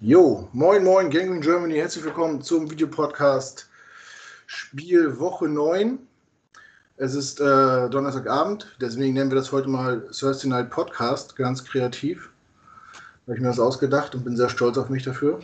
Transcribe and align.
Jo, 0.00 0.48
moin 0.52 0.84
moin, 0.84 1.10
Gangrene 1.10 1.40
Germany, 1.40 1.74
herzlich 1.74 2.04
willkommen 2.04 2.40
zum 2.40 2.70
Videopodcast 2.70 3.68
Spiel 4.46 5.18
Woche 5.18 5.48
9. 5.48 5.98
Es 6.98 7.16
ist 7.16 7.40
äh, 7.40 7.90
Donnerstagabend, 7.90 8.76
deswegen 8.80 9.14
nennen 9.14 9.28
wir 9.28 9.34
das 9.34 9.50
heute 9.50 9.68
mal 9.68 10.02
Thursday 10.16 10.50
Night 10.50 10.70
Podcast, 10.70 11.34
ganz 11.34 11.64
kreativ. 11.64 12.30
Habe 13.26 13.34
ich 13.34 13.40
mir 13.40 13.48
das 13.48 13.58
ausgedacht 13.58 14.14
und 14.14 14.22
bin 14.22 14.36
sehr 14.36 14.48
stolz 14.48 14.78
auf 14.78 14.88
mich 14.88 15.02
dafür. 15.02 15.40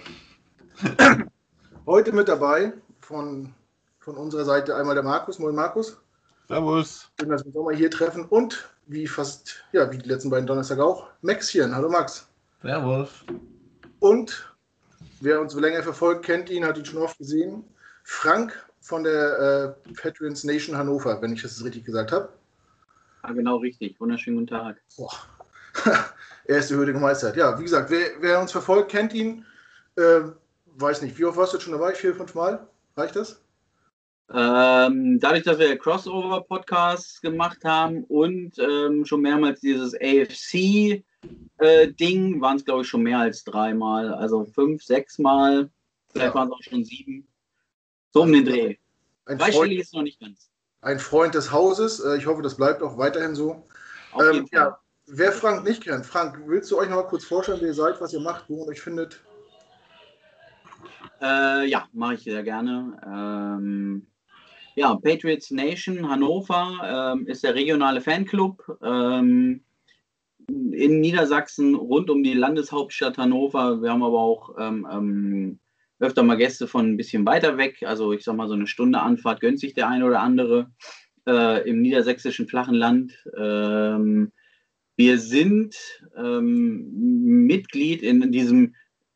heute 1.87 2.13
mit 2.13 2.29
dabei 2.29 2.75
von, 3.01 3.53
von 3.99 4.17
unserer 4.17 4.45
Seite 4.45 4.77
einmal 4.77 4.95
der 4.95 5.03
Markus. 5.03 5.41
Moin 5.41 5.57
Markus. 5.57 6.01
Servus. 6.47 7.11
Schön, 7.19 7.29
dass 7.29 7.43
wir 7.43 7.49
uns 7.49 7.57
auch 7.57 7.65
mal 7.65 7.75
hier 7.75 7.91
treffen 7.91 8.25
und 8.27 8.71
wie 8.87 9.09
fast, 9.09 9.65
ja, 9.73 9.91
wie 9.91 9.99
die 9.99 10.09
letzten 10.09 10.31
beiden 10.31 10.47
Donnerstag 10.47 10.79
auch, 10.79 11.09
Max 11.23 11.49
hier. 11.49 11.75
Hallo 11.75 11.89
Max. 11.89 12.29
Servus. 12.63 13.25
Und 14.05 14.55
wer 15.23 15.41
uns 15.41 15.55
länger 15.55 15.83
verfolgt, 15.83 16.27
kennt 16.27 16.51
ihn, 16.51 16.67
hat 16.67 16.77
ihn 16.77 16.85
schon 16.85 17.01
oft 17.01 17.17
gesehen. 17.17 17.65
Frank 18.03 18.53
von 18.83 19.03
der 19.03 19.77
äh, 19.89 19.93
Patrons 19.95 20.45
Nation 20.45 20.77
Hannover, 20.77 21.23
wenn 21.23 21.33
ich 21.33 21.41
das 21.41 21.65
richtig 21.65 21.87
gesagt 21.87 22.13
habe. 22.13 22.29
Ja, 23.23 23.33
genau 23.33 23.57
richtig. 23.57 23.99
Wunderschönen 23.99 24.37
guten 24.37 24.49
Tag. 24.49 24.77
Boah. 24.99 25.11
er 26.45 26.59
ist 26.59 26.69
der 26.69 26.77
Hürde 26.77 26.93
gemeistert. 26.93 27.35
Ja, 27.39 27.59
wie 27.59 27.63
gesagt, 27.63 27.89
wer, 27.89 28.11
wer 28.21 28.43
uns 28.43 28.53
verfolgt, 28.53 28.91
kennt 28.91 29.15
ihn. 29.15 29.47
Äh, 29.97 30.21
weiß 30.77 31.01
nicht, 31.01 31.19
wie 31.19 31.25
oft 31.25 31.39
warst 31.39 31.55
du 31.55 31.61
schon 31.61 31.73
dabei? 31.73 31.95
Vier, 31.95 32.15
fünf 32.15 32.35
Mal? 32.35 32.69
Reicht 32.99 33.17
das? 33.17 33.41
Ähm, 34.35 35.19
dadurch, 35.19 35.45
dass 35.45 35.59
wir 35.59 35.79
Crossover-Podcasts 35.79 37.23
gemacht 37.23 37.65
haben 37.65 38.05
und 38.05 38.59
ähm, 38.59 39.07
schon 39.07 39.23
mehrmals 39.23 39.61
dieses 39.61 39.95
AFC 39.95 41.03
äh, 41.59 41.89
Ding 41.89 42.41
waren 42.41 42.57
es, 42.57 42.65
glaube 42.65 42.83
ich, 42.83 42.89
schon 42.89 43.03
mehr 43.03 43.19
als 43.19 43.45
dreimal. 43.45 44.13
Also 44.13 44.45
fünf, 44.45 44.83
sechs 44.83 45.19
Mal. 45.19 45.71
Vielleicht 46.09 46.35
ja. 46.35 46.35
waren 46.35 46.49
es 46.49 46.55
auch 46.55 46.63
schon 46.63 46.85
sieben. 46.85 47.27
So 48.13 48.23
um 48.23 48.33
den 48.33 48.45
Dreh. 48.45 48.77
Ein 49.27 49.39
Freund, 49.39 49.73
ist 49.73 49.95
noch 49.95 50.03
nicht 50.03 50.21
ganz. 50.21 50.51
Ein 50.83 50.99
Freund 50.99 51.35
des 51.35 51.51
Hauses. 51.51 52.01
Äh, 52.01 52.19
ich 52.19 52.27
hoffe, 52.27 52.43
das 52.43 52.57
bleibt 52.57 52.83
auch 52.83 52.99
weiterhin 52.99 53.35
so. 53.35 53.67
Ähm, 54.21 54.47
ja, 54.53 54.79
wer 55.07 55.33
Frank 55.33 55.65
nicht 55.65 55.83
kennt, 55.83 56.07
Frank, 56.07 56.41
willst 56.47 56.71
du 56.71 56.79
euch 56.79 56.89
noch 56.89 56.97
mal 56.97 57.09
kurz 57.09 57.25
vorstellen, 57.25 57.59
wer 57.61 57.69
ihr 57.69 57.75
seid, 57.75 58.01
was 58.01 58.13
ihr 58.13 58.21
macht, 58.21 58.49
wo 58.49 58.61
man 58.61 58.69
euch 58.69 58.81
findet? 58.81 59.25
Äh, 61.21 61.67
ja, 61.67 61.89
mache 61.93 62.15
ich 62.15 62.23
sehr 62.23 62.43
gerne. 62.43 62.97
Ähm, 63.05 64.07
ja, 64.75 64.95
Patriots 64.97 65.51
Nation 65.51 66.09
Hannover 66.09 67.15
ähm, 67.15 67.27
ist 67.27 67.45
der 67.45 67.55
regionale 67.55 68.01
Fanclub. 68.01 68.79
Ähm, 68.83 69.65
in 70.49 71.01
Niedersachsen 71.01 71.75
rund 71.75 72.11
um 72.11 72.23
die 72.23 72.35
Landeshauptstadt 72.35 73.19
Hannover. 73.19 73.83
Wir 73.83 73.91
haben 73.91 74.03
aber 74.03 74.19
auch 74.19 74.57
ähm, 74.59 74.87
ähm, 74.91 75.59
öfter 75.99 76.23
mal 76.23 76.37
Gäste 76.37 76.67
von 76.67 76.93
ein 76.93 76.97
bisschen 76.97 77.27
weiter 77.27 77.57
weg. 77.57 77.83
Also 77.85 78.13
ich 78.13 78.25
sag 78.25 78.37
mal, 78.37 78.49
so 78.49 78.55
eine 78.55 78.67
Stunde 78.67 79.01
Anfahrt 79.01 79.41
gönnt 79.41 79.61
sich 79.61 79.75
der 79.75 79.89
eine 79.89 80.05
oder 80.05 80.21
andere 80.21 80.71
äh, 81.27 81.69
im 81.69 81.81
niedersächsischen 81.81 82.49
flachen 82.49 82.75
Land. 82.75 83.25
Ähm, 83.37 84.33
wir 84.97 85.19
sind 85.19 85.77
ähm, 86.17 87.47
Mitglied 87.47 88.03
in 88.03 88.31
diesem 88.31 88.75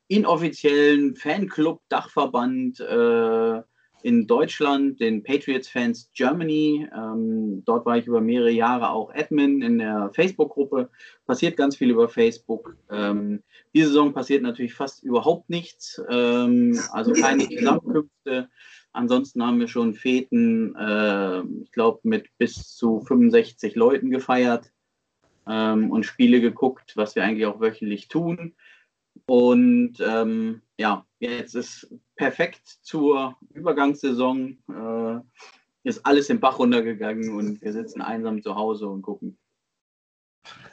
inoffiziellen 0.08 1.14
Fanclub-Dachverband 1.14 2.80
äh, 2.80 3.62
in 4.02 4.26
Deutschland, 4.26 5.00
den 5.00 5.22
Patriots 5.22 5.68
Fans 5.68 6.10
Germany. 6.14 6.88
Ähm, 6.94 7.62
dort 7.64 7.84
war 7.86 7.98
ich 7.98 8.06
über 8.06 8.20
mehrere 8.20 8.50
Jahre 8.50 8.90
auch 8.90 9.12
Admin 9.14 9.62
in 9.62 9.78
der 9.78 10.10
Facebook-Gruppe. 10.14 10.90
Passiert 11.26 11.56
ganz 11.56 11.76
viel 11.76 11.90
über 11.90 12.08
Facebook. 12.08 12.76
Ähm, 12.90 13.42
diese 13.74 13.88
Saison 13.88 14.12
passiert 14.12 14.42
natürlich 14.42 14.74
fast 14.74 15.02
überhaupt 15.02 15.50
nichts. 15.50 16.00
Ähm, 16.08 16.80
also 16.92 17.12
keine 17.12 17.48
Zusammenkünfte. 17.48 18.48
Ansonsten 18.92 19.44
haben 19.44 19.60
wir 19.60 19.68
schon 19.68 19.94
Feten, 19.94 20.74
äh, 20.76 21.42
ich 21.62 21.72
glaube, 21.72 22.00
mit 22.04 22.28
bis 22.38 22.74
zu 22.74 23.00
65 23.00 23.74
Leuten 23.74 24.10
gefeiert 24.10 24.72
ähm, 25.46 25.90
und 25.90 26.04
Spiele 26.04 26.40
geguckt, 26.40 26.92
was 26.96 27.14
wir 27.14 27.24
eigentlich 27.24 27.46
auch 27.46 27.60
wöchentlich 27.60 28.08
tun. 28.08 28.54
Und 29.28 29.98
ähm, 30.00 30.62
ja, 30.78 31.04
jetzt 31.18 31.54
ist 31.54 31.86
perfekt 32.16 32.78
zur 32.80 33.36
Übergangssaison. 33.52 34.56
Äh, 34.70 35.20
ist 35.86 36.04
alles 36.06 36.30
im 36.30 36.40
Bach 36.40 36.58
runtergegangen 36.58 37.36
und 37.36 37.60
wir 37.60 37.72
sitzen 37.74 38.00
einsam 38.00 38.42
zu 38.42 38.54
Hause 38.54 38.88
und 38.88 39.02
gucken. 39.02 39.38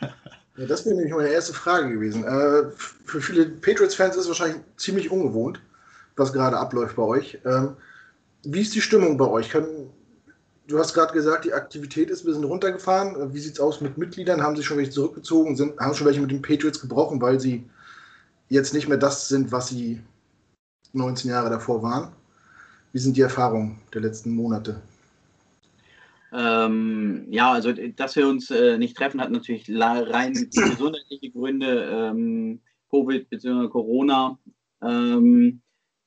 Ja, 0.58 0.66
das 0.68 0.86
wäre 0.86 0.96
nämlich 0.96 1.14
meine 1.14 1.28
erste 1.28 1.54
Frage 1.54 1.90
gewesen. 1.90 2.24
Äh, 2.24 2.72
für 3.04 3.20
viele 3.20 3.46
Patriots-Fans 3.46 4.16
ist 4.16 4.22
es 4.22 4.28
wahrscheinlich 4.30 4.62
ziemlich 4.78 5.12
ungewohnt, 5.12 5.60
was 6.16 6.32
gerade 6.32 6.56
abläuft 6.56 6.96
bei 6.96 7.04
euch. 7.04 7.40
Ähm, 7.44 7.76
wie 8.44 8.62
ist 8.62 8.74
die 8.74 8.80
Stimmung 8.80 9.18
bei 9.18 9.28
euch? 9.28 9.50
Kann, 9.50 9.68
du 10.68 10.80
hast 10.80 10.94
gerade 10.94 11.12
gesagt, 11.12 11.44
die 11.44 11.52
Aktivität 11.52 12.10
ist 12.10 12.24
ein 12.24 12.28
bisschen 12.28 12.46
runtergefahren. 12.46 13.34
Wie 13.34 13.40
sieht 13.40 13.56
es 13.56 13.60
aus 13.60 13.82
mit 13.82 13.98
Mitgliedern? 13.98 14.42
Haben 14.42 14.56
sie 14.56 14.64
schon 14.64 14.78
welche 14.78 14.92
zurückgezogen? 14.92 15.58
Sind, 15.58 15.78
haben 15.78 15.94
schon 15.94 16.08
welche 16.08 16.22
mit 16.22 16.32
den 16.32 16.42
Patriots 16.42 16.80
gebrochen, 16.80 17.22
weil 17.22 17.38
sie 17.38 17.70
jetzt 18.50 18.74
nicht 18.74 18.88
mehr 18.88 18.98
das 18.98 19.28
sind, 19.28 19.52
was 19.52 19.70
sie 19.70 20.02
19 20.94 21.32
Jahre 21.32 21.50
davor 21.50 21.82
waren. 21.84 22.12
Wie 22.92 23.00
sind 23.00 23.18
die 23.18 23.22
Erfahrungen 23.22 23.80
der 23.94 24.02
letzten 24.02 24.34
Monate? 24.34 24.82
Ähm, 26.32 27.28
ja, 27.30 27.52
also 27.52 27.72
dass 27.72 28.16
wir 28.16 28.28
uns 28.28 28.52
äh, 28.52 28.78
nicht 28.78 28.98
treffen, 28.98 29.22
hat 29.22 29.32
natürlich 29.32 29.70
rein 29.70 30.34
gesundheitliche 30.54 31.32
Gründe, 31.32 31.90
ähm, 31.92 32.62
Covid 32.90 33.30
bzw. 33.30 33.70
Corona. 33.70 34.40
Ähm, 34.82 35.62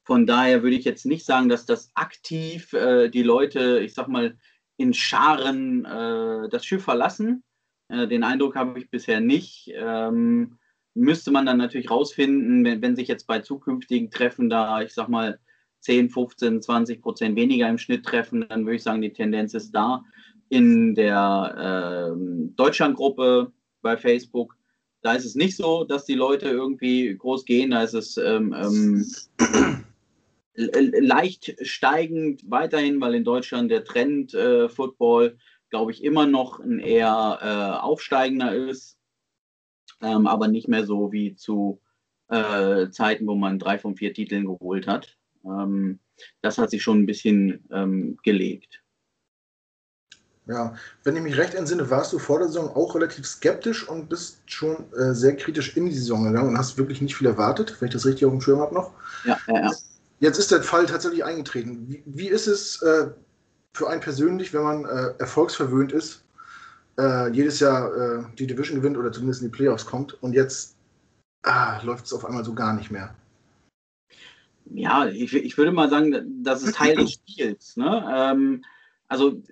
von 0.05 0.27
daher 0.27 0.63
würde 0.63 0.77
ich 0.77 0.85
jetzt 0.85 1.07
nicht 1.07 1.27
sagen, 1.27 1.49
dass 1.49 1.67
das 1.67 1.91
aktiv 1.95 2.73
äh, 2.73 3.09
die 3.09 3.23
Leute, 3.23 3.81
ich 3.81 3.95
sag 3.95 4.09
mal, 4.09 4.39
in 4.79 4.95
Scharen 4.95 5.85
äh, 5.85 6.49
das 6.49 6.65
Schiff 6.65 6.85
verlassen. 6.85 7.43
Äh, 7.89 8.07
den 8.09 8.23
Eindruck 8.23 8.57
habe 8.57 8.79
ich 8.79 8.91
bisher 8.91 9.21
nicht. 9.21 9.71
Ähm, 9.75 10.59
müsste 10.95 11.31
man 11.31 11.47
dann 11.47 11.59
natürlich 11.59 11.91
rausfinden, 11.91 12.65
wenn, 12.65 12.83
wenn 12.83 12.97
sich 12.97 13.09
jetzt 13.09 13.27
bei 13.27 13.41
zukünftigen 13.41 14.11
Treffen 14.11 14.51
da, 14.51 14.83
ich 14.83 14.93
sag 14.93 15.09
mal, 15.09 15.39
10, 15.81 16.11
15, 16.11 16.63
20 16.63 17.03
Prozent 17.03 17.37
weniger 17.37 17.69
im 17.69 17.79
Schnitt 17.79 18.05
treffen, 18.05 18.45
dann 18.49 18.65
würde 18.65 18.77
ich 18.77 18.83
sagen, 18.83 19.03
die 19.03 19.13
Tendenz 19.13 19.55
ist 19.55 19.73
da. 19.73 20.03
In 20.49 20.95
der 20.95 22.15
äh, 22.15 22.19
Deutschlandgruppe 22.57 23.53
bei 23.83 23.97
Facebook, 23.97 24.57
da 25.03 25.13
ist 25.13 25.25
es 25.25 25.35
nicht 25.35 25.57
so, 25.57 25.85
dass 25.85 26.05
die 26.05 26.15
Leute 26.15 26.49
irgendwie 26.49 27.15
groß 27.17 27.45
gehen, 27.45 27.71
da 27.71 27.83
ist 27.83 27.95
es 27.95 28.17
ähm, 28.17 28.55
ähm, 28.55 29.05
leicht 30.57 31.55
steigend 31.63 32.43
weiterhin, 32.51 33.01
weil 33.01 33.15
in 33.15 33.25
Deutschland 33.25 33.71
der 33.71 33.85
Trend 33.85 34.35
äh, 34.35 34.69
Football, 34.69 35.39
glaube 35.71 35.93
ich, 35.93 36.03
immer 36.03 36.27
noch 36.27 36.59
ein 36.59 36.81
eher 36.81 37.39
äh, 37.41 37.85
aufsteigender 37.85 38.55
ist 38.55 38.98
ähm, 40.03 40.27
aber 40.27 40.49
nicht 40.49 40.69
mehr 40.69 40.87
so 40.87 41.13
wie 41.13 41.35
zu 41.35 41.81
äh, 42.29 42.91
Zeiten, 42.91 43.27
wo 43.27 43.35
man 43.35 43.59
drei 43.59 43.79
von 43.79 43.97
vier 43.97 44.13
Titeln 44.13 44.47
geholt 44.47 44.87
hat. 44.87 45.17
Ähm, 45.45 45.99
das 46.43 46.59
hat 46.59 46.71
sich 46.71 46.83
schon 46.83 47.01
ein 47.01 47.07
bisschen 47.07 47.65
ähm, 47.71 48.19
gelegt. 48.23 48.83
Ja, 50.47 50.75
wenn 51.05 51.15
ich 51.15 51.23
mich 51.23 51.37
recht 51.37 51.55
entsinne, 51.55 51.91
warst 51.91 52.13
du 52.15 52.19
vor 52.19 52.39
der 52.39 52.49
Saison 52.49 52.75
auch 52.75 52.95
relativ 52.95 53.27
skeptisch 53.27 53.87
und 53.87 54.09
bist 54.09 54.41
schon 54.47 54.91
äh, 54.95 55.13
sehr 55.13 55.37
kritisch 55.37 55.77
in 55.77 55.87
die 55.87 55.95
Saison 55.95 56.25
gegangen 56.25 56.49
und 56.49 56.59
hast 56.59 56.79
wirklich 56.79 57.03
nicht 57.03 57.15
viel 57.15 57.27
erwartet, 57.27 57.77
wenn 57.79 57.89
ich 57.89 57.95
das 57.95 58.07
richtig 58.07 58.25
auf 58.25 58.33
dem 58.33 58.41
Schirm 58.41 58.61
habe 58.61 58.75
noch. 58.75 58.93
Ja, 59.25 59.39
ja, 59.47 59.61
ja. 59.61 59.73
Jetzt 60.21 60.39
ist 60.39 60.51
der 60.51 60.63
Fall 60.63 60.87
tatsächlich 60.87 61.23
eingetreten. 61.23 61.87
Wie, 61.89 62.03
wie 62.07 62.29
ist 62.29 62.47
es 62.47 62.81
äh, 62.81 63.11
für 63.75 63.89
einen 63.91 64.01
persönlich, 64.01 64.55
wenn 64.55 64.63
man 64.63 64.85
äh, 64.87 65.13
erfolgsverwöhnt 65.19 65.93
ist, 65.93 66.25
äh, 66.99 67.31
jedes 67.31 67.61
Jahr 67.61 67.95
äh, 67.95 68.25
die 68.39 68.47
Division 68.47 68.79
gewinnt 68.79 68.97
oder 68.97 69.13
zumindest 69.13 69.43
in 69.43 69.49
die 69.49 69.57
Playoffs 69.57 69.87
kommt 69.87 70.21
und 70.23 70.33
jetzt 70.35 70.77
ah, 71.43 71.81
läuft 71.83 72.07
es 72.07 72.13
auf 72.13 72.25
einmal 72.25 72.45
so 72.45 72.55
gar 72.55 72.75
nicht 72.75 72.91
mehr. 72.91 73.15
Ja, 74.71 75.07
ich, 75.09 75.33
ich 75.33 75.57
würde 75.57 75.73
mal 75.73 75.89
sagen, 75.89 76.43
das 76.43 76.63
ist 76.63 76.75
Teil 76.75 76.97
des 76.97 77.13
Spiels. 77.13 77.77
Ne? 77.77 78.05
Ähm, 78.13 78.65
also 79.07 79.43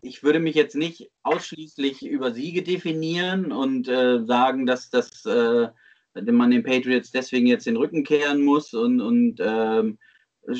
ich 0.00 0.22
würde 0.22 0.38
mich 0.38 0.54
jetzt 0.54 0.76
nicht 0.76 1.10
ausschließlich 1.22 2.06
über 2.06 2.32
Siege 2.32 2.62
definieren 2.62 3.52
und 3.52 3.88
äh, 3.88 4.24
sagen, 4.24 4.64
dass 4.64 4.90
das 4.90 5.26
äh, 5.26 5.68
man 6.14 6.50
den 6.50 6.62
Patriots 6.62 7.10
deswegen 7.10 7.46
jetzt 7.46 7.66
den 7.66 7.76
Rücken 7.76 8.04
kehren 8.04 8.42
muss 8.42 8.72
und, 8.74 9.00
und 9.00 9.40
ähm, 9.40 9.98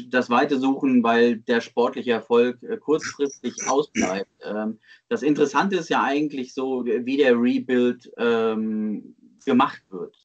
das 0.08 0.31
Weite 0.31 0.58
suchen, 0.58 1.02
weil 1.02 1.37
der 1.37 1.61
sportliche 1.61 2.12
Erfolg 2.12 2.62
äh, 2.62 2.76
kurzfristig 2.76 3.55
ausbleibt. 3.69 4.31
Ähm, 4.43 4.79
das 5.08 5.23
Interessante 5.23 5.76
ist 5.76 5.88
ja 5.88 6.02
eigentlich 6.02 6.55
so, 6.55 6.85
wie 6.85 7.17
der 7.17 7.35
Rebuild 7.35 8.11
ähm, 8.19 9.17
gemacht 9.44 9.82
wird. 9.90 10.17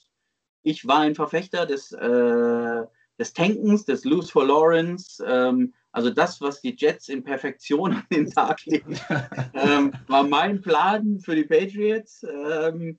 Ich 0.63 0.87
war 0.87 0.99
ein 0.99 1.15
Verfechter 1.15 1.65
des, 1.65 1.91
äh, 1.91 2.83
des 3.19 3.33
Tankens, 3.33 3.85
des 3.85 4.05
Lose 4.05 4.31
for 4.31 4.45
Lawrence. 4.45 5.23
Ähm, 5.25 5.73
also 5.91 6.09
das, 6.09 6.41
was 6.41 6.61
die 6.61 6.75
Jets 6.75 7.09
in 7.09 7.23
Perfektion 7.23 7.93
an 7.93 8.05
den 8.11 8.29
Tag 8.29 8.65
legen, 8.65 8.95
war 10.07 10.23
mein 10.23 10.61
Plan 10.61 11.19
für 11.19 11.35
die 11.35 11.43
Patriots. 11.43 12.23
Äh, 12.23 12.95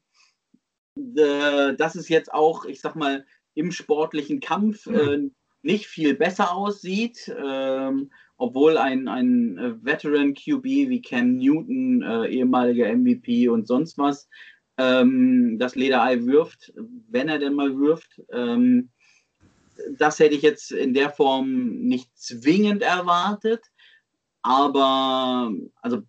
dass 0.97 1.97
es 1.97 2.09
jetzt 2.09 2.33
auch, 2.33 2.65
ich 2.67 2.81
sag 2.81 2.95
mal, 2.95 3.27
im 3.55 3.73
sportlichen 3.73 4.41
Kampf 4.41 4.87
äh, 4.87 5.29
nicht 5.65 5.87
viel 5.87 6.15
besser 6.15 6.55
aussieht, 6.55 7.35
ähm, 7.43 8.11
obwohl 8.37 8.77
ein, 8.77 9.09
ein 9.09 9.59
äh, 9.59 9.85
Veteran 9.85 10.35
QB 10.35 10.65
wie 10.65 11.03
Cam 11.03 11.37
Newton, 11.37 12.03
äh, 12.03 12.29
ehemaliger 12.29 12.95
MVP 12.95 13.49
und 13.49 13.67
sonst 13.67 13.97
was, 13.97 14.29
ähm, 14.77 15.57
das 15.59 15.77
Lederei 15.77 16.25
wirft, 16.25 16.73
wenn 17.09 17.29
er 17.29 17.39
denn 17.39 17.55
mal 17.55 17.79
wirft. 17.79 18.21
Ähm, 18.33 18.91
das 19.99 20.19
hätte 20.19 20.35
ich 20.35 20.43
jetzt 20.43 20.73
in 20.73 20.95
der 20.95 21.11
Form 21.11 21.71
nicht 21.81 22.17
zwingend 22.17 22.83
erwartet, 22.83 23.65
aber 24.43 25.53
also 25.81 26.03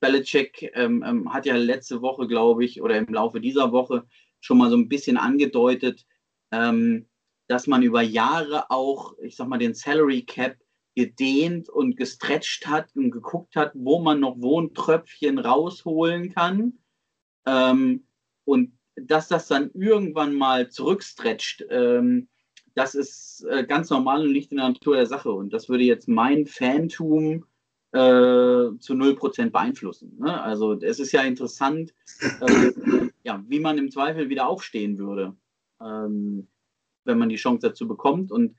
Belichick 0.00 0.70
ähm, 0.74 1.04
ähm, 1.06 1.32
hat 1.32 1.46
ja 1.46 1.56
letzte 1.56 2.02
Woche, 2.02 2.26
glaube 2.26 2.64
ich, 2.64 2.82
oder 2.82 2.96
im 2.96 3.06
Laufe 3.12 3.40
dieser 3.40 3.72
Woche 3.72 4.04
schon 4.40 4.58
mal 4.58 4.70
so 4.70 4.76
ein 4.76 4.88
bisschen 4.88 5.16
angedeutet, 5.16 6.06
ähm, 6.52 7.06
dass 7.48 7.66
man 7.66 7.82
über 7.82 8.02
Jahre 8.02 8.70
auch, 8.70 9.16
ich 9.18 9.36
sag 9.36 9.48
mal, 9.48 9.58
den 9.58 9.74
Salary 9.74 10.22
Cap 10.22 10.56
gedehnt 10.94 11.68
und 11.68 11.96
gestretcht 11.96 12.66
hat 12.66 12.88
und 12.96 13.10
geguckt 13.10 13.54
hat, 13.54 13.72
wo 13.74 14.00
man 14.00 14.20
noch 14.20 14.40
Wohntröpfchen 14.40 15.38
rausholen 15.38 16.34
kann. 16.34 16.78
Ähm, 17.46 18.06
und 18.44 18.72
dass 18.96 19.28
das 19.28 19.46
dann 19.46 19.70
irgendwann 19.74 20.34
mal 20.34 20.70
zurückstretcht, 20.70 21.64
ähm, 21.68 22.28
das 22.74 22.94
ist 22.94 23.44
äh, 23.48 23.64
ganz 23.64 23.90
normal 23.90 24.22
und 24.22 24.32
liegt 24.32 24.52
in 24.52 24.58
der 24.58 24.68
Natur 24.68 24.96
der 24.96 25.06
Sache. 25.06 25.30
Und 25.30 25.52
das 25.52 25.68
würde 25.68 25.84
jetzt 25.84 26.08
mein 26.08 26.46
Fantum 26.46 27.44
äh, 27.92 27.98
zu 28.78 28.94
0% 28.94 29.50
beeinflussen. 29.50 30.16
Ne? 30.18 30.42
Also 30.42 30.74
es 30.80 30.98
ist 30.98 31.12
ja 31.12 31.22
interessant, 31.22 31.94
äh, 32.40 32.72
ja, 33.22 33.42
wie 33.48 33.60
man 33.60 33.78
im 33.78 33.90
Zweifel 33.90 34.28
wieder 34.28 34.48
aufstehen 34.48 34.98
würde, 34.98 35.36
ähm, 35.80 36.48
wenn 37.06 37.18
man 37.18 37.28
die 37.28 37.36
Chance 37.36 37.68
dazu 37.68 37.86
bekommt. 37.88 38.30
Und 38.30 38.56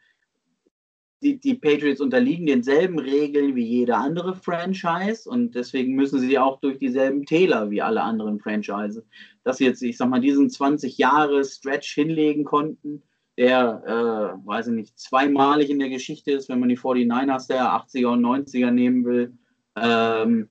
die, 1.21 1.39
die 1.39 1.55
Patriots 1.55 1.99
unterliegen 1.99 2.45
denselben 2.45 2.99
Regeln 2.99 3.55
wie 3.55 3.65
jede 3.65 3.95
andere 3.95 4.35
Franchise 4.35 5.27
und 5.27 5.55
deswegen 5.55 5.95
müssen 5.95 6.19
sie 6.19 6.37
auch 6.37 6.59
durch 6.59 6.77
dieselben 6.77 7.25
Täler 7.25 7.71
wie 7.71 7.81
alle 7.81 8.03
anderen 8.03 8.39
Franchises. 8.39 9.03
Dass 9.43 9.57
sie 9.57 9.65
jetzt, 9.65 9.81
ich 9.81 9.97
sag 9.97 10.09
mal, 10.09 10.21
diesen 10.21 10.49
20 10.49 10.97
Jahre 10.97 11.43
Stretch 11.43 11.93
hinlegen 11.93 12.43
konnten, 12.43 13.01
der, 13.37 13.83
äh, 13.85 14.47
weiß 14.47 14.67
ich 14.67 14.73
nicht, 14.73 14.99
zweimalig 14.99 15.69
in 15.69 15.79
der 15.79 15.89
Geschichte 15.89 16.31
ist, 16.31 16.49
wenn 16.49 16.59
man 16.59 16.69
die 16.69 16.77
49ers 16.77 17.47
der 17.47 17.63
80er 17.63 18.13
und 18.13 18.21
90er 18.21 18.71
nehmen 18.71 19.05
will. 19.05 19.37
Ähm, 19.75 20.49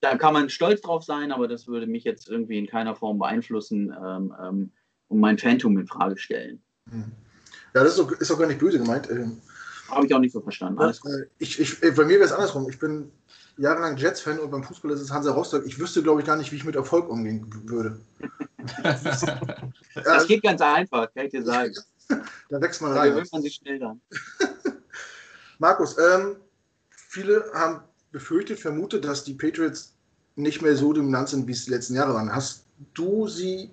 da 0.00 0.16
kann 0.16 0.34
man 0.34 0.50
stolz 0.50 0.80
drauf 0.82 1.02
sein, 1.02 1.32
aber 1.32 1.48
das 1.48 1.66
würde 1.66 1.86
mich 1.86 2.04
jetzt 2.04 2.28
irgendwie 2.28 2.58
in 2.58 2.66
keiner 2.66 2.94
Form 2.94 3.18
beeinflussen 3.18 3.94
ähm, 3.98 4.34
ähm, 4.42 4.72
und 5.08 5.20
mein 5.20 5.38
Phantom 5.38 5.78
in 5.78 5.86
Frage 5.86 6.18
stellen. 6.18 6.62
Hm. 6.90 7.12
Ja, 7.74 7.84
das 7.84 7.94
ist 7.94 8.00
auch, 8.00 8.12
ist 8.12 8.30
auch 8.30 8.38
gar 8.38 8.46
nicht 8.46 8.60
böse 8.60 8.78
gemeint. 8.78 9.10
Ähm, 9.10 9.40
Habe 9.88 10.06
ich 10.06 10.14
auch 10.14 10.18
nicht 10.18 10.32
so 10.32 10.40
verstanden. 10.40 10.80
Alles 10.80 11.00
gut. 11.00 11.12
Äh, 11.12 11.26
ich, 11.38 11.60
ich, 11.60 11.80
bei 11.80 12.04
mir 12.04 12.18
wäre 12.18 12.24
es 12.24 12.32
andersrum. 12.32 12.68
Ich 12.70 12.78
bin 12.78 13.10
jahrelang 13.58 13.96
Jets-Fan 13.96 14.38
und 14.38 14.50
beim 14.50 14.62
Fußball 14.62 14.90
ist 14.92 15.00
es 15.00 15.10
Hansa 15.10 15.32
Rostock. 15.32 15.64
Ich 15.66 15.78
wüsste, 15.78 16.02
glaube 16.02 16.20
ich, 16.20 16.26
gar 16.26 16.36
nicht, 16.36 16.52
wie 16.52 16.56
ich 16.56 16.64
mit 16.64 16.76
Erfolg 16.76 17.08
umgehen 17.08 17.46
würde. 17.64 18.00
das 18.82 20.26
geht 20.26 20.42
ganz 20.42 20.60
einfach, 20.60 21.12
kann 21.12 21.26
ich 21.26 21.32
dir 21.32 21.44
sagen. 21.44 21.74
da 22.50 22.60
wächst 22.60 22.82
man 22.82 22.92
rein. 22.92 23.08
Da 23.08 23.14
gewöhnt 23.14 23.32
man 23.32 23.42
sich 23.42 23.54
schnell 23.54 23.78
dann. 23.78 24.00
Markus, 25.58 25.96
ähm, 25.98 26.36
viele 26.90 27.44
haben 27.54 27.80
befürchtet, 28.12 28.60
vermutet, 28.60 29.04
dass 29.04 29.24
die 29.24 29.34
Patriots 29.34 29.94
nicht 30.36 30.62
mehr 30.62 30.76
so 30.76 30.92
dominant 30.92 31.30
sind, 31.30 31.46
wie 31.46 31.52
es 31.52 31.64
die 31.64 31.70
letzten 31.70 31.94
Jahre 31.94 32.14
waren. 32.14 32.34
Hast 32.34 32.66
du 32.94 33.26
sie, 33.26 33.70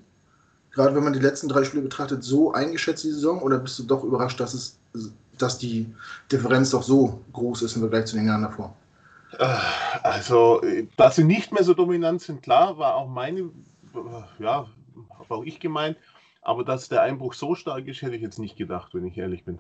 gerade 0.74 0.96
wenn 0.96 1.04
man 1.04 1.14
die 1.14 1.20
letzten 1.20 1.48
drei 1.48 1.64
Spiele 1.64 1.84
betrachtet, 1.84 2.24
so 2.24 2.52
eingeschätzt, 2.52 3.04
die 3.04 3.12
Saison, 3.12 3.42
oder 3.42 3.60
bist 3.60 3.80
du 3.80 3.84
doch 3.84 4.04
überrascht, 4.04 4.40
dass, 4.40 4.54
es, 4.54 4.80
dass 5.38 5.58
die 5.58 5.88
Differenz 6.32 6.72
doch 6.72 6.84
so 6.84 7.22
groß 7.32 7.62
ist 7.62 7.76
im 7.76 7.82
Vergleich 7.82 8.06
zu 8.06 8.16
den 8.16 8.28
Jahren 8.28 8.42
davor? 8.42 8.76
Äh, 9.38 9.46
also, 10.02 10.62
dass 10.98 11.16
sie 11.16 11.24
nicht 11.24 11.52
mehr 11.52 11.64
so 11.64 11.74
dominant 11.74 12.22
sind, 12.22 12.42
klar, 12.42 12.78
war 12.78 12.96
auch 12.96 13.08
meine, 13.08 13.50
ja, 14.40 14.68
habe 15.20 15.36
auch 15.36 15.44
ich 15.44 15.60
gemeint. 15.60 15.98
Aber 16.42 16.66
dass 16.66 16.90
der 16.90 17.02
Einbruch 17.04 17.34
so 17.34 17.56
stark 17.56 17.88
ist, 17.88 18.02
hätte 18.02 18.16
ich 18.16 18.22
jetzt 18.22 18.38
nicht 18.38 18.58
gedacht, 18.58 18.94
wenn 18.94 19.06
ich 19.06 19.18
ehrlich 19.18 19.46
bin. 19.46 19.60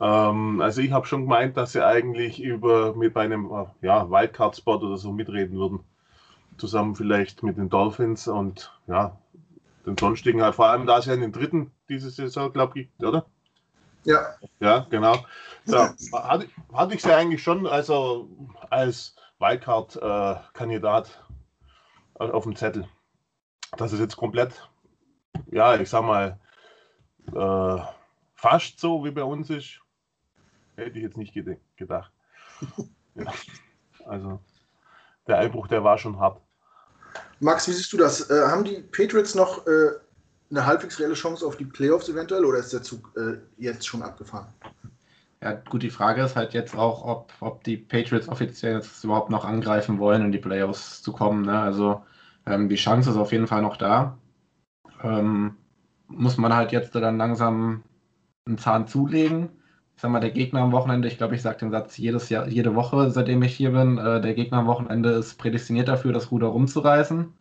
Ähm, 0.00 0.62
also 0.62 0.80
ich 0.80 0.92
habe 0.92 1.06
schon 1.06 1.22
gemeint, 1.22 1.56
dass 1.56 1.72
sie 1.72 1.84
eigentlich 1.84 2.40
über 2.40 2.94
mit 2.94 3.12
bei 3.12 3.22
einem 3.22 3.50
ja, 3.82 4.10
Wildcard-Spot 4.10 4.76
oder 4.76 4.96
so 4.96 5.12
mitreden 5.12 5.58
würden. 5.58 5.80
Zusammen 6.56 6.94
vielleicht 6.94 7.42
mit 7.42 7.58
den 7.58 7.68
Dolphins 7.68 8.28
und 8.28 8.72
ja, 8.86 9.16
den 9.90 9.98
sonstigen, 9.98 10.42
halt, 10.42 10.54
vor 10.54 10.66
allem 10.66 10.86
da 10.86 11.00
sie 11.00 11.08
ja 11.08 11.14
in 11.14 11.20
den 11.20 11.32
dritten 11.32 11.72
diese 11.88 12.10
Saison, 12.10 12.52
glaube 12.52 12.80
ich, 12.80 12.88
oder? 13.00 13.26
Ja. 14.04 14.34
Ja, 14.60 14.86
genau. 14.90 15.24
Ja, 15.66 15.94
hatte, 16.12 16.48
hatte 16.72 16.94
ich 16.94 17.02
sie 17.02 17.14
eigentlich 17.14 17.42
schon 17.42 17.66
also 17.66 18.28
als 18.70 19.14
Wildcard-Kandidat 19.38 21.22
äh, 22.18 22.24
auf 22.24 22.44
dem 22.44 22.56
Zettel. 22.56 22.88
Das 23.76 23.92
ist 23.92 24.00
jetzt 24.00 24.16
komplett, 24.16 24.68
ja, 25.50 25.76
ich 25.76 25.88
sag 25.88 26.02
mal, 26.02 26.38
äh, 27.34 27.82
fast 28.34 28.80
so 28.80 29.04
wie 29.04 29.10
bei 29.10 29.22
uns 29.22 29.50
ist, 29.50 29.80
hätte 30.76 30.98
ich 30.98 31.04
jetzt 31.04 31.16
nicht 31.16 31.34
gedacht. 31.76 32.12
ja. 33.14 33.32
Also 34.06 34.40
der 35.26 35.38
Einbruch, 35.38 35.68
der 35.68 35.84
war 35.84 35.98
schon 35.98 36.18
hart. 36.18 36.40
Max, 37.40 37.66
wie 37.66 37.72
siehst 37.72 37.92
du 37.92 37.96
das? 37.96 38.30
Äh, 38.30 38.46
haben 38.46 38.64
die 38.64 38.82
Patriots 38.92 39.34
noch 39.34 39.66
äh, 39.66 39.90
eine 40.50 40.66
halbwegs 40.66 41.00
reelle 41.00 41.14
Chance 41.14 41.46
auf 41.46 41.56
die 41.56 41.64
Playoffs 41.64 42.08
eventuell 42.08 42.44
oder 42.44 42.58
ist 42.58 42.72
der 42.72 42.82
Zug 42.82 43.12
äh, 43.16 43.38
jetzt 43.56 43.86
schon 43.86 44.02
abgefahren? 44.02 44.48
Ja, 45.42 45.52
gut, 45.52 45.82
die 45.82 45.90
Frage 45.90 46.22
ist 46.22 46.36
halt 46.36 46.52
jetzt 46.52 46.76
auch, 46.76 47.02
ob, 47.04 47.32
ob 47.40 47.64
die 47.64 47.78
Patriots 47.78 48.28
offiziell 48.28 48.74
jetzt 48.74 49.02
überhaupt 49.02 49.30
noch 49.30 49.46
angreifen 49.46 49.98
wollen, 49.98 50.26
in 50.26 50.32
die 50.32 50.38
Playoffs 50.38 51.02
zu 51.02 51.12
kommen. 51.12 51.46
Ne? 51.46 51.58
Also 51.58 52.02
ähm, 52.44 52.68
die 52.68 52.76
Chance 52.76 53.10
ist 53.10 53.16
auf 53.16 53.32
jeden 53.32 53.46
Fall 53.46 53.62
noch 53.62 53.78
da. 53.78 54.18
Ähm, 55.02 55.56
muss 56.08 56.36
man 56.36 56.54
halt 56.54 56.72
jetzt 56.72 56.94
dann 56.94 57.16
langsam 57.16 57.82
einen 58.44 58.58
Zahn 58.58 58.86
zulegen. 58.86 59.48
Sag 60.00 60.10
mal, 60.10 60.20
der 60.20 60.30
Gegner 60.30 60.62
am 60.62 60.72
Wochenende, 60.72 61.08
ich 61.08 61.18
glaube, 61.18 61.34
ich 61.34 61.42
sage 61.42 61.58
den 61.58 61.70
Satz 61.70 61.98
jedes 61.98 62.30
Jahr, 62.30 62.48
jede 62.48 62.74
Woche, 62.74 63.10
seitdem 63.10 63.42
ich 63.42 63.54
hier 63.54 63.72
bin, 63.72 63.98
äh, 63.98 64.22
der 64.22 64.32
Gegner 64.32 64.56
am 64.56 64.66
Wochenende 64.66 65.10
ist 65.10 65.34
prädestiniert 65.34 65.88
dafür, 65.88 66.14
das 66.14 66.30
Ruder 66.30 66.46
rumzureißen. 66.46 67.34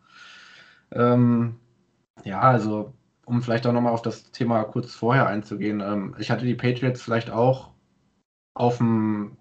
Ähm, 0.92 1.56
ja, 2.26 2.42
also 2.42 2.94
um 3.26 3.42
vielleicht 3.42 3.66
auch 3.66 3.72
nochmal 3.72 3.94
auf 3.94 4.02
das 4.02 4.32
Thema 4.32 4.66
kurz 4.66 4.94
vorher 4.94 5.28
einzugehen. 5.28 5.80
Ähm, 5.80 6.16
ich 6.20 6.32
hatte 6.32 6.46
die 6.46 6.56
Patriots 6.56 7.02
vielleicht 7.02 7.32
auch 7.32 7.70
auf 8.56 8.80
dem, 8.80 9.38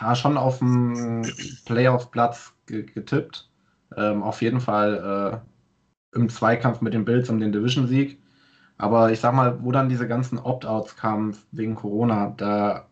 ja, 0.00 0.16
schon 0.16 0.36
auf 0.36 0.58
dem 0.58 1.22
Playoff-Platz 1.66 2.52
getippt. 2.66 3.48
Ähm, 3.96 4.24
auf 4.24 4.42
jeden 4.42 4.60
Fall 4.60 5.42
äh, 6.12 6.16
im 6.18 6.28
Zweikampf 6.28 6.80
mit 6.80 6.94
den 6.94 7.04
Bills 7.04 7.30
um 7.30 7.38
den 7.38 7.52
Division-Sieg. 7.52 8.20
Aber 8.78 9.10
ich 9.10 9.20
sag 9.20 9.34
mal, 9.34 9.62
wo 9.62 9.72
dann 9.72 9.88
diese 9.88 10.06
ganzen 10.06 10.38
Opt-outs 10.38 10.96
kamen 10.96 11.36
wegen 11.50 11.74
Corona, 11.74 12.32
da 12.36 12.86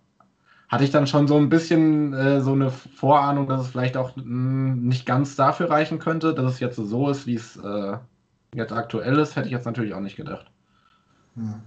hatte 0.69 0.83
ich 0.83 0.91
dann 0.91 1.07
schon 1.07 1.29
so 1.29 1.37
ein 1.37 1.49
bisschen 1.49 2.13
äh, 2.13 2.41
so 2.41 2.53
eine 2.53 2.71
Vorahnung, 2.71 3.49
dass 3.49 3.63
es 3.63 3.69
vielleicht 3.69 3.97
auch 3.97 4.17
mh, 4.17 4.23
hm, 4.23 4.89
nicht 4.89 5.07
ganz 5.07 5.37
dafür 5.37 5.71
reichen 5.71 6.01
könnte, 6.01 6.35
dass 6.35 6.55
es 6.55 6.61
jetzt 6.61 6.77
so 6.77 7.09
ist, 7.09 7.27
wie 7.27 7.37
es 7.37 7.57
äh, 7.57 7.99
jetzt 8.53 8.73
aktuell 8.73 9.19
ist, 9.19 9.37
hätte 9.37 9.47
ich 9.47 9.53
jetzt 9.53 9.65
natürlich 9.65 9.95
auch 9.95 10.01
nicht 10.01 10.17
gedacht. 10.17 10.47
Hm. 11.37 11.63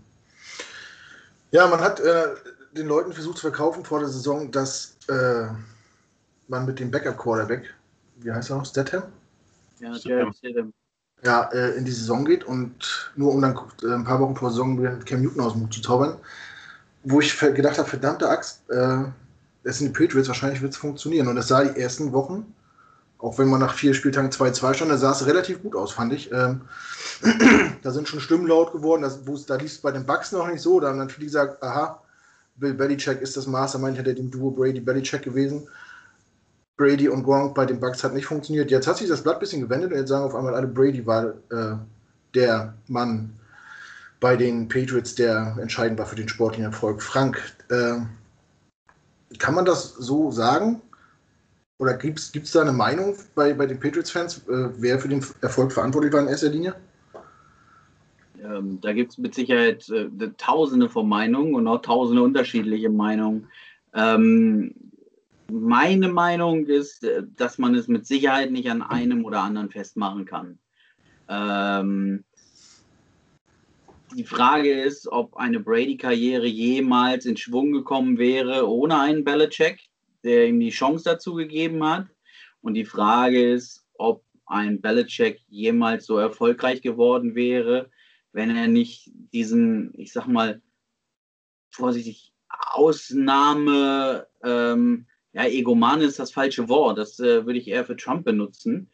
Ja, 1.51 1.67
man 1.67 1.79
hat 1.79 2.01
äh, 2.01 2.27
den 2.73 2.87
Leuten 2.87 3.13
versucht 3.13 3.37
zu 3.37 3.41
verkaufen 3.41 3.85
vor 3.85 3.99
der 3.99 4.09
Saison, 4.09 4.51
dass 4.51 4.97
äh, 5.07 5.47
man 6.49 6.65
mit 6.65 6.79
dem 6.79 6.91
Backup-Quarterback, 6.91 7.73
wie 8.17 8.31
heißt 8.31 8.49
er 8.49 8.57
noch, 8.57 8.65
Statham? 8.65 9.03
Ja, 9.79 9.95
Statham. 9.95 10.73
Ja, 11.23 11.49
äh, 11.51 11.71
in 11.71 11.83
die 11.83 11.91
Saison 11.91 12.23
geht 12.23 12.45
und 12.45 13.11
nur 13.15 13.33
um 13.33 13.41
dann 13.41 13.57
äh, 13.83 13.93
ein 13.93 14.05
paar 14.05 14.21
Wochen 14.21 14.35
vor 14.35 14.51
Saison 14.51 14.75
mit 14.75 15.05
Cam 15.05 15.21
Newton 15.21 15.41
aus 15.41 15.53
dem 15.53 15.63
Hut 15.63 15.73
zu 15.73 15.81
zaubern, 15.81 16.15
wo 17.03 17.19
ich 17.19 17.37
gedacht 17.37 17.77
habe, 17.77 17.89
verdammte 17.89 18.29
Axt, 18.29 18.61
äh, 18.69 19.03
es 19.63 19.79
sind 19.79 19.87
die 19.87 20.01
Patriots, 20.01 20.29
wahrscheinlich 20.29 20.61
wird 20.61 20.73
es 20.73 20.77
funktionieren. 20.77 21.27
Und 21.27 21.37
es 21.37 21.47
sah 21.47 21.63
die 21.63 21.79
ersten 21.79 22.13
Wochen, 22.13 22.53
auch 23.17 23.37
wenn 23.37 23.49
man 23.49 23.59
nach 23.59 23.73
vier 23.73 23.93
Spieltagen 23.93 24.31
2-2 24.31 24.73
stand, 24.73 24.91
da 24.91 24.97
sah 24.97 25.11
es 25.11 25.25
relativ 25.25 25.61
gut 25.61 25.75
aus, 25.75 25.91
fand 25.91 26.13
ich. 26.13 26.31
Ähm, 26.31 26.61
da 27.83 27.91
sind 27.91 28.07
schon 28.07 28.21
Stimmen 28.21 28.47
laut 28.47 28.71
geworden, 28.71 29.01
das, 29.01 29.19
da 29.45 29.55
lief 29.55 29.71
es 29.71 29.79
bei 29.79 29.91
den 29.91 30.05
Bucks 30.05 30.31
noch 30.31 30.47
nicht 30.47 30.61
so. 30.61 30.79
Da 30.79 30.87
haben 30.87 30.99
dann 30.99 31.09
viele 31.09 31.25
gesagt, 31.25 31.61
aha, 31.61 32.01
Bill 32.55 32.73
Belichick 32.73 33.21
ist 33.21 33.35
das 33.35 33.47
Mastermind 33.47 33.97
hinter 33.97 34.13
dem 34.13 34.31
Duo 34.31 34.51
Brady-Belichick 34.51 35.21
gewesen. 35.21 35.67
Brady 36.79 37.09
und 37.09 37.23
Gronk 37.23 37.53
bei 37.55 37.65
den 37.65 37.77
Bucks 37.77 38.05
hat 38.05 38.13
nicht 38.13 38.25
funktioniert. 38.25 38.71
Jetzt 38.71 38.87
hat 38.87 38.95
sich 38.95 39.09
das 39.09 39.21
Blatt 39.21 39.35
ein 39.35 39.39
bisschen 39.41 39.61
gewendet 39.61 39.91
und 39.91 39.97
jetzt 39.97 40.07
sagen 40.07 40.23
auf 40.23 40.33
einmal 40.33 40.55
alle, 40.55 40.65
Brady 40.65 41.05
war 41.05 41.33
äh, 41.51 41.75
der 42.33 42.73
Mann 42.87 43.37
bei 44.21 44.37
den 44.37 44.69
Patriots, 44.69 45.13
der 45.13 45.57
entscheidend 45.61 45.99
war 45.99 46.05
für 46.05 46.15
den 46.15 46.29
sportlichen 46.29 46.63
Erfolg. 46.63 47.01
Frank, 47.01 47.37
äh, 47.69 47.95
kann 49.37 49.55
man 49.55 49.65
das 49.65 49.93
so 49.95 50.31
sagen? 50.31 50.81
Oder 51.79 51.95
gibt 51.95 52.19
es 52.19 52.51
da 52.51 52.61
eine 52.61 52.71
Meinung 52.71 53.15
bei, 53.35 53.53
bei 53.53 53.65
den 53.65 53.79
Patriots-Fans, 53.79 54.47
äh, 54.47 54.69
wer 54.77 54.99
für 54.99 55.09
den 55.09 55.23
Erfolg 55.41 55.73
verantwortlich 55.73 56.13
war 56.13 56.21
in 56.21 56.29
erster 56.29 56.49
Linie? 56.49 56.75
Ähm, 58.41 58.79
da 58.79 58.93
gibt 58.93 59.11
es 59.11 59.17
mit 59.17 59.35
Sicherheit 59.35 59.89
äh, 59.89 60.07
tausende 60.37 60.87
von 60.87 61.09
Meinungen 61.09 61.55
und 61.55 61.67
auch 61.67 61.81
tausende 61.81 62.21
unterschiedliche 62.21 62.89
Meinungen. 62.89 63.47
Ähm, 63.93 64.73
meine 65.51 66.09
Meinung 66.09 66.65
ist, 66.65 67.03
äh, 67.03 67.23
dass 67.35 67.57
man 67.57 67.75
es 67.75 67.87
mit 67.87 68.05
Sicherheit 68.05 68.51
nicht 68.51 68.69
an 68.69 68.81
einem 68.81 69.25
oder 69.25 69.41
anderen 69.41 69.69
festmachen 69.69 70.25
kann. 70.25 70.59
Ähm, 71.27 72.23
die 74.15 74.23
Frage 74.23 74.81
ist, 74.81 75.07
ob 75.07 75.37
eine 75.37 75.59
Brady-Karriere 75.59 76.47
jemals 76.47 77.25
in 77.25 77.37
Schwung 77.37 77.71
gekommen 77.71 78.17
wäre 78.17 78.67
ohne 78.67 78.99
einen 78.99 79.23
Belichick, 79.23 79.89
der 80.23 80.47
ihm 80.47 80.59
die 80.59 80.71
Chance 80.71 81.03
dazu 81.05 81.35
gegeben 81.35 81.83
hat. 81.83 82.07
Und 82.61 82.73
die 82.73 82.85
Frage 82.85 83.51
ist, 83.53 83.85
ob 83.97 84.23
ein 84.47 84.81
Belichick 84.81 85.39
jemals 85.47 86.07
so 86.07 86.17
erfolgreich 86.17 86.81
geworden 86.81 87.35
wäre, 87.35 87.91
wenn 88.31 88.55
er 88.55 88.67
nicht 88.67 89.11
diesen, 89.31 89.93
ich 89.93 90.11
sag 90.11 90.27
mal, 90.27 90.61
vorsichtig, 91.71 92.33
Ausnahme, 92.49 94.27
ähm, 94.43 95.05
ja, 95.39 95.47
Egoman 95.47 96.01
ist 96.01 96.19
das 96.19 96.31
falsche 96.31 96.67
Wort, 96.67 96.97
das 96.97 97.19
äh, 97.19 97.45
würde 97.45 97.59
ich 97.59 97.67
eher 97.69 97.85
für 97.85 97.95
Trump 97.95 98.25
benutzen, 98.25 98.89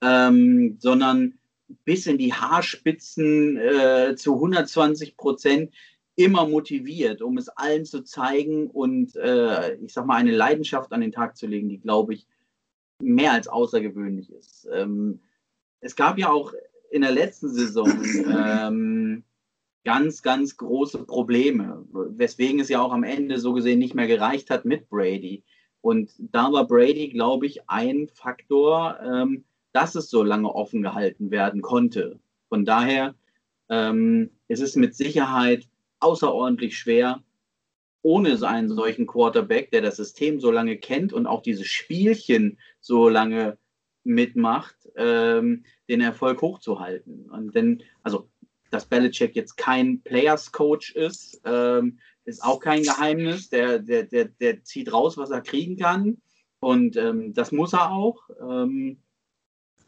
ähm, 0.00 0.78
sondern 0.80 1.38
bis 1.84 2.06
in 2.06 2.16
die 2.16 2.32
Haarspitzen 2.32 3.58
äh, 3.58 4.14
zu 4.16 4.34
120 4.34 5.18
Prozent 5.18 5.74
immer 6.16 6.48
motiviert, 6.48 7.20
um 7.20 7.36
es 7.36 7.50
allen 7.50 7.84
zu 7.84 8.02
zeigen 8.02 8.68
und 8.68 9.14
äh, 9.16 9.76
ich 9.76 9.92
sag 9.92 10.06
mal 10.06 10.16
eine 10.16 10.32
Leidenschaft 10.32 10.90
an 10.92 11.02
den 11.02 11.12
Tag 11.12 11.36
zu 11.36 11.46
legen, 11.46 11.68
die 11.68 11.80
glaube 11.80 12.14
ich 12.14 12.26
mehr 13.02 13.32
als 13.32 13.46
außergewöhnlich 13.46 14.32
ist. 14.32 14.68
Ähm, 14.72 15.20
es 15.80 15.96
gab 15.96 16.18
ja 16.18 16.30
auch 16.30 16.54
in 16.90 17.02
der 17.02 17.12
letzten 17.12 17.50
Saison 17.50 17.90
ähm, 18.26 19.24
ganz, 19.84 20.22
ganz 20.22 20.56
große 20.56 21.04
Probleme, 21.04 21.86
weswegen 21.92 22.58
es 22.58 22.70
ja 22.70 22.80
auch 22.80 22.92
am 22.92 23.04
Ende 23.04 23.38
so 23.38 23.52
gesehen 23.52 23.78
nicht 23.78 23.94
mehr 23.94 24.06
gereicht 24.06 24.48
hat 24.48 24.64
mit 24.64 24.88
Brady. 24.88 25.44
Und 25.80 26.12
da 26.18 26.52
war 26.52 26.66
Brady, 26.66 27.08
glaube 27.08 27.46
ich, 27.46 27.68
ein 27.68 28.08
Faktor, 28.08 28.98
ähm, 29.02 29.44
dass 29.72 29.94
es 29.94 30.10
so 30.10 30.22
lange 30.22 30.52
offen 30.54 30.82
gehalten 30.82 31.30
werden 31.30 31.62
konnte. 31.62 32.18
Von 32.48 32.64
daher 32.64 33.14
ähm, 33.68 34.30
ist 34.48 34.60
es 34.60 34.76
mit 34.76 34.94
Sicherheit 34.94 35.68
außerordentlich 36.00 36.76
schwer, 36.76 37.22
ohne 38.02 38.40
einen 38.46 38.68
solchen 38.68 39.06
Quarterback, 39.06 39.70
der 39.70 39.82
das 39.82 39.96
System 39.96 40.40
so 40.40 40.50
lange 40.50 40.76
kennt 40.78 41.12
und 41.12 41.26
auch 41.26 41.42
diese 41.42 41.64
Spielchen 41.64 42.58
so 42.80 43.08
lange 43.08 43.58
mitmacht, 44.04 44.76
ähm, 44.96 45.64
den 45.88 46.00
Erfolg 46.00 46.40
hochzuhalten. 46.40 47.30
Und 47.30 47.54
denn, 47.54 47.82
also, 48.02 48.28
dass 48.70 48.86
Belichick 48.86 49.36
jetzt 49.36 49.56
kein 49.56 50.00
Players 50.00 50.52
Coach 50.52 50.92
ist, 50.94 51.40
ähm, 51.44 51.98
ist 52.24 52.42
auch 52.42 52.60
kein 52.60 52.82
Geheimnis. 52.82 53.48
Der, 53.50 53.78
der, 53.78 54.04
der, 54.04 54.26
der 54.26 54.62
zieht 54.64 54.92
raus, 54.92 55.16
was 55.16 55.30
er 55.30 55.40
kriegen 55.40 55.76
kann. 55.76 56.20
Und 56.60 56.96
ähm, 56.96 57.32
das 57.34 57.52
muss 57.52 57.72
er 57.72 57.90
auch. 57.90 58.28
Ähm, 58.40 58.98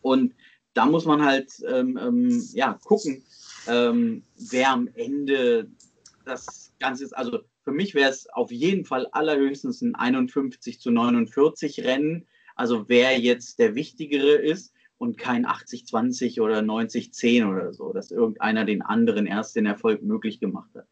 und 0.01 0.35
da 0.75 0.87
muss 0.87 1.05
man 1.05 1.25
halt 1.25 1.53
ähm, 1.69 1.99
ähm, 1.99 2.49
ja, 2.53 2.79
gucken, 2.85 3.23
ähm, 3.69 4.23
wer 4.37 4.71
am 4.71 4.89
Ende 4.95 5.71
das 6.25 6.73
Ganze 6.81 7.05
ist. 7.05 7.13
Also 7.13 7.41
für 7.63 7.73
mich 7.73 7.95
wäre 7.95 8.11
es 8.11 8.29
auf 8.31 8.51
jeden 8.51 8.85
Fall 8.85 9.07
allerhöchstens 9.13 9.83
ein 9.83 9.95
51 9.95 10.81
zu 10.81 10.91
49 10.91 11.81
Rennen. 11.85 12.27
Also 12.57 12.89
wer 12.89 13.19
jetzt 13.19 13.59
der 13.59 13.75
Wichtigere 13.75 14.35
ist 14.35 14.73
und 15.03 15.19
kein 15.19 15.45
80-20 15.45 16.41
oder 16.41 16.61
90-10 16.61 17.51
oder 17.51 17.73
so, 17.73 17.93
dass 17.93 18.13
irgendeiner 18.13 18.65
den 18.65 18.83
anderen 18.83 19.27
erst 19.27 19.57
den 19.57 19.67
Erfolg 19.67 20.01
möglich 20.01 20.39
gemacht 20.39 20.71
hat. 20.77 20.87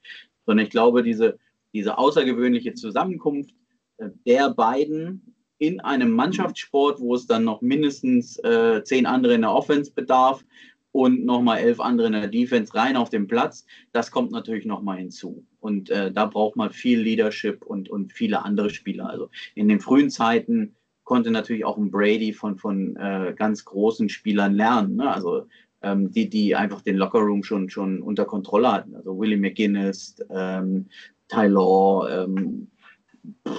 Sondern 0.45 0.67
ich 0.67 0.71
glaube, 0.73 1.05
diese, 1.05 1.39
diese 1.73 1.97
außergewöhnliche 1.97 2.75
Zusammenkunft 2.75 3.55
äh, 3.99 4.09
der 4.27 4.51
beiden 4.51 5.37
in 5.59 5.79
einem 5.79 6.11
Mannschaftssport, 6.11 6.99
wo 6.99 7.15
es 7.15 7.29
dann 7.29 7.45
noch 7.45 7.61
mindestens 7.61 8.37
äh, 8.39 8.83
zehn 8.83 9.07
andere 9.07 9.35
in 9.35 9.43
der 9.43 9.53
Offense 9.53 9.93
bedarf 9.93 10.45
und 10.91 11.25
nochmal 11.25 11.59
elf 11.59 11.79
andere 11.79 12.09
in 12.09 12.15
der 12.15 12.27
Defense 12.27 12.75
rein 12.75 12.97
auf 12.97 13.11
dem 13.11 13.29
Platz, 13.29 13.65
das 13.93 14.11
kommt 14.11 14.33
natürlich 14.33 14.67
nochmal 14.67 14.99
hinzu. 14.99 15.47
Und 15.61 15.89
äh, 15.91 16.11
da 16.11 16.27
braucht 16.27 16.57
man 16.57 16.71
viel 16.71 16.99
Leadership 16.99 17.65
und, 17.65 17.89
und 17.89 18.13
viele 18.13 18.45
andere 18.45 18.71
Spieler. 18.71 19.09
Also 19.09 19.31
in 19.55 19.69
den 19.69 19.79
frühen 19.79 20.11
Zeiten 20.11 20.75
konnte 21.11 21.33
natürlich 21.33 21.65
auch 21.65 21.77
ein 21.77 21.91
Brady 21.91 22.33
von, 22.33 22.57
von 22.57 22.95
äh, 22.95 23.35
ganz 23.37 23.65
großen 23.65 24.09
Spielern 24.09 24.55
lernen. 24.55 24.95
Ne? 24.95 25.13
Also 25.13 25.49
ähm, 25.83 26.13
die, 26.13 26.31
die 26.31 26.55
einfach 26.55 26.83
den 26.83 26.99
Lockerroom 26.99 27.43
schon, 27.43 27.69
schon 27.69 28.01
unter 28.01 28.25
Kontrolle 28.25 28.71
hatten. 28.71 28.95
Also 28.95 29.19
Willie 29.19 29.37
McGuinness, 29.37 30.25
ähm, 30.31 30.87
Tyler, 31.27 32.29
ähm, 32.29 32.69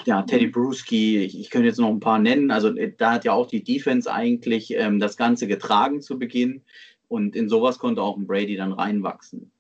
ja, 0.06 0.22
Teddy 0.22 0.48
Bruschi, 0.48 1.18
ich, 1.18 1.38
ich, 1.38 1.50
könnte 1.50 1.68
jetzt 1.68 1.78
noch 1.78 1.90
ein 1.90 2.00
paar 2.00 2.20
nennen. 2.20 2.52
Also 2.52 2.74
äh, 2.74 2.94
da 2.98 3.12
hat 3.12 3.26
ja 3.26 3.34
auch 3.34 3.48
die 3.48 3.66
Defense 3.66 4.10
eigentlich 4.10 4.74
ähm, 4.74 5.02
das 5.02 5.18
Ganze 5.18 5.46
getragen 5.46 6.02
zu 6.02 6.18
Beginn. 6.18 6.62
Und 7.10 7.36
in 7.36 7.50
sowas 7.50 7.80
konnte 7.80 8.02
auch 8.02 8.16
ein 8.16 8.28
Brady 8.28 8.56
dann 8.56 8.72
reinwachsen. 8.72 9.52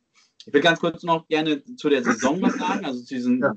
Ich 0.45 0.53
will 0.53 0.61
ganz 0.61 0.79
kurz 0.79 1.03
noch 1.03 1.27
gerne 1.27 1.61
zu 1.75 1.89
der 1.89 2.05
Saison 2.05 2.41
was 2.41 2.55
sagen, 2.55 2.85
also 2.85 3.01
zu 3.01 3.15
diesen 3.15 3.41
ja. 3.41 3.53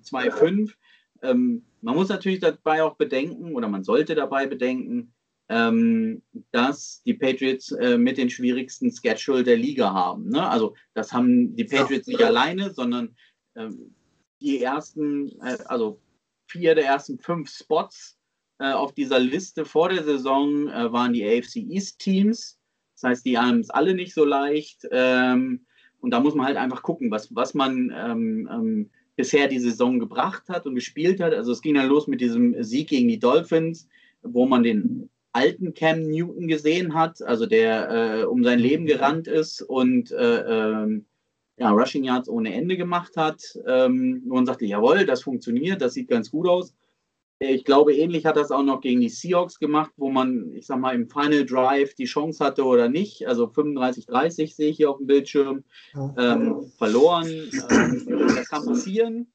2-5. 1.24 1.30
Ähm, 1.30 1.62
man 1.80 1.94
muss 1.94 2.08
natürlich 2.08 2.40
dabei 2.40 2.82
auch 2.82 2.96
bedenken, 2.96 3.54
oder 3.54 3.68
man 3.68 3.84
sollte 3.84 4.14
dabei 4.14 4.46
bedenken, 4.46 5.12
ähm, 5.48 6.22
dass 6.52 7.02
die 7.04 7.14
Patriots 7.14 7.72
äh, 7.72 7.98
mit 7.98 8.16
den 8.16 8.30
schwierigsten 8.30 8.90
Schedule 8.90 9.44
der 9.44 9.56
Liga 9.56 9.92
haben. 9.92 10.30
Ne? 10.30 10.48
Also 10.48 10.74
das 10.94 11.12
haben 11.12 11.54
die 11.54 11.64
Patriots 11.64 12.06
ja. 12.06 12.12
nicht 12.12 12.24
alleine, 12.24 12.72
sondern 12.72 13.14
ähm, 13.54 13.94
die 14.40 14.62
ersten, 14.62 15.28
äh, 15.42 15.58
also 15.66 16.00
vier 16.46 16.74
der 16.74 16.86
ersten 16.86 17.18
fünf 17.18 17.50
Spots 17.50 18.18
äh, 18.58 18.72
auf 18.72 18.94
dieser 18.94 19.18
Liste 19.18 19.64
vor 19.64 19.90
der 19.90 20.04
Saison 20.04 20.68
äh, 20.68 20.92
waren 20.92 21.12
die 21.12 21.24
AFC 21.24 21.56
East 21.56 21.98
Teams. 21.98 22.58
Das 22.94 23.10
heißt, 23.10 23.26
die 23.26 23.36
haben 23.36 23.60
es 23.60 23.70
alle 23.70 23.94
nicht 23.94 24.14
so 24.14 24.24
leicht. 24.24 24.86
Ähm, 24.90 25.66
und 26.00 26.10
da 26.10 26.20
muss 26.20 26.34
man 26.34 26.46
halt 26.46 26.56
einfach 26.56 26.82
gucken, 26.82 27.10
was, 27.10 27.34
was 27.34 27.54
man 27.54 27.92
ähm, 27.94 28.48
ähm, 28.50 28.90
bisher 29.16 29.48
die 29.48 29.58
Saison 29.58 29.98
gebracht 29.98 30.48
hat 30.48 30.66
und 30.66 30.74
gespielt 30.74 31.20
hat. 31.20 31.34
Also 31.34 31.52
es 31.52 31.62
ging 31.62 31.74
dann 31.74 31.88
los 31.88 32.06
mit 32.06 32.20
diesem 32.20 32.62
Sieg 32.62 32.88
gegen 32.88 33.08
die 33.08 33.18
Dolphins, 33.18 33.88
wo 34.22 34.46
man 34.46 34.62
den 34.62 35.08
alten 35.32 35.74
Cam 35.74 36.02
Newton 36.02 36.48
gesehen 36.48 36.94
hat, 36.94 37.20
also 37.22 37.46
der 37.46 37.90
äh, 37.90 38.24
um 38.24 38.44
sein 38.44 38.58
Leben 38.58 38.86
gerannt 38.86 39.26
ist 39.26 39.62
und 39.62 40.12
äh, 40.12 40.40
ähm, 40.40 41.04
ja, 41.56 41.70
Rushing 41.70 42.04
Yards 42.04 42.28
ohne 42.28 42.52
Ende 42.52 42.76
gemacht 42.76 43.16
hat. 43.16 43.42
Ähm, 43.66 44.24
und 44.28 44.46
sagte, 44.46 44.66
jawohl, 44.66 45.06
das 45.06 45.22
funktioniert, 45.22 45.80
das 45.80 45.94
sieht 45.94 46.08
ganz 46.08 46.30
gut 46.30 46.48
aus. 46.48 46.74
Ich 47.50 47.64
glaube, 47.64 47.94
ähnlich 47.94 48.26
hat 48.26 48.36
das 48.36 48.50
auch 48.50 48.62
noch 48.62 48.80
gegen 48.80 49.00
die 49.00 49.08
Seahawks 49.08 49.58
gemacht, 49.58 49.92
wo 49.96 50.10
man, 50.10 50.52
ich 50.52 50.66
sag 50.66 50.78
mal, 50.78 50.94
im 50.94 51.08
Final 51.08 51.44
Drive 51.44 51.94
die 51.94 52.04
Chance 52.04 52.44
hatte 52.44 52.64
oder 52.64 52.88
nicht. 52.88 53.26
Also 53.26 53.46
35-30 53.46 54.54
sehe 54.54 54.70
ich 54.70 54.76
hier 54.76 54.90
auf 54.90 54.98
dem 54.98 55.06
Bildschirm. 55.06 55.64
Ähm, 56.16 56.70
verloren. 56.76 57.28
Ähm, 57.28 58.06
das 58.36 58.48
kann 58.48 58.64
passieren. 58.64 59.32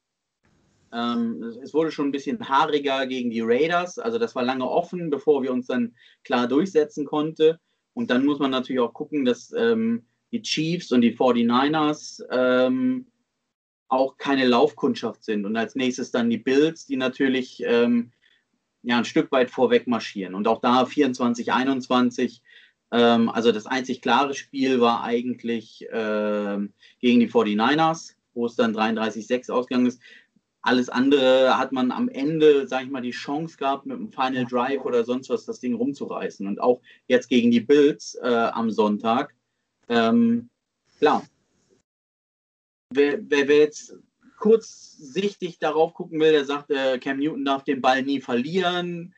Ähm, 0.92 1.44
es 1.64 1.74
wurde 1.74 1.92
schon 1.92 2.08
ein 2.08 2.12
bisschen 2.12 2.48
haariger 2.48 3.06
gegen 3.06 3.30
die 3.30 3.42
Raiders. 3.42 4.00
Also 4.00 4.18
das 4.18 4.36
war 4.36 4.44
lange 4.44 4.70
offen, 4.70 5.10
bevor 5.10 5.44
wir 5.44 5.52
uns 5.52 5.68
dann 5.68 5.94
klar 6.24 6.48
durchsetzen 6.48 7.06
konnten. 7.06 7.58
Und 7.94 8.10
dann 8.10 8.26
muss 8.26 8.40
man 8.40 8.52
natürlich 8.52 8.82
auch 8.82 8.94
gucken, 8.94 9.26
dass 9.26 9.54
ähm, 9.56 10.06
die 10.32 10.42
Chiefs 10.42 10.92
und 10.92 11.02
die 11.02 11.16
49ers 11.16 12.24
ähm, 12.32 13.08
auch 13.90 14.18
keine 14.18 14.46
Laufkundschaft 14.46 15.24
sind. 15.24 15.46
Und 15.46 15.58
als 15.58 15.76
nächstes 15.76 16.12
dann 16.12 16.30
die 16.30 16.38
Bills, 16.38 16.86
die 16.86 16.96
natürlich 16.96 17.62
ähm, 17.66 18.12
ja, 18.84 18.98
ein 18.98 19.06
Stück 19.06 19.32
weit 19.32 19.50
vorweg 19.50 19.88
marschieren. 19.88 20.36
Und 20.36 20.48
auch 20.48 20.62
da 20.62 20.86
24, 20.86 21.52
21. 21.52 22.42
Ähm, 22.92 23.30
also 23.30 23.52
das 23.52 23.66
einzig 23.66 24.02
klare 24.02 24.34
Spiel 24.34 24.80
war 24.80 25.04
eigentlich 25.04 25.88
ähm, 25.92 26.74
gegen 27.00 27.20
die 27.20 27.30
49ers, 27.30 28.16
wo 28.34 28.46
es 28.46 28.56
dann 28.56 28.76
33-6 28.76 29.52
ausgegangen 29.52 29.88
ist. 29.88 30.02
Alles 30.62 30.90
andere 30.90 31.58
hat 31.58 31.72
man 31.72 31.92
am 31.92 32.10
Ende, 32.10 32.68
sage 32.68 32.86
ich 32.86 32.92
mal, 32.92 33.02
die 33.02 33.12
Chance 33.12 33.58
gehabt, 33.58 33.86
mit 33.86 33.98
einem 33.98 34.12
Final 34.12 34.46
Drive 34.46 34.84
oder 34.84 35.04
sonst 35.04 35.30
was 35.30 35.46
das 35.46 35.60
Ding 35.60 35.74
rumzureißen. 35.74 36.46
Und 36.46 36.62
auch 36.62 36.82
jetzt 37.08 37.30
gegen 37.30 37.50
die 37.50 37.62
Bills 37.62 38.16
äh, 38.22 38.28
am 38.28 38.70
Sonntag 38.70 39.34
ähm, 39.90 40.50
klar, 41.00 41.24
wer, 42.90 43.20
wer, 43.30 43.48
wer, 43.48 43.58
jetzt 43.58 43.96
kurzsichtig 44.38 45.60
darauf 45.60 45.94
gucken 45.94 46.20
will, 46.20 46.32
der 46.32 46.46
sagt, 46.46 46.72
äh, 46.72 46.98
Cam 47.00 47.20
Newton 47.20 47.46
darf 47.46 47.64
den 47.64 47.82
Ball 47.82 48.04
nie 48.04 48.22
verlieren. 48.22 49.14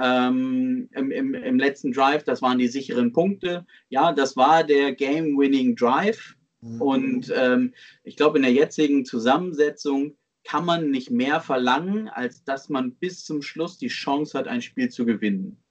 Ähm, 0.00 0.88
im, 0.92 1.10
im, 1.12 1.34
im, 1.34 1.58
letzten 1.58 1.92
Drive, 1.92 2.24
das 2.24 2.42
waren 2.42 2.58
die 2.58 2.66
sicheren 2.66 3.12
Punkte. 3.12 3.64
Ja, 3.88 4.12
das 4.12 4.36
war 4.36 4.64
der 4.64 4.92
Game-Winning 4.92 5.76
Drive. 5.76 6.34
Mhm. 6.60 6.82
Und 6.82 7.32
ähm, 7.36 7.74
ich 8.02 8.16
glaube, 8.16 8.38
in 8.38 8.42
der 8.42 8.52
jetzigen 8.52 9.04
Zusammensetzung 9.04 10.16
kann 10.42 10.64
man 10.64 10.90
nicht 10.90 11.10
mehr 11.10 11.40
verlangen, 11.40 12.08
als 12.08 12.44
dass 12.44 12.68
man 12.68 12.94
bis 12.94 13.24
zum 13.24 13.40
Schluss 13.40 13.78
die 13.78 13.88
Chance 13.88 14.36
hat, 14.36 14.48
ein 14.48 14.62
Spiel 14.62 14.90
zu 14.90 15.06
gewinnen. 15.06 15.62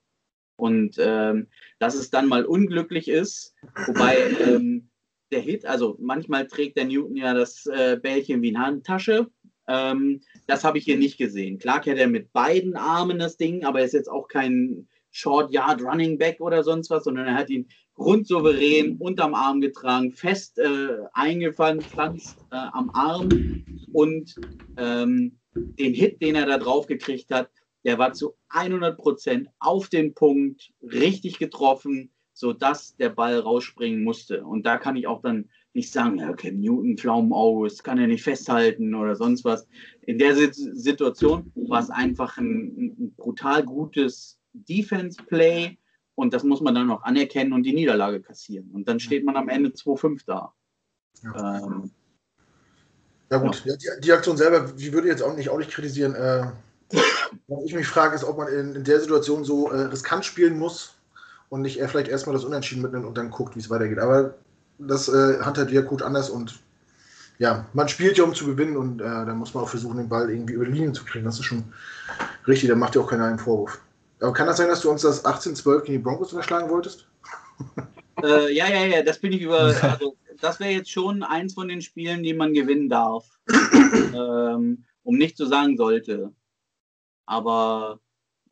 Und 0.56 0.96
ähm, 1.00 1.48
dass 1.80 1.96
es 1.96 2.10
dann 2.10 2.28
mal 2.28 2.46
unglücklich 2.46 3.08
ist, 3.08 3.54
wobei 3.86 4.18
ähm, 4.40 4.90
der 5.34 5.42
Hit, 5.42 5.66
also 5.66 5.98
manchmal 6.00 6.48
trägt 6.48 6.78
der 6.78 6.86
Newton 6.86 7.18
ja 7.18 7.34
das 7.34 7.66
äh, 7.66 7.98
Bällchen 8.02 8.42
wie 8.42 8.56
eine 8.56 8.66
Handtasche. 8.66 9.28
Ähm, 9.68 10.22
das 10.48 10.64
habe 10.64 10.78
ich 10.78 10.86
hier 10.86 10.98
nicht 10.98 11.18
gesehen. 11.18 11.58
Klar 11.58 11.82
kennt 11.82 12.00
er 12.00 12.08
mit 12.08 12.32
beiden 12.34 12.76
Armen 12.76 13.20
das 13.20 13.38
Ding, 13.38 13.66
aber 13.66 13.80
er 13.80 13.86
ist 13.86 13.94
jetzt 13.94 14.10
auch 14.10 14.28
kein 14.28 14.88
Short 15.12 15.52
Yard 15.52 15.82
Running 15.82 16.18
Back 16.18 16.40
oder 16.40 16.64
sonst 16.64 16.90
was, 16.90 17.04
sondern 17.04 17.28
er 17.28 17.36
hat 17.36 17.50
ihn 17.50 17.68
grundsouverän 17.96 18.98
unterm 18.98 19.36
Arm 19.36 19.62
getragen, 19.62 20.12
fest 20.12 20.58
äh, 20.60 20.98
eingepflanzt 21.14 22.38
äh, 22.52 22.56
am 22.56 22.90
Arm 22.92 23.64
und 23.92 24.36
ähm, 24.78 25.38
den 25.56 25.94
Hit, 25.94 26.22
den 26.22 26.36
er 26.36 26.48
da 26.48 26.58
drauf 26.58 26.88
gekriegt 26.88 27.30
hat, 27.32 27.52
der 27.86 28.00
war 28.00 28.14
zu 28.14 28.36
100 28.50 28.98
Prozent 28.98 29.50
auf 29.60 29.90
den 29.90 30.14
Punkt, 30.14 30.72
richtig 30.82 31.38
getroffen, 31.38 32.12
sodass 32.44 32.94
der 32.98 33.08
Ball 33.08 33.40
rausspringen 33.40 34.04
musste. 34.04 34.44
Und 34.44 34.66
da 34.66 34.78
kann 34.78 34.98
ich 34.98 35.08
auch 35.08 35.22
dann 35.22 35.50
nicht 35.72 35.94
sagen, 35.94 36.20
ja, 36.20 36.30
okay, 36.30 36.52
Newton, 36.52 36.98
Pflaumenauge, 36.98 37.70
das 37.70 37.82
kann 37.82 37.98
er 37.98 38.08
nicht 38.08 38.22
festhalten 38.22 38.94
oder 38.94 39.16
sonst 39.16 39.46
was. 39.46 39.66
In 40.02 40.18
der 40.18 40.36
Situation 40.36 41.54
war 41.56 41.82
es 41.82 41.90
einfach 41.90 42.38
ein, 42.38 42.98
ein 43.00 43.16
brutal 43.16 43.64
gutes 43.64 44.42
Defense-Play 44.52 45.78
und 46.16 46.34
das 46.34 46.44
muss 46.44 46.60
man 46.60 46.76
dann 46.76 46.88
noch 46.88 47.04
anerkennen 47.04 47.54
und 47.54 47.64
die 47.64 47.72
Niederlage 47.72 48.20
kassieren. 48.20 48.72
Und 48.74 48.90
dann 48.90 49.00
steht 49.00 49.24
man 49.24 49.38
am 49.38 49.48
Ende 49.48 49.70
2-5 49.70 50.24
da. 50.28 50.54
Ja. 51.24 51.64
Ähm, 51.64 51.92
ja 53.32 53.38
gut, 53.38 53.64
ja. 53.64 53.78
Die, 53.78 54.02
die, 54.02 54.12
Aktion 54.12 54.36
selber, 54.36 54.70
die 54.70 54.92
würde 54.92 55.08
ich 55.08 55.14
jetzt 55.14 55.24
auch 55.24 55.38
nicht, 55.38 55.48
auch 55.48 55.60
nicht 55.60 55.72
kritisieren. 55.72 56.14
Äh, 56.14 56.52
was 57.48 57.64
ich 57.64 57.74
mich 57.74 57.88
frage, 57.88 58.16
ist, 58.16 58.26
ob 58.26 58.38
man 58.38 58.50
in, 58.50 58.76
in 58.76 58.84
der 58.84 59.00
Situation 59.00 59.46
so 59.46 59.72
äh, 59.72 59.84
riskant 59.84 60.26
spielen 60.26 60.60
muss 60.60 60.98
und 61.54 61.62
nicht 61.62 61.80
er 61.80 61.88
vielleicht 61.88 62.08
erstmal 62.08 62.34
das 62.34 62.46
Unentschieden 62.46 62.82
mitnimmt 62.82 63.06
und 63.06 63.16
dann 63.16 63.30
guckt, 63.30 63.56
wie 63.56 63.60
es 63.60 63.70
weitergeht. 63.70 64.00
Aber 64.00 64.34
das 64.80 65.08
äh, 65.08 65.38
ja 65.70 65.82
gut 65.82 66.02
anders 66.02 66.32
und 66.32 66.60
ja, 67.38 67.68
man 67.74 67.88
spielt 67.88 68.18
ja, 68.18 68.24
um 68.24 68.34
zu 68.34 68.48
gewinnen 68.48 68.76
und 68.76 69.02
äh, 69.02 69.04
da 69.04 69.36
muss 69.36 69.54
man 69.54 69.64
auch 69.64 69.70
versuchen, 69.70 69.98
den 69.98 70.10
Ball 70.10 70.32
irgendwie 70.32 70.54
über 70.54 70.66
die 70.66 70.72
Linie 70.72 70.94
zu 70.94 71.06
kriegen. 71.06 71.26
Das 71.26 71.38
ist 71.38 71.46
schon 71.46 71.64
richtig, 72.48 72.70
da 72.70 72.76
macht 72.76 72.96
ja 72.96 73.02
auch 73.02 73.08
keiner 73.08 73.26
einen 73.26 73.38
Vorwurf. 73.38 73.80
Aber 74.20 74.34
kann 74.34 74.48
das 74.48 74.58
sein, 74.58 74.68
dass 74.68 74.82
du 74.82 74.90
uns 74.90 75.04
das 75.04 75.24
18-12 75.24 75.82
gegen 75.82 75.94
die 75.94 76.00
Broncos 76.00 76.34
unterschlagen 76.34 76.70
wolltest? 76.70 77.08
Äh, 78.22 78.54
ja, 78.54 78.70
ja, 78.70 78.86
ja, 78.86 79.02
das 79.02 79.20
bin 79.20 79.34
ich 79.34 79.42
über. 79.42 79.60
Also, 79.82 80.16
das 80.40 80.60
wäre 80.60 80.70
jetzt 80.72 80.92
schon 80.92 81.24
eins 81.24 81.56
von 81.56 81.68
den 81.68 81.82
Spielen, 81.82 82.22
die 82.22 82.36
man 82.36 82.54
gewinnen 82.54 82.88
darf. 82.88 83.26
ähm, 84.14 84.86
um 85.02 85.18
nicht 85.18 85.36
zu 85.36 85.48
sagen 85.48 85.76
sollte. 85.76 86.32
Aber 87.26 88.00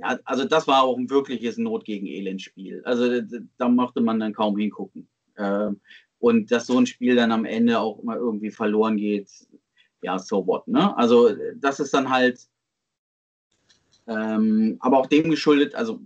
ja, 0.02 0.20
also 0.26 0.46
das 0.46 0.68
war 0.68 0.84
auch 0.84 0.98
ein 0.98 1.10
wirkliches 1.10 1.58
Not 1.58 1.86
gegen 1.86 2.08
Elend-Spiel. 2.08 2.82
Also 2.86 3.22
da 3.58 3.70
mochte 3.70 4.02
man 4.02 4.20
dann 4.20 4.34
kaum 4.34 4.58
hingucken. 4.58 5.08
Ähm, 5.38 5.80
und 6.20 6.52
dass 6.52 6.68
so 6.68 6.78
ein 6.78 6.86
Spiel 6.86 7.16
dann 7.16 7.32
am 7.32 7.46
Ende 7.46 7.80
auch 7.80 8.00
immer 8.00 8.16
irgendwie 8.16 8.52
verloren 8.52 8.98
geht, 8.98 9.30
ja, 10.04 10.18
so 10.18 10.46
what, 10.48 10.68
ne? 10.68 10.96
Also 10.98 11.30
das 11.56 11.80
ist 11.80 11.94
dann 11.94 12.10
halt, 12.10 12.48
ähm, 14.08 14.78
aber 14.80 14.98
auch 15.00 15.08
dem 15.08 15.30
geschuldet, 15.30 15.76
also 15.76 16.02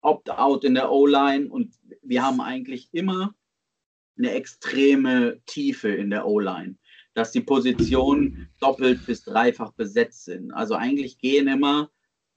Opt-out 0.00 0.64
in 0.64 0.74
der 0.74 0.90
O-Line 0.90 1.48
und 1.48 1.74
wir 2.02 2.22
haben 2.22 2.40
eigentlich 2.40 2.88
immer 2.92 3.34
eine 4.18 4.32
extreme 4.32 5.40
Tiefe 5.46 5.88
in 5.88 6.10
der 6.10 6.26
O-Line, 6.26 6.76
dass 7.14 7.32
die 7.32 7.40
Positionen 7.40 8.48
doppelt 8.60 9.04
bis 9.06 9.22
dreifach 9.22 9.72
besetzt 9.72 10.24
sind. 10.24 10.52
Also 10.52 10.74
eigentlich 10.74 11.18
gehen 11.18 11.48
immer 11.48 11.90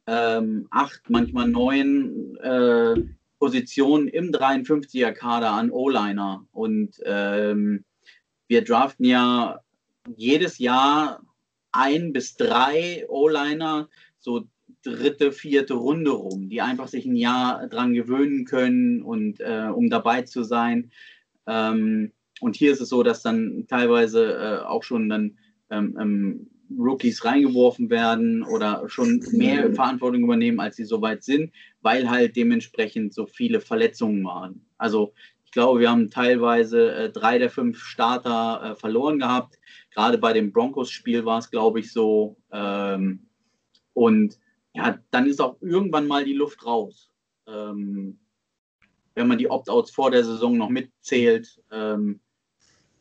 ähm, 0.10 0.68
acht, 0.72 1.08
manchmal 1.10 1.48
neun 1.48 2.36
äh, 2.38 2.96
Positionen 3.38 4.08
im 4.08 4.32
53er 4.32 5.12
Kader 5.12 5.51
an 5.51 5.70
O-Liner. 5.70 6.46
Und 6.51 7.00
ähm, 7.06 7.86
wir 8.48 8.63
draften 8.63 9.06
ja 9.06 9.60
jedes 10.16 10.58
Jahr 10.58 11.22
ein 11.72 12.12
bis 12.12 12.36
drei 12.36 13.06
O-Liner, 13.08 13.88
so 14.17 14.45
dritte, 14.82 15.32
vierte 15.32 15.76
Runde 15.76 16.12
rum, 16.12 16.50
die 16.50 16.62
einfach 16.62 16.88
sich 16.88 17.06
ein 17.06 17.15
Jahr 17.15 17.67
dran 17.67 17.93
gewöhnen 17.93 18.45
können 18.45 19.04
und 19.04 19.39
äh, 19.39 19.69
um 19.72 19.91
dabei 19.91 20.24
zu 20.24 20.43
sein. 20.43 20.91
Ähm, 21.45 22.12
und 22.41 22.56
hier 22.56 22.72
ist 22.72 22.82
es 22.82 22.89
so, 22.89 23.04
dass 23.04 23.22
dann 23.22 23.67
teilweise 23.67 24.34
äh, 24.34 24.65
auch 24.65 24.82
schon 24.82 25.08
dann 25.08 25.38
ähm, 25.69 25.98
ähm, 26.00 26.50
Rookies 26.77 27.25
reingeworfen 27.25 27.89
werden 27.89 28.43
oder 28.43 28.88
schon 28.88 29.23
mehr 29.32 29.73
Verantwortung 29.73 30.23
übernehmen, 30.23 30.60
als 30.60 30.75
sie 30.75 30.86
soweit 30.86 31.23
sind, 31.23 31.51
weil 31.82 32.10
halt 32.10 32.36
dementsprechend 32.36 33.13
so 33.13 33.25
viele 33.25 33.60
Verletzungen 33.62 34.23
waren. 34.23 34.65
Also 34.77 35.13
ich 35.45 35.51
glaube, 35.51 35.79
wir 35.79 35.89
haben 35.89 36.12
teilweise 36.12 36.93
äh, 36.93 37.10
drei 37.10 37.39
der 37.39 37.49
fünf 37.49 37.79
Starter 37.79 38.62
äh, 38.63 38.75
verloren 38.75 39.17
gehabt. 39.17 39.58
Gerade 39.91 40.19
bei 40.19 40.32
dem 40.32 40.51
Broncos-Spiel 40.51 41.25
war 41.25 41.39
es, 41.39 41.49
glaube 41.49 41.79
ich, 41.79 41.91
so. 41.91 42.38
Ähm, 42.51 43.25
und 43.93 44.38
ja, 44.73 44.99
dann 45.10 45.25
ist 45.25 45.41
auch 45.41 45.58
irgendwann 45.60 46.05
mal 46.05 46.23
die 46.23 46.36
Luft 46.36 46.65
raus. 46.65 47.10
Ähm, 47.47 48.19
wenn 49.15 49.27
man 49.27 49.39
die 49.39 49.49
Opt-outs 49.49 49.89
vor 49.89 50.12
der 50.12 50.23
Saison 50.23 50.55
noch 50.55 50.69
mitzählt, 50.69 51.60
ähm, 51.71 52.19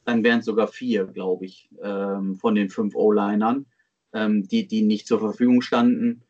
dann 0.08 0.24
wären 0.24 0.40
es 0.40 0.46
sogar 0.46 0.68
vier, 0.68 1.04
glaube 1.04 1.44
ich, 1.44 1.68
ähm, 1.82 2.36
von 2.36 2.54
den 2.54 2.70
fünf 2.70 2.94
O-Linern, 2.94 3.66
ähm, 4.14 4.48
die, 4.48 4.66
die 4.66 4.80
nicht 4.80 5.06
zur 5.06 5.20
Verfügung 5.20 5.60
standen. 5.60 6.22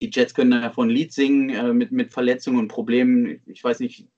Die 0.00 0.10
Jets 0.10 0.34
können 0.34 0.62
davon 0.62 0.88
ein 0.88 0.94
Lied 0.94 1.12
singen 1.12 1.50
äh, 1.50 1.74
mit, 1.74 1.92
mit 1.92 2.12
Verletzungen 2.12 2.58
und 2.58 2.68
Problemen. 2.68 3.42
Ich 3.44 3.62
weiß 3.62 3.80
nicht, 3.80 4.08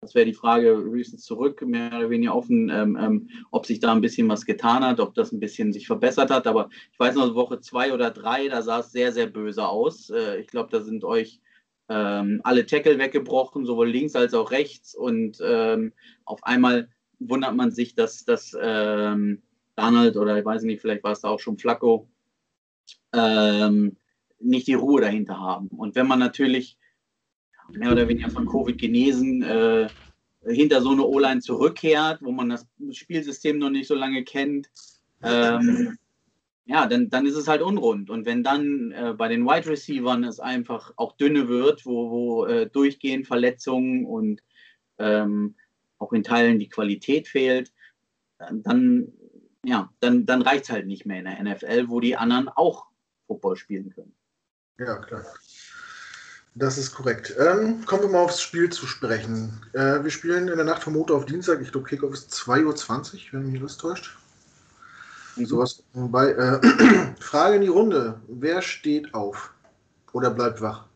das 0.00 0.14
wäre 0.14 0.26
die 0.26 0.32
Frage 0.32 0.76
höchstens 0.76 1.24
zurück, 1.24 1.60
mehr 1.66 1.88
oder 1.88 2.10
weniger 2.10 2.36
offen, 2.36 2.70
ähm, 2.70 2.96
ähm, 3.00 3.30
ob 3.50 3.66
sich 3.66 3.80
da 3.80 3.90
ein 3.90 4.00
bisschen 4.00 4.28
was 4.28 4.46
getan 4.46 4.84
hat, 4.84 5.00
ob 5.00 5.14
das 5.14 5.32
ein 5.32 5.40
bisschen 5.40 5.72
sich 5.72 5.88
verbessert 5.88 6.30
hat. 6.30 6.46
Aber 6.46 6.70
ich 6.92 6.98
weiß 7.00 7.16
noch, 7.16 7.34
Woche 7.34 7.60
zwei 7.60 7.92
oder 7.92 8.12
drei, 8.12 8.46
da 8.46 8.62
sah 8.62 8.78
es 8.78 8.92
sehr, 8.92 9.12
sehr 9.12 9.26
böse 9.26 9.66
aus. 9.66 10.08
Äh, 10.10 10.40
ich 10.40 10.46
glaube, 10.46 10.70
da 10.70 10.82
sind 10.82 11.02
euch 11.02 11.40
ähm, 11.88 12.40
alle 12.44 12.64
Tackle 12.64 12.98
weggebrochen, 13.00 13.66
sowohl 13.66 13.88
links 13.88 14.14
als 14.14 14.34
auch 14.34 14.52
rechts. 14.52 14.94
Und 14.94 15.38
ähm, 15.44 15.92
auf 16.24 16.44
einmal 16.44 16.88
wundert 17.28 17.54
man 17.54 17.70
sich, 17.70 17.94
dass, 17.94 18.24
dass 18.24 18.56
ähm, 18.60 19.42
Donald 19.76 20.16
oder 20.16 20.38
ich 20.38 20.44
weiß 20.44 20.62
nicht, 20.62 20.80
vielleicht 20.80 21.02
war 21.02 21.12
es 21.12 21.20
da 21.20 21.28
auch 21.28 21.40
schon 21.40 21.58
Flacco, 21.58 22.08
ähm, 23.12 23.96
nicht 24.38 24.66
die 24.66 24.74
Ruhe 24.74 25.00
dahinter 25.00 25.38
haben. 25.38 25.68
Und 25.68 25.94
wenn 25.94 26.06
man 26.06 26.18
natürlich 26.18 26.76
mehr 27.70 27.92
oder 27.92 28.08
weniger 28.08 28.30
von 28.30 28.46
Covid 28.46 28.78
genesen 28.78 29.42
äh, 29.42 29.88
hinter 30.44 30.82
so 30.82 30.90
eine 30.90 31.04
O-Line 31.04 31.40
zurückkehrt, 31.40 32.20
wo 32.22 32.32
man 32.32 32.48
das 32.48 32.66
Spielsystem 32.90 33.58
noch 33.58 33.70
nicht 33.70 33.86
so 33.86 33.94
lange 33.94 34.24
kennt, 34.24 34.68
ähm, 35.22 35.96
ja, 36.64 36.86
dann, 36.86 37.10
dann 37.10 37.26
ist 37.26 37.36
es 37.36 37.48
halt 37.48 37.62
unrund. 37.62 38.10
Und 38.10 38.26
wenn 38.26 38.42
dann 38.42 38.92
äh, 38.92 39.14
bei 39.16 39.28
den 39.28 39.44
Wide 39.44 39.68
Receivers 39.68 40.26
es 40.26 40.40
einfach 40.40 40.92
auch 40.96 41.16
dünne 41.16 41.48
wird, 41.48 41.86
wo, 41.86 42.10
wo 42.10 42.46
äh, 42.46 42.68
durchgehend 42.68 43.26
Verletzungen 43.26 44.04
und 44.04 44.42
ähm, 44.98 45.54
auch 46.02 46.12
in 46.12 46.24
Teilen 46.24 46.58
die 46.58 46.68
Qualität 46.68 47.28
fehlt, 47.28 47.72
dann, 48.38 49.12
ja, 49.64 49.90
dann, 50.00 50.26
dann 50.26 50.42
reicht 50.42 50.64
es 50.64 50.70
halt 50.70 50.86
nicht 50.86 51.06
mehr 51.06 51.18
in 51.20 51.24
der 51.24 51.42
NFL, 51.42 51.88
wo 51.88 52.00
die 52.00 52.16
anderen 52.16 52.48
auch 52.48 52.86
Football 53.26 53.56
spielen 53.56 53.90
können. 53.90 54.14
Ja, 54.78 54.96
klar. 54.96 55.24
Das 56.54 56.76
ist 56.76 56.94
korrekt. 56.94 57.34
Ähm, 57.38 57.84
kommen 57.86 58.02
wir 58.02 58.08
mal 58.10 58.24
aufs 58.24 58.42
Spiel 58.42 58.68
zu 58.70 58.86
sprechen. 58.86 59.62
Äh, 59.72 60.02
wir 60.02 60.10
spielen 60.10 60.48
in 60.48 60.56
der 60.56 60.66
Nacht 60.66 60.82
von 60.82 60.92
Montag 60.92 61.16
auf 61.16 61.24
Dienstag. 61.24 61.62
Ich 61.62 61.72
glaube, 61.72 61.88
Kickoff 61.88 62.12
ist 62.12 62.30
2.20 62.32 63.14
Uhr, 63.14 63.32
wenn 63.32 63.52
mich 63.52 63.62
das 63.62 63.78
täuscht. 63.78 64.18
Mhm. 65.36 65.46
Sowas 65.46 65.82
bei. 65.94 66.32
Äh, 66.32 67.14
Frage 67.20 67.56
in 67.56 67.62
die 67.62 67.68
Runde. 67.68 68.20
Wer 68.28 68.60
steht 68.60 69.14
auf? 69.14 69.54
Oder 70.12 70.30
bleibt 70.30 70.60
wach? 70.60 70.86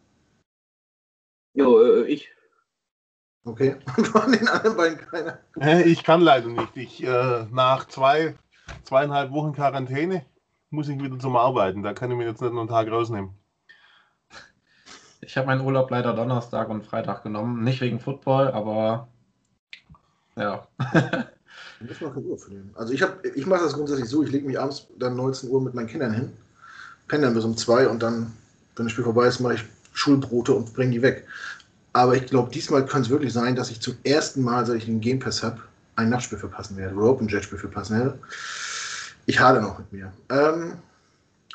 Jo, 1.55 1.81
äh, 1.81 2.03
ich. 2.07 2.36
Okay. 3.47 3.77
Von 4.13 4.33
den 4.33 4.49
anderen 4.49 4.77
beiden 4.77 4.99
keiner. 4.99 5.87
Ich 5.87 6.03
kann 6.03 6.21
leider 6.21 6.49
nicht. 6.49 6.77
Ich, 6.77 7.03
äh, 7.03 7.47
nach 7.53 7.87
zwei, 7.87 8.35
zweieinhalb 8.83 9.31
Wochen 9.31 9.53
Quarantäne 9.53 10.27
muss 10.71 10.89
ich 10.89 11.01
wieder 11.01 11.19
zum 11.19 11.37
Arbeiten. 11.37 11.85
Da 11.85 11.93
kann 11.93 12.11
ich 12.11 12.17
mir 12.17 12.27
jetzt 12.27 12.43
nicht 12.43 12.53
noch 12.53 12.61
einen 12.61 12.69
Tag 12.69 12.91
rausnehmen. 12.91 13.31
Ich 15.21 15.37
habe 15.37 15.47
meinen 15.47 15.61
Urlaub 15.61 15.91
leider 15.91 16.13
Donnerstag 16.13 16.69
und 16.69 16.85
Freitag 16.85 17.23
genommen. 17.23 17.63
Nicht 17.63 17.81
wegen 17.81 18.01
Football, 18.01 18.49
aber 18.49 19.09
ja. 20.37 20.67
müssen 21.81 22.01
wir 22.01 22.11
keine 22.11 22.27
Uhr 22.27 22.39
verlieren. 22.39 22.71
Also 22.75 22.93
ich, 22.93 23.05
ich 23.35 23.47
mache 23.47 23.63
das 23.63 23.75
grundsätzlich 23.75 24.09
so, 24.09 24.25
ich 24.25 24.33
lege 24.33 24.47
mich 24.47 24.59
abends 24.59 24.89
dann 24.99 25.17
19 25.17 25.51
Uhr 25.51 25.61
mit 25.63 25.75
meinen 25.75 25.87
Kindern 25.87 26.13
hin, 26.13 26.33
penne 27.07 27.27
dann 27.27 27.35
bis 27.35 27.45
um 27.45 27.57
zwei 27.57 27.89
und 27.89 28.03
dann, 28.03 28.33
wenn 28.75 28.87
das 28.87 28.93
Spiel 28.93 29.05
vorbei 29.05 29.27
ist, 29.27 29.41
mache 29.41 29.55
ich 29.55 29.65
Schulbrote 29.93 30.53
und 30.53 30.75
bringe 30.75 30.93
die 30.93 31.03
weg. 31.03 31.27
Aber 31.97 32.15
ich 32.15 32.27
glaube, 32.27 32.51
diesmal 32.51 32.85
könnte 32.85 33.07
es 33.07 33.09
wirklich 33.09 33.33
sein, 33.33 33.57
dass 33.57 33.71
ich 33.71 33.81
zum 33.81 33.97
ersten 34.05 34.43
Mal, 34.43 34.67
seit 34.67 34.77
ich 34.77 34.85
den 34.85 35.01
Game 35.01 35.19
Pass 35.19 35.43
habe, 35.43 35.63
ein 35.95 36.11
Nachtspiel 36.11 36.37
verpassen 36.37 36.77
werde 36.77 36.95
oder 36.95 37.07
Open 37.07 37.27
Jet 37.27 37.45
Spiel 37.45 37.57
verpassen 37.57 37.99
werde. 37.99 38.19
Ich 39.25 39.41
hade 39.41 39.63
noch 39.63 39.79
mit 39.79 39.91
mir. 39.91 40.13
Ähm, 40.29 40.75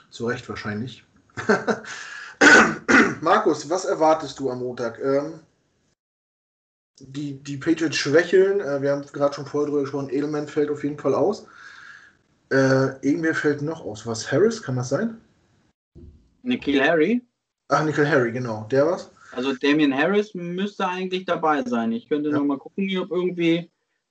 zu 0.10 0.26
Recht 0.26 0.50
wahrscheinlich. 0.50 1.06
Markus, 3.22 3.70
was 3.70 3.86
erwartest 3.86 4.40
du 4.40 4.50
am 4.50 4.62
Montag? 4.62 5.00
Ähm, 5.00 5.42
die, 7.00 7.34
die 7.44 7.58
Patriots 7.58 7.98
schwächeln. 7.98 8.62
Äh, 8.62 8.82
wir 8.82 8.94
haben 8.94 9.06
gerade 9.14 9.36
schon 9.36 9.46
vorher 9.46 9.68
drüber 9.68 9.82
gesprochen, 9.82 10.10
Edelman 10.10 10.48
fällt 10.48 10.72
auf 10.72 10.84
jeden 10.84 10.98
Fall 10.98 11.14
aus. 11.14 11.46
Äh, 12.50 12.98
irgendwer 13.06 13.36
fällt 13.36 13.62
noch 13.62 13.86
aus. 13.86 14.08
Was, 14.08 14.32
Harris? 14.32 14.64
Kann 14.64 14.78
das 14.78 14.90
sein? 14.90 15.22
Nikhil 16.42 16.82
Harry. 16.82 17.22
Ach, 17.68 17.84
Nickel 17.84 18.10
Harry, 18.10 18.32
genau. 18.32 18.68
Der 18.72 18.88
was? 18.88 19.12
Also 19.32 19.54
Damian 19.54 19.94
Harris 19.96 20.34
müsste 20.34 20.88
eigentlich 20.88 21.26
dabei 21.26 21.64
sein. 21.64 21.92
Ich 21.92 22.08
könnte 22.10 22.30
Ja. 22.30 22.38
noch 22.38 22.46
mal 22.46 22.58
gucken, 22.58 22.86
ob 23.00 23.12
irgendwie 23.12 23.70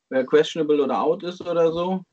wer 0.08 0.24
questionable 0.24 0.82
oder 0.82 1.00
out 1.00 1.22
ist 1.22 1.40
oder 1.42 1.72
so. 1.72 2.04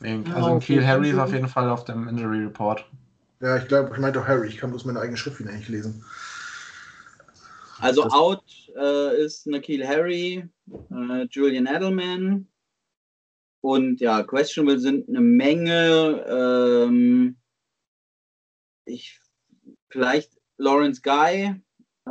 Ja, 0.00 0.20
Also 0.34 0.50
okay, 0.50 0.66
Kiel 0.66 0.86
Harry 0.86 1.10
ist 1.10 1.18
auf 1.18 1.32
jeden 1.32 1.48
Fall 1.48 1.68
auf 1.70 1.84
dem 1.84 2.08
Injury 2.08 2.44
Report. 2.44 2.84
Ja, 3.40 3.56
ich 3.56 3.68
glaube, 3.68 3.90
ich 3.94 3.98
meinte 3.98 4.20
auch 4.20 4.26
Harry. 4.28 4.48
Ich 4.48 4.58
kann 4.58 4.70
bloß 4.70 4.84
meine 4.84 5.00
eigene 5.00 5.16
Schrift 5.16 5.38
wieder 5.40 5.52
nicht 5.52 5.68
lesen. 5.68 6.04
Also 7.78 8.04
Das- 8.04 8.12
out 8.12 8.44
äh, 8.76 9.16
ist 9.24 9.46
Nikhil 9.46 9.86
Harry, 9.86 10.48
äh, 10.90 11.26
Julian 11.30 11.66
Edelman 11.66 12.46
und 13.62 14.00
ja, 14.00 14.22
questionable 14.22 14.78
sind 14.78 15.08
eine 15.08 15.20
Menge. 15.20 16.24
Ähm, 16.28 17.36
ich 18.84 19.20
vielleicht 19.88 20.33
Lawrence 20.58 21.00
Guy 21.02 21.54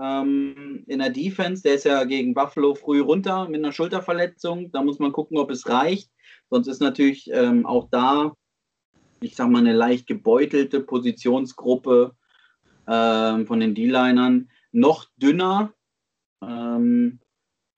ähm, 0.01 0.83
in 0.87 0.99
der 0.99 1.09
Defense, 1.09 1.63
der 1.63 1.75
ist 1.75 1.85
ja 1.85 2.03
gegen 2.03 2.33
Buffalo 2.33 2.75
früh 2.75 3.01
runter 3.01 3.47
mit 3.47 3.63
einer 3.63 3.71
Schulterverletzung. 3.71 4.71
Da 4.71 4.81
muss 4.83 4.99
man 4.99 5.11
gucken, 5.11 5.37
ob 5.37 5.51
es 5.51 5.67
reicht. 5.69 6.09
Sonst 6.49 6.67
ist 6.67 6.81
natürlich 6.81 7.29
ähm, 7.31 7.65
auch 7.65 7.89
da, 7.89 8.35
ich 9.21 9.35
sag 9.35 9.49
mal, 9.49 9.59
eine 9.59 9.73
leicht 9.73 10.07
gebeutelte 10.07 10.79
Positionsgruppe 10.79 12.15
ähm, 12.87 13.47
von 13.47 13.59
den 13.59 13.75
D-Linern 13.75 14.49
noch 14.71 15.05
dünner. 15.17 15.73
Ähm, 16.41 17.19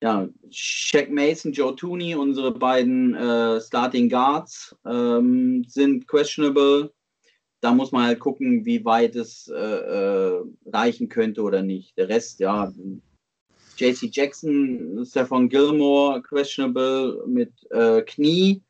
ja, 0.02 0.28
Shaq 0.52 1.10
Mason, 1.10 1.52
Joe 1.52 1.76
Tooney, 1.76 2.16
unsere 2.16 2.52
beiden 2.52 3.16
äh, 3.16 3.60
Starting 3.62 4.10
Guards 4.10 4.76
ähm, 4.86 5.64
sind 5.68 6.08
questionable. 6.08 6.94
Da 7.66 7.74
muss 7.74 7.92
man 7.92 8.06
halt 8.06 8.20
gucken, 8.20 8.64
wie 8.64 8.86
weit 8.86 9.16
es 9.16 9.48
äh, 9.48 9.56
äh, 9.56 10.44
reichen 10.72 11.10
könnte 11.10 11.42
oder 11.42 11.64
nicht. 11.64 11.98
Der 11.98 12.08
Rest, 12.10 12.40
ja, 12.40 12.72
JC 13.78 14.08
Jackson, 14.12 15.04
Stephon 15.04 15.50
Gilmore, 15.50 16.22
questionable 16.22 17.24
mit 17.26 17.52
äh, 17.72 18.04
Knie. 18.04 18.62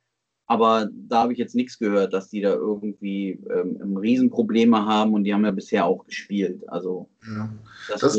Aber 0.47 0.87
da 1.09 1.23
habe 1.23 1.33
ich 1.33 1.39
jetzt 1.39 1.55
nichts 1.55 1.77
gehört, 1.77 2.13
dass 2.13 2.29
die 2.29 2.39
da 2.39 2.53
irgendwie 2.53 3.37
ähm, 3.49 3.97
Riesenprobleme 3.97 4.85
haben 4.85 5.13
und 5.13 5.25
die 5.25 5.33
haben 5.33 5.43
ja 5.43 5.51
bisher 5.51 5.85
auch 5.85 6.05
gespielt. 6.05 6.63
Also 6.69 7.09
Ja. 7.27 7.49
das, 7.89 7.99
Das- 7.99 8.13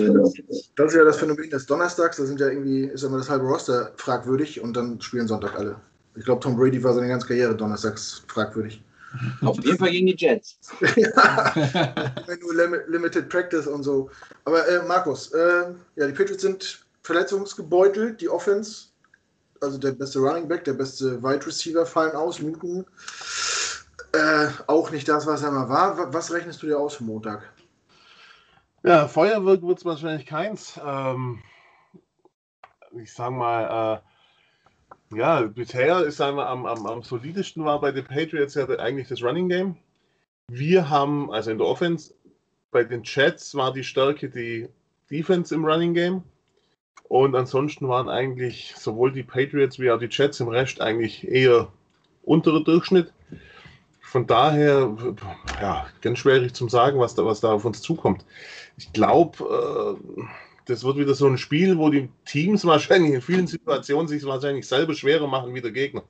Das 0.77 0.89
ist 0.93 0.95
ja 0.95 1.05
das 1.05 1.17
Phänomen 1.17 1.49
des 1.49 1.65
Donnerstags. 1.65 2.19
Da 2.19 2.27
sind 2.27 2.39
ja 2.39 2.49
irgendwie, 2.51 2.85
ist 2.85 3.03
immer 3.03 3.17
das 3.17 3.31
halbe 3.31 3.47
Roster 3.47 3.93
fragwürdig 3.97 4.61
und 4.61 4.77
dann 4.77 5.01
spielen 5.01 5.27
Sonntag 5.27 5.59
alle. 5.59 5.77
Ich 6.17 6.25
glaube, 6.27 6.41
Tom 6.43 6.55
Brady 6.57 6.83
war 6.85 6.93
seine 6.93 7.09
ganze 7.09 7.27
Karriere 7.29 7.57
donnerstags 7.57 8.25
fragwürdig. 8.29 8.83
Auf 9.45 9.63
jeden 9.65 9.79
Fall 9.79 9.91
gegen 9.91 10.07
die 10.07 10.17
Jets. 10.17 10.59
ja, 10.97 11.55
nur 12.41 12.55
Lim 12.55 12.77
Limited 12.89 13.29
Practice 13.29 13.67
und 13.67 13.83
so. 13.83 14.11
Aber 14.45 14.67
äh, 14.69 14.83
Markus, 14.87 15.33
äh, 15.33 15.73
ja, 15.97 16.07
die 16.07 16.13
Patriots 16.13 16.43
sind 16.43 16.87
verletzungsgebeutelt. 17.03 18.21
Die 18.21 18.29
Offense, 18.29 18.89
also 19.61 19.79
der 19.79 19.93
beste 19.93 20.19
Running 20.19 20.49
Back, 20.49 20.65
der 20.65 20.75
beste 20.75 21.23
Wide 21.23 21.47
Receiver 21.47 21.87
fallen 21.87 22.17
aus. 22.17 22.41
Newton 22.41 22.85
äh, 24.13 24.49
auch 24.67 24.91
nicht 24.91 25.09
das, 25.09 25.27
was 25.27 25.43
er 25.43 25.51
mal 25.51 25.69
war. 25.69 25.99
Wa- 25.99 26.09
Was 26.13 26.33
rechnest 26.33 26.63
du 26.63 26.67
dir 26.67 26.79
aus 26.79 26.95
für 26.95 27.05
Montag? 27.05 27.53
Ja, 28.83 29.09
Feuerwerk 29.09 29.63
wird 29.63 29.79
es 29.79 29.85
wahrscheinlich 29.85 30.27
keins. 30.27 30.81
Ähm, 30.85 31.43
ich 32.93 33.13
sag 33.13 33.31
mal, 33.33 33.97
äh, 33.97 34.01
ja, 35.15 35.43
bisher 35.43 36.01
ist 36.01 36.21
einmal 36.21 36.47
am, 36.47 36.67
am, 36.67 36.87
am 36.87 37.03
solidesten 37.03 37.65
war 37.65 37.81
bei 37.81 37.93
den 37.93 38.05
Patriots 38.05 38.55
ja 38.55 38.67
eigentlich 38.67 39.09
das 39.09 39.23
Running 39.23 39.49
Game. 39.49 39.77
Wir 40.49 40.89
haben, 40.89 41.31
also 41.31 41.51
in 41.51 41.59
der 41.59 41.67
Offense, 41.67 42.15
bei 42.71 42.85
den 42.85 43.03
Jets 43.05 43.55
war 43.55 43.73
die 43.73 43.85
Stärke 43.85 44.29
die 44.29 44.69
Defense 45.11 45.55
im 45.55 45.65
Running 45.65 45.95
Game. 45.95 46.23
Und 47.09 47.37
ansonsten 47.37 47.89
waren 47.89 48.09
eigentlich 48.09 48.75
sowohl 48.77 49.13
die 49.13 49.23
Patriots 49.23 49.79
wie 49.79 49.91
auch 49.91 49.99
die 49.99 50.09
Jets 50.11 50.41
im 50.41 50.49
Rest 50.49 50.81
eigentlich 50.81 51.27
eher 51.29 51.69
unterer 52.23 52.63
Durchschnitt. 52.65 53.13
Von 54.01 54.27
daher, 54.27 54.97
ja, 55.61 55.87
ganz 56.01 56.19
schwierig 56.19 56.55
zum 56.55 56.69
sagen, 56.69 56.99
was 56.99 57.15
da, 57.15 57.25
was 57.25 57.41
da 57.41 57.53
auf 57.53 57.65
uns 57.65 57.81
zukommt. 57.81 58.25
Ich 58.77 58.93
glaube, 58.93 59.97
äh, 60.19 60.23
das 60.67 60.85
wird 60.85 60.97
wieder 60.99 61.15
so 61.15 61.27
ein 61.27 61.39
Spiel, 61.39 61.79
wo 61.79 61.91
die 61.91 62.09
Teams 62.25 62.65
wahrscheinlich 62.65 63.15
in 63.15 63.23
vielen 63.23 63.47
Situationen 63.47 64.09
sich 64.09 64.25
wahrscheinlich 64.25 64.67
selber 64.67 64.95
schwerer 64.95 65.29
machen 65.29 65.55
wie 65.55 65.61
der 65.61 65.71
Gegner. 65.71 66.03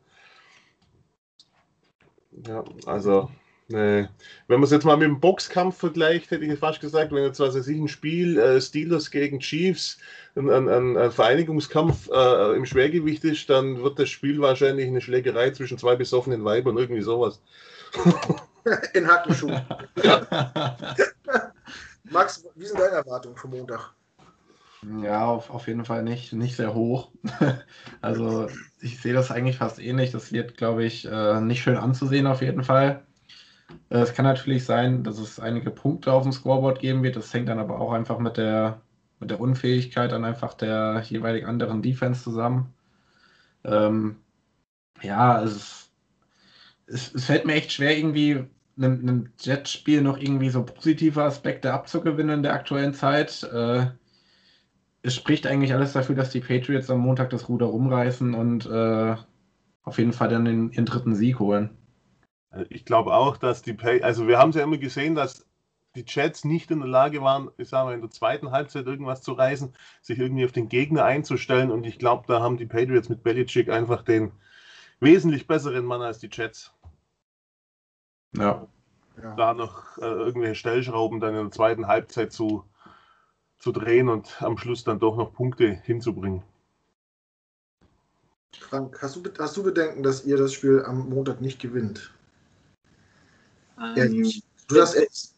Ja, 2.47 2.65
also, 2.87 3.31
ne. 3.69 4.09
wenn 4.49 4.61
man 4.61 4.65
es 4.65 4.71
jetzt 4.71 4.85
mal 4.85 4.97
mit 4.97 5.09
dem 5.09 5.21
Boxkampf 5.21 5.77
vergleicht, 5.77 6.31
hätte 6.31 6.45
ich 6.45 6.59
fast 6.59 6.81
gesagt, 6.81 7.13
wenn 7.13 7.23
jetzt, 7.23 7.41
was 7.41 7.55
weiß 7.55 7.69
ich, 7.69 7.79
ein 7.79 7.89
Spiel 7.89 8.39
äh, 8.39 8.61
Steelers 8.61 9.11
gegen 9.11 9.41
Chiefs, 9.41 9.99
ein, 10.35 10.51
ein, 10.51 10.69
ein, 10.69 10.97
ein 10.97 11.13
Vereinigungskampf 11.13 12.09
äh, 12.11 12.57
im 12.57 12.65
Schwergewicht 12.65 13.25
ist, 13.25 13.49
dann 13.51 13.83
wird 13.83 13.99
das 13.99 14.09
Spiel 14.09 14.41
wahrscheinlich 14.41 14.87
eine 14.87 15.01
Schlägerei 15.03 15.51
zwischen 15.51 15.79
zwei 15.79 15.97
besoffenen 15.97 16.45
Weibern, 16.45 16.79
irgendwie 16.79 17.03
sowas. 17.03 17.41
In 18.95 19.07
Hackenschuhen. 19.07 19.61
Max, 22.11 22.45
wie 22.55 22.67
sind 22.67 22.81
deine 22.81 22.97
Erwartungen 22.97 23.37
für 23.37 23.49
Montag? 23.49 23.96
Ja, 25.03 25.27
auf, 25.27 25.51
auf 25.51 25.67
jeden 25.67 25.85
Fall 25.85 26.03
nicht, 26.05 26.33
nicht 26.33 26.55
sehr 26.57 26.75
hoch. 26.75 27.11
also 28.01 28.49
ich 28.81 29.01
sehe 29.01 29.15
das 29.15 29.31
eigentlich 29.33 29.57
fast 29.57 29.79
ähnlich. 29.81 30.13
Das 30.13 30.33
wird, 30.33 30.57
glaube 30.57 30.85
ich, 30.85 31.07
äh, 31.07 31.41
nicht 31.41 31.63
schön 31.63 31.77
anzusehen 31.77 32.27
auf 32.27 32.41
jeden 32.43 32.63
Fall. 32.63 33.05
Äh, 33.91 33.99
es 34.01 34.15
kann 34.15 34.25
natürlich 34.27 34.65
sein, 34.65 35.05
dass 35.05 35.19
es 35.19 35.41
einige 35.41 35.71
Punkte 35.71 36.13
auf 36.13 36.25
dem 36.25 36.33
Scoreboard 36.33 36.81
geben 36.81 37.03
wird. 37.03 37.17
Das 37.17 37.35
hängt 37.35 37.49
dann 37.49 37.59
aber 37.61 37.81
auch 37.81 37.93
einfach 37.93 38.19
mit 38.21 38.37
der, 38.39 38.83
mit 39.21 39.31
der 39.31 39.41
Unfähigkeit 39.41 40.13
dann 40.13 40.25
einfach 40.25 40.55
der 40.55 41.03
jeweilig 41.09 41.47
anderen 41.47 41.83
Defense 41.83 42.23
zusammen. 42.25 42.75
Ähm, 43.65 44.17
ja, 45.03 45.43
es, 45.43 45.91
es, 46.87 47.15
es 47.15 47.25
fällt 47.27 47.47
mir 47.47 47.55
echt 47.55 47.73
schwer, 47.73 47.97
irgendwie 47.99 48.45
einem, 48.79 49.01
einem 49.01 49.33
Jet-Spiel 49.41 50.03
noch 50.03 50.19
irgendwie 50.19 50.51
so 50.51 50.65
positive 50.65 51.23
Aspekte 51.25 51.73
abzugewinnen 51.73 52.39
in 52.39 52.43
der 52.43 52.55
aktuellen 52.55 52.95
Zeit. 52.95 53.43
Äh, 53.45 53.87
es 55.07 55.15
spricht 55.15 55.47
eigentlich 55.47 55.73
alles 55.73 55.93
dafür, 55.93 56.17
dass 56.17 56.31
die 56.31 56.41
Patriots 56.41 56.91
am 56.91 56.99
Montag 56.99 57.31
das 57.31 57.49
Ruder 57.49 57.67
rumreißen 57.67 58.35
und 58.35 58.67
äh, 58.67 59.15
auf 59.85 59.99
jeden 59.99 60.13
Fall 60.13 60.29
dann 60.29 60.45
den, 60.45 60.73
ihren 60.73 60.85
dritten 60.85 61.15
Sieg 61.15 61.39
holen. 61.39 61.71
Ich 62.71 62.85
glaube 62.85 63.15
auch, 63.15 63.37
dass 63.37 63.63
die 63.63 63.73
Pay, 63.73 64.03
also 64.03 64.27
wir 64.27 64.39
haben 64.39 64.51
es 64.51 64.57
ja 64.57 64.65
immer 64.65 64.79
gesehen, 64.79 65.15
dass 65.15 65.47
die 65.95 66.05
Jets 66.07 66.45
nicht 66.45 66.73
in 66.73 66.81
der 66.81 66.89
Lage 66.89 67.23
waren, 67.23 67.51
ich 67.57 67.69
sage 67.69 67.87
mal, 67.87 67.95
in 67.95 68.01
der 68.01 68.11
zweiten 68.11 68.51
Halbzeit 68.51 68.87
irgendwas 68.87 69.23
zu 69.23 69.33
reißen, 69.33 69.73
sich 70.03 70.19
irgendwie 70.19 70.45
auf 70.45 70.53
den 70.53 70.69
Gegner 70.69 71.05
einzustellen. 71.05 71.71
Und 71.71 71.87
ich 71.87 72.01
glaube, 72.01 72.25
da 72.27 72.41
haben 72.41 72.57
die 72.57 72.67
Patriots 72.67 73.09
mit 73.09 73.23
Belichick 73.23 73.71
einfach 73.71 74.03
den 74.03 74.33
wesentlich 74.99 75.47
besseren 75.47 75.85
Mann 75.85 76.03
als 76.03 76.19
die 76.19 76.31
Jets. 76.33 76.73
Ja. 78.37 78.67
Ja. 79.23 79.35
Da 79.37 79.55
noch 79.55 79.99
äh, 79.99 80.05
irgendwelche 80.05 80.57
Stellschrauben 80.57 81.21
dann 81.21 81.37
in 81.37 81.43
der 81.45 81.51
zweiten 81.53 81.87
Halbzeit 81.87 82.33
zu, 82.33 82.65
zu 83.59 83.73
drehen 83.73 84.09
und 84.09 84.43
am 84.43 84.59
Schluss 84.59 84.85
dann 84.85 84.99
doch 84.99 85.17
noch 85.17 85.33
Punkte 85.33 85.69
hinzubringen. 85.85 86.43
Frank, 88.59 89.01
hast 89.03 89.17
du, 89.17 89.23
hast 89.39 89.57
du 89.57 89.63
Bedenken, 89.63 90.03
dass 90.03 90.25
ihr 90.25 90.37
das 90.37 90.53
Spiel 90.53 90.83
am 90.85 91.09
Montag 91.09 91.41
nicht 91.41 91.61
gewinnt? 91.61 92.13
Ähm, 93.79 93.97
Ehrlich. 93.97 94.43
Du 94.69 94.81
hast 94.81 94.95
echt. 94.95 95.35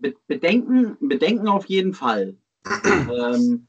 Be 0.00 0.14
Bedenken, 0.28 0.96
Bedenken 1.00 1.48
auf 1.48 1.66
jeden 1.66 1.92
Fall. 1.92 2.36
ähm, 2.84 3.66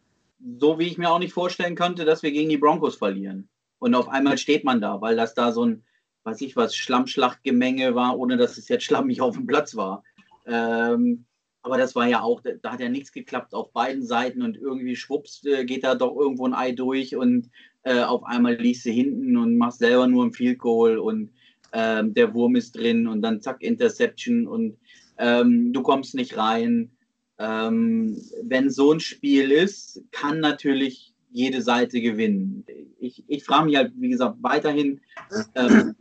so 0.59 0.77
wie 0.77 0.87
ich 0.87 0.97
mir 0.97 1.09
auch 1.09 1.19
nicht 1.19 1.33
vorstellen 1.33 1.75
könnte, 1.75 2.05
dass 2.05 2.21
wir 2.21 2.31
gegen 2.31 2.49
die 2.49 2.57
Broncos 2.57 2.95
verlieren. 2.95 3.49
Und 3.79 3.95
auf 3.95 4.09
einmal 4.09 4.37
steht 4.37 4.63
man 4.63 4.79
da, 4.81 5.01
weil 5.01 5.15
das 5.15 5.33
da 5.33 5.51
so 5.51 5.65
ein, 5.65 5.83
weiß 6.23 6.41
ich 6.41 6.55
was, 6.55 6.75
Schlammschlachtgemenge 6.75 7.95
war, 7.95 8.17
ohne 8.17 8.37
dass 8.37 8.57
es 8.57 8.67
jetzt 8.67 8.83
schlammig 8.83 9.21
auf 9.21 9.35
dem 9.35 9.47
Platz 9.47 9.75
war. 9.75 10.03
Ähm, 10.45 11.25
aber 11.61 11.77
das 11.77 11.95
war 11.95 12.07
ja 12.07 12.21
auch, 12.21 12.41
da 12.61 12.71
hat 12.71 12.79
ja 12.79 12.89
nichts 12.89 13.11
geklappt 13.11 13.53
auf 13.53 13.71
beiden 13.71 14.03
Seiten 14.05 14.41
und 14.41 14.57
irgendwie 14.57 14.95
schwupps 14.95 15.43
äh, 15.45 15.65
geht 15.65 15.83
da 15.83 15.95
doch 15.95 16.15
irgendwo 16.15 16.47
ein 16.47 16.53
Ei 16.53 16.71
durch 16.71 17.15
und 17.15 17.49
äh, 17.83 18.01
auf 18.01 18.23
einmal 18.23 18.55
liegst 18.55 18.85
du 18.85 18.91
hinten 18.91 19.37
und 19.37 19.57
machst 19.57 19.79
selber 19.79 20.07
nur 20.07 20.25
ein 20.25 20.33
Field 20.33 20.59
Goal 20.59 20.97
und 20.97 21.31
ähm, 21.73 22.13
der 22.13 22.33
Wurm 22.33 22.55
ist 22.55 22.75
drin 22.77 23.07
und 23.07 23.21
dann 23.21 23.41
zack, 23.41 23.61
Interception 23.61 24.47
und 24.47 24.77
ähm, 25.17 25.73
du 25.73 25.81
kommst 25.81 26.15
nicht 26.15 26.37
rein. 26.37 26.91
Ähm, 27.37 28.17
wenn 28.43 28.69
so 28.69 28.91
ein 28.91 28.99
Spiel 28.99 29.51
ist, 29.51 30.01
kann 30.11 30.39
natürlich 30.39 31.13
jede 31.31 31.61
Seite 31.61 32.01
gewinnen. 32.01 32.65
Ich, 32.99 33.23
ich 33.27 33.43
frage 33.43 33.65
mich 33.65 33.75
halt, 33.75 33.93
wie 33.95 34.09
gesagt, 34.09 34.37
weiterhin, 34.41 34.99
ähm, 35.55 35.95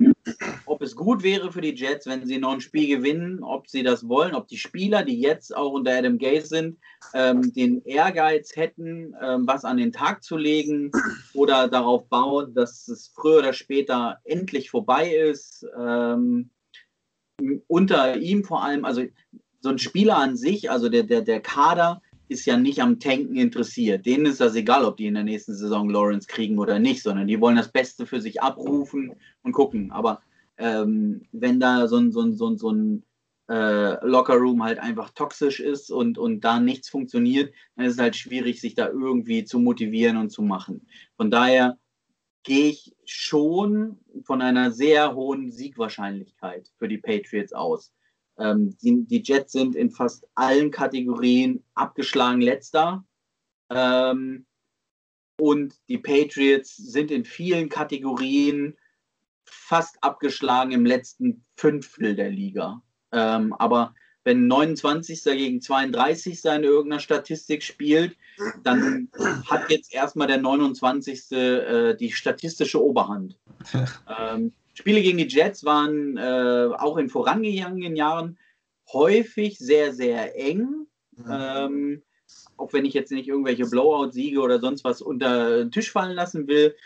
ob 0.78 0.82
es 0.82 0.94
gut 0.94 1.24
wäre 1.24 1.50
für 1.50 1.60
die 1.60 1.74
Jets, 1.74 2.06
wenn 2.06 2.24
sie 2.24 2.38
noch 2.38 2.52
ein 2.52 2.60
Spiel 2.60 2.98
gewinnen, 2.98 3.42
ob 3.42 3.66
sie 3.68 3.82
das 3.82 4.08
wollen, 4.08 4.36
ob 4.36 4.46
die 4.46 4.58
Spieler, 4.58 5.02
die 5.02 5.20
jetzt 5.20 5.56
auch 5.56 5.72
unter 5.72 5.90
Adam 5.90 6.18
Gaze 6.18 6.46
sind, 6.46 6.78
ähm, 7.14 7.52
den 7.52 7.82
Ehrgeiz 7.84 8.54
hätten, 8.54 9.12
ähm, 9.20 9.44
was 9.44 9.64
an 9.64 9.78
den 9.78 9.90
Tag 9.90 10.22
zu 10.22 10.36
legen 10.36 10.92
oder 11.34 11.66
darauf 11.66 12.08
bauen, 12.08 12.54
dass 12.54 12.86
es 12.86 13.10
früher 13.12 13.40
oder 13.40 13.52
später 13.54 14.18
endlich 14.22 14.70
vorbei 14.70 15.12
ist. 15.12 15.66
Ähm, 15.76 16.50
unter 17.66 18.16
ihm 18.16 18.44
vor 18.44 18.62
allem, 18.62 18.84
also 18.84 19.02
so 19.60 19.70
ein 19.70 19.80
Spieler 19.80 20.16
an 20.18 20.36
sich, 20.36 20.70
also 20.70 20.88
der, 20.88 21.02
der, 21.02 21.22
der 21.22 21.40
Kader, 21.40 22.02
ist 22.28 22.46
ja 22.46 22.56
nicht 22.56 22.80
am 22.80 23.00
Tanken 23.00 23.34
interessiert. 23.34 24.06
Denen 24.06 24.26
ist 24.26 24.40
das 24.40 24.54
egal, 24.54 24.84
ob 24.84 24.96
die 24.96 25.06
in 25.06 25.14
der 25.14 25.24
nächsten 25.24 25.54
Saison 25.54 25.90
Lawrence 25.90 26.28
kriegen 26.28 26.58
oder 26.58 26.78
nicht, 26.78 27.02
sondern 27.02 27.26
die 27.26 27.40
wollen 27.40 27.56
das 27.56 27.72
Beste 27.72 28.06
für 28.06 28.20
sich 28.20 28.40
abrufen 28.42 29.14
und 29.42 29.52
gucken. 29.52 29.90
Aber 29.90 30.20
ähm, 30.58 31.22
wenn 31.32 31.60
da 31.60 31.88
so 31.88 31.96
ein, 31.96 32.12
so 32.12 32.20
ein, 32.20 32.34
so 32.34 32.48
ein, 32.48 32.58
so 32.58 32.70
ein 32.70 33.04
äh, 33.48 34.04
Lockerroom 34.06 34.62
halt 34.62 34.78
einfach 34.78 35.10
toxisch 35.10 35.60
ist 35.60 35.90
und, 35.90 36.18
und 36.18 36.42
da 36.42 36.60
nichts 36.60 36.88
funktioniert, 36.88 37.54
dann 37.76 37.86
ist 37.86 37.94
es 37.94 37.98
halt 37.98 38.16
schwierig, 38.16 38.60
sich 38.60 38.74
da 38.74 38.88
irgendwie 38.88 39.44
zu 39.44 39.58
motivieren 39.58 40.16
und 40.16 40.30
zu 40.30 40.42
machen. 40.42 40.86
Von 41.16 41.30
daher 41.30 41.78
gehe 42.42 42.68
ich 42.68 42.94
schon 43.04 43.98
von 44.24 44.42
einer 44.42 44.70
sehr 44.70 45.14
hohen 45.14 45.50
Siegwahrscheinlichkeit 45.50 46.70
für 46.78 46.88
die 46.88 46.98
Patriots 46.98 47.52
aus. 47.52 47.92
Ähm, 48.38 48.76
die, 48.78 49.04
die, 49.04 49.22
Jets 49.22 49.52
sind 49.52 49.74
in 49.74 49.90
fast 49.90 50.26
allen 50.34 50.70
Kategorien 50.70 51.64
abgeschlagen 51.74 52.40
letzter. 52.40 53.04
Ähm, 53.70 54.46
und 55.40 55.74
die 55.88 55.98
Patriots 55.98 56.76
sind 56.76 57.10
in 57.10 57.24
vielen 57.24 57.68
Kategorien 57.68 58.77
fast 59.50 59.96
abgeschlagen 60.02 60.72
im 60.72 60.86
letzten 60.86 61.44
Fünftel 61.56 62.14
der 62.14 62.30
Liga. 62.30 62.82
Ähm, 63.12 63.52
aber 63.54 63.94
wenn 64.24 64.46
29. 64.46 65.24
gegen 65.24 65.60
32. 65.60 66.44
in 66.44 66.64
irgendeiner 66.64 67.00
Statistik 67.00 67.62
spielt, 67.62 68.16
dann 68.62 69.08
hat 69.46 69.70
jetzt 69.70 69.94
erstmal 69.94 70.26
der 70.26 70.38
29. 70.38 71.32
Äh, 71.32 71.94
die 71.94 72.12
statistische 72.12 72.82
Oberhand. 72.82 73.38
ähm, 74.18 74.52
Spiele 74.74 75.02
gegen 75.02 75.18
die 75.18 75.26
Jets 75.26 75.64
waren 75.64 76.16
äh, 76.16 76.68
auch 76.76 76.98
in 76.98 77.08
vorangegangenen 77.08 77.96
Jahren 77.96 78.38
häufig 78.92 79.58
sehr, 79.58 79.92
sehr 79.92 80.38
eng. 80.38 80.86
Mhm. 81.16 81.26
Ähm, 81.30 82.02
auch 82.56 82.72
wenn 82.72 82.84
ich 82.84 82.94
jetzt 82.94 83.10
nicht 83.10 83.28
irgendwelche 83.28 83.66
Blowout-Siege 83.66 84.40
oder 84.40 84.60
sonst 84.60 84.84
was 84.84 85.00
unter 85.00 85.58
den 85.58 85.70
Tisch 85.70 85.90
fallen 85.90 86.14
lassen 86.14 86.46
will. 86.48 86.76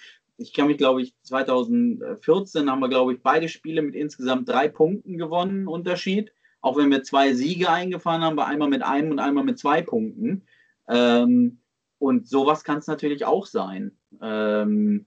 Ich 0.42 0.52
kann 0.52 0.66
mich, 0.66 0.78
glaube 0.78 1.02
ich, 1.02 1.14
2014 1.22 2.70
haben 2.70 2.80
wir, 2.80 2.88
glaube 2.88 3.14
ich, 3.14 3.22
beide 3.22 3.48
Spiele 3.48 3.82
mit 3.82 3.94
insgesamt 3.94 4.48
drei 4.48 4.68
Punkten 4.68 5.16
gewonnen, 5.16 5.68
Unterschied. 5.68 6.32
Auch 6.60 6.76
wenn 6.76 6.90
wir 6.90 7.02
zwei 7.02 7.32
Siege 7.32 7.70
eingefahren 7.70 8.22
haben, 8.22 8.38
einmal 8.38 8.68
mit 8.68 8.82
einem 8.82 9.12
und 9.12 9.18
einmal 9.18 9.44
mit 9.44 9.58
zwei 9.58 9.82
Punkten. 9.82 10.46
Ähm, 10.88 11.60
und 11.98 12.28
sowas 12.28 12.64
kann 12.64 12.78
es 12.78 12.86
natürlich 12.86 13.24
auch 13.24 13.46
sein. 13.46 13.96
Ähm, 14.20 15.06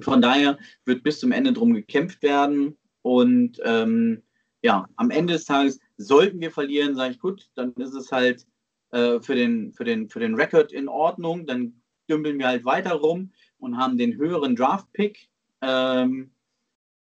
von 0.00 0.22
daher 0.22 0.58
wird 0.84 1.02
bis 1.02 1.20
zum 1.20 1.32
Ende 1.32 1.52
drum 1.52 1.74
gekämpft 1.74 2.22
werden. 2.22 2.76
Und 3.02 3.60
ähm, 3.64 4.22
ja, 4.62 4.86
am 4.96 5.10
Ende 5.10 5.34
des 5.34 5.46
Tages 5.46 5.80
sollten 5.96 6.40
wir 6.40 6.50
verlieren, 6.50 6.94
sage 6.94 7.12
ich 7.12 7.18
gut, 7.18 7.50
dann 7.54 7.72
ist 7.74 7.94
es 7.94 8.12
halt 8.12 8.46
äh, 8.90 9.20
für, 9.20 9.34
den, 9.34 9.72
für, 9.72 9.84
den, 9.84 10.08
für 10.08 10.20
den 10.20 10.34
Rekord 10.34 10.72
in 10.72 10.88
Ordnung. 10.88 11.46
Dann 11.46 11.80
dümpeln 12.08 12.38
wir 12.38 12.48
halt 12.48 12.64
weiter 12.64 12.94
rum 12.94 13.32
und 13.60 13.76
haben 13.76 13.98
den 13.98 14.16
höheren 14.16 14.56
Draft-Pick. 14.56 15.28
Ähm, 15.62 16.30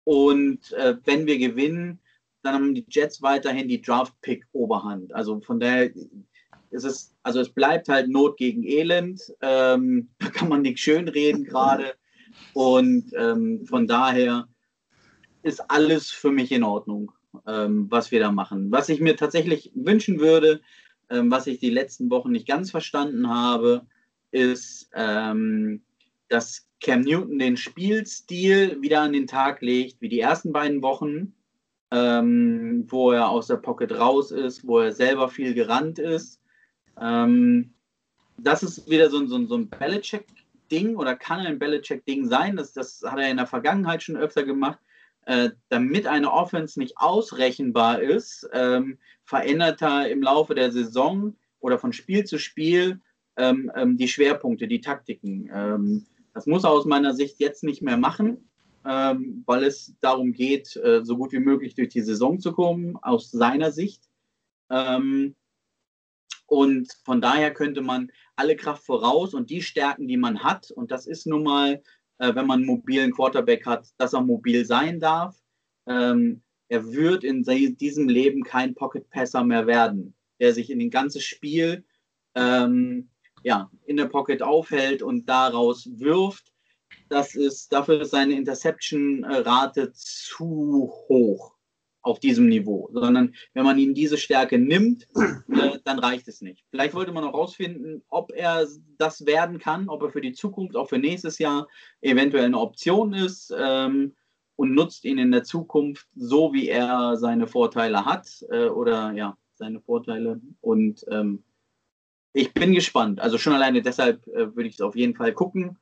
und 0.04 0.72
äh, 0.72 0.96
wenn 1.04 1.26
wir 1.26 1.38
gewinnen, 1.38 2.00
dann 2.42 2.54
haben 2.54 2.74
die 2.74 2.86
Jets 2.88 3.22
weiterhin 3.22 3.68
die 3.68 3.82
Draft-Pick-Oberhand. 3.82 5.14
Also 5.14 5.40
von 5.40 5.60
daher 5.60 5.90
ist 6.70 6.84
es, 6.84 7.14
also 7.22 7.40
es 7.40 7.50
bleibt 7.50 7.88
halt 7.88 8.08
Not 8.08 8.36
gegen 8.36 8.62
Elend. 8.64 9.20
Ähm, 9.40 10.08
da 10.18 10.28
kann 10.28 10.48
man 10.48 10.62
nicht 10.62 10.78
schönreden 10.78 11.44
gerade. 11.44 11.94
Und 12.52 13.12
ähm, 13.16 13.66
von 13.66 13.86
daher 13.86 14.48
ist 15.42 15.70
alles 15.70 16.10
für 16.10 16.30
mich 16.30 16.52
in 16.52 16.64
Ordnung, 16.64 17.12
ähm, 17.46 17.86
was 17.90 18.10
wir 18.10 18.20
da 18.20 18.32
machen. 18.32 18.70
Was 18.70 18.88
ich 18.88 19.00
mir 19.00 19.16
tatsächlich 19.16 19.70
wünschen 19.74 20.20
würde, 20.20 20.60
ähm, 21.08 21.30
was 21.30 21.46
ich 21.46 21.60
die 21.60 21.70
letzten 21.70 22.10
Wochen 22.10 22.32
nicht 22.32 22.48
ganz 22.48 22.70
verstanden 22.70 23.28
habe, 23.28 23.86
ist, 24.30 24.90
ähm, 24.94 25.82
dass 26.28 26.66
Cam 26.80 27.00
Newton 27.02 27.38
den 27.38 27.56
Spielstil 27.56 28.80
wieder 28.80 29.02
an 29.02 29.12
den 29.12 29.26
Tag 29.26 29.62
legt, 29.62 30.00
wie 30.00 30.08
die 30.08 30.20
ersten 30.20 30.52
beiden 30.52 30.82
Wochen, 30.82 31.34
ähm, 31.90 32.84
wo 32.88 33.12
er 33.12 33.28
aus 33.28 33.46
der 33.46 33.56
Pocket 33.56 33.92
raus 33.98 34.30
ist, 34.30 34.66
wo 34.66 34.80
er 34.80 34.92
selber 34.92 35.28
viel 35.28 35.54
gerannt 35.54 35.98
ist. 35.98 36.40
Ähm, 37.00 37.72
das 38.38 38.62
ist 38.62 38.88
wieder 38.90 39.08
so, 39.08 39.24
so, 39.26 39.46
so 39.46 39.56
ein 39.56 39.68
Belichick 39.68 40.26
Ding 40.70 40.96
oder 40.96 41.14
kann 41.14 41.40
ein 41.40 41.58
Belichick-Ding 41.58 42.26
sein, 42.26 42.56
das, 42.56 42.72
das 42.72 43.02
hat 43.04 43.18
er 43.18 43.30
in 43.30 43.36
der 43.36 43.46
Vergangenheit 43.46 44.02
schon 44.02 44.16
öfter 44.16 44.44
gemacht, 44.44 44.78
äh, 45.26 45.50
damit 45.68 46.06
eine 46.06 46.32
Offense 46.32 46.78
nicht 46.78 46.96
ausrechenbar 46.96 48.00
ist, 48.00 48.48
ähm, 48.52 48.98
verändert 49.24 49.82
er 49.82 50.08
im 50.10 50.22
Laufe 50.22 50.54
der 50.54 50.72
Saison 50.72 51.36
oder 51.60 51.78
von 51.78 51.92
Spiel 51.92 52.24
zu 52.24 52.38
Spiel 52.38 53.00
ähm, 53.36 53.70
ähm, 53.74 53.96
die 53.96 54.08
Schwerpunkte, 54.08 54.68
die 54.68 54.80
Taktiken. 54.80 55.50
Das 56.36 56.44
muss 56.44 56.64
er 56.64 56.70
aus 56.70 56.84
meiner 56.84 57.14
Sicht 57.14 57.40
jetzt 57.40 57.64
nicht 57.64 57.80
mehr 57.80 57.96
machen, 57.96 58.50
ähm, 58.84 59.42
weil 59.46 59.64
es 59.64 59.96
darum 60.02 60.32
geht, 60.32 60.76
äh, 60.76 61.02
so 61.02 61.16
gut 61.16 61.32
wie 61.32 61.38
möglich 61.38 61.74
durch 61.74 61.88
die 61.88 62.02
Saison 62.02 62.38
zu 62.40 62.52
kommen, 62.52 62.98
aus 62.98 63.30
seiner 63.30 63.72
Sicht. 63.72 64.04
Ähm, 64.68 65.34
und 66.44 66.92
von 67.06 67.22
daher 67.22 67.54
könnte 67.54 67.80
man 67.80 68.12
alle 68.36 68.54
Kraft 68.54 68.84
voraus 68.84 69.32
und 69.32 69.48
die 69.48 69.62
Stärken, 69.62 70.08
die 70.08 70.18
man 70.18 70.44
hat, 70.44 70.70
und 70.70 70.90
das 70.90 71.06
ist 71.06 71.26
nun 71.26 71.42
mal, 71.42 71.82
äh, 72.18 72.34
wenn 72.34 72.46
man 72.46 72.58
einen 72.58 72.66
mobilen 72.66 73.12
Quarterback 73.12 73.64
hat, 73.64 73.88
dass 73.96 74.12
er 74.12 74.20
mobil 74.20 74.66
sein 74.66 75.00
darf. 75.00 75.42
Ähm, 75.86 76.42
er 76.68 76.92
wird 76.92 77.24
in 77.24 77.44
diesem 77.78 78.10
Leben 78.10 78.42
kein 78.42 78.74
Pocket-Passer 78.74 79.42
mehr 79.42 79.66
werden, 79.66 80.14
der 80.38 80.52
sich 80.52 80.68
in 80.68 80.80
den 80.80 80.90
ganzen 80.90 81.22
Spiel 81.22 81.86
ähm, 82.34 83.08
ja, 83.46 83.70
in 83.84 83.96
der 83.96 84.06
Pocket 84.06 84.42
aufhält 84.42 85.02
und 85.02 85.28
daraus 85.28 85.88
wirft. 86.00 86.52
Das 87.08 87.36
ist, 87.36 87.72
dafür 87.72 88.00
ist 88.00 88.10
seine 88.10 88.34
Interception-Rate 88.34 89.92
zu 89.92 90.92
hoch 91.08 91.54
auf 92.02 92.18
diesem 92.18 92.48
Niveau, 92.48 92.90
sondern 92.92 93.36
wenn 93.54 93.64
man 93.64 93.78
ihm 93.78 93.94
diese 93.94 94.18
Stärke 94.18 94.58
nimmt, 94.58 95.06
äh, 95.14 95.78
dann 95.84 96.00
reicht 96.00 96.26
es 96.26 96.40
nicht. 96.40 96.64
Vielleicht 96.70 96.94
wollte 96.94 97.12
man 97.12 97.22
auch 97.22 97.34
herausfinden, 97.34 98.02
ob 98.08 98.32
er 98.32 98.66
das 98.98 99.26
werden 99.26 99.60
kann, 99.60 99.88
ob 99.88 100.02
er 100.02 100.10
für 100.10 100.20
die 100.20 100.32
Zukunft, 100.32 100.74
auch 100.74 100.88
für 100.88 100.98
nächstes 100.98 101.38
Jahr 101.38 101.68
eventuell 102.00 102.46
eine 102.46 102.58
Option 102.58 103.14
ist 103.14 103.54
ähm, 103.56 104.16
und 104.56 104.74
nutzt 104.74 105.04
ihn 105.04 105.18
in 105.18 105.30
der 105.30 105.44
Zukunft 105.44 106.08
so, 106.16 106.52
wie 106.52 106.68
er 106.68 107.16
seine 107.16 107.46
Vorteile 107.46 108.06
hat 108.06 108.26
äh, 108.50 108.66
oder 108.66 109.12
ja, 109.12 109.38
seine 109.54 109.80
Vorteile. 109.80 110.40
Und 110.60 111.04
ähm, 111.12 111.44
ich 112.36 112.52
bin 112.52 112.74
gespannt. 112.74 113.18
Also 113.18 113.38
schon 113.38 113.54
alleine 113.54 113.80
deshalb 113.80 114.26
äh, 114.28 114.54
würde 114.54 114.68
ich 114.68 114.74
es 114.74 114.82
auf 114.82 114.94
jeden 114.94 115.14
Fall 115.14 115.32
gucken. 115.32 115.78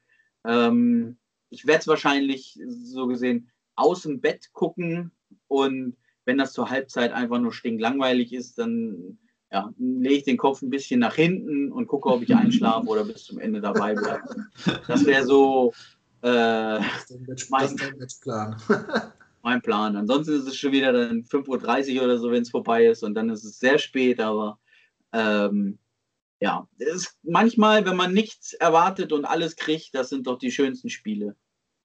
Ähm, 0.47 1.17
ich 1.51 1.67
werde 1.67 1.81
es 1.81 1.89
wahrscheinlich 1.89 2.61
so 2.69 3.09
gesehen 3.09 3.51
aus 3.75 4.03
dem 4.03 4.21
Bett 4.21 4.53
gucken 4.53 5.11
und 5.49 5.97
wenn 6.25 6.39
das 6.39 6.53
zur 6.53 6.71
Halbzeit 6.71 7.13
einfach 7.13 7.41
nur 7.41 7.53
stinklangweilig 7.53 8.33
ist, 8.33 8.57
dann 8.59 9.19
ja, 9.51 9.73
lege 9.79 10.15
ich 10.15 10.23
den 10.23 10.37
Kopf 10.37 10.63
ein 10.63 10.71
bisschen 10.71 11.01
nach 11.01 11.17
hinten 11.17 11.73
und 11.73 11.89
gucke, 11.89 12.09
ob 12.09 12.23
ich 12.23 12.35
einschlafe 12.37 12.87
oder 12.87 13.05
bis 13.05 13.25
zum 13.25 13.41
Ende 13.41 13.61
dabei 13.61 13.95
bleibe. 13.95 14.47
Das 14.87 15.05
wäre 15.05 15.25
so 15.25 15.73
äh, 16.23 16.79
mein, 17.51 17.77
Plan. 18.23 18.57
mein 19.43 19.61
Plan. 19.61 19.97
Ansonsten 19.97 20.35
ist 20.35 20.47
es 20.47 20.57
schon 20.57 20.71
wieder 20.71 20.93
dann 20.93 21.25
5.30 21.25 21.97
Uhr 21.97 22.05
oder 22.05 22.19
so, 22.19 22.31
wenn 22.31 22.43
es 22.43 22.51
vorbei 22.51 22.87
ist 22.87 23.03
und 23.03 23.15
dann 23.15 23.29
ist 23.29 23.43
es 23.43 23.59
sehr 23.59 23.79
spät, 23.79 24.21
aber 24.21 24.61
ähm, 25.13 25.79
ja, 26.45 26.69
ist 26.77 27.17
manchmal, 27.23 27.87
wenn 27.87 27.97
man 27.97 28.13
nichts 28.13 28.53
erwartet 28.53 29.13
und 29.13 29.25
alles 29.25 29.57
kriegt, 29.57 29.95
das 29.95 30.11
sind 30.11 30.27
doch 30.27 30.39
die 30.39 30.51
schönsten 30.51 30.91
Spiele. 30.91 31.35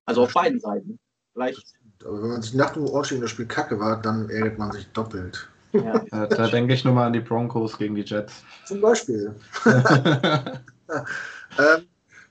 Also 0.05 0.23
auf 0.23 0.33
beiden 0.33 0.59
Seiten. 0.59 0.99
Vielleicht 1.31 1.75
aber 2.03 2.21
wenn 2.21 2.29
man 2.29 2.41
sich 2.41 2.53
nach 2.53 2.71
dem 2.71 2.85
Ohrstehen 2.85 3.21
das 3.21 3.31
Spiel 3.31 3.45
kacke 3.45 3.79
war, 3.79 4.01
dann 4.01 4.29
ärgert 4.29 4.57
man 4.57 4.73
sich 4.73 4.85
doppelt. 4.89 5.47
Ja. 5.71 6.03
da, 6.11 6.27
da 6.27 6.47
denke 6.47 6.73
ich 6.73 6.83
nur 6.83 6.93
mal 6.93 7.07
an 7.07 7.13
die 7.13 7.21
Broncos 7.21 7.77
gegen 7.77 7.95
die 7.95 8.01
Jets. 8.01 8.43
Zum 8.65 8.81
Beispiel. 8.81 9.33
ähm, 9.65 10.59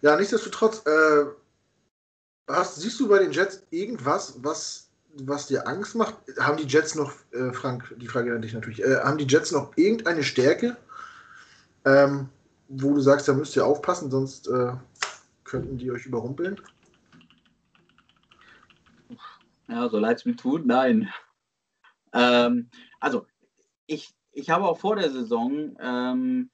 ja, 0.02 0.16
nichtsdestotrotz, 0.16 0.82
äh, 0.86 1.24
hast, 2.46 2.76
siehst 2.76 3.00
du 3.00 3.08
bei 3.08 3.20
den 3.20 3.32
Jets 3.32 3.62
irgendwas, 3.70 4.34
was, 4.42 4.90
was 5.14 5.46
dir 5.46 5.66
Angst 5.66 5.94
macht? 5.94 6.14
Haben 6.38 6.58
die 6.58 6.66
Jets 6.66 6.94
noch, 6.94 7.14
äh, 7.32 7.52
Frank, 7.52 7.94
die 7.98 8.08
Frage 8.08 8.34
an 8.34 8.42
dich 8.42 8.52
natürlich, 8.52 8.82
äh, 8.82 8.98
haben 8.98 9.16
die 9.16 9.26
Jets 9.26 9.50
noch 9.50 9.74
irgendeine 9.76 10.24
Stärke, 10.24 10.76
ähm, 11.88 12.28
wo 12.68 12.92
du 12.94 13.00
sagst, 13.00 13.28
da 13.28 13.32
müsst 13.32 13.56
ihr 13.56 13.64
aufpassen, 13.64 14.10
sonst 14.10 14.46
äh, 14.48 14.72
könnten 15.44 15.78
die 15.78 15.90
euch 15.90 16.04
überrumpeln? 16.04 16.60
Ja, 19.68 19.88
so 19.88 19.98
leid 19.98 20.18
es 20.18 20.24
mir 20.26 20.36
tut, 20.36 20.66
nein. 20.66 21.08
Ähm, 22.12 22.68
also, 23.00 23.26
ich, 23.86 24.14
ich 24.32 24.50
habe 24.50 24.66
auch 24.66 24.78
vor 24.78 24.96
der 24.96 25.10
Saison 25.10 25.76
ähm, 25.80 26.50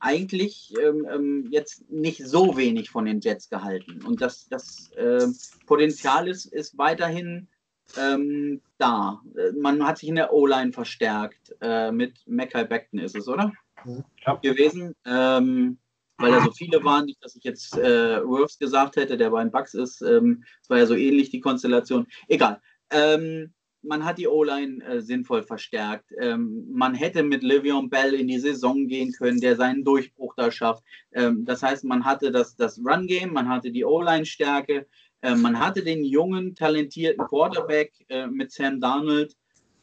eigentlich 0.00 0.74
ähm, 0.80 1.06
ähm, 1.08 1.48
jetzt 1.50 1.88
nicht 1.88 2.26
so 2.26 2.56
wenig 2.56 2.90
von 2.90 3.04
den 3.04 3.20
Jets 3.20 3.48
gehalten. 3.48 4.04
Und 4.04 4.20
das, 4.20 4.48
das 4.48 4.90
äh, 4.92 5.26
Potenzial 5.66 6.28
ist, 6.28 6.46
ist 6.46 6.76
weiterhin 6.76 7.48
ähm, 7.96 8.60
da. 8.78 9.20
Man 9.54 9.86
hat 9.86 9.98
sich 9.98 10.08
in 10.08 10.16
der 10.16 10.32
O-Line 10.32 10.72
verstärkt. 10.72 11.54
Äh, 11.60 11.92
mit 11.92 12.26
Mackay 12.26 12.64
Beckton 12.64 12.98
ist 12.98 13.14
es, 13.14 13.28
oder? 13.28 13.52
Ja. 13.84 14.34
Gewesen. 14.36 14.94
Ähm, 15.06 15.78
weil 16.18 16.30
da 16.30 16.40
so 16.44 16.52
viele 16.52 16.82
waren, 16.84 17.06
nicht, 17.06 17.22
dass 17.24 17.34
ich 17.34 17.42
jetzt 17.42 17.76
äh, 17.76 18.24
Worths 18.24 18.58
gesagt 18.58 18.96
hätte, 18.96 19.16
der 19.16 19.30
bei 19.30 19.42
den 19.42 19.50
Bucks 19.50 19.74
ist. 19.74 20.02
Ähm, 20.02 20.44
es 20.62 20.70
war 20.70 20.78
ja 20.78 20.86
so 20.86 20.94
ähnlich 20.94 21.30
die 21.30 21.40
Konstellation. 21.40 22.06
Egal. 22.28 22.60
Ähm, 22.90 23.52
man 23.82 24.04
hat 24.04 24.18
die 24.18 24.28
O-Line 24.28 24.84
äh, 24.84 25.00
sinnvoll 25.00 25.42
verstärkt. 25.42 26.12
Ähm, 26.20 26.64
man 26.70 26.94
hätte 26.94 27.22
mit 27.22 27.42
Livion 27.42 27.90
Bell 27.90 28.14
in 28.14 28.28
die 28.28 28.38
Saison 28.38 28.86
gehen 28.86 29.12
können, 29.12 29.40
der 29.40 29.56
seinen 29.56 29.84
Durchbruch 29.84 30.34
da 30.36 30.52
schafft. 30.52 30.84
Ähm, 31.12 31.44
das 31.44 31.62
heißt, 31.62 31.84
man 31.84 32.04
hatte 32.04 32.30
das, 32.30 32.54
das 32.54 32.78
Run-Game, 32.78 33.32
man 33.32 33.48
hatte 33.48 33.72
die 33.72 33.84
O-Line-Stärke, 33.84 34.86
äh, 35.22 35.34
man 35.34 35.58
hatte 35.58 35.82
den 35.82 36.04
jungen, 36.04 36.54
talentierten 36.54 37.26
Quarterback 37.26 37.92
äh, 38.08 38.28
mit 38.28 38.52
Sam 38.52 38.80
Darnold. 38.80 39.34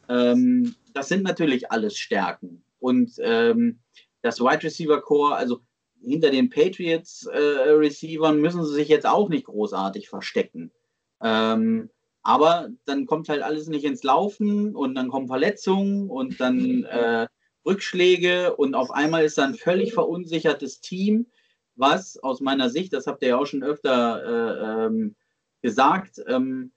Ähm, 0.08 0.74
das 0.94 1.08
sind 1.08 1.22
natürlich 1.22 1.70
alles 1.70 1.98
Stärken. 1.98 2.62
Und 2.80 3.12
ähm, 3.18 3.80
das 4.22 4.40
Wide 4.40 4.64
Receiver 4.64 5.00
Core, 5.00 5.36
also 5.36 5.60
hinter 6.02 6.30
den 6.30 6.50
Patriots 6.50 7.26
äh, 7.26 7.38
Receivern 7.38 8.40
müssen 8.40 8.64
sie 8.64 8.74
sich 8.74 8.88
jetzt 8.88 9.06
auch 9.06 9.28
nicht 9.28 9.46
großartig 9.46 10.08
verstecken. 10.08 10.72
Ähm, 11.22 11.90
aber 12.22 12.70
dann 12.84 13.06
kommt 13.06 13.28
halt 13.28 13.42
alles 13.42 13.68
nicht 13.68 13.84
ins 13.84 14.02
Laufen 14.02 14.74
und 14.74 14.94
dann 14.94 15.08
kommen 15.08 15.26
Verletzungen 15.26 16.10
und 16.10 16.40
dann 16.40 16.84
äh, 16.84 17.26
Rückschläge 17.66 18.56
und 18.56 18.74
auf 18.74 18.90
einmal 18.90 19.24
ist 19.24 19.38
dann 19.38 19.52
ein 19.52 19.58
völlig 19.58 19.92
verunsichertes 19.92 20.80
Team, 20.80 21.26
was 21.76 22.18
aus 22.18 22.40
meiner 22.40 22.70
Sicht, 22.70 22.92
das 22.92 23.06
habt 23.06 23.22
ihr 23.22 23.30
ja 23.30 23.38
auch 23.38 23.46
schon 23.46 23.62
öfter 23.62 24.22
äh, 24.24 24.86
ähm, 24.86 25.16
gesagt, 25.62 26.22
ähm, 26.26 26.72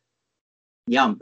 ja, 0.88 1.16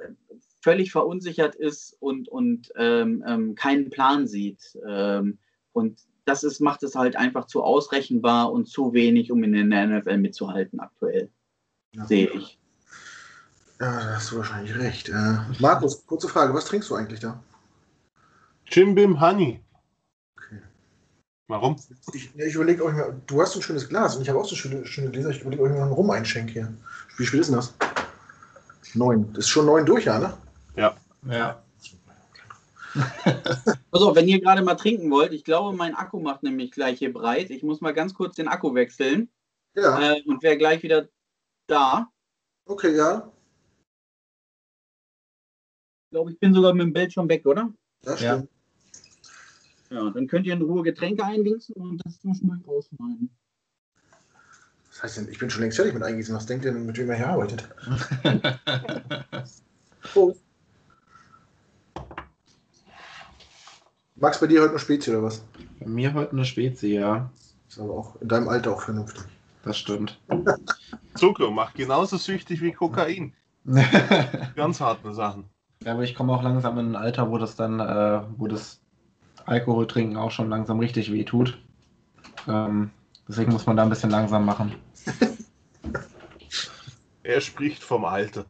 völlig 0.62 0.92
verunsichert 0.92 1.56
ist 1.56 1.98
und, 2.00 2.30
und 2.30 2.72
ähm, 2.76 3.24
ähm 3.28 3.56
keinen 3.56 3.90
Plan 3.90 4.28
sieht. 4.28 4.78
Ähm, 4.88 5.40
und 5.74 6.00
das 6.26 6.44
ist, 6.44 6.60
macht 6.60 6.84
es 6.84 6.96
halt 6.96 7.16
einfach 7.16 7.46
zu 7.46 7.64
ausrechenbar 7.64 8.52
und 8.52 8.68
zu 8.68 8.94
wenig, 8.94 9.32
um 9.32 9.44
in 9.44 9.70
der 9.70 9.88
NFL 9.88 10.18
mitzuhalten 10.18 10.80
aktuell. 10.80 11.30
Ja. 11.94 12.06
Sehe 12.06 12.30
ich. 12.30 12.60
Ja, 13.80 14.00
da 14.00 14.16
hast 14.16 14.32
du 14.32 14.38
wahrscheinlich 14.38 14.78
recht. 14.78 15.10
Äh, 15.10 15.38
Markus, 15.60 16.06
kurze 16.06 16.28
Frage, 16.28 16.54
was 16.54 16.66
trinkst 16.66 16.90
du 16.90 16.96
eigentlich 16.96 17.20
da? 17.20 17.42
Jim 18.68 18.94
Bim 18.94 19.20
Honey. 19.20 19.60
Okay. 20.38 20.62
Warum? 21.48 21.76
Ich, 22.14 22.34
ich 22.36 22.56
überlege 22.56 22.86
euch 22.86 22.94
mal, 22.94 23.20
du 23.26 23.42
hast 23.42 23.56
ein 23.56 23.62
schönes 23.62 23.90
Glas 23.90 24.16
und 24.16 24.22
ich 24.22 24.30
habe 24.30 24.40
auch 24.40 24.48
so 24.48 24.56
schöne, 24.56 24.86
schöne 24.86 25.10
Gläser. 25.10 25.32
Ich 25.32 25.42
überlege 25.42 25.64
euch 25.64 25.72
mal 25.72 25.82
einen 25.82 25.94
Rum 25.94 26.12
einschenk 26.12 26.52
hier. 26.52 26.72
Wie 27.18 27.26
spät 27.26 27.42
ist 27.42 27.48
denn 27.48 27.56
das? 27.56 27.74
Neun. 28.94 29.34
Das 29.34 29.46
ist 29.46 29.50
schon 29.50 29.66
neun 29.66 29.86
durch, 29.86 30.06
ja, 30.06 30.20
ne? 30.20 30.38
Ja. 31.28 31.64
Also, 33.94 34.16
wenn 34.16 34.28
ihr 34.28 34.40
gerade 34.40 34.62
mal 34.62 34.76
trinken 34.76 35.12
wollt, 35.12 35.34
ich 35.34 35.44
glaube, 35.44 35.76
mein 35.76 35.96
Akku 35.96 36.20
macht 36.20 36.44
nämlich 36.44 36.72
gleich 36.72 37.00
hier 37.00 37.12
breit. 37.12 37.50
Ich 37.50 37.62
muss 37.62 37.82
mal 37.82 37.94
ganz 37.94 38.14
kurz 38.14 38.36
den 38.36 38.48
Akku 38.48 38.74
wechseln. 38.74 39.30
Ja. 39.76 40.14
Äh, 40.14 40.24
und 40.24 40.42
wäre 40.44 40.58
gleich 40.58 40.82
wieder 40.82 41.10
da. 41.68 42.10
Okay, 42.66 42.96
ja 42.96 43.32
glaube, 46.12 46.32
ich 46.32 46.40
bin 46.40 46.54
sogar 46.54 46.74
mit 46.74 46.84
dem 46.84 46.94
Bild 46.94 47.12
schon 47.12 47.28
weg, 47.28 47.46
oder? 47.46 47.74
Das 48.04 48.20
stimmt. 48.20 48.50
Ja, 49.90 50.10
dann 50.10 50.28
könnt 50.28 50.46
ihr 50.46 50.54
in 50.54 50.62
Ruhe 50.62 50.84
Getränke 50.84 51.24
eindingsen 51.24 51.76
und 51.76 52.02
das 52.06 52.20
zwischendurch 52.20 52.66
rausschneiden. 52.68 53.30
Das 54.90 55.04
heißt, 55.04 55.30
ich 55.30 55.40
bin 55.40 55.50
schon 55.50 55.62
längst 55.62 55.78
fertig 55.78 55.94
mit 55.94 56.04
Eingießen. 56.04 56.36
Was 56.36 56.46
denkt 56.46 56.66
ihr 56.66 56.72
denn, 56.72 56.86
mit 56.86 56.98
wem 56.98 57.10
er 57.10 57.18
hier 57.18 57.30
arbeitet? 57.30 57.68
Prost. 60.02 60.44
Max, 64.22 64.40
bei 64.40 64.46
dir 64.46 64.62
heute 64.62 64.70
eine 64.70 64.80
Spezie 64.80 65.10
oder 65.10 65.24
was? 65.24 65.44
Bei 65.80 65.88
mir 65.88 66.14
heute 66.14 66.34
eine 66.34 66.46
Spezie, 66.46 67.00
ja. 67.00 67.32
Ist 67.68 67.80
aber 67.80 67.96
auch 67.96 68.22
in 68.22 68.28
deinem 68.28 68.50
Alter 68.50 68.74
auch 68.74 68.84
vernünftig. 68.84 69.24
Das 69.64 69.80
stimmt. 69.80 70.20
Zucker 71.16 71.50
macht 71.50 71.74
genauso 71.74 72.18
süchtig 72.18 72.62
wie 72.62 72.72
Kokain. 72.72 73.34
Ganz 74.56 74.80
harte 74.80 75.12
Sachen. 75.16 75.46
Ja, 75.84 75.94
aber 75.94 76.04
ich 76.04 76.14
komme 76.14 76.34
auch 76.34 76.44
langsam 76.44 76.78
in 76.78 76.92
ein 76.92 76.96
Alter, 76.96 77.32
wo 77.32 77.40
das 77.40 77.56
dann, 77.56 77.80
äh, 77.80 78.22
wo 78.38 78.46
das 78.46 78.80
Alkohol 79.48 79.88
trinken 79.88 80.18
auch 80.18 80.30
schon 80.30 80.52
langsam 80.52 80.80
richtig 80.80 81.12
weh 81.12 81.24
tut. 81.24 81.58
Ähm, 82.48 82.92
deswegen 83.28 83.52
muss 83.52 83.66
man 83.66 83.76
da 83.76 83.82
ein 83.82 83.90
bisschen 83.90 84.12
langsam 84.12 84.46
machen. 84.46 84.76
er 87.24 87.42
spricht 87.42 87.84
vom 87.84 88.06
Alter. 88.06 88.46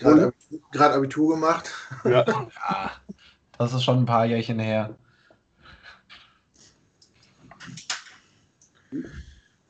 Gerade 0.00 0.94
Abitur 0.94 1.34
gemacht. 1.34 1.70
Ja. 2.04 2.24
ja. 2.26 2.90
Das 3.58 3.74
ist 3.74 3.84
schon 3.84 3.98
ein 3.98 4.06
paar 4.06 4.24
Jährchen 4.24 4.58
her. 4.58 4.96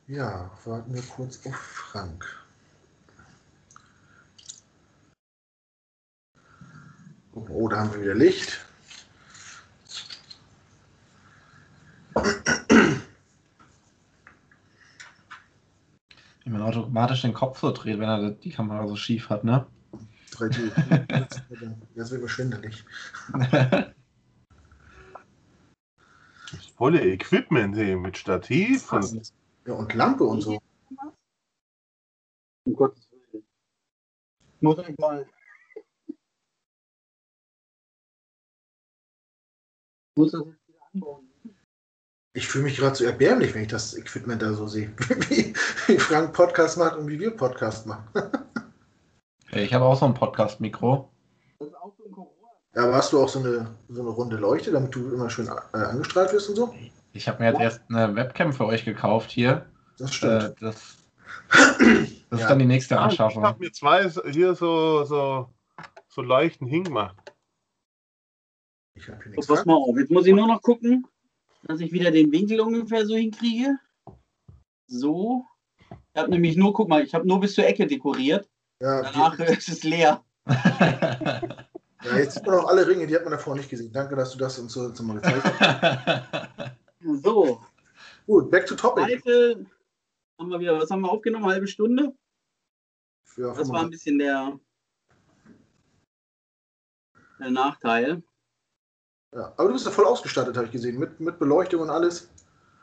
Ja, 0.07 0.49
warten 0.65 0.95
wir 0.95 1.03
kurz 1.03 1.45
auf 1.45 1.57
Frank. 1.57 2.25
Oh, 7.33 7.67
da 7.67 7.81
haben 7.81 7.93
wir 7.95 8.03
wieder 8.03 8.15
Licht. 8.15 8.65
Wie 16.45 16.51
man 16.51 16.63
automatisch 16.63 17.23
den 17.23 17.35
Kopf 17.35 17.59
so 17.59 17.73
dreht, 17.73 17.99
wenn 17.99 18.09
er 18.09 18.31
die 18.31 18.51
Kamera 18.51 18.87
so 18.87 18.95
schief 18.95 19.31
hat, 19.31 19.43
ne? 19.43 19.67
3D. 20.31 20.71
Das 21.95 22.11
wird 22.11 22.23
mir 22.23 22.29
schwindelig. 22.29 22.85
Das 26.51 26.67
volle 26.77 27.01
Equipment 27.01 27.77
hier 27.77 27.97
mit 27.97 28.17
Stativ 28.17 28.93
und 28.93 29.33
ja, 29.67 29.75
und 29.75 29.95
Lampe 29.95 30.25
und 30.25 30.41
so. 30.41 30.61
Um 32.65 32.75
Gottes 32.75 33.09
Willen. 33.11 33.45
Muss 34.61 34.79
ich 34.79 34.99
mal. 34.99 35.27
Muss 40.17 40.33
das 40.33 40.43
jetzt 40.47 40.69
wieder 40.69 40.79
anbauen? 40.93 41.31
Ich 42.33 42.47
fühle 42.47 42.65
mich 42.65 42.77
gerade 42.77 42.95
so 42.95 43.05
erbärmlich, 43.05 43.55
wenn 43.55 43.63
ich 43.63 43.69
das 43.69 43.97
Equipment 43.97 44.41
da 44.41 44.53
so 44.55 44.67
sehe. 44.67 44.93
Wie, 45.29 45.53
wie 45.87 45.99
Frank 45.99 46.33
Podcast 46.33 46.79
macht 46.79 46.97
und 46.97 47.09
wie 47.09 47.19
wir 47.19 47.37
Podcast 47.37 47.87
machen. 47.87 48.09
Ich 49.53 49.75
habe 49.75 49.85
auch 49.85 49.97
so 49.97 50.07
ein 50.07 50.15
Podcast-Mikro. 50.15 51.11
Das 51.59 51.69
ist 51.69 51.75
auch 51.75 51.93
so 51.97 52.05
ein 52.05 52.13
Corona. 52.13 52.49
Ja, 52.75 52.85
aber 52.85 52.95
hast 52.95 53.13
du 53.13 53.23
auch 53.23 53.29
so 53.29 53.41
eine, 53.41 53.75
so 53.89 54.01
eine 54.01 54.11
runde 54.11 54.37
Leuchte, 54.37 54.71
damit 54.71 54.95
du 54.95 55.13
immer 55.13 55.29
schön 55.29 55.49
äh, 55.49 55.77
angestrahlt 55.77 56.33
wirst 56.33 56.49
und 56.51 56.57
so? 56.57 56.75
Ich 57.13 57.29
habe 57.29 57.43
mir 57.43 57.51
jetzt 57.51 57.61
erst 57.61 57.83
eine 57.89 58.15
Webcam 58.15 58.53
für 58.53 58.67
euch 58.67 58.85
gekauft 58.85 59.31
hier. 59.31 59.67
Das 59.99 60.15
stimmt. 60.15 60.43
Äh, 60.43 60.55
das, 60.61 60.97
das 61.51 61.79
ja. 62.31 62.37
ist 62.37 62.49
dann 62.49 62.59
die 62.61 62.67
nächste 62.67 62.99
Anschaffung. 62.99 63.43
Ich 63.43 63.49
habe 63.49 63.59
mir 63.59 63.73
zwei 63.73 64.09
hier 64.31 64.55
so, 64.55 65.05
so, 65.05 65.49
so 66.09 66.23
Leuchten 66.23 66.69
hingemacht. 66.69 67.17
Ich 68.95 69.09
habe 69.09 69.21
hier 69.23 69.33
nichts. 69.33 69.47
So, 69.47 69.55
pass 69.55 69.65
mal 69.65 69.75
auf, 69.75 69.97
jetzt 69.99 70.11
muss 70.11 70.27
ich 70.27 70.35
nur 70.35 70.47
noch 70.47 70.63
gucken, 70.63 71.07
dass 71.65 71.81
ich 71.81 71.93
wieder 71.93 72.11
den 72.11 72.31
Winkel 72.31 72.61
ungefähr 72.61 73.05
so 73.05 73.17
hinkriege. 73.17 73.77
So. 74.87 75.45
Ich 76.15 76.21
habe 76.21 76.31
nämlich 76.31 76.57
nur, 76.57 76.73
guck 76.73 76.89
mal, 76.89 77.03
ich 77.03 77.15
habe 77.15 77.27
nur 77.27 77.41
bis 77.41 77.55
zur 77.55 77.67
Ecke 77.67 77.87
dekoriert. 77.87 78.49
Ja, 78.81 79.03
Danach 79.03 79.39
ist 79.39 79.69
es 79.69 79.83
leer. 79.85 80.25
Ja, 82.03 82.17
jetzt 82.17 82.35
sieht 82.35 82.47
man 82.47 82.59
auch 82.59 82.69
alle 82.69 82.87
Ringe, 82.87 83.07
die 83.07 83.15
hat 83.15 83.25
man 83.25 83.33
davor 83.33 83.55
nicht 83.55 83.69
gesehen. 83.69 83.93
Danke, 83.93 84.17
dass 84.17 84.33
du 84.33 84.39
das 84.39 84.59
uns 84.59 84.73
so, 84.73 84.91
mal 85.03 85.21
gezeigt 85.21 85.45
hast. 85.45 86.73
So. 87.23 87.61
Gut, 88.27 88.51
back 88.51 88.67
to 88.67 88.75
topic. 88.75 89.05
Heute 89.05 89.67
haben 90.39 90.49
wir 90.51 90.61
wieder, 90.61 90.79
was 90.79 90.91
haben 90.91 91.01
wir 91.03 91.11
aufgenommen? 91.11 91.45
Eine 91.45 91.55
halbe 91.55 91.67
Stunde? 91.67 92.15
Ja, 93.37 93.53
das 93.55 93.69
war 93.71 93.83
ein 93.83 93.91
bisschen 93.91 94.19
der, 94.19 94.59
der 97.39 97.51
Nachteil. 97.51 98.23
Ja, 99.35 99.53
aber 99.57 99.69
du 99.69 99.73
bist 99.75 99.87
ja 99.87 99.93
voll 99.93 100.07
ausgestattet, 100.07 100.57
habe 100.57 100.67
ich 100.67 100.73
gesehen, 100.73 100.99
mit, 100.99 101.21
mit 101.21 101.39
Beleuchtung 101.39 101.83
und 101.83 101.91
alles. 101.91 102.31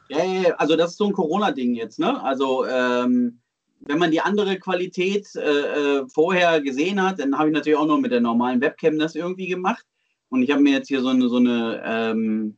Ja, 0.10 0.24
ja, 0.24 0.56
also 0.56 0.76
das 0.76 0.92
ist 0.92 0.98
so 0.98 1.06
ein 1.06 1.14
Corona-Ding 1.14 1.76
jetzt, 1.76 2.00
ne? 2.00 2.22
Also 2.24 2.66
ähm, 2.66 3.40
wenn 3.88 4.00
man 4.00 4.12
die 4.12 4.22
andere 4.22 4.58
Qualität 4.58 5.28
äh, 5.36 6.00
äh, 6.00 6.06
vorher 6.08 6.62
gesehen 6.62 7.02
hat, 7.02 7.20
dann 7.20 7.38
habe 7.38 7.50
ich 7.50 7.54
natürlich 7.54 7.78
auch 7.78 7.88
noch 7.88 8.00
mit 8.00 8.12
der 8.12 8.22
normalen 8.22 8.62
Webcam 8.62 9.00
das 9.00 9.16
irgendwie 9.16 9.48
gemacht. 9.48 9.86
Und 10.30 10.44
ich 10.44 10.52
habe 10.52 10.62
mir 10.62 10.74
jetzt 10.74 10.90
hier 10.90 11.02
so 11.02 11.10
eine, 11.10 11.30
so 11.30 11.38
eine 11.38 11.82
ähm, 11.86 12.58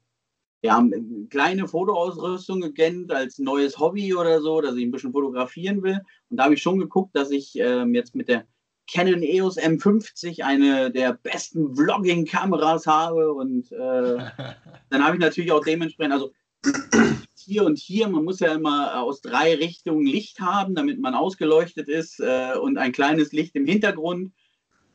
ja, 0.61 0.83
kleine 1.29 1.67
Fotoausrüstung 1.67 2.61
gegönnt 2.61 3.11
als 3.11 3.37
neues 3.37 3.79
Hobby 3.79 4.13
oder 4.13 4.41
so, 4.41 4.59
dass 4.59 4.75
ich 4.75 4.83
ein 4.83 4.91
bisschen 4.91 5.13
fotografieren 5.13 5.83
will. 5.83 6.01
Und 6.29 6.37
da 6.37 6.45
habe 6.45 6.55
ich 6.55 6.61
schon 6.61 6.79
geguckt, 6.79 7.15
dass 7.15 7.31
ich 7.31 7.57
ähm, 7.57 7.93
jetzt 7.93 8.15
mit 8.15 8.27
der 8.27 8.45
Canon 8.91 9.21
EOS 9.21 9.57
M50 9.57 10.41
eine 10.41 10.91
der 10.91 11.13
besten 11.13 11.75
Vlogging-Kameras 11.75 12.87
habe. 12.87 13.33
Und 13.33 13.71
äh, 13.71 14.17
dann 14.89 15.03
habe 15.03 15.15
ich 15.15 15.21
natürlich 15.21 15.51
auch 15.51 15.63
dementsprechend, 15.63 16.13
also 16.13 16.33
hier 17.39 17.65
und 17.65 17.77
hier, 17.77 18.07
man 18.09 18.23
muss 18.23 18.39
ja 18.39 18.53
immer 18.53 19.01
aus 19.01 19.21
drei 19.21 19.55
Richtungen 19.55 20.05
Licht 20.05 20.39
haben, 20.39 20.75
damit 20.75 20.99
man 20.99 21.15
ausgeleuchtet 21.15 21.87
ist 21.89 22.19
äh, 22.19 22.53
und 22.61 22.77
ein 22.77 22.91
kleines 22.91 23.31
Licht 23.31 23.55
im 23.55 23.65
Hintergrund 23.65 24.33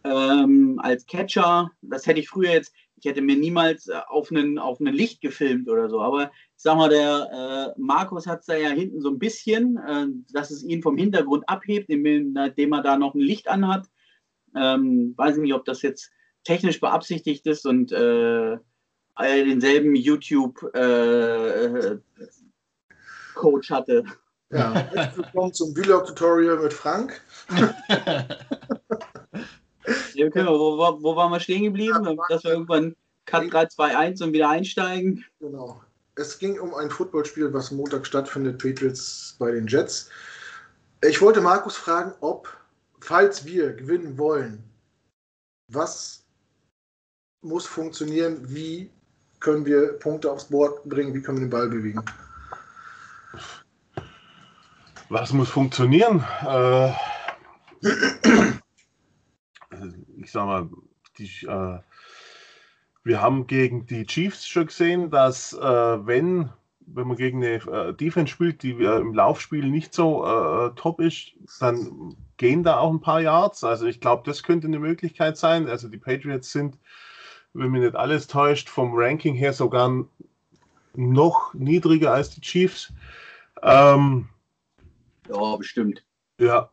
ähm, 0.05 0.79
als 0.83 1.07
Catcher. 1.07 1.71
Das 1.83 2.07
hätte 2.07 2.21
ich 2.21 2.29
früher 2.29 2.53
jetzt 2.53 2.73
ich 3.05 3.11
hätte 3.11 3.21
mir 3.21 3.37
niemals 3.37 3.89
äh, 3.89 4.01
auf 4.09 4.31
einen, 4.31 4.59
auf 4.59 4.81
einen 4.81 4.95
Licht 4.95 5.21
gefilmt 5.21 5.69
oder 5.69 5.91
so. 5.91 6.01
Aber 6.01 6.25
ich 6.25 6.63
sag 6.63 6.77
mal, 6.77 6.89
der 6.89 7.75
äh, 7.77 7.81
Markus 7.81 8.27
hat 8.27 8.41
es 8.41 8.47
da 8.47 8.57
ja 8.57 8.71
hinten 8.71 9.03
so 9.03 9.11
ein 9.11 9.19
bisschen, 9.19 9.77
äh, 9.77 10.07
dass 10.33 10.51
es 10.51 10.65
ihn 10.65 10.83
vom 10.83 10.97
Hintergrund 10.97 11.47
abhebt, 11.49 11.91
indem, 11.91 12.35
er 12.37 12.83
da 12.83 12.97
noch 12.97 13.15
ein 13.15 13.21
Licht 13.21 13.49
anhat. 13.49 13.87
Ähm, 14.57 15.13
weiß 15.17 15.37
ich 15.37 15.43
nicht, 15.43 15.55
ob 15.55 15.67
das 15.67 15.83
jetzt 15.83 16.11
technisch 16.45 16.81
beabsichtigt 16.81 17.47
ist 17.47 17.67
und 17.67 17.93
äh, 17.93 18.57
denselben 19.21 19.95
YouTube-Coach 19.95 20.75
äh, 20.75 21.99
hatte. 23.37 24.05
Ja, 24.51 24.89
willkommen 25.17 25.53
zum 25.53 25.75
Vlog-Tutorial 25.75 26.59
mit 26.59 26.73
Frank. 26.73 27.21
Ja, 30.15 30.27
okay, 30.27 30.47
wo, 30.47 30.79
wo, 30.79 31.03
wo 31.03 31.17
waren 31.17 31.31
wir 31.31 31.41
stehen 31.41 31.65
geblieben? 31.65 32.05
Ja, 32.05 32.15
Dass 32.29 32.45
wir 32.45 32.53
irgendwann 32.53 32.97
Cut 33.27 33.53
3, 33.53 33.67
2, 33.67 33.97
1 33.97 34.23
und 34.23 34.33
wieder 34.33 34.49
einsteigen. 34.49 35.25
Genau. 35.41 35.83
Es 36.15 36.39
ging 36.39 36.59
um 36.59 36.75
ein 36.75 36.91
Footballspiel, 36.91 37.53
was 37.53 37.71
Montag 37.71 38.07
stattfindet, 38.07 38.63
Patriots 38.63 39.37
bei 39.39 39.51
den 39.51 39.67
Jets. 39.67 40.09
Ich 41.03 41.21
wollte 41.21 41.41
Markus 41.41 41.77
fragen, 41.77 42.15
ob, 42.21 42.49
falls 43.01 43.45
wir 43.45 43.73
gewinnen 43.73 44.17
wollen, 44.17 44.63
was 45.71 46.25
muss 47.43 47.67
funktionieren, 47.67 48.39
wie 48.49 48.91
können 49.41 49.67
wir 49.67 49.99
Punkte 49.99 50.31
aufs 50.31 50.47
Board 50.47 50.85
bringen, 50.85 51.13
wie 51.13 51.21
können 51.21 51.39
wir 51.39 51.47
den 51.47 51.51
Ball 51.51 51.69
bewegen? 51.69 52.03
Was 55.09 55.33
muss 55.33 55.51
funktionieren? 55.51 56.25
Äh, 56.47 56.93
ich 60.17 60.33
sag 60.33 60.47
mal, 60.47 60.69
die, 61.19 61.47
äh, 61.47 61.79
wir 63.05 63.21
haben 63.21 63.47
gegen 63.47 63.87
die 63.87 64.07
Chiefs 64.07 64.47
schon 64.47 64.67
gesehen, 64.67 65.11
dass 65.11 65.53
äh, 65.53 65.61
wenn, 65.61 66.49
wenn 66.81 67.07
man 67.07 67.17
gegen 67.17 67.45
eine 67.45 67.57
äh, 67.57 67.93
Defense 67.95 68.33
spielt, 68.33 68.63
die 68.63 68.73
äh, 68.73 69.01
im 69.01 69.15
Laufspiel 69.15 69.69
nicht 69.69 69.95
so 69.95 70.25
äh, 70.25 70.71
top 70.75 71.01
ist, 71.01 71.35
dann 71.61 72.17
gehen 72.37 72.63
da 72.63 72.79
auch 72.79 72.91
ein 72.91 73.01
paar 73.01 73.21
Yards. 73.21 73.63
Also 73.63 73.87
ich 73.87 74.01
glaube, 74.01 74.23
das 74.25 74.43
könnte 74.43 74.67
eine 74.67 74.79
Möglichkeit 74.79 75.37
sein. 75.37 75.69
Also 75.69 75.89
die 75.89 75.99
Patriots 75.99 76.51
sind, 76.51 76.79
wenn 77.53 77.71
mir 77.71 77.81
nicht 77.81 77.95
alles 77.95 78.27
täuscht, 78.27 78.69
vom 78.69 78.93
Ranking 78.95 79.35
her 79.35 79.53
sogar 79.53 80.07
noch 80.97 81.55
niedriger 81.55 82.13
als 82.13 82.31
die 82.31 82.41
Chiefs. 82.41 82.93
Ähm, 83.63 84.29
ja, 85.29 85.57
bestimmt. 85.57 86.05
Ja, 86.39 86.71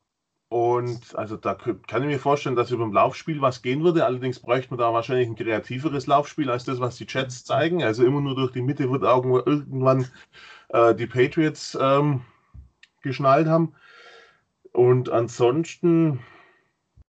und 0.52 1.16
also 1.16 1.38
da 1.38 1.54
kann 1.54 2.02
ich 2.02 2.10
mir 2.10 2.20
vorstellen, 2.20 2.58
dass 2.58 2.72
über 2.72 2.84
ein 2.84 2.92
Laufspiel 2.92 3.40
was 3.40 3.62
gehen 3.62 3.86
würde. 3.86 4.06
Allerdings 4.06 4.40
bräuchte 4.40 4.72
man 4.72 4.80
da 4.80 4.94
wahrscheinlich 4.94 5.30
ein 5.30 5.38
kreativeres 5.38 6.08
Laufspiel 6.08 6.50
als 6.50 6.66
das, 6.66 6.82
was 6.82 6.98
die 6.98 7.06
Chats 7.06 7.46
zeigen. 7.46 7.82
Also 7.84 8.06
immer 8.06 8.20
nur 8.20 8.36
durch 8.36 8.52
die 8.52 8.62
Mitte 8.62 8.92
wird 8.92 9.04
irgendwann 9.04 10.10
äh, 10.68 10.94
die 10.94 11.08
Patriots 11.08 11.78
ähm, 11.80 12.20
geschnallt 13.02 13.48
haben. 13.48 13.74
Und 14.74 15.10
ansonsten, 15.10 16.20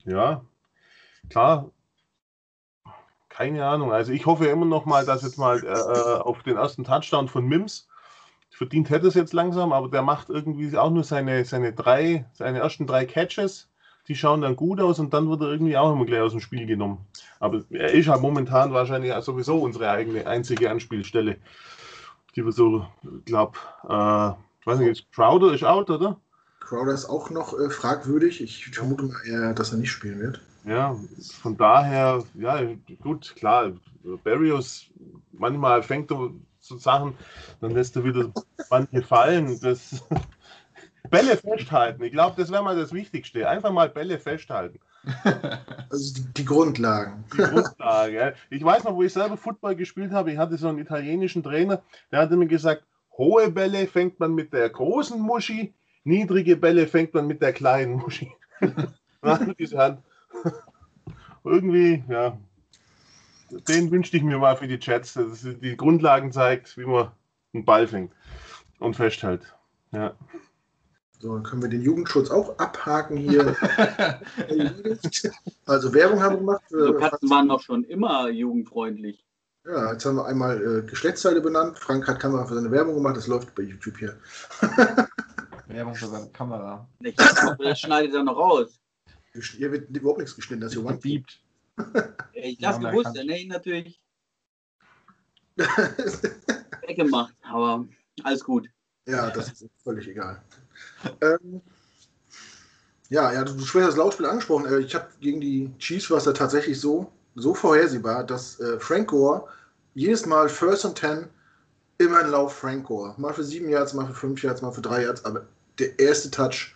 ja, 0.04 0.44
klar, 1.28 1.72
keine 3.34 3.64
Ahnung. 3.66 3.92
Also 3.92 4.12
ich 4.12 4.26
hoffe 4.26 4.46
immer 4.46 4.66
noch 4.66 4.84
mal, 4.84 5.04
dass 5.04 5.22
jetzt 5.22 5.38
mal 5.38 5.62
äh, 5.64 5.68
äh 5.68 6.18
auf 6.20 6.42
den 6.42 6.56
ersten 6.56 6.84
Touchdown 6.84 7.28
von 7.28 7.46
Mims 7.46 7.88
verdient 8.62 8.90
hätte 8.90 9.08
es 9.08 9.14
jetzt 9.14 9.32
langsam, 9.32 9.72
aber 9.72 9.88
der 9.88 10.02
macht 10.02 10.30
irgendwie 10.30 10.76
auch 10.76 10.90
nur 10.90 11.02
seine, 11.02 11.44
seine 11.44 11.72
drei, 11.72 12.26
seine 12.32 12.60
ersten 12.60 12.86
drei 12.86 13.06
Catches. 13.06 13.68
Die 14.06 14.14
schauen 14.14 14.40
dann 14.40 14.54
gut 14.54 14.80
aus 14.80 14.98
und 15.00 15.12
dann 15.14 15.28
wird 15.28 15.40
er 15.40 15.48
irgendwie 15.48 15.76
auch 15.76 15.92
immer 15.92 16.04
gleich 16.04 16.20
aus 16.20 16.32
dem 16.32 16.40
Spiel 16.40 16.66
genommen. 16.66 17.06
Aber 17.40 17.62
er 17.70 17.92
ist 17.92 18.08
halt 18.08 18.20
momentan 18.20 18.72
wahrscheinlich 18.72 19.12
sowieso 19.24 19.58
unsere 19.58 19.90
eigene 19.90 20.26
einzige 20.26 20.70
Anspielstelle. 20.70 21.38
Die 22.36 22.44
wir 22.44 22.52
so, 22.52 22.86
glaube, 23.24 23.58
äh, 23.84 24.68
weiß 24.68 24.78
nicht, 24.78 25.10
Crowder 25.12 25.54
ist 25.54 25.64
out, 25.64 25.90
oder? 25.90 26.20
Crowder 26.60 26.92
ist 26.92 27.06
auch 27.06 27.30
noch 27.30 27.58
äh, 27.58 27.68
fragwürdig. 27.68 28.40
Ich 28.42 28.66
vermute 28.66 29.04
mal 29.04 29.20
eher, 29.26 29.54
dass 29.54 29.72
er 29.72 29.78
nicht 29.78 29.90
spielen 29.90 30.20
wird. 30.20 30.40
Ja, 30.64 30.96
von 31.40 31.56
daher, 31.56 32.22
ja, 32.34 32.60
gut, 33.00 33.34
klar, 33.36 33.72
Barrios, 34.22 34.86
manchmal 35.32 35.82
fängt 35.82 36.10
er 36.10 36.30
so 36.60 36.78
Sachen, 36.78 37.14
dann 37.60 37.72
lässt 37.72 37.96
du 37.96 38.04
wieder 38.04 38.30
manche 38.70 39.02
fallen. 39.02 39.58
Das 39.60 40.04
Bälle 41.10 41.36
festhalten. 41.36 42.02
Ich 42.04 42.12
glaube, 42.12 42.40
das 42.40 42.50
wäre 42.52 42.62
mal 42.62 42.76
das 42.76 42.92
Wichtigste. 42.92 43.48
Einfach 43.48 43.72
mal 43.72 43.88
Bälle 43.88 44.18
festhalten. 44.18 44.78
Also 45.90 46.14
die, 46.14 46.32
die 46.34 46.44
Grundlagen. 46.46 47.24
Die 47.34 47.38
Grundlage. 47.38 48.16
Ja. 48.16 48.32
Ich 48.48 48.64
weiß 48.64 48.84
noch, 48.84 48.94
wo 48.94 49.02
ich 49.02 49.12
selber 49.12 49.36
Football 49.36 49.76
gespielt 49.76 50.10
habe, 50.10 50.32
ich 50.32 50.38
hatte 50.38 50.56
so 50.56 50.68
einen 50.68 50.78
italienischen 50.78 51.42
Trainer, 51.42 51.82
der 52.10 52.20
hatte 52.20 52.34
mir 52.34 52.46
gesagt, 52.46 52.84
hohe 53.18 53.50
Bälle 53.50 53.86
fängt 53.86 54.18
man 54.20 54.34
mit 54.34 54.54
der 54.54 54.70
großen 54.70 55.20
Muschi, 55.20 55.74
niedrige 56.04 56.56
Bälle 56.56 56.86
fängt 56.86 57.12
man 57.12 57.26
mit 57.26 57.42
der 57.42 57.52
kleinen 57.52 57.96
Muschi. 57.96 58.32
diese 59.58 59.76
Hand. 59.76 60.02
Irgendwie, 61.44 62.04
ja, 62.08 62.38
den 63.68 63.90
wünschte 63.90 64.16
ich 64.16 64.22
mir 64.22 64.38
mal 64.38 64.56
für 64.56 64.68
die 64.68 64.78
Chats, 64.78 65.14
dass 65.14 65.44
es 65.44 65.58
die 65.60 65.76
Grundlagen 65.76 66.32
zeigt, 66.32 66.76
wie 66.76 66.84
man 66.84 67.10
einen 67.52 67.64
Ball 67.64 67.86
fängt 67.86 68.12
und 68.78 68.94
festhält. 68.94 69.54
Ja. 69.92 70.14
So, 71.18 71.34
dann 71.34 71.44
können 71.44 71.62
wir 71.62 71.68
den 71.68 71.82
Jugendschutz 71.82 72.30
auch 72.30 72.58
abhaken 72.58 73.16
hier. 73.16 73.54
also 75.66 75.94
Werbung 75.94 76.20
haben 76.20 76.34
wir 76.34 76.38
gemacht. 76.38 76.62
Also 76.72 76.94
Katzen 76.94 77.30
waren 77.30 77.48
doch 77.48 77.62
schon 77.62 77.84
immer 77.84 78.28
jugendfreundlich. 78.28 79.24
Ja, 79.64 79.92
jetzt 79.92 80.04
haben 80.04 80.16
wir 80.16 80.26
einmal 80.26 80.60
äh, 80.60 80.82
Geschlechtsteile 80.82 81.40
benannt. 81.40 81.78
Frank 81.78 82.08
hat 82.08 82.18
Kamera 82.18 82.44
für 82.44 82.56
seine 82.56 82.72
Werbung 82.72 82.96
gemacht, 82.96 83.16
das 83.16 83.28
läuft 83.28 83.54
bei 83.54 83.62
YouTube 83.62 83.96
hier. 83.98 84.18
Werbung 85.68 85.94
für 85.94 86.06
seine 86.06 86.28
Kamera. 86.30 86.88
Ich 86.98 87.16
hoffe, 87.16 87.62
das 87.62 87.78
schneidet 87.78 88.14
er 88.14 88.24
noch 88.24 88.36
raus. 88.36 88.81
Hier 89.34 89.72
wird 89.72 89.88
überhaupt 89.96 90.18
nichts 90.18 90.36
geschnitten, 90.36 90.60
das 90.62 90.72
hier 90.72 90.84
One-Piept. 90.84 91.40
Ich 92.34 92.58
das 92.58 92.82
ja, 92.82 92.90
gewusst, 92.90 93.16
dann 93.16 93.28
hätte 93.28 93.40
ich 93.40 93.48
natürlich 93.48 94.02
weggemacht, 96.86 97.34
aber 97.42 97.86
alles 98.24 98.44
gut. 98.44 98.68
Ja, 99.06 99.30
das 99.30 99.52
ist 99.52 99.70
völlig 99.82 100.06
egal. 100.08 100.42
ähm, 101.20 101.62
ja, 103.08 103.32
ja, 103.32 103.44
du, 103.44 103.58
sprichst 103.60 103.88
das 103.88 103.96
Lautspiel 103.96 104.26
angesprochen. 104.26 104.66
Äh, 104.66 104.78
ich 104.80 104.94
habe 104.94 105.08
gegen 105.20 105.40
die 105.40 105.70
Chiefs 105.78 106.10
war 106.10 106.18
es 106.18 106.24
ja 106.24 106.32
tatsächlich 106.32 106.80
so, 106.80 107.10
so 107.34 107.54
vorhersehbar, 107.54 108.24
dass 108.24 108.60
äh, 108.60 108.78
Frank 108.80 109.08
Gore 109.08 109.48
jedes 109.94 110.26
Mal 110.26 110.48
First 110.48 110.84
and 110.84 110.96
Ten 110.96 111.28
immer 111.98 112.20
ein 112.20 112.30
Lauf 112.30 112.56
Frank 112.56 112.86
Gore. 112.86 113.14
Mal 113.18 113.34
für 113.34 113.44
sieben 113.44 113.68
Yards, 113.68 113.92
mal 113.94 114.06
für 114.06 114.14
fünf 114.14 114.42
Yards, 114.42 114.62
mal 114.62 114.72
für 114.72 114.80
drei 114.80 115.02
Yards, 115.04 115.24
aber 115.24 115.46
der 115.78 115.98
erste 115.98 116.30
Touch 116.30 116.74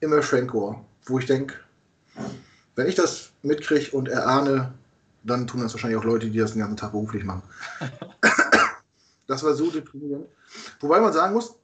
immer 0.00 0.22
Frank 0.22 0.50
Gore, 0.50 0.84
wo 1.06 1.18
ich 1.18 1.26
denke, 1.26 1.54
wenn 2.76 2.86
ich 2.86 2.94
das 2.94 3.30
mitkriege 3.42 3.90
und 3.96 4.08
erahne, 4.08 4.72
dann 5.24 5.46
tun 5.46 5.60
das 5.60 5.74
wahrscheinlich 5.74 5.98
auch 5.98 6.04
Leute, 6.04 6.30
die 6.30 6.38
das 6.38 6.52
den 6.52 6.60
ganzen 6.60 6.76
Tag 6.76 6.92
beruflich 6.92 7.24
machen. 7.24 7.42
das 9.26 9.42
war 9.42 9.54
so 9.54 9.70
deprimierend. 9.70 10.26
Wobei 10.80 11.00
man 11.00 11.12
sagen 11.12 11.34
muss, 11.34 11.54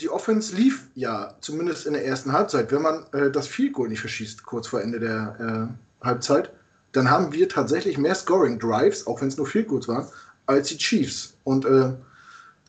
die 0.00 0.08
Offense 0.08 0.54
lief 0.54 0.88
ja 0.94 1.34
zumindest 1.40 1.86
in 1.86 1.92
der 1.92 2.04
ersten 2.04 2.32
Halbzeit. 2.32 2.70
Wenn 2.72 2.82
man 2.82 3.06
äh, 3.12 3.30
das 3.30 3.46
Field 3.46 3.72
Goal 3.72 3.88
nicht 3.88 4.00
verschießt, 4.00 4.44
kurz 4.44 4.66
vor 4.66 4.80
Ende 4.80 5.00
der 5.00 5.70
äh, 6.02 6.04
Halbzeit, 6.04 6.52
dann 6.92 7.10
haben 7.10 7.32
wir 7.32 7.48
tatsächlich 7.48 7.98
mehr 7.98 8.14
Scoring 8.14 8.58
Drives, 8.58 9.06
auch 9.06 9.20
wenn 9.20 9.28
es 9.28 9.36
nur 9.36 9.46
Field 9.46 9.68
Goals 9.68 9.88
waren, 9.88 10.06
als 10.46 10.68
die 10.68 10.78
Chiefs. 10.78 11.34
Und 11.44 11.64
äh, 11.64 11.92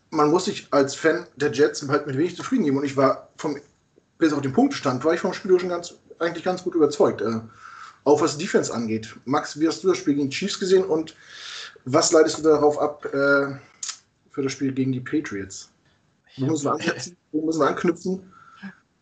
man 0.09 0.29
muss 0.29 0.45
sich 0.45 0.67
als 0.71 0.95
Fan 0.95 1.25
der 1.35 1.51
Jets 1.51 1.87
halt 1.87 2.07
mit 2.07 2.17
wenig 2.17 2.35
zufrieden 2.35 2.63
geben. 2.63 2.77
Und 2.77 2.85
ich 2.85 2.95
war 2.95 3.29
vom, 3.37 3.57
bis 4.17 4.33
auf 4.33 4.41
den 4.41 4.53
Punktestand, 4.53 5.03
war 5.03 5.13
ich 5.13 5.19
vom 5.19 5.33
Spiel 5.33 5.59
schon 5.59 5.69
ganz 5.69 5.95
eigentlich 6.19 6.43
ganz 6.43 6.63
gut 6.63 6.75
überzeugt. 6.75 7.21
Äh, 7.21 7.39
auch 8.03 8.21
was 8.21 8.37
Defense 8.37 8.73
angeht. 8.73 9.15
Max, 9.25 9.59
wie 9.59 9.67
hast 9.67 9.83
du 9.83 9.87
das 9.87 9.97
Spiel 9.97 10.15
gegen 10.15 10.29
die 10.29 10.35
Chiefs 10.35 10.59
gesehen 10.59 10.83
und 10.83 11.15
was 11.85 12.11
leitest 12.11 12.39
du 12.39 12.43
darauf 12.43 12.79
ab 12.79 13.05
äh, 13.05 13.55
für 14.29 14.43
das 14.43 14.51
Spiel 14.51 14.71
gegen 14.71 14.91
die 14.91 14.99
Patriots? 14.99 15.71
Wo 16.37 16.45
müssen, 16.47 16.65
wir 16.65 16.73
anknüpfen? 16.73 17.17
Wo 17.31 17.45
müssen 17.45 17.59
wir 17.59 17.67
anknüpfen? 17.67 18.33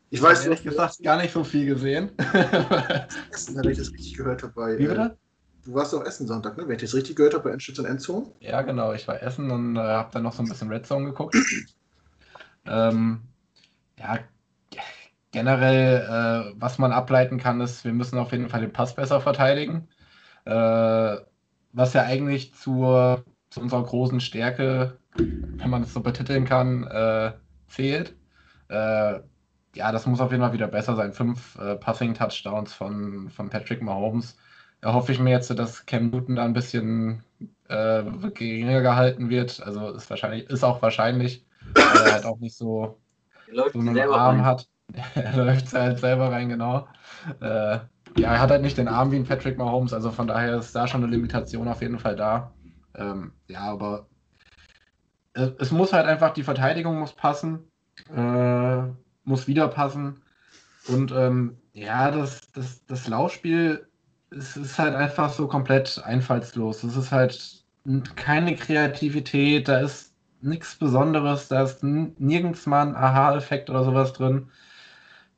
Ich 0.10 0.22
weiß 0.22 0.46
ehrlich 0.46 0.64
gesagt 0.64 1.02
gar 1.02 1.18
nicht 1.18 1.34
so 1.34 1.44
viel 1.44 1.66
gesehen. 1.66 2.12
wenn 2.18 3.70
ich 3.70 3.78
das 3.78 3.92
richtig 3.92 4.16
gehört 4.16 4.44
habe 4.44 4.54
bei. 4.54 4.78
Wie 4.78 4.88
bitte? 4.88 5.18
du 5.66 5.74
warst 5.74 5.94
auf 5.94 6.06
Essen 6.06 6.28
Sonntag, 6.28 6.58
ne? 6.58 6.68
Wenn 6.68 6.76
ich 6.76 6.82
das 6.82 6.94
richtig 6.94 7.16
gehört 7.16 7.34
habe, 7.34 7.46
bei 7.46 7.52
Endstütz 7.52 7.80
und 7.80 7.86
Endzone. 7.86 8.28
Ja, 8.40 8.62
genau. 8.62 8.94
Ich 8.94 9.08
war 9.08 9.22
essen 9.22 9.50
und 9.50 9.76
äh, 9.76 9.80
habe 9.80 10.12
dann 10.12 10.24
noch 10.24 10.34
so 10.34 10.44
ein 10.44 10.50
bisschen 10.50 10.70
Red 10.70 10.86
Zone 10.86 11.06
geguckt. 11.06 11.36
ähm, 12.66 13.22
ja, 13.98 14.20
generell, 15.34 16.54
äh, 16.54 16.54
was 16.56 16.78
man 16.78 16.94
ableiten 16.94 17.38
kann, 17.38 17.60
ist, 17.60 17.84
wir 17.84 17.92
müssen 17.92 18.18
auf 18.18 18.32
jeden 18.32 18.48
Fall 18.48 18.62
den 18.62 18.72
Pass 18.72 18.96
besser 18.96 19.20
verteidigen. 19.20 19.90
Äh, 20.46 21.18
was 21.74 21.94
ja 21.94 22.04
eigentlich 22.04 22.54
zur, 22.54 23.26
zu 23.50 23.60
unserer 23.60 23.84
großen 23.84 24.22
Stärke, 24.22 24.98
wenn 25.16 25.70
man 25.70 25.84
es 25.84 25.94
so 25.94 26.02
betiteln 26.02 26.46
kann, 26.46 26.86
äh, 26.86 27.34
zählt. 27.68 28.16
Äh, 28.70 29.20
ja, 29.76 29.92
das 29.92 30.06
muss 30.06 30.22
auf 30.22 30.32
jeden 30.32 30.44
Fall 30.44 30.54
wieder 30.54 30.68
besser 30.68 30.96
sein. 30.96 31.14
Fünf 31.14 31.58
äh, 31.58 31.76
Passing-Touchdowns 31.76 32.74
von, 32.74 33.30
von 33.30 33.50
Patrick 33.50 33.82
Mahomes. 33.82 34.38
Da 34.82 34.94
hoffe 34.94 35.12
ich 35.12 35.20
mir 35.20 35.32
jetzt, 35.32 35.50
dass 35.58 35.86
Cam 35.88 36.12
Newton 36.12 36.36
da 36.36 36.46
ein 36.46 36.54
bisschen 36.54 37.24
äh, 37.70 38.04
geringer 38.36 38.82
gehalten 38.82 39.30
wird. 39.30 39.64
Also 39.64 39.90
ist 39.92 40.10
wahrscheinlich, 40.10 40.48
ist 40.50 40.64
auch 40.64 40.82
wahrscheinlich, 40.82 41.44
weil 41.74 42.06
er 42.06 42.14
halt 42.14 42.26
auch 42.26 42.38
nicht 42.38 42.56
so, 42.56 43.00
so 43.52 43.80
einen 43.80 43.98
Arm 43.98 44.46
hat. 44.46 44.68
Er 45.16 45.36
läuft 45.46 45.74
halt 45.74 46.00
selber 46.00 46.32
rein, 46.32 46.50
genau. 46.50 46.88
Äh, 47.40 47.80
ja, 48.18 48.34
er 48.34 48.42
hat 48.42 48.52
halt 48.52 48.62
nicht 48.62 48.78
den 48.78 48.88
Arm 48.88 49.12
wie 49.12 49.16
ein 49.16 49.26
Patrick 49.26 49.58
Mahomes, 49.58 49.94
also 49.94 50.12
von 50.12 50.28
daher 50.28 50.58
ist 50.58 50.76
da 50.76 50.88
schon 50.88 51.04
eine 51.04 51.12
Limitation 51.12 51.68
auf 51.68 51.82
jeden 51.82 52.00
Fall 52.00 52.16
da. 52.16 52.52
Ähm, 52.96 53.34
ja, 53.48 53.62
aber 53.62 54.08
es, 55.34 55.52
es 55.60 55.72
muss 55.72 55.94
halt 55.94 56.06
einfach, 56.06 56.34
die 56.34 56.44
Verteidigung 56.44 57.00
muss 57.00 57.14
passen, 57.14 57.72
äh, 58.16 58.84
muss 59.24 59.48
wieder 59.48 59.68
passen. 59.68 60.22
Und 60.88 61.12
ähm, 61.12 61.58
ja, 61.74 62.12
das, 62.12 62.52
das, 62.52 62.86
das 62.86 63.08
Laufspiel 63.08 63.88
es 64.38 64.58
ist 64.58 64.80
halt 64.80 64.96
einfach 64.96 65.32
so 65.32 65.48
komplett 65.48 66.02
einfallslos. 66.04 66.84
Es 66.84 66.96
ist 66.96 67.12
halt 67.12 67.64
keine 68.16 68.56
Kreativität, 68.56 69.68
da 69.68 69.80
ist 69.80 70.14
nichts 70.42 70.76
Besonderes, 70.76 71.48
da 71.48 71.64
ist 71.64 71.84
nirgends 71.84 72.66
mal 72.66 72.88
ein 72.88 72.96
Aha-Effekt 72.96 73.70
oder 73.70 73.84
sowas 73.84 74.14
drin. 74.14 74.50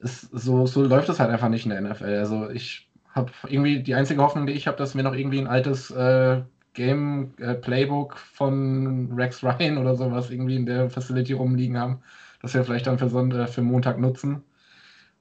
Es, 0.06 0.22
so, 0.22 0.68
so 0.68 0.84
läuft 0.84 1.10
es 1.10 1.20
halt 1.20 1.32
einfach 1.32 1.50
nicht 1.50 1.66
in 1.66 1.72
der 1.72 1.82
NFL. 1.82 2.20
Also 2.20 2.50
ich 2.50 2.90
habe 3.14 3.32
irgendwie 3.48 3.82
die 3.82 3.96
einzige 3.96 4.22
Hoffnung, 4.22 4.46
die 4.46 4.54
ich 4.54 4.68
habe, 4.68 4.78
dass 4.78 4.96
wir 4.96 5.04
noch 5.04 5.16
irgendwie 5.16 5.40
ein 5.40 5.48
altes 5.48 5.90
äh, 5.92 6.42
Game 6.74 7.34
äh, 7.40 7.56
Playbook 7.56 8.18
von 8.18 9.12
Rex 9.14 9.44
Ryan 9.44 9.80
oder 9.80 9.96
sowas 9.96 10.30
irgendwie 10.30 10.58
in 10.58 10.66
der 10.66 10.90
Facility 10.90 11.34
rumliegen 11.34 11.78
haben, 11.80 12.02
das 12.42 12.54
wir 12.54 12.64
vielleicht 12.64 12.86
dann 12.86 13.00
für, 13.00 13.10
Sonnt 13.10 13.34
äh, 13.34 13.48
für 13.48 13.64
Montag 13.64 13.98
nutzen. 13.98 14.44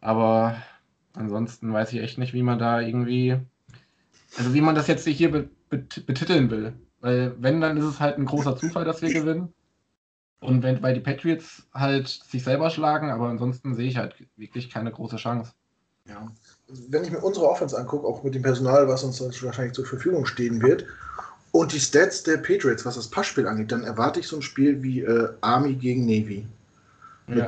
Aber 0.01 0.57
ansonsten 1.15 1.73
weiß 1.73 1.93
ich 1.95 2.01
echt 2.01 2.19
nicht, 2.19 2.35
wie 2.35 2.43
man 2.43 2.59
da 2.59 2.81
irgendwie, 2.81 3.39
also 4.37 4.53
wie 4.53 4.61
man 4.61 4.75
das 4.75 4.89
jetzt 4.89 5.09
hier 5.09 5.31
be 5.31 5.49
bet 5.71 6.05
betiteln 6.07 6.51
will. 6.51 6.75
Weil 7.01 7.35
wenn, 7.41 7.61
dann 7.61 7.77
ist 7.77 7.85
es 7.85 8.01
halt 8.01 8.19
ein 8.19 8.27
großer 8.27 8.57
Zufall, 8.57 8.85
dass 8.85 9.01
wir 9.01 9.13
gewinnen. 9.13 9.55
Und 10.45 10.63
wenn, 10.63 10.83
weil 10.83 10.95
die 10.95 11.01
Patriots 11.01 11.65
halt 11.73 12.09
sich 12.09 12.45
selber 12.45 12.71
schlagen, 12.71 13.11
aber 13.11 13.29
ansonsten 13.29 13.75
sehe 13.75 13.89
ich 13.89 13.97
halt 13.97 14.15
wirklich 14.37 14.71
keine 14.71 14.93
große 14.93 15.17
Chance. 15.17 15.53
Ja. 16.07 16.31
Wenn 16.89 17.05
ich 17.05 17.11
mir 17.11 17.21
unsere 17.21 17.49
Offense 17.49 17.77
angucke, 17.77 18.07
auch 18.07 18.23
mit 18.23 18.35
dem 18.35 18.43
Personal, 18.43 18.87
was 18.89 19.05
uns 19.05 19.21
wahrscheinlich 19.21 19.75
zur 19.75 19.87
Verfügung 19.87 20.27
stehen 20.27 20.63
wird, 20.63 20.85
und 21.53 21.73
die 21.73 21.81
Stats 21.81 22.25
der 22.25 22.39
Patriots, 22.39 22.85
was 22.85 22.97
das 22.97 23.09
Passspiel 23.09 23.47
angeht, 23.47 23.71
dann 23.71 23.85
erwarte 23.85 24.19
ich 24.21 24.27
so 24.27 24.37
ein 24.37 24.43
Spiel 24.43 24.83
wie 24.83 25.03
äh, 25.03 25.29
Army 25.41 25.75
gegen 25.75 26.05
Navy. 26.05 26.47
Ja. 27.29 27.47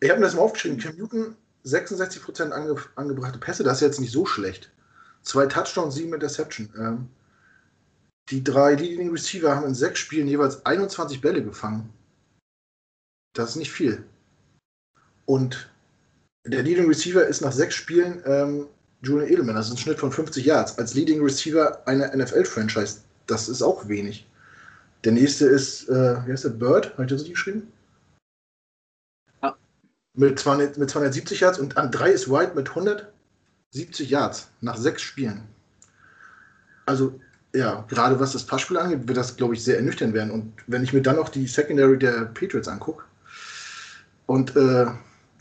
Ich 0.00 0.10
habe 0.10 0.18
mir 0.18 0.26
das 0.26 0.34
mal 0.34 0.42
aufgeschrieben. 0.42 0.78
Cam 0.78 0.96
Newton, 0.96 1.36
66% 1.64 2.50
ange 2.50 2.74
angebrachte 2.96 3.38
Pässe, 3.38 3.62
das 3.62 3.76
ist 3.76 3.82
jetzt 3.82 4.00
nicht 4.00 4.10
so 4.10 4.26
schlecht. 4.26 4.72
Zwei 5.22 5.46
Touchdowns, 5.46 5.94
sieben 5.94 6.12
Interception. 6.12 6.68
Ähm, 6.76 7.08
die 8.30 8.44
drei 8.44 8.74
Leading 8.74 9.10
Receiver 9.10 9.54
haben 9.54 9.66
in 9.66 9.74
sechs 9.74 9.98
Spielen 9.98 10.28
jeweils 10.28 10.64
21 10.64 11.20
Bälle 11.20 11.42
gefangen. 11.42 11.92
Das 13.34 13.50
ist 13.50 13.56
nicht 13.56 13.72
viel. 13.72 14.04
Und 15.26 15.70
der 16.44 16.62
Leading 16.62 16.88
Receiver 16.88 17.24
ist 17.26 17.40
nach 17.40 17.52
sechs 17.52 17.74
Spielen 17.74 18.22
ähm, 18.26 18.66
Julian 19.02 19.30
Edelman. 19.30 19.56
Das 19.56 19.66
ist 19.66 19.72
ein 19.72 19.78
Schnitt 19.78 19.98
von 19.98 20.12
50 20.12 20.44
Yards. 20.44 20.78
Als 20.78 20.94
Leading 20.94 21.22
Receiver 21.22 21.86
einer 21.86 22.14
NFL-Franchise, 22.14 23.00
das 23.26 23.48
ist 23.48 23.62
auch 23.62 23.88
wenig. 23.88 24.26
Der 25.04 25.12
nächste 25.12 25.46
ist, 25.46 25.88
äh, 25.88 26.26
wie 26.26 26.32
heißt 26.32 26.44
der, 26.44 26.50
Bird? 26.50 26.92
Habe 26.92 27.04
ich 27.04 27.08
das 27.08 27.20
richtig 27.20 27.34
geschrieben? 27.34 27.72
Ja. 29.42 29.56
Mit, 30.14 30.38
200, 30.38 30.78
mit 30.78 30.90
270 30.90 31.40
Yards 31.40 31.58
und 31.58 31.76
an 31.76 31.90
drei 31.90 32.10
ist 32.10 32.30
White 32.30 32.54
mit 32.54 32.68
170 32.68 34.10
Yards 34.10 34.50
nach 34.60 34.76
sechs 34.76 35.02
Spielen. 35.02 35.48
Also, 36.86 37.20
ja, 37.54 37.84
gerade 37.88 38.18
was 38.18 38.32
das 38.32 38.46
Passspiel 38.46 38.78
angeht, 38.78 39.06
wird 39.06 39.18
das, 39.18 39.36
glaube 39.36 39.54
ich, 39.54 39.62
sehr 39.62 39.76
ernüchternd 39.76 40.14
werden. 40.14 40.30
Und 40.30 40.52
wenn 40.66 40.82
ich 40.82 40.92
mir 40.92 41.02
dann 41.02 41.16
noch 41.16 41.28
die 41.28 41.46
Secondary 41.46 41.98
der 41.98 42.26
Patriots 42.26 42.68
angucke 42.68 43.04
und 44.26 44.56
äh, 44.56 44.86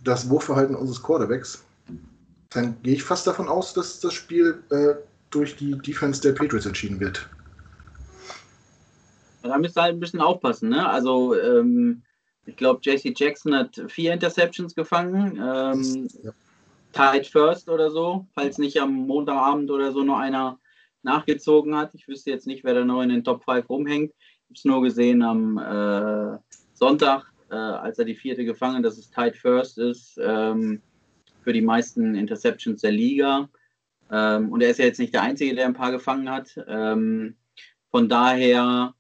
das 0.04 0.30
Wurfverhalten 0.30 0.76
unseres 0.76 1.02
Quarterbacks, 1.02 1.64
dann 2.50 2.76
gehe 2.84 2.96
ich 2.96 3.04
fast 3.04 3.26
davon 3.28 3.48
aus, 3.48 3.74
dass 3.74 4.00
das 4.00 4.14
Spiel 4.14 4.62
äh, 4.72 4.96
durch 5.30 5.56
die 5.56 5.78
Defense 5.78 6.22
der 6.22 6.34
Patriots 6.34 6.66
entschieden 6.66 7.00
wird. 7.00 7.30
Da 9.44 9.58
müsst 9.58 9.78
ihr 9.78 9.82
halt 9.82 9.96
ein 9.96 10.00
bisschen 10.00 10.22
aufpassen. 10.22 10.70
Ne? 10.70 10.88
Also, 10.88 11.40
ähm, 11.40 12.02
ich 12.46 12.58
glaube, 12.58 12.82
JC 12.84 13.18
Jackson 13.18 13.56
hat 13.56 13.82
vier 13.88 14.14
Interceptions 14.14 14.76
gefangen. 14.76 15.38
Ähm, 15.42 16.08
Ja. 16.24 16.32
Tied 16.94 17.26
first 17.26 17.70
oder 17.70 17.90
so, 17.90 18.28
falls 18.36 18.58
nicht 18.58 18.78
am 18.82 18.94
Montagabend 18.94 19.72
oder 19.72 19.94
so 19.94 20.04
noch 20.04 20.20
einer 20.20 20.60
nachgezogen 21.04 21.76
hat. 21.76 21.94
Ich 21.94 22.08
wüsste 22.08 22.32
jetzt 22.32 22.48
nicht, 22.48 22.64
wer 22.64 22.74
da 22.74 22.86
noch 22.86 23.02
in 23.02 23.10
den 23.10 23.24
Top 23.24 23.44
5 23.44 23.70
rumhängt. 23.70 24.14
Ich 24.14 24.46
habe 24.46 24.54
es 24.56 24.66
nur 24.66 24.82
gesehen 24.82 25.22
am 25.22 25.58
äh, 25.58 26.38
Sonntag, 26.74 27.32
äh, 27.50 27.56
als 27.56 28.00
er 28.00 28.06
die 28.06 28.16
vierte 28.16 28.46
gefangen 28.46 28.84
dass 28.84 28.98
es 28.98 29.10
Tied 29.10 29.36
first 29.36 29.78
ist 29.78 30.20
ähm, 30.22 30.82
für 31.44 31.54
die 31.54 31.62
meisten 31.62 32.16
Interceptions 32.16 32.82
der 32.82 32.92
Liga. 32.92 33.50
Ähm, 34.12 34.52
und 34.52 34.62
er 34.62 34.70
ist 34.70 34.80
ja 34.80 34.86
jetzt 34.86 35.00
nicht 35.00 35.14
der 35.14 35.22
Einzige, 35.22 35.56
der 35.56 35.66
ein 35.66 35.74
paar 35.74 35.92
gefangen 35.92 36.30
hat. 36.30 36.60
Ähm, 36.68 37.36
von 37.90 38.10
daher 38.10 38.94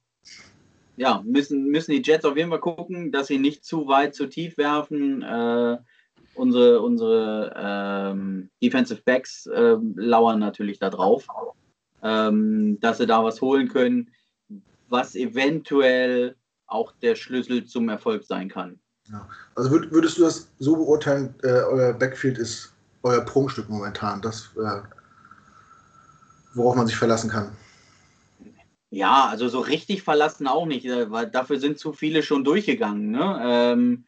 ja, 0.97 1.21
müssen, 1.25 1.65
müssen 1.65 1.91
die 1.91 2.01
Jets 2.03 2.25
auf 2.25 2.37
jeden 2.37 2.49
Fall 2.49 2.59
gucken, 2.59 3.11
dass 3.11 3.27
sie 3.27 3.39
nicht 3.39 3.65
zu 3.65 3.87
weit, 3.87 4.13
zu 4.13 4.27
tief 4.27 4.57
werfen. 4.57 5.21
Äh, 5.21 5.77
unsere 6.35 6.81
unsere 6.81 7.53
ähm, 7.57 8.49
Defensive 8.63 9.01
Backs 9.03 9.47
äh, 9.47 9.77
lauern 9.95 10.39
natürlich 10.39 10.79
da 10.79 10.89
drauf, 10.89 11.27
ähm, 12.03 12.79
dass 12.79 12.97
sie 12.97 13.07
da 13.07 13.23
was 13.23 13.41
holen 13.41 13.67
können, 13.67 14.09
was 14.89 15.15
eventuell 15.15 16.35
auch 16.67 16.93
der 17.01 17.15
Schlüssel 17.15 17.65
zum 17.65 17.89
Erfolg 17.89 18.23
sein 18.23 18.49
kann. 18.49 18.79
Also 19.55 19.71
würd, 19.71 19.91
würdest 19.91 20.17
du 20.17 20.21
das 20.23 20.49
so 20.59 20.75
beurteilen, 20.75 21.35
äh, 21.43 21.47
euer 21.47 21.93
Backfield 21.93 22.37
ist 22.37 22.73
euer 23.03 23.21
Prunkstück 23.21 23.67
momentan, 23.69 24.21
das, 24.21 24.51
äh, 24.55 24.81
worauf 26.53 26.75
man 26.75 26.87
sich 26.87 26.95
verlassen 26.95 27.29
kann? 27.29 27.51
Ja, 28.89 29.27
also 29.29 29.47
so 29.47 29.59
richtig 29.59 30.03
verlassen 30.03 30.47
auch 30.47 30.65
nicht, 30.65 30.85
äh, 30.85 31.09
weil 31.09 31.29
dafür 31.29 31.59
sind 31.59 31.79
zu 31.79 31.93
viele 31.93 32.23
schon 32.23 32.43
durchgegangen. 32.43 33.11
Ne? 33.11 33.39
Ähm, 33.43 34.05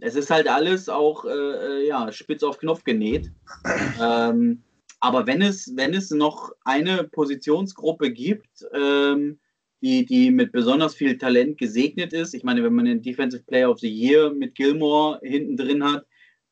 es 0.00 0.14
ist 0.14 0.30
halt 0.30 0.48
alles 0.48 0.88
auch 0.88 1.24
äh, 1.24 1.30
äh, 1.30 1.88
ja, 1.88 2.12
spitz 2.12 2.42
auf 2.42 2.58
Knopf 2.58 2.84
genäht. 2.84 3.30
Ähm, 3.98 4.62
aber 5.06 5.28
wenn 5.28 5.40
es, 5.40 5.72
wenn 5.76 5.94
es 5.94 6.10
noch 6.10 6.50
eine 6.64 7.04
Positionsgruppe 7.04 8.10
gibt, 8.10 8.66
ähm, 8.72 9.38
die, 9.80 10.04
die 10.04 10.32
mit 10.32 10.50
besonders 10.50 10.96
viel 10.96 11.16
Talent 11.16 11.58
gesegnet 11.58 12.12
ist, 12.12 12.34
ich 12.34 12.42
meine, 12.42 12.64
wenn 12.64 12.74
man 12.74 12.86
den 12.86 13.02
Defensive 13.02 13.44
Player 13.44 13.70
of 13.70 13.78
the 13.78 13.88
Year 13.88 14.32
mit 14.32 14.56
Gilmore 14.56 15.20
hinten 15.22 15.56
drin 15.56 15.84
hat 15.84 16.04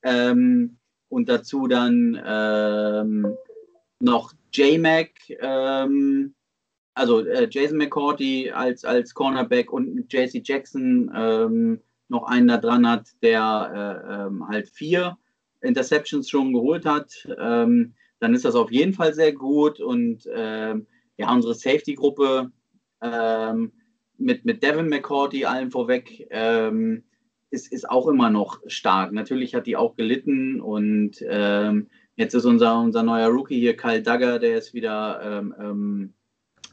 ähm, 0.05 0.79
und 1.09 1.29
dazu 1.29 1.67
dann 1.67 2.17
ähm, 2.25 3.35
noch 3.99 4.33
J-Mac, 4.53 5.11
ähm, 5.41 6.37
also 6.95 7.27
äh, 7.27 7.49
Jason 7.51 7.79
McCourty 7.79 8.53
als, 8.53 8.85
als 8.85 9.15
Cornerback 9.15 9.73
und 9.73 10.13
JC 10.13 10.41
Jackson 10.45 11.11
ähm, 11.13 11.81
noch 12.07 12.23
einen 12.29 12.47
da 12.47 12.59
dran 12.59 12.89
hat, 12.89 13.09
der 13.21 14.01
äh, 14.09 14.27
ähm, 14.27 14.47
halt 14.47 14.69
vier 14.69 15.19
Interceptions 15.61 16.31
schon 16.31 16.53
geholt 16.53 16.87
hat, 16.87 17.11
ähm, 17.37 17.95
dann 18.21 18.35
ist 18.35 18.45
das 18.45 18.55
auf 18.55 18.71
jeden 18.73 18.93
Fall 18.93 19.15
sehr 19.15 19.33
gut. 19.33 19.81
Und 19.81 20.29
ähm, 20.33 20.87
ja, 21.17 21.33
unsere 21.33 21.55
Safety-Gruppe 21.55 22.51
ähm, 23.03 23.73
mit, 24.19 24.45
mit 24.45 24.63
Devin 24.63 24.89
McCourty 24.89 25.45
allen 25.45 25.71
vorweg 25.71 26.27
ähm, 26.31 27.05
ist, 27.51 27.73
ist 27.73 27.89
auch 27.89 28.09
immer 28.09 28.31
noch 28.31 28.61
stark. 28.67 29.13
Natürlich 29.13 29.55
hat 29.55 29.67
die 29.67 29.77
auch 29.77 29.97
gelitten 29.97 30.61
und 30.61 31.25
ähm, 31.29 31.89
jetzt 32.17 32.35
ist 32.35 32.45
unser, 32.45 32.81
unser 32.81 33.03
neuer 33.03 33.29
Rookie 33.29 33.59
hier, 33.59 33.77
Kyle 33.77 34.03
Duggar, 34.03 34.39
der 34.39 34.59
ist 34.59 34.75
wieder 34.75 35.21
ähm, 35.23 35.55
ähm, 35.59 36.15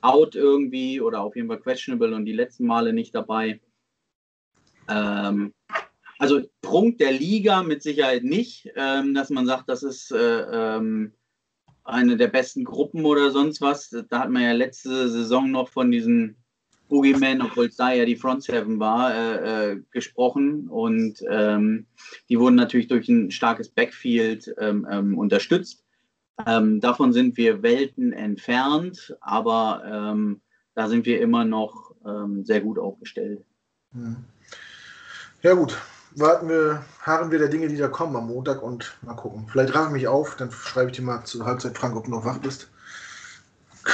out 0.01 0.35
irgendwie 0.35 0.99
oder 1.01 1.21
auf 1.21 1.35
jeden 1.35 1.47
Fall 1.47 1.59
questionable 1.59 2.15
und 2.15 2.25
die 2.25 2.33
letzten 2.33 2.65
Male 2.65 2.93
nicht 2.93 3.13
dabei. 3.13 3.59
Ähm, 4.89 5.53
also 6.17 6.41
Prunk 6.61 6.97
der 6.97 7.11
Liga 7.11 7.63
mit 7.63 7.81
Sicherheit 7.81 8.23
nicht, 8.23 8.71
ähm, 8.75 9.13
dass 9.13 9.29
man 9.29 9.45
sagt, 9.45 9.69
das 9.69 9.83
ist 9.83 10.11
äh, 10.11 10.77
eine 11.83 12.17
der 12.17 12.27
besten 12.27 12.63
Gruppen 12.63 13.05
oder 13.05 13.31
sonst 13.31 13.61
was. 13.61 13.89
Da 14.09 14.19
hat 14.19 14.29
man 14.29 14.43
ja 14.43 14.51
letzte 14.51 15.09
Saison 15.09 15.49
noch 15.51 15.69
von 15.69 15.91
diesen 15.91 16.35
Boogeyman, 16.89 17.41
obwohl 17.41 17.67
es 17.67 17.77
da 17.77 17.93
ja 17.93 18.05
die 18.05 18.17
Front 18.17 18.43
Seven 18.43 18.79
war, 18.79 19.15
äh, 19.15 19.71
äh, 19.71 19.81
gesprochen. 19.91 20.67
Und 20.67 21.23
ähm, 21.29 21.87
die 22.29 22.37
wurden 22.37 22.55
natürlich 22.55 22.87
durch 22.87 23.07
ein 23.07 23.31
starkes 23.31 23.69
Backfield 23.69 24.53
ähm, 24.59 24.85
ähm, 24.91 25.17
unterstützt. 25.17 25.83
Ähm, 26.45 26.79
davon 26.81 27.13
sind 27.13 27.37
wir 27.37 27.63
Welten 27.63 28.13
entfernt, 28.13 29.15
aber 29.21 29.83
ähm, 29.85 30.41
da 30.75 30.87
sind 30.87 31.05
wir 31.05 31.21
immer 31.21 31.45
noch 31.45 31.95
ähm, 32.05 32.43
sehr 32.45 32.61
gut 32.61 32.79
aufgestellt. 32.79 33.43
Ja, 35.41 35.53
gut. 35.53 35.77
Warten 36.15 36.49
wir, 36.49 36.83
harren 37.01 37.31
wir 37.31 37.39
der 37.39 37.47
Dinge, 37.47 37.67
die 37.67 37.77
da 37.77 37.87
kommen 37.87 38.15
am 38.15 38.27
Montag 38.27 38.61
und 38.61 38.97
mal 39.01 39.15
gucken. 39.15 39.47
Vielleicht 39.49 39.73
raff 39.73 39.87
ich 39.87 39.93
mich 39.93 40.07
auf, 40.07 40.35
dann 40.35 40.51
schreibe 40.51 40.91
ich 40.91 40.97
dir 40.97 41.03
mal 41.03 41.23
zur 41.23 41.45
Halbzeit, 41.45 41.77
Frank, 41.77 41.95
ob 41.95 42.05
du 42.05 42.11
noch 42.11 42.25
wach 42.25 42.37
bist. 42.39 42.69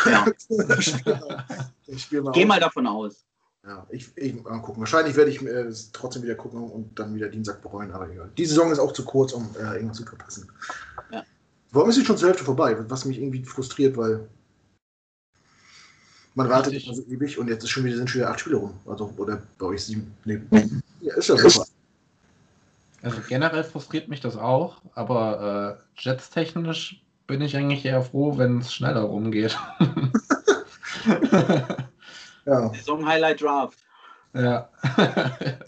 Ja. 0.05 0.25
ich 1.87 2.11
mal 2.11 2.31
Geh 2.31 2.45
mal 2.45 2.59
davon 2.59 2.87
aus. 2.87 3.23
Ja, 3.65 3.85
ich, 3.89 4.09
ich 4.15 4.41
mal 4.43 4.61
gucken. 4.61 4.79
Wahrscheinlich 4.81 5.15
werde 5.15 5.29
ich 5.29 5.41
äh, 5.45 5.71
trotzdem 5.93 6.23
wieder 6.23 6.35
gucken 6.35 6.63
und 6.63 6.97
dann 6.97 7.13
wieder 7.13 7.27
Dienstag 7.27 7.61
bereuen, 7.61 7.91
aber 7.91 8.09
egal. 8.09 8.31
Die 8.37 8.45
Saison 8.45 8.71
ist 8.71 8.79
auch 8.79 8.93
zu 8.93 9.03
kurz, 9.03 9.33
um 9.33 9.49
äh, 9.59 9.75
irgendwas 9.75 9.97
zu 9.97 10.05
verpassen. 10.05 10.49
Ja. 11.11 11.23
Warum 11.71 11.89
ist 11.89 11.95
sie 11.95 12.05
schon 12.05 12.17
zur 12.17 12.29
Hälfte 12.29 12.45
vorbei? 12.45 12.77
Was 12.89 13.05
mich 13.05 13.19
irgendwie 13.19 13.43
frustriert, 13.43 13.97
weil 13.97 14.27
man 16.33 16.49
wartet 16.49 16.73
immer 16.73 16.95
so 16.95 17.03
ewig 17.03 17.37
und 17.37 17.49
jetzt 17.49 17.63
ist 17.63 17.69
schon 17.69 17.83
wieder, 17.83 17.97
sind 17.97 18.09
schon 18.09 18.21
wieder 18.21 18.29
acht 18.29 18.39
Spiele 18.39 18.57
rum. 18.57 18.73
Also, 18.85 19.13
oder 19.17 19.41
bei 19.57 19.65
euch 19.65 19.83
sieben. 19.83 20.15
Nee. 20.23 20.39
ja, 21.01 21.15
ist 21.15 21.27
ja 21.27 21.37
super. 21.37 21.66
Also 23.01 23.21
generell 23.27 23.63
frustriert 23.63 24.07
mich 24.07 24.21
das 24.21 24.37
auch, 24.37 24.81
aber 24.95 25.79
äh, 25.79 26.01
Jets-technisch 26.01 27.03
bin 27.27 27.41
ich 27.41 27.55
eigentlich 27.55 27.85
eher 27.85 28.01
froh, 28.01 28.37
wenn 28.37 28.59
es 28.59 28.73
schneller 28.73 29.01
rumgeht. 29.01 29.57
ja. 32.45 32.69
Saison 32.73 33.05
Highlight 33.05 33.41
Draft. 33.41 33.79
Ja. 34.33 34.69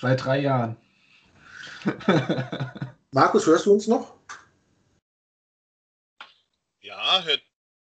Seit 0.00 0.24
drei 0.24 0.40
Jahren. 0.40 0.76
Markus, 3.12 3.46
hörst 3.46 3.66
du 3.66 3.72
uns 3.72 3.86
noch? 3.86 4.14
Ja, 6.80 7.22
hört. 7.24 7.42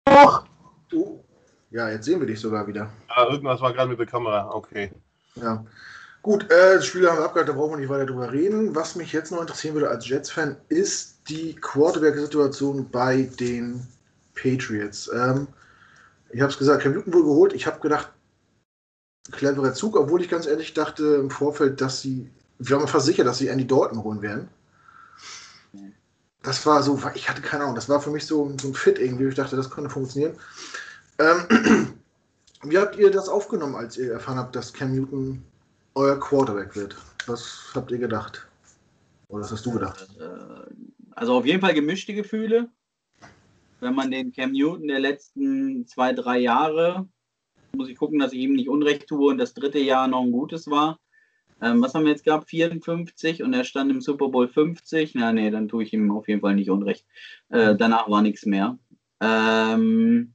Noch. 0.08 0.46
Oh. 0.94 1.24
Ja, 1.72 1.90
jetzt 1.90 2.06
sehen 2.06 2.20
wir 2.20 2.28
dich 2.28 2.40
sogar 2.40 2.66
wieder. 2.68 2.92
Ja, 3.10 3.28
irgendwas 3.30 3.62
war 3.62 3.74
gerade 3.74 3.90
mit 3.90 4.00
der 4.00 4.08
Kamera. 4.08 4.50
Okay. 4.52 4.92
Ja. 5.36 5.66
Gut, 6.30 6.44
äh, 6.52 6.76
das 6.76 6.86
Spiel 6.86 7.10
haben 7.10 7.18
wir 7.18 7.26
abgehakt, 7.26 7.50
da 7.50 7.54
brauchen 7.54 7.72
wir 7.72 7.78
nicht 7.78 7.90
weiter 7.90 8.06
drüber 8.06 8.32
reden. 8.32 8.76
Was 8.76 8.96
mich 8.96 9.14
jetzt 9.14 9.32
noch 9.32 9.42
interessieren 9.42 9.74
würde 9.74 9.90
als 9.90 10.08
Jets-Fan, 10.08 10.58
ist 10.68 11.28
die 11.28 11.56
Quarterback-Situation 11.56 12.88
bei 12.92 13.24
den 13.40 13.88
Patriots. 14.36 15.10
Ähm, 15.12 15.48
ich 16.30 16.40
habe 16.40 16.52
es 16.52 16.60
gesagt, 16.60 16.84
Cam 16.84 16.94
Newton 16.94 17.14
wohl 17.14 17.24
geholt. 17.24 17.54
Ich 17.54 17.66
habe 17.66 17.80
gedacht, 17.80 18.12
cleverer 19.32 19.74
Zug, 19.74 19.98
obwohl 19.98 20.22
ich 20.22 20.30
ganz 20.30 20.46
ehrlich 20.46 20.76
dachte 20.76 21.16
im 21.16 21.32
Vorfeld, 21.32 21.82
dass 21.82 22.02
sie, 22.02 22.30
wir 22.60 22.78
waren 22.78 22.88
fast 22.88 23.08
sicher, 23.08 23.24
dass 23.24 23.40
sie 23.40 23.48
Andy 23.48 23.66
Dalton 23.66 24.04
holen 24.04 24.22
werden. 24.22 24.50
Das 26.44 26.64
war 26.64 26.84
so, 26.84 27.02
ich 27.16 27.28
hatte 27.28 27.42
keine 27.42 27.64
Ahnung, 27.64 27.76
das 27.76 27.90
war 27.90 28.02
für 28.02 28.12
mich 28.12 28.28
so, 28.28 28.56
so 28.62 28.68
ein 28.68 28.76
Fit 28.76 29.00
irgendwie. 29.00 29.30
Ich 29.30 29.34
dachte, 29.34 29.56
das 29.56 29.72
könnte 29.72 29.90
funktionieren. 29.90 30.38
Ähm, 31.18 31.98
wie 32.66 32.78
habt 32.78 32.98
ihr 32.98 33.10
das 33.10 33.30
aufgenommen, 33.30 33.74
als 33.74 33.98
ihr 33.98 34.14
erfahren 34.14 34.38
habt, 34.38 34.56
dass 34.56 34.74
Cam 34.74 34.94
Newton 34.94 35.44
euer 35.96 36.20
Quarterback 36.20 36.76
wird? 36.76 36.96
Was 37.28 37.72
habt 37.76 37.92
ihr 37.92 37.98
gedacht? 37.98 38.48
Oder 39.28 39.44
was 39.44 39.52
hast 39.52 39.66
du 39.66 39.72
gedacht? 39.72 40.08
Äh, 40.20 40.74
also 41.12 41.36
auf 41.36 41.46
jeden 41.46 41.62
Fall 41.62 41.74
gemischte 41.74 42.14
Gefühle. 42.14 42.70
Wenn 43.80 43.96
man 43.96 44.12
den 44.12 44.32
Cam 44.32 44.52
Newton 44.52 44.88
der 44.88 45.00
letzten 45.00 45.86
zwei, 45.86 46.14
drei 46.14 46.40
Jahre, 46.40 47.08
muss 47.76 47.90
ich 47.90 47.98
gucken, 47.98 48.20
dass 48.20 48.34
ich 48.34 48.40
ihm 48.40 48.54
nicht 48.54 48.70
Unrecht 48.70 49.08
tue 49.08 49.30
und 49.32 49.38
das 49.38 49.54
dritte 49.54 49.80
Jahr 49.80 50.08
noch 50.08 50.24
ein 50.24 50.32
gutes 50.32 50.70
war. 50.70 51.00
Ähm, 51.62 51.82
was 51.82 51.94
haben 51.94 52.04
wir 52.04 52.12
jetzt 52.12 52.24
gehabt? 52.24 52.50
54 52.50 53.44
und 53.44 53.54
er 53.54 53.64
stand 53.64 53.92
im 53.92 54.02
Super 54.02 54.30
Bowl 54.30 54.48
50. 54.48 55.16
Na, 55.16 55.34
nee, 55.34 55.52
dann 55.52 55.68
tue 55.68 55.84
ich 55.84 55.94
ihm 55.94 56.12
auf 56.12 56.28
jeden 56.28 56.42
Fall 56.42 56.56
nicht 56.56 56.70
Unrecht. 56.70 57.06
Äh, 57.50 57.76
danach 57.76 58.10
war 58.10 58.22
nichts 58.22 58.46
mehr. 58.46 58.78
Ähm, 59.22 60.34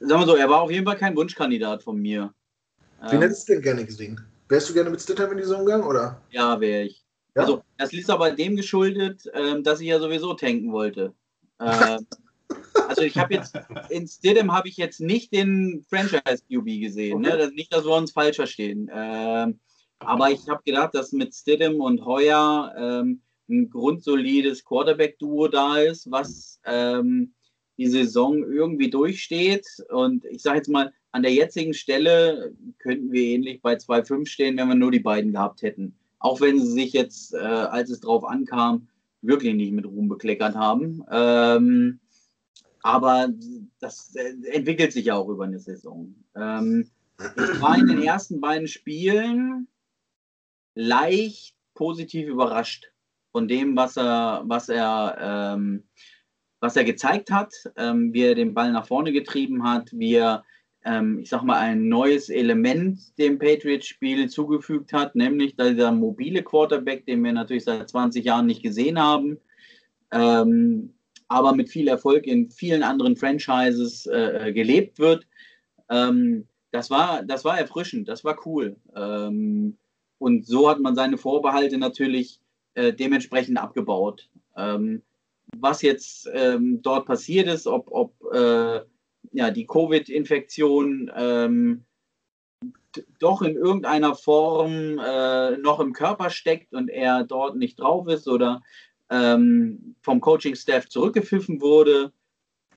sagen 0.00 0.20
wir 0.20 0.26
so, 0.26 0.34
er 0.34 0.50
war 0.50 0.62
auf 0.62 0.70
jeden 0.70 0.84
Fall 0.84 0.96
kein 0.96 1.16
Wunschkandidat 1.16 1.82
von 1.82 2.00
mir. 2.00 2.34
Wen 3.02 3.14
ähm, 3.14 3.22
hättest 3.22 3.48
du 3.48 3.54
denn 3.54 3.62
gerne 3.62 3.84
gesehen? 3.84 4.20
Wärst 4.48 4.68
du 4.68 4.74
gerne 4.74 4.90
mit 4.90 5.00
Stidham 5.00 5.32
in 5.32 5.38
die 5.38 5.44
Saison 5.44 5.64
gegangen, 5.64 5.84
oder? 5.84 6.20
Ja, 6.30 6.60
wäre 6.60 6.84
ich. 6.84 7.04
Ja? 7.34 7.42
Also, 7.42 7.62
das 7.78 7.92
ist 7.92 8.10
aber 8.10 8.30
dem 8.30 8.56
geschuldet, 8.56 9.24
ähm, 9.34 9.64
dass 9.64 9.80
ich 9.80 9.88
ja 9.88 9.98
sowieso 9.98 10.34
tanken 10.34 10.72
wollte. 10.72 11.14
Ähm, 11.60 12.06
also, 12.88 13.02
ich 13.02 13.16
habe 13.18 13.34
jetzt, 13.34 13.58
in 13.88 14.06
Stidham 14.06 14.52
habe 14.52 14.68
ich 14.68 14.76
jetzt 14.76 15.00
nicht 15.00 15.32
den 15.32 15.84
Franchise-QB 15.88 16.80
gesehen. 16.80 17.22
Ne? 17.22 17.28
Okay. 17.28 17.36
Ne? 17.36 17.42
Das, 17.44 17.52
nicht, 17.52 17.72
dass 17.72 17.84
wir 17.84 17.94
uns 17.94 18.12
falsch 18.12 18.36
verstehen. 18.36 18.90
Ähm, 18.92 19.58
aber 19.98 20.30
ich 20.30 20.48
habe 20.48 20.62
gedacht, 20.64 20.94
dass 20.94 21.12
mit 21.12 21.34
Stidham 21.34 21.80
und 21.80 22.04
Heuer 22.04 22.74
ähm, 22.76 23.20
ein 23.48 23.70
grundsolides 23.70 24.64
Quarterback-Duo 24.64 25.48
da 25.48 25.78
ist, 25.78 26.10
was 26.10 26.60
ähm, 26.64 27.32
die 27.82 27.90
Saison 27.90 28.38
irgendwie 28.38 28.90
durchsteht. 28.90 29.66
Und 29.90 30.24
ich 30.26 30.42
sage 30.42 30.58
jetzt 30.58 30.68
mal, 30.68 30.92
an 31.10 31.22
der 31.22 31.32
jetzigen 31.32 31.74
Stelle 31.74 32.54
könnten 32.78 33.12
wir 33.12 33.22
ähnlich 33.22 33.60
bei 33.60 33.74
2,5 33.74 34.26
stehen, 34.26 34.56
wenn 34.56 34.68
wir 34.68 34.74
nur 34.74 34.90
die 34.90 35.00
beiden 35.00 35.32
gehabt 35.32 35.62
hätten. 35.62 35.94
Auch 36.18 36.40
wenn 36.40 36.60
sie 36.60 36.70
sich 36.70 36.92
jetzt, 36.92 37.34
äh, 37.34 37.38
als 37.38 37.90
es 37.90 38.00
drauf 38.00 38.24
ankam, 38.24 38.88
wirklich 39.20 39.54
nicht 39.54 39.72
mit 39.72 39.84
Ruhm 39.84 40.08
bekleckert 40.08 40.54
haben. 40.54 41.04
Ähm, 41.10 41.98
aber 42.82 43.28
das 43.80 44.14
äh, 44.14 44.34
entwickelt 44.50 44.92
sich 44.92 45.06
ja 45.06 45.16
auch 45.16 45.28
über 45.28 45.44
eine 45.44 45.58
Saison. 45.58 46.14
Ähm, 46.36 46.88
ich 47.18 47.60
war 47.60 47.76
in 47.78 47.88
den 47.88 48.02
ersten 48.02 48.40
beiden 48.40 48.68
Spielen 48.68 49.66
leicht 50.74 51.54
positiv 51.74 52.28
überrascht 52.28 52.92
von 53.32 53.48
dem, 53.48 53.76
was 53.76 53.96
er, 53.96 54.42
was 54.46 54.68
er 54.68 55.54
ähm, 55.54 55.84
was 56.62 56.76
er 56.76 56.84
gezeigt 56.84 57.32
hat, 57.32 57.52
ähm, 57.76 58.14
wie 58.14 58.22
er 58.22 58.36
den 58.36 58.54
Ball 58.54 58.70
nach 58.70 58.86
vorne 58.86 59.12
getrieben 59.12 59.64
hat, 59.64 59.90
wie 59.92 60.14
er, 60.14 60.44
ähm, 60.84 61.18
ich 61.18 61.28
sag 61.28 61.42
mal, 61.42 61.58
ein 61.58 61.88
neues 61.88 62.28
Element 62.28 63.18
dem 63.18 63.40
Patriots-Spiel 63.40 64.30
zugefügt 64.30 64.92
hat, 64.92 65.16
nämlich 65.16 65.56
dieser 65.56 65.90
mobile 65.90 66.44
Quarterback, 66.44 67.04
den 67.04 67.24
wir 67.24 67.32
natürlich 67.32 67.64
seit 67.64 67.88
20 67.88 68.24
Jahren 68.24 68.46
nicht 68.46 68.62
gesehen 68.62 69.00
haben, 69.00 69.38
ähm, 70.12 70.94
aber 71.26 71.52
mit 71.52 71.68
viel 71.68 71.88
Erfolg 71.88 72.28
in 72.28 72.48
vielen 72.48 72.84
anderen 72.84 73.16
Franchises 73.16 74.06
äh, 74.06 74.52
gelebt 74.54 75.00
wird. 75.00 75.26
Ähm, 75.90 76.46
das, 76.70 76.90
war, 76.90 77.24
das 77.24 77.44
war 77.44 77.58
erfrischend, 77.58 78.06
das 78.06 78.22
war 78.22 78.38
cool. 78.46 78.76
Ähm, 78.94 79.78
und 80.18 80.46
so 80.46 80.70
hat 80.70 80.78
man 80.78 80.94
seine 80.94 81.18
Vorbehalte 81.18 81.76
natürlich 81.76 82.40
äh, 82.74 82.92
dementsprechend 82.92 83.58
abgebaut. 83.58 84.30
Ähm, 84.56 85.02
was 85.56 85.82
jetzt 85.82 86.28
ähm, 86.32 86.80
dort 86.82 87.06
passiert 87.06 87.48
ist, 87.48 87.66
ob, 87.66 87.90
ob 87.90 88.14
äh, 88.32 88.80
ja, 89.32 89.50
die 89.50 89.66
Covid-Infektion 89.66 91.10
ähm, 91.14 91.84
doch 93.18 93.42
in 93.42 93.56
irgendeiner 93.56 94.14
Form 94.14 94.98
äh, 94.98 95.56
noch 95.58 95.80
im 95.80 95.92
Körper 95.92 96.30
steckt 96.30 96.74
und 96.74 96.88
er 96.88 97.24
dort 97.24 97.56
nicht 97.56 97.80
drauf 97.80 98.08
ist 98.08 98.28
oder 98.28 98.62
ähm, 99.10 99.94
vom 100.02 100.20
Coaching-Staff 100.20 100.88
zurückgepfiffen 100.88 101.60
wurde, 101.60 102.12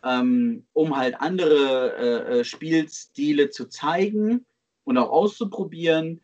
ähm, 0.04 0.66
um 0.74 0.96
halt 0.96 1.16
andere 1.20 1.96
äh, 1.98 2.40
äh, 2.40 2.44
Spielstile 2.44 3.50
zu 3.50 3.68
zeigen 3.68 4.46
und 4.84 4.98
auch 4.98 5.10
auszuprobieren. 5.10 6.22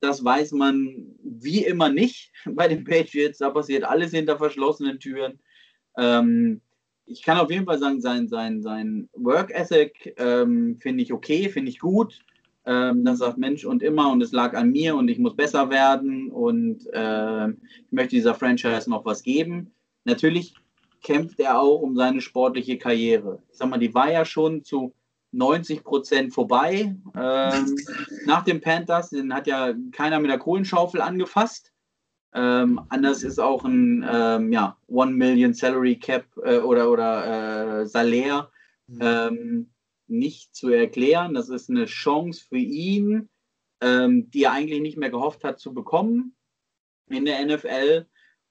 Das 0.00 0.24
weiß 0.24 0.52
man 0.52 1.14
wie 1.22 1.64
immer 1.64 1.90
nicht 1.90 2.32
bei 2.46 2.68
den 2.68 2.84
Patriots. 2.84 3.38
Da 3.38 3.50
passiert 3.50 3.84
alles 3.84 4.12
hinter 4.12 4.38
verschlossenen 4.38 4.98
Türen. 4.98 5.40
Ähm, 6.00 6.60
ich 7.04 7.22
kann 7.22 7.38
auf 7.38 7.50
jeden 7.50 7.66
Fall 7.66 7.78
sagen, 7.78 8.00
sein, 8.00 8.28
sein, 8.28 8.62
sein 8.62 9.08
Work 9.14 9.50
Ethic 9.50 10.14
ähm, 10.16 10.78
finde 10.80 11.02
ich 11.02 11.12
okay, 11.12 11.48
finde 11.48 11.70
ich 11.70 11.78
gut. 11.78 12.20
Ähm, 12.64 13.04
das 13.04 13.18
sagt 13.18 13.38
Mensch 13.38 13.64
und 13.64 13.82
immer 13.82 14.10
und 14.10 14.22
es 14.22 14.32
lag 14.32 14.54
an 14.54 14.70
mir 14.70 14.94
und 14.96 15.08
ich 15.08 15.18
muss 15.18 15.36
besser 15.36 15.70
werden 15.70 16.30
und 16.30 16.86
äh, 16.92 17.48
ich 17.48 17.92
möchte 17.92 18.16
dieser 18.16 18.34
Franchise 18.34 18.88
noch 18.88 19.04
was 19.04 19.22
geben. 19.22 19.72
Natürlich 20.04 20.54
kämpft 21.02 21.40
er 21.40 21.58
auch 21.58 21.80
um 21.80 21.96
seine 21.96 22.20
sportliche 22.20 22.78
Karriere. 22.78 23.42
Ich 23.50 23.58
sag 23.58 23.68
mal, 23.68 23.78
die 23.78 23.94
war 23.94 24.10
ja 24.10 24.24
schon 24.24 24.62
zu 24.64 24.92
90 25.32 25.84
Prozent 25.84 26.34
vorbei. 26.34 26.96
Ähm, 27.16 27.76
nach 28.26 28.44
dem 28.44 28.60
Panthers, 28.60 29.10
den 29.10 29.34
hat 29.34 29.46
ja 29.46 29.74
keiner 29.92 30.20
mit 30.20 30.30
der 30.30 30.38
Kohlenschaufel 30.38 31.00
angefasst. 31.00 31.69
Ähm, 32.32 32.80
anders 32.90 33.22
ist 33.24 33.40
auch 33.40 33.64
ein 33.64 34.06
ähm, 34.08 34.52
ja, 34.52 34.76
One 34.86 35.12
Million 35.12 35.52
Salary 35.52 35.96
Cap 35.96 36.24
äh, 36.44 36.58
oder, 36.58 36.90
oder 36.90 37.80
äh, 37.80 37.86
Salär 37.86 38.50
mhm. 38.86 38.98
ähm, 39.00 39.70
nicht 40.06 40.54
zu 40.54 40.68
erklären. 40.68 41.34
Das 41.34 41.48
ist 41.48 41.70
eine 41.70 41.86
Chance 41.86 42.44
für 42.48 42.58
ihn, 42.58 43.28
ähm, 43.80 44.30
die 44.30 44.44
er 44.44 44.52
eigentlich 44.52 44.80
nicht 44.80 44.96
mehr 44.96 45.10
gehofft 45.10 45.42
hat 45.42 45.58
zu 45.58 45.74
bekommen 45.74 46.34
in 47.08 47.24
der 47.24 47.44
NFL. 47.44 48.06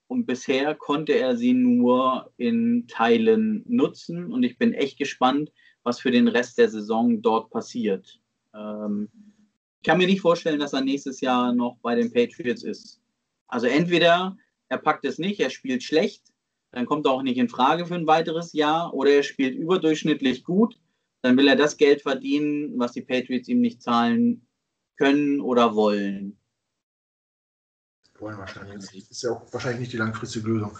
und 0.08 0.26
bisher 0.26 0.76
konnte 0.76 1.14
er 1.14 1.38
sie 1.38 1.54
nur 1.54 2.34
in 2.36 2.88
Teilen 2.88 3.64
nutzen 3.68 4.34
und 4.34 4.44
ich 4.44 4.58
bin 4.58 4.74
echt 4.74 4.98
gespannt, 4.98 5.52
was 5.84 6.00
für 6.00 6.12
den 6.12 6.28
Rest 6.28 6.58
der 6.58 6.68
Saison 6.68 7.22
dort 7.22 7.50
passiert. 7.52 8.20
Ähm, 8.54 9.10
ich 9.82 9.88
kann 9.88 9.98
mir 9.98 10.08
nicht 10.08 10.22
vorstellen, 10.22 10.60
dass 10.60 10.74
er 10.74 10.82
nächstes 10.82 11.22
Jahr 11.22 11.54
noch 11.54 11.78
bei 11.82 11.96
den 11.96 12.12
Patriots 12.12 12.64
ist. 12.64 13.02
Also 13.50 13.68
entweder 13.68 14.38
er 14.70 14.78
packt 14.78 15.04
es 15.06 15.18
nicht, 15.18 15.40
er 15.40 15.50
spielt 15.50 15.84
schlecht, 15.84 16.24
dann 16.72 16.86
kommt 16.86 17.06
er 17.06 17.12
auch 17.12 17.24
nicht 17.24 17.38
in 17.38 17.50
Frage 17.50 17.86
für 17.86 17.96
ein 17.96 18.08
weiteres 18.08 18.54
Jahr, 18.54 18.94
oder 18.94 19.12
er 19.12 19.24
spielt 19.24 19.56
überdurchschnittlich 19.56 20.44
gut, 20.44 20.80
dann 21.22 21.36
will 21.36 21.48
er 21.48 21.56
das 21.56 21.78
Geld 21.78 22.04
verdienen, 22.04 22.78
was 22.78 22.94
die 22.94 23.02
Patriots 23.02 23.50
ihm 23.50 23.60
nicht 23.60 23.82
zahlen 23.82 24.48
können 24.98 25.42
oder 25.42 25.76
wollen. 25.76 26.38
Wollen 28.20 28.38
wahrscheinlich. 28.38 28.76
Das 28.76 28.94
ist 28.94 29.24
ja 29.24 29.32
auch 29.32 29.42
wahrscheinlich 29.52 29.80
nicht 29.80 29.94
die 29.94 29.98
langfristige 29.98 30.48
Lösung. 30.48 30.78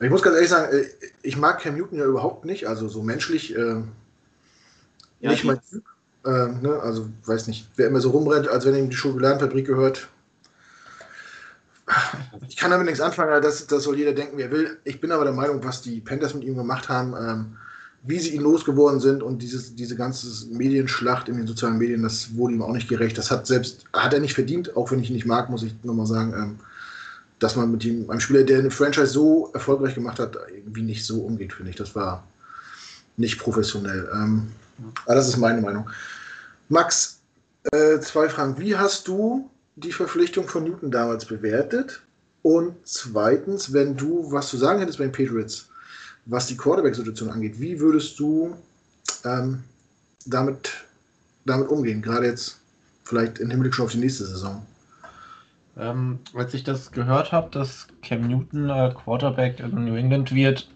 Ich 0.00 0.10
muss 0.10 0.22
ganz 0.22 0.36
ehrlich 0.36 0.50
sagen, 0.50 0.76
äh, 0.76 0.86
ich 1.22 1.36
mag 1.36 1.60
Cam 1.60 1.76
Newton 1.76 1.98
ja 1.98 2.04
überhaupt 2.04 2.44
nicht, 2.44 2.66
also 2.66 2.88
so 2.88 3.02
menschlich 3.02 3.54
äh, 3.56 3.82
ja, 5.20 5.30
nicht 5.30 5.44
mein 5.44 5.60
Typ. 5.68 5.84
Äh, 6.24 6.48
ne? 6.60 6.78
Also 6.82 7.08
weiß 7.24 7.46
nicht, 7.46 7.68
wer 7.76 7.88
immer 7.88 8.00
so 8.00 8.10
rumrennt, 8.10 8.48
als 8.48 8.66
wenn 8.66 8.76
ihm 8.76 8.90
die 8.90 8.96
Schokoladenfabrik 8.96 9.66
gehört. 9.66 10.08
Ich 12.48 12.56
kann 12.56 12.70
damit 12.70 12.86
nichts 12.86 13.00
anfangen, 13.00 13.42
das, 13.42 13.66
das 13.66 13.84
soll 13.84 13.96
jeder 13.96 14.12
denken, 14.12 14.36
wie 14.36 14.42
er 14.42 14.50
will. 14.50 14.78
Ich 14.84 15.00
bin 15.00 15.10
aber 15.10 15.24
der 15.24 15.32
Meinung, 15.32 15.62
was 15.64 15.82
die 15.82 16.00
Panthers 16.00 16.34
mit 16.34 16.44
ihm 16.44 16.56
gemacht 16.56 16.88
haben, 16.88 17.14
ähm, 17.14 17.56
wie 18.02 18.18
sie 18.18 18.34
ihn 18.34 18.42
losgeworden 18.42 19.00
sind 19.00 19.22
und 19.22 19.40
dieses, 19.40 19.74
diese 19.74 19.96
ganze 19.96 20.46
Medienschlacht 20.48 21.28
in 21.28 21.36
den 21.36 21.46
sozialen 21.46 21.78
Medien, 21.78 22.02
das 22.02 22.34
wurde 22.36 22.54
ihm 22.54 22.62
auch 22.62 22.72
nicht 22.72 22.88
gerecht. 22.88 23.16
Das 23.16 23.30
hat 23.30 23.46
selbst, 23.46 23.84
hat 23.92 24.12
er 24.12 24.20
nicht 24.20 24.34
verdient, 24.34 24.76
auch 24.76 24.90
wenn 24.90 25.00
ich 25.00 25.08
ihn 25.08 25.14
nicht 25.14 25.26
mag, 25.26 25.50
muss 25.50 25.62
ich 25.62 25.74
nochmal 25.82 26.06
sagen, 26.06 26.34
ähm, 26.34 26.58
dass 27.38 27.56
man 27.56 27.70
mit 27.70 27.84
ihm, 27.84 28.08
einem 28.10 28.20
Spieler, 28.20 28.44
der 28.44 28.60
eine 28.60 28.70
Franchise 28.70 29.06
so 29.06 29.50
erfolgreich 29.52 29.94
gemacht 29.94 30.18
hat, 30.18 30.36
irgendwie 30.54 30.82
nicht 30.82 31.04
so 31.04 31.20
umgeht, 31.22 31.52
finde 31.52 31.70
ich. 31.70 31.76
Das 31.76 31.94
war 31.94 32.24
nicht 33.16 33.38
professionell. 33.38 34.08
Ähm, 34.14 34.48
aber 35.06 35.16
das 35.16 35.28
ist 35.28 35.36
meine 35.36 35.60
Meinung. 35.60 35.88
Max, 36.68 37.20
äh, 37.72 38.00
zwei 38.00 38.28
Fragen. 38.28 38.58
Wie 38.58 38.76
hast 38.76 39.06
du 39.08 39.50
die 39.76 39.92
Verpflichtung 39.92 40.48
von 40.48 40.64
Newton 40.64 40.90
damals 40.90 41.24
bewertet? 41.24 42.02
Und 42.42 42.74
zweitens, 42.84 43.72
wenn 43.72 43.96
du 43.96 44.30
was 44.32 44.48
zu 44.48 44.56
sagen 44.56 44.80
hättest 44.80 44.98
bei 44.98 45.04
den 45.04 45.12
Patriots, 45.12 45.68
was 46.26 46.46
die 46.46 46.56
Quarterback-Situation 46.56 47.30
angeht, 47.30 47.60
wie 47.60 47.78
würdest 47.78 48.18
du 48.18 48.56
ähm, 49.24 49.62
damit, 50.26 50.72
damit 51.44 51.68
umgehen? 51.68 52.02
Gerade 52.02 52.26
jetzt 52.26 52.58
vielleicht 53.04 53.38
im 53.38 53.50
Hinblick 53.50 53.74
schon 53.74 53.86
auf 53.86 53.92
die 53.92 53.98
nächste 53.98 54.24
Saison. 54.24 54.64
Ähm, 55.76 56.18
als 56.34 56.52
ich 56.52 56.64
das 56.64 56.90
gehört 56.90 57.32
habe, 57.32 57.50
dass 57.50 57.86
Cam 58.02 58.28
Newton 58.28 58.68
äh, 58.68 58.92
Quarterback 58.94 59.60
in 59.60 59.84
New 59.84 59.94
England 59.94 60.34
wird, 60.34 60.68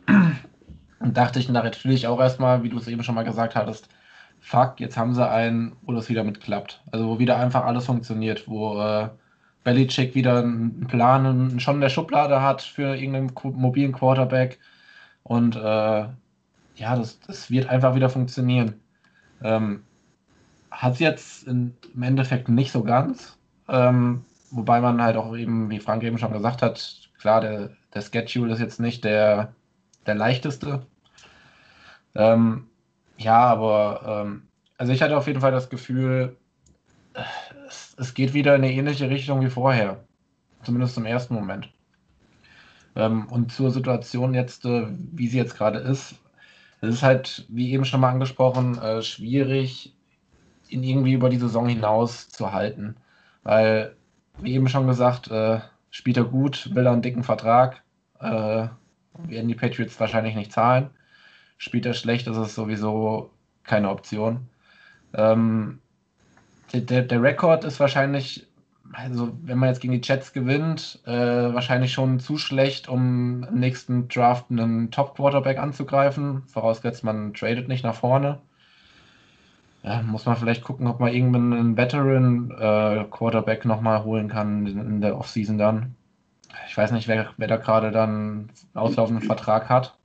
dachte 1.01 1.39
ich 1.39 1.49
natürlich 1.49 2.07
auch 2.07 2.19
erstmal, 2.19 2.63
wie 2.63 2.71
du 2.71 2.79
es 2.79 2.89
eben 2.89 3.03
schon 3.03 3.15
mal 3.15 3.25
gesagt 3.25 3.55
hattest, 3.55 3.89
fuck, 4.47 4.79
jetzt 4.79 4.97
haben 4.97 5.13
sie 5.13 5.29
einen, 5.29 5.75
wo 5.83 5.93
das 5.93 6.09
wieder 6.09 6.23
mit 6.23 6.41
klappt. 6.41 6.81
Also 6.93 7.09
wo 7.09 7.19
wieder 7.19 7.37
einfach 7.37 7.65
alles 7.65 7.87
funktioniert, 7.87 8.47
wo 8.47 8.81
äh, 8.81 9.09
Belichick 9.65 10.15
wieder 10.15 10.39
einen 10.39 10.87
Plan 10.87 11.59
schon 11.59 11.77
in 11.77 11.81
der 11.81 11.89
Schublade 11.89 12.41
hat 12.41 12.63
für 12.63 12.95
irgendeinen 12.95 13.33
mobilen 13.57 13.91
Quarterback 13.91 14.61
und 15.25 15.57
äh, 15.57 15.61
ja, 15.61 16.97
das, 16.97 17.19
das 17.27 17.51
wird 17.51 17.69
einfach 17.69 17.97
wieder 17.97 18.09
funktionieren. 18.09 18.81
Ähm, 19.43 19.83
hat 20.71 20.93
es 20.93 21.01
jetzt 21.01 21.49
in, 21.49 21.75
im 21.95 22.03
Endeffekt 22.05 22.49
nicht 22.49 22.71
so 22.71 22.85
ganz. 22.85 23.37
Ähm, 23.69 24.25
wobei 24.53 24.81
man 24.81 25.03
halt 25.03 25.17
auch 25.17 25.37
eben, 25.37 25.71
wie 25.71 25.81
Frank 25.81 26.05
eben 26.05 26.19
schon 26.19 26.33
gesagt 26.33 26.63
hat, 26.63 27.11
klar, 27.19 27.41
der, 27.41 27.71
der 27.95 28.03
Schedule 28.03 28.53
ist 28.53 28.61
jetzt 28.61 28.79
nicht 28.79 29.03
der, 29.03 29.53
der 30.07 30.15
leichteste. 30.15 30.87
Ähm, 32.15 32.69
ja, 33.19 33.39
aber 33.39 34.25
ähm, 34.25 34.43
also 34.79 34.93
ich 34.93 35.03
hatte 35.03 35.17
auf 35.17 35.27
jeden 35.27 35.41
Fall 35.41 35.53
das 35.53 35.69
Gefühl, 35.71 36.37
es, 37.67 37.95
es, 37.99 38.15
geht 38.15 38.35
wieder 38.35 38.55
in 38.55 38.63
eine 38.63 38.73
ähnliche 38.73 39.09
Richtung 39.09 39.41
wie 39.41 39.51
vorher. 39.51 40.05
Zumindest 40.63 40.99
im 40.99 41.07
ersten 41.07 41.35
Moment. 41.35 41.71
Ähm, 42.95 43.27
und 43.29 43.53
zur 43.53 43.71
Situation 43.71 44.35
jetzt, 44.35 44.65
äh, 44.65 44.87
wie 45.13 45.29
sie 45.29 45.39
jetzt 45.39 45.57
gerade 45.57 45.79
ist, 45.79 46.17
es 46.81 46.95
ist 46.97 47.03
halt, 47.03 47.47
wie 47.49 47.73
eben 47.73 47.85
schon 47.85 48.01
mal 48.01 48.11
angesprochen, 48.11 48.79
äh, 48.79 49.03
schwierig, 49.03 49.95
ihn 50.69 50.83
irgendwie 50.83 51.15
über 51.15 51.31
die 51.31 51.39
Saison 51.39 51.69
hinaus 51.69 52.29
zu 52.29 52.53
halten. 52.53 52.97
Weil, 53.43 53.97
wie 54.39 54.55
eben 54.55 54.69
schon 54.69 54.87
gesagt, 54.87 55.31
äh, 55.31 55.61
spielt 55.91 56.17
er 56.17 56.25
gut, 56.25 56.75
will 56.75 56.87
er 56.87 56.93
einen 56.93 57.03
dicken 57.03 57.23
Vertrag, 57.23 57.83
äh, 58.21 58.69
werden 59.19 59.49
die 59.49 59.55
Patriots 59.55 59.99
wahrscheinlich 59.99 60.35
nicht 60.35 60.53
zahlen. 60.53 60.91
Spielt 61.59 61.87
er 61.87 61.95
schlecht, 61.95 62.27
ist 62.27 62.37
es 62.37 62.55
sowieso 62.55 63.31
keine 63.65 63.91
Option. 63.91 64.49
Ähm, 65.15 65.81
der, 66.73 67.03
der 67.03 67.23
Rekord 67.23 67.65
ist 67.65 67.81
wahrscheinlich 67.81 68.47
also 68.93 69.37
wenn 69.43 69.59
man 69.59 69.69
jetzt 69.69 69.81
gegen 69.81 69.93
die 69.93 70.07
Jets 70.07 70.33
gewinnt, 70.33 71.01
äh, 71.07 71.13
wahrscheinlich 71.13 71.93
schon 71.93 72.21
zu 72.21 72.39
schlecht, 72.39 72.89
um 72.89 73.45
im 73.45 73.61
nächsten 73.61 74.09
Draft 74.09 74.47
einen 74.51 74.91
Top-Quarterback 74.91 75.59
anzugreifen, 75.59 76.43
vorausgesetzt 76.47 77.05
man 77.05 77.35
tradet 77.35 77.69
nicht 77.69 77.85
nach 77.85 77.95
vorne. 77.95 78.39
Ja, 79.83 80.03
muss 80.03 80.27
man 80.27 80.37
vielleicht 80.37 80.65
gucken, 80.65 80.87
ob 80.89 80.99
man 80.99 81.13
irgendwann 81.13 81.53
einen 81.53 81.77
Veteran-Quarterback 81.77 83.65
äh, 83.65 83.69
nochmal 83.69 84.03
holen 84.03 84.29
kann 84.29 84.67
in 84.67 85.01
der 85.01 85.17
Offseason 85.17 85.59
dann. 85.59 85.95
Ich 86.69 86.77
weiß 86.77 86.91
nicht, 86.93 87.07
wer, 87.07 87.31
wer 87.37 87.49
da 87.49 87.57
gerade 87.57 87.93
dann 87.93 88.11
einen 88.11 88.51
auslaufenden 88.75 89.25
Vertrag 89.25 89.69
hat. 89.69 89.96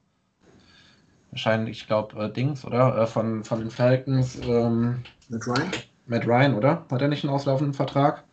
Wahrscheinlich, 1.32 1.82
ich 1.82 1.88
glaube, 1.88 2.21
äh, 2.21 2.32
Dings, 2.32 2.65
oder? 2.65 2.97
Äh, 2.97 3.07
von, 3.07 3.43
von 3.43 3.59
den 3.59 3.71
Falcons. 3.71 4.38
Ähm, 4.43 5.03
Matt 5.29 5.47
Ryan? 5.47 5.71
Matt 6.07 6.27
Ryan, 6.27 6.53
oder? 6.55 6.86
Hat 6.91 7.01
er 7.01 7.07
nicht 7.07 7.23
einen 7.23 7.34
auslaufenden 7.34 7.73
Vertrag? 7.73 8.23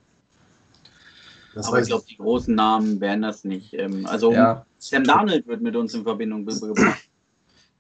Das 1.55 1.69
Aber 1.69 1.81
ich 1.81 1.87
glaube, 1.87 2.05
die 2.09 2.17
großen 2.17 2.55
Namen 2.55 3.01
wären 3.01 3.23
das 3.23 3.45
nicht. 3.45 3.75
Ähm, 3.75 4.07
also 4.07 4.33
ja. 4.33 4.65
Sam 4.79 5.05
Darnold 5.05 5.47
wird 5.47 5.61
mit 5.61 5.77
uns 5.77 5.95
in 5.95 6.03
Verbindung 6.03 6.45
gebracht. 6.45 7.09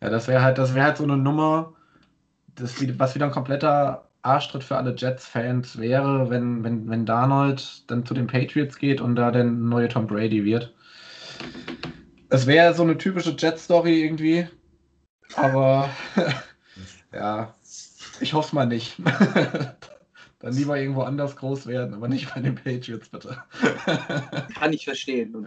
Ja, 0.00 0.10
das 0.10 0.28
wäre 0.28 0.42
halt, 0.42 0.58
das 0.58 0.74
wäre 0.74 0.86
halt 0.86 0.96
so 0.96 1.04
eine 1.04 1.16
Nummer, 1.16 1.74
das, 2.54 2.76
was 2.98 3.14
wieder 3.14 3.26
ein 3.26 3.32
kompletter 3.32 4.08
Arschtritt 4.22 4.64
für 4.64 4.76
alle 4.76 4.94
Jets-Fans 4.96 5.78
wäre, 5.78 6.30
wenn, 6.30 6.62
wenn, 6.64 6.88
wenn 6.88 7.06
Darnold 7.06 7.90
dann 7.90 8.04
zu 8.04 8.14
den 8.14 8.26
Patriots 8.26 8.78
geht 8.78 9.00
und 9.00 9.16
da 9.16 9.30
der 9.30 9.44
neue 9.44 9.88
Tom 9.88 10.06
Brady 10.06 10.44
wird. 10.44 10.74
Es 12.28 12.46
wäre 12.46 12.74
so 12.74 12.82
eine 12.82 12.98
typische 12.98 13.34
Jet-Story 13.36 14.02
irgendwie. 14.04 14.48
Aber 15.36 15.90
ja, 17.12 17.54
ich 18.20 18.32
hoffe 18.32 18.54
mal 18.54 18.66
nicht. 18.66 18.96
Dann 20.40 20.54
lieber 20.54 20.78
irgendwo 20.78 21.02
anders 21.02 21.34
groß 21.34 21.66
werden, 21.66 21.94
aber 21.94 22.06
nicht 22.06 22.32
bei 22.32 22.40
den 22.40 22.54
Patriots, 22.54 23.08
bitte. 23.08 23.42
Kann 24.54 24.72
ich 24.72 24.84
verstehen. 24.84 25.44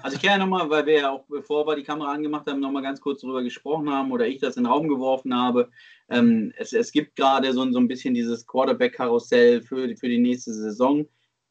also 0.00 0.16
ich 0.16 0.22
kann 0.22 0.30
ja 0.30 0.38
nochmal, 0.38 0.70
weil 0.70 0.86
wir 0.86 1.00
ja 1.00 1.10
auch, 1.10 1.24
bevor 1.28 1.66
wir 1.66 1.74
die 1.74 1.82
Kamera 1.82 2.12
angemacht 2.12 2.46
haben, 2.46 2.60
nochmal 2.60 2.84
ganz 2.84 3.00
kurz 3.00 3.22
darüber 3.22 3.42
gesprochen 3.42 3.90
haben 3.90 4.12
oder 4.12 4.28
ich 4.28 4.38
das 4.38 4.56
in 4.56 4.62
den 4.62 4.70
Raum 4.70 4.86
geworfen 4.86 5.34
habe. 5.34 5.70
Ähm, 6.08 6.52
es, 6.56 6.72
es 6.72 6.92
gibt 6.92 7.16
gerade 7.16 7.52
so, 7.52 7.68
so 7.72 7.80
ein 7.80 7.88
bisschen 7.88 8.14
dieses 8.14 8.46
Quarterback-Karussell 8.46 9.60
für, 9.62 9.96
für 9.96 10.08
die 10.08 10.18
nächste 10.18 10.54
Saison. 10.54 11.04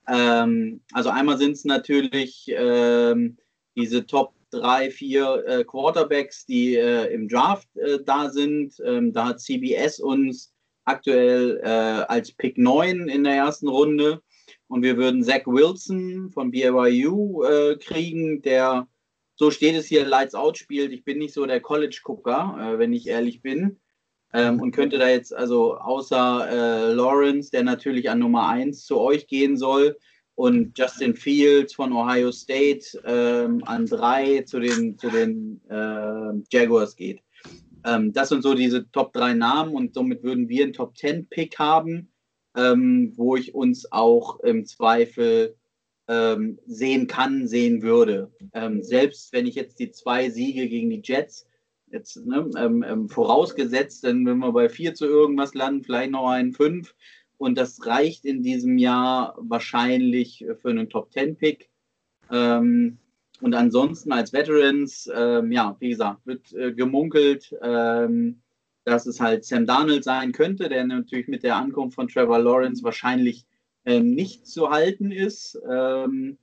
Ähm, 0.08 0.80
also 0.94 1.10
einmal 1.10 1.38
sind 1.38 1.54
es 1.54 1.66
natürlich 1.66 2.46
ähm, 2.56 3.38
diese 3.76 4.06
Top 4.06 4.34
drei, 4.56 4.90
vier 4.90 5.44
äh, 5.46 5.64
Quarterbacks, 5.64 6.46
die 6.46 6.76
äh, 6.76 7.14
im 7.14 7.28
Draft 7.28 7.68
äh, 7.76 8.00
da 8.04 8.30
sind. 8.30 8.74
Ähm, 8.86 9.14
da 9.14 9.28
hat 9.28 9.42
CBS 9.42 10.00
uns 10.00 10.54
aktuell 10.86 11.60
äh, 11.64 11.68
als 11.68 12.32
Pick 12.32 12.58
9 12.58 13.10
in 13.10 13.24
der 13.24 13.36
ersten 13.36 13.68
Runde. 13.68 14.22
Und 14.68 14.82
wir 14.82 14.98
würden 14.98 15.24
Zach 15.24 15.46
Wilson 15.46 16.32
von 16.32 16.52
BYU 16.52 17.44
äh, 17.44 17.78
kriegen, 17.78 18.42
der, 18.42 18.88
so 19.36 19.52
steht 19.52 19.76
es 19.76 19.86
hier, 19.86 20.06
Lights 20.06 20.36
Out 20.36 20.58
spielt. 20.58 20.92
Ich 20.92 21.04
bin 21.04 21.18
nicht 21.18 21.34
so 21.34 21.46
der 21.46 21.60
College-Gucker, 21.60 22.58
äh, 22.60 22.80
wenn 22.80 22.94
ich 22.94 23.08
ehrlich 23.08 23.42
bin. 23.42 23.80
Ähm, 24.34 24.60
und 24.60 24.72
könnte 24.72 24.98
da 24.98 25.08
jetzt, 25.08 25.34
also 25.34 25.78
außer 25.78 26.94
Lawrence, 26.94 27.52
der 27.52 27.64
natürlich 27.64 28.10
an 28.10 28.20
Nummer 28.20 28.50
1 28.50 28.84
zu 28.84 29.00
euch 29.00 29.28
gehen 29.28 29.56
soll, 29.56 29.98
und 30.36 30.78
Justin 30.78 31.16
Fields 31.16 31.74
von 31.74 31.94
Ohio 31.94 32.32
State 32.32 33.02
ähm, 33.06 33.64
an 33.66 33.86
3 33.86 34.42
zu 34.42 34.60
den, 34.60 34.98
zu 34.98 35.10
den 35.10 35.62
äh, 35.70 36.34
Jaguars 36.52 36.96
geht. 36.96 37.22
Ähm, 37.86 38.12
das 38.12 38.30
sind 38.30 38.44
so 38.44 38.54
diese 38.54 38.90
Top 38.92 39.14
3 39.14 39.34
Namen 39.34 39.74
und 39.74 39.94
somit 39.94 40.24
würden 40.24 40.50
wir 40.50 40.64
einen 40.64 40.74
Top 40.74 40.98
10 40.98 41.28
Pick 41.28 41.58
haben, 41.58 42.10
ähm, 42.56 43.14
wo 43.16 43.36
ich 43.36 43.56
uns 43.56 43.92
auch 43.92 44.40
im 44.42 44.66
Zweifel 44.66 45.56
ähm, 46.08 46.60
sehen 46.66 47.08
kann, 47.08 47.48
sehen 47.48 47.82
würde. 47.82 48.32
Ähm, 48.54 48.84
selbst 48.84 49.32
wenn 49.34 49.48
ich 49.48 49.56
jetzt 49.56 49.80
die 49.80 49.92
zwei 49.92 50.30
Siege 50.30 50.68
gegen 50.68 50.90
die 50.90 51.02
Jets 51.04 51.48
jetzt 51.92 52.18
ne, 52.26 52.50
ähm, 52.58 53.10
vorausgesetzt, 53.10 54.04
dann 54.04 54.26
wenn 54.26 54.40
wir 54.40 54.52
bei 54.52 54.68
4 54.68 54.96
zu 54.96 55.06
irgendwas 55.06 55.54
landen, 55.54 55.84
vielleicht 55.84 56.12
noch 56.12 56.28
einen 56.28 56.54
5 56.54 56.94
und 57.38 57.58
das 57.58 57.86
reicht 57.86 58.26
in 58.26 58.44
diesem 58.44 58.78
Jahr 58.78 59.36
wahrscheinlich 59.38 60.46
für 60.62 60.70
einen 60.70 60.90
Top 60.90 61.12
10 61.12 61.36
Pick. 61.36 61.70
Ähm, 62.32 62.98
und 63.42 63.54
ansonsten 63.54 64.12
als 64.12 64.34
Veterans, 64.34 65.10
ähm, 65.14 65.52
ja, 65.52 65.76
wie 65.80 65.90
gesagt, 65.90 66.26
wird 66.26 66.54
äh, 66.54 66.74
gemunkelt, 66.74 67.54
ähm, 67.62 68.42
dass 68.86 69.06
es 69.06 69.20
halt 69.20 69.44
Sam 69.44 69.66
Darnold 69.66 70.04
sein 70.04 70.32
könnte, 70.32 70.70
der 70.70 70.86
natürlich 70.86 71.28
mit 71.28 71.44
der 71.44 71.56
Ankunft 71.56 71.96
von 71.96 72.08
Trevor 72.08 72.40
Lawrence 72.40 72.84
wahrscheinlich 72.84 73.46
ähm, 73.86 74.12
nicht 74.12 74.48
zu 74.48 74.70
halten 74.70 75.12
ist. 75.12 75.60
Ähm, 75.70 76.38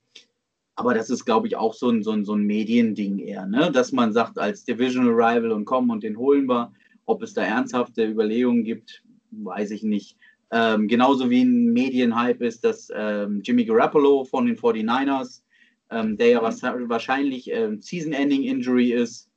aber 0.75 0.95
das 0.95 1.11
ist, 1.11 1.25
glaube 1.25 1.47
ich, 1.47 1.57
auch 1.57 1.75
so 1.75 1.91
ein, 1.91 2.03
so 2.03 2.13
ein, 2.13 2.25
so 2.25 2.35
ein 2.35 2.45
Mediending 2.45 3.19
eher, 3.19 3.47
ne? 3.47 3.71
dass 3.71 3.93
man 3.93 4.13
sagt, 4.13 4.39
als 4.39 4.65
Divisional 4.65 5.13
Rival 5.13 5.53
und 5.53 5.65
kommen 5.65 5.91
und 5.91 6.03
den 6.03 6.17
holen 6.19 6.49
wir. 6.49 6.73
Ob 7.05 7.23
es 7.23 7.35
da 7.35 7.43
ernsthafte 7.43 8.07
Überlegungen 8.07 8.65
gibt, 8.65 9.03
weiß 9.33 9.73
ich 9.73 9.83
nicht. 9.83 10.17
Ähm, 10.55 10.87
genauso 10.87 11.31
wie 11.31 11.43
ein 11.43 11.73
Medienhype 11.73 12.45
ist, 12.45 12.63
dass 12.63 12.91
ähm, 12.95 13.41
Jimmy 13.43 13.65
Garoppolo 13.65 14.25
von 14.25 14.45
den 14.45 14.57
49ers, 14.57 15.43
ähm, 15.91 16.19
der 16.19 16.29
ja 16.29 16.43
was, 16.43 16.63
wahrscheinlich 16.63 17.51
ähm, 17.51 17.81
Season-Ending 17.81 18.43
Injury 18.43 18.93
ist, 18.93 19.31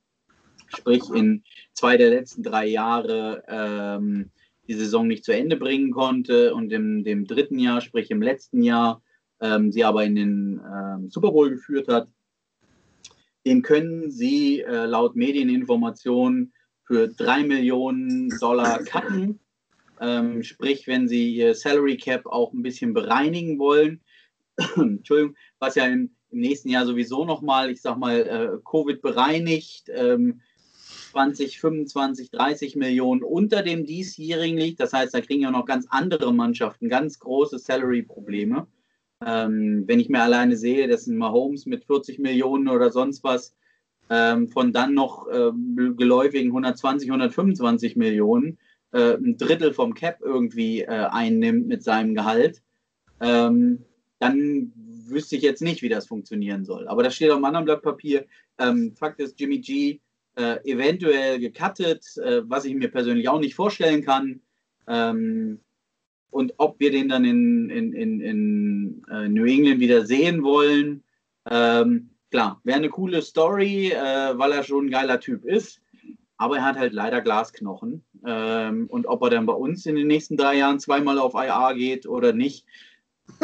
sprich 0.68 1.02
in 1.14 1.42
zwei 1.72 1.96
der 1.96 2.10
letzten 2.10 2.42
drei 2.42 2.66
Jahre 2.66 3.42
ähm, 3.48 4.30
die 4.68 4.74
Saison 4.74 5.06
nicht 5.06 5.24
zu 5.24 5.32
Ende 5.32 5.56
bringen 5.56 5.90
konnte 5.90 6.54
und 6.54 6.70
im 6.70 7.02
dem 7.02 7.24
dritten 7.26 7.58
Jahr, 7.58 7.80
sprich 7.80 8.10
im 8.10 8.20
letzten 8.20 8.62
Jahr, 8.62 9.02
ähm, 9.40 9.72
sie 9.72 9.84
aber 9.84 10.04
in 10.04 10.16
den 10.16 10.60
Super 11.08 11.32
Bowl 11.32 11.48
geführt 11.48 11.88
hat. 11.88 12.08
Den 13.46 13.62
können 13.62 14.10
sie 14.10 14.60
äh, 14.60 14.84
laut 14.86 15.14
Medieninformationen 15.14 16.52
für 16.82 17.08
drei 17.08 17.42
Millionen 17.44 18.28
Dollar 18.40 18.82
cutten. 18.82 19.38
Ähm, 20.00 20.42
sprich, 20.42 20.86
wenn 20.86 21.08
sie 21.08 21.34
ihr 21.34 21.54
Salary 21.54 21.96
Cap 21.96 22.26
auch 22.26 22.52
ein 22.52 22.62
bisschen 22.62 22.94
bereinigen 22.94 23.58
wollen, 23.58 24.00
Entschuldigung, 24.76 25.36
was 25.58 25.74
ja 25.74 25.86
im, 25.86 26.10
im 26.30 26.40
nächsten 26.40 26.68
Jahr 26.68 26.86
sowieso 26.86 27.24
nochmal, 27.24 27.70
ich 27.70 27.80
sag 27.80 27.98
mal, 27.98 28.20
äh, 28.20 28.58
Covid 28.64 29.02
bereinigt, 29.02 29.90
ähm, 29.94 30.40
20, 31.12 31.60
25, 31.60 32.30
30 32.30 32.76
Millionen 32.76 33.22
unter 33.22 33.62
dem 33.62 33.86
diesjährigen 33.86 34.58
liegt. 34.58 34.80
Das 34.80 34.92
heißt, 34.92 35.14
da 35.14 35.20
kriegen 35.20 35.42
ja 35.42 35.50
noch 35.50 35.64
ganz 35.64 35.86
andere 35.88 36.32
Mannschaften 36.34 36.88
ganz 36.88 37.18
große 37.18 37.58
Salary-Probleme. 37.58 38.66
Ähm, 39.24 39.84
wenn 39.86 39.98
ich 39.98 40.10
mir 40.10 40.20
alleine 40.20 40.56
sehe, 40.58 40.88
dass 40.88 41.06
ein 41.06 41.16
Mahomes 41.16 41.64
mit 41.64 41.84
40 41.84 42.18
Millionen 42.18 42.68
oder 42.68 42.90
sonst 42.90 43.24
was 43.24 43.56
ähm, 44.10 44.48
von 44.48 44.72
dann 44.72 44.92
noch 44.92 45.26
ähm, 45.32 45.94
geläufigen 45.96 46.48
120, 46.48 47.08
125 47.08 47.96
Millionen 47.96 48.58
äh, 48.92 49.14
ein 49.14 49.36
Drittel 49.36 49.72
vom 49.72 49.94
Cap 49.94 50.20
irgendwie 50.20 50.82
äh, 50.82 50.86
einnimmt 51.10 51.66
mit 51.66 51.82
seinem 51.82 52.14
Gehalt, 52.14 52.62
ähm, 53.20 53.84
dann 54.18 54.72
wüsste 55.08 55.36
ich 55.36 55.42
jetzt 55.42 55.62
nicht, 55.62 55.82
wie 55.82 55.88
das 55.88 56.06
funktionieren 56.06 56.64
soll. 56.64 56.88
Aber 56.88 57.02
das 57.02 57.14
steht 57.14 57.30
auf 57.30 57.36
einem 57.36 57.44
anderen 57.44 57.64
Blatt 57.66 57.82
Papier. 57.82 58.26
Ähm, 58.58 58.94
Fakt 58.96 59.20
ist, 59.20 59.38
Jimmy 59.38 59.58
G 59.58 60.00
äh, 60.36 60.58
eventuell 60.70 61.38
gecuttet, 61.38 62.04
äh, 62.18 62.42
was 62.48 62.64
ich 62.64 62.74
mir 62.74 62.90
persönlich 62.90 63.28
auch 63.28 63.40
nicht 63.40 63.54
vorstellen 63.54 64.04
kann. 64.04 64.40
Ähm, 64.86 65.60
und 66.30 66.54
ob 66.58 66.78
wir 66.80 66.90
den 66.90 67.08
dann 67.08 67.24
in, 67.24 67.70
in, 67.70 67.92
in, 67.92 68.20
in 68.20 69.02
äh, 69.10 69.28
New 69.28 69.44
England 69.44 69.80
wieder 69.80 70.04
sehen 70.04 70.42
wollen, 70.42 71.02
ähm, 71.48 72.10
klar, 72.30 72.60
wäre 72.64 72.78
eine 72.78 72.90
coole 72.90 73.22
Story, 73.22 73.92
äh, 73.92 74.38
weil 74.38 74.52
er 74.52 74.62
schon 74.62 74.86
ein 74.86 74.90
geiler 74.90 75.20
Typ 75.20 75.44
ist. 75.44 75.80
Aber 76.36 76.58
er 76.58 76.64
hat 76.64 76.76
halt 76.76 76.92
leider 76.92 77.22
Glasknochen. 77.22 78.04
Ähm, 78.24 78.86
und 78.88 79.06
ob 79.06 79.22
er 79.22 79.30
dann 79.30 79.46
bei 79.46 79.52
uns 79.52 79.86
in 79.86 79.96
den 79.96 80.06
nächsten 80.06 80.36
drei 80.36 80.56
Jahren 80.56 80.80
zweimal 80.80 81.18
auf 81.18 81.34
IA 81.34 81.72
geht 81.72 82.06
oder 82.06 82.32
nicht, 82.32 82.66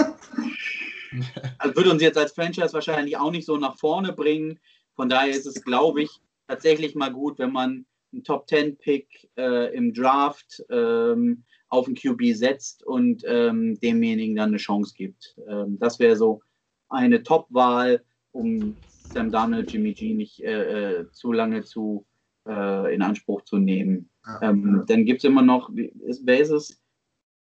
also 1.58 1.76
würde 1.76 1.90
uns 1.90 2.02
jetzt 2.02 2.18
als 2.18 2.32
Franchise 2.32 2.72
wahrscheinlich 2.72 3.16
auch 3.16 3.30
nicht 3.30 3.46
so 3.46 3.56
nach 3.56 3.76
vorne 3.78 4.12
bringen. 4.12 4.60
Von 4.94 5.08
daher 5.08 5.30
ist 5.30 5.46
es, 5.46 5.62
glaube 5.64 6.02
ich, 6.02 6.20
tatsächlich 6.48 6.94
mal 6.94 7.12
gut, 7.12 7.38
wenn 7.38 7.52
man 7.52 7.86
einen 8.12 8.24
Top 8.24 8.48
10 8.48 8.76
Pick 8.76 9.30
äh, 9.36 9.74
im 9.74 9.94
Draft 9.94 10.62
ähm, 10.70 11.44
auf 11.68 11.86
den 11.86 11.94
QB 11.94 12.34
setzt 12.34 12.84
und 12.84 13.22
ähm, 13.26 13.78
demjenigen 13.80 14.36
dann 14.36 14.50
eine 14.50 14.58
Chance 14.58 14.94
gibt. 14.96 15.36
Ähm, 15.48 15.78
das 15.78 15.98
wäre 15.98 16.16
so 16.16 16.42
eine 16.88 17.22
Top-Wahl, 17.22 18.04
um 18.32 18.76
Sam 18.86 19.30
Darnold, 19.30 19.72
Jimmy 19.72 19.94
G 19.94 20.14
nicht 20.14 20.42
äh, 20.42 21.00
äh, 21.00 21.10
zu 21.10 21.32
lange 21.32 21.62
zu 21.62 22.06
äh, 22.46 22.94
in 22.94 23.02
Anspruch 23.02 23.42
zu 23.42 23.58
nehmen. 23.58 24.10
Ja. 24.26 24.42
Ähm, 24.42 24.84
dann 24.86 25.04
gibt 25.04 25.18
es 25.18 25.24
immer 25.24 25.42
noch, 25.42 25.70
ist, 25.70 26.22
wer 26.24 26.40
ist 26.40 26.50
es? 26.50 26.80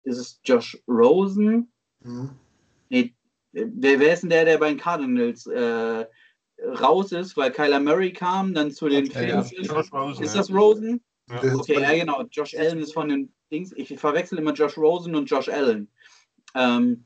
Ist 0.03 0.17
es 0.17 0.39
Josh 0.43 0.77
Rosen? 0.87 1.71
Mhm. 2.01 2.31
Nee, 2.89 3.13
wer, 3.51 3.99
wer, 3.99 4.13
ist 4.13 4.23
denn 4.23 4.29
der, 4.29 4.45
der 4.45 4.57
bei 4.57 4.69
den 4.69 4.77
Cardinals 4.77 5.45
äh, 5.47 6.05
raus 6.81 7.11
ist, 7.11 7.37
weil 7.37 7.51
Kyler 7.51 7.79
Murray 7.79 8.11
kam, 8.11 8.53
dann 8.53 8.71
zu 8.71 8.89
den 8.89 9.05
okay, 9.05 9.27
Phillies 9.27 9.51
ja. 9.51 9.79
ist. 9.79 9.93
Rosen, 9.93 10.23
ist 10.23 10.35
das 10.35 10.51
Rosen? 10.51 11.01
Ja. 11.29 11.55
Okay, 11.55 11.81
ja 11.81 11.93
genau. 11.93 12.23
Josh 12.31 12.55
Allen 12.55 12.79
ist 12.79 12.93
von 12.93 13.09
den 13.09 13.33
Dings. 13.51 13.71
Ich 13.75 13.97
verwechsel 13.97 14.39
immer 14.39 14.53
Josh 14.53 14.77
Rosen 14.77 15.15
und 15.15 15.29
Josh 15.29 15.49
Allen. 15.49 15.89
Ähm, 16.55 17.05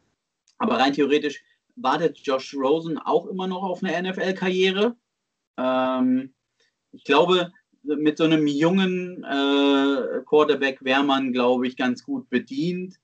aber 0.58 0.80
rein 0.80 0.94
theoretisch 0.94 1.44
wartet 1.76 2.18
Josh 2.20 2.56
Rosen 2.56 2.98
auch 2.98 3.28
immer 3.28 3.48
noch 3.48 3.64
auf 3.64 3.84
eine 3.84 4.10
NFL-Karriere. 4.10 4.96
Ähm, 5.58 6.34
ich 6.92 7.04
glaube, 7.04 7.52
mit 7.84 8.18
so 8.18 8.24
einem 8.24 8.48
jungen 8.48 9.24
äh, 9.24 10.22
Quarterback 10.26 10.84
wäre 10.84 11.04
man, 11.04 11.34
glaube 11.34 11.68
ich, 11.68 11.78
ganz 11.78 12.04
gut 12.04 12.30
bedient. 12.30 12.96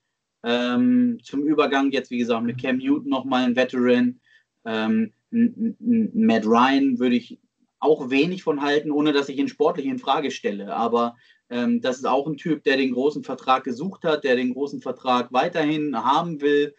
Ähm, 0.43 1.19
zum 1.24 1.43
Übergang 1.43 1.91
jetzt, 1.91 2.11
wie 2.11 2.17
gesagt, 2.17 2.43
mit 2.43 2.61
Cam 2.61 2.78
Newton 2.78 3.09
nochmal 3.09 3.43
ein 3.43 3.55
Veteran. 3.55 4.19
Ähm, 4.65 5.13
Matt 5.30 6.45
Ryan 6.45 6.99
würde 6.99 7.15
ich 7.15 7.39
auch 7.80 8.09
wenig 8.09 8.43
von 8.43 8.61
halten, 8.61 8.91
ohne 8.91 9.11
dass 9.13 9.30
ich 9.30 9.38
ihn 9.38 9.47
sportlich 9.47 9.86
in 9.86 9.99
Frage 9.99 10.32
stelle. 10.32 10.76
Aber 10.76 11.15
ähm, 11.49 11.82
das 11.82 11.97
ist 11.97 12.05
auch 12.05 12.28
ein 12.28 12.38
Typ, 12.38 12.63
der 12.63 12.78
den 12.78 12.93
großen 12.93 13.24
Vertrag 13.24 13.63
gesucht 13.63 14.03
hat, 14.03 14.24
der 14.24 14.36
den 14.36 14.53
großen 14.53 14.82
Vertrag 14.82 15.32
weiterhin 15.34 15.95
haben 15.95 16.41
will. 16.41 16.76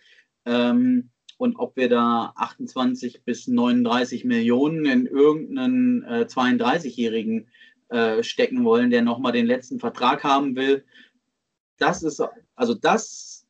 Ähm, 0.46 1.10
und 1.36 1.56
ob 1.56 1.76
wir 1.76 1.88
da 1.88 2.32
28 2.36 3.24
bis 3.24 3.48
39 3.48 4.24
Millionen 4.24 4.86
in 4.86 5.06
irgendeinen 5.06 6.02
äh, 6.04 6.26
32-Jährigen 6.28 7.40
äh, 7.40 7.44
stecken 8.22 8.64
wollen, 8.64 8.90
der 8.90 9.02
nochmal 9.02 9.32
den 9.32 9.46
letzten 9.46 9.78
Vertrag 9.78 10.24
haben 10.24 10.56
will, 10.56 10.84
das 11.78 12.02
ist, 12.02 12.22
also 12.56 12.74
das 12.74 13.46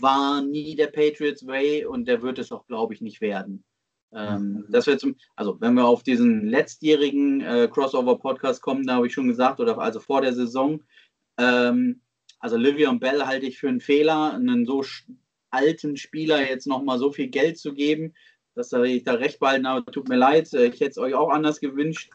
war 0.00 0.42
nie 0.42 0.74
der 0.76 0.88
Patriots 0.88 1.46
Way 1.46 1.86
und 1.86 2.06
der 2.06 2.22
wird 2.22 2.38
es 2.38 2.52
auch, 2.52 2.66
glaube 2.66 2.94
ich, 2.94 3.00
nicht 3.00 3.20
werden. 3.20 3.64
Ähm, 4.12 4.52
mhm. 4.52 4.64
das 4.68 4.86
wäre 4.86 4.98
zum, 4.98 5.16
also 5.34 5.60
wenn 5.60 5.74
wir 5.74 5.84
auf 5.84 6.02
diesen 6.02 6.46
letztjährigen 6.46 7.40
äh, 7.40 7.68
Crossover-Podcast 7.70 8.62
kommen, 8.62 8.86
da 8.86 8.94
habe 8.94 9.08
ich 9.08 9.12
schon 9.12 9.28
gesagt, 9.28 9.60
oder 9.60 9.78
also 9.78 10.00
vor 10.00 10.22
der 10.22 10.32
Saison, 10.32 10.82
ähm, 11.38 12.00
also 12.38 12.56
Livion 12.56 13.00
Bell 13.00 13.26
halte 13.26 13.46
ich 13.46 13.58
für 13.58 13.68
einen 13.68 13.80
Fehler, 13.80 14.34
einen 14.34 14.64
so 14.64 14.84
alten 15.50 15.96
Spieler 15.96 16.48
jetzt 16.48 16.66
nochmal 16.66 16.98
so 16.98 17.10
viel 17.10 17.28
Geld 17.28 17.58
zu 17.58 17.74
geben, 17.74 18.14
dass 18.54 18.72
ich 18.72 19.02
da 19.02 19.14
recht 19.14 19.38
behalten 19.38 19.68
habe, 19.68 19.90
tut 19.90 20.08
mir 20.08 20.16
leid, 20.16 20.52
äh, 20.54 20.66
ich 20.66 20.80
hätte 20.80 20.90
es 20.90 20.98
euch 20.98 21.14
auch 21.14 21.30
anders 21.30 21.60
gewünscht. 21.60 22.10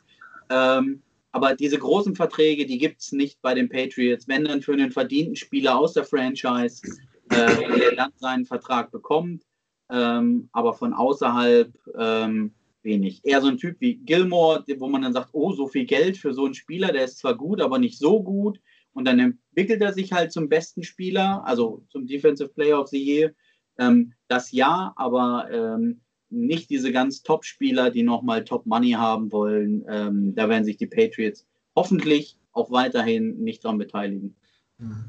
Ähm, 0.49 1.01
aber 1.31 1.55
diese 1.55 1.77
großen 1.77 2.15
Verträge, 2.15 2.65
die 2.65 2.77
gibt 2.77 3.01
es 3.01 3.11
nicht 3.11 3.41
bei 3.41 3.53
den 3.53 3.69
Patriots. 3.69 4.27
Wenn 4.27 4.45
dann 4.45 4.61
für 4.61 4.73
einen 4.73 4.91
verdienten 4.91 5.35
Spieler 5.35 5.77
aus 5.77 5.93
der 5.93 6.03
Franchise, 6.03 6.81
äh, 7.29 7.79
der 7.79 7.95
dann 7.95 8.11
seinen 8.17 8.45
Vertrag 8.45 8.91
bekommt, 8.91 9.43
ähm, 9.89 10.49
aber 10.51 10.73
von 10.73 10.93
außerhalb 10.93 11.73
ähm, 11.97 12.53
wenig. 12.83 13.21
Eher 13.23 13.41
so 13.41 13.47
ein 13.47 13.57
Typ 13.57 13.77
wie 13.79 13.95
Gilmore, 13.95 14.63
wo 14.79 14.87
man 14.87 15.03
dann 15.03 15.13
sagt, 15.13 15.29
oh, 15.33 15.53
so 15.53 15.67
viel 15.67 15.85
Geld 15.85 16.17
für 16.17 16.33
so 16.33 16.45
einen 16.45 16.53
Spieler, 16.53 16.91
der 16.91 17.05
ist 17.05 17.19
zwar 17.19 17.35
gut, 17.35 17.61
aber 17.61 17.79
nicht 17.79 17.97
so 17.97 18.23
gut. 18.23 18.59
Und 18.93 19.05
dann 19.05 19.19
entwickelt 19.19 19.81
er 19.81 19.93
sich 19.93 20.11
halt 20.11 20.31
zum 20.31 20.49
besten 20.49 20.83
Spieler, 20.83 21.43
also 21.45 21.83
zum 21.89 22.07
Defensive 22.07 22.49
Player 22.49 22.79
of 22.79 22.89
the 22.89 23.01
Year. 23.01 23.33
Ähm, 23.77 24.13
das 24.27 24.51
ja, 24.51 24.93
aber 24.95 25.47
ähm, 25.51 26.01
nicht 26.31 26.69
diese 26.69 26.91
ganz 26.91 27.23
Top-Spieler, 27.23 27.91
die 27.91 28.03
nochmal 28.03 28.43
Top-Money 28.43 28.91
haben 28.91 29.31
wollen. 29.31 29.85
Ähm, 29.87 30.33
da 30.35 30.49
werden 30.49 30.65
sich 30.65 30.77
die 30.77 30.87
Patriots 30.87 31.45
hoffentlich 31.75 32.37
auch 32.53 32.71
weiterhin 32.71 33.37
nicht 33.37 33.63
dran 33.63 33.77
beteiligen. 33.77 34.35
Mhm. 34.77 35.05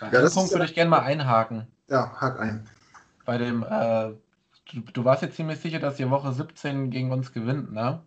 Ja, 0.00 0.10
das 0.10 0.34
Punkt 0.34 0.50
würde 0.52 0.64
ich 0.64 0.74
gerne 0.74 0.90
mal 0.90 1.00
einhaken. 1.00 1.66
Ja, 1.88 2.12
hak 2.20 2.40
ein 2.40 2.64
bei 3.30 3.38
dem, 3.38 3.62
äh, 3.62 4.10
du, 4.72 4.80
du, 4.92 5.04
warst 5.04 5.22
jetzt 5.22 5.36
ziemlich 5.36 5.60
sicher, 5.60 5.78
dass 5.78 6.00
ihr 6.00 6.10
Woche 6.10 6.32
17 6.32 6.90
gegen 6.90 7.12
uns 7.12 7.32
gewinnt, 7.32 7.72
ne? 7.72 8.02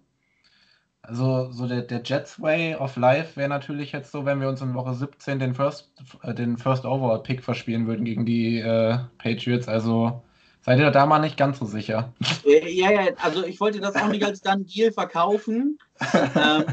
Also 1.02 1.50
so 1.52 1.66
der, 1.66 1.82
der 1.82 2.02
Jets 2.04 2.42
Way 2.42 2.76
of 2.76 2.98
Life 2.98 3.38
wäre 3.38 3.48
natürlich 3.48 3.94
jetzt 3.94 4.12
so, 4.12 4.26
wenn 4.26 4.42
wir 4.42 4.50
uns 4.50 4.62
in 4.62 4.74
Woche 4.74 4.94
17 4.94 5.40
den 5.40 5.56
First, 5.56 5.94
äh, 6.24 6.34
den 6.34 6.58
First 6.58 6.86
Overall 6.86 7.24
Pick 7.24 7.42
verspielen 7.42 7.88
würden 7.88 8.04
gegen 8.04 8.26
die 8.26 8.60
äh, 8.60 8.98
Patriots. 9.18 9.70
Also 9.70 10.24
seid 10.64 10.80
ihr 10.80 10.92
da 10.92 11.06
mal 11.06 11.20
nicht 11.20 11.38
ganz 11.38 11.60
so 11.60 11.66
sicher. 11.66 12.14
Äh, 12.46 12.72
ja, 12.72 12.92
ja, 12.92 13.14
also 13.18 13.46
ich 13.46 13.60
wollte 13.60 13.80
das 13.80 13.96
auch 13.96 14.08
nicht 14.08 14.24
als 14.24 14.42
dann 14.42 14.66
Deal 14.66 14.92
verkaufen. 14.92 15.78
ähm, 16.14 16.66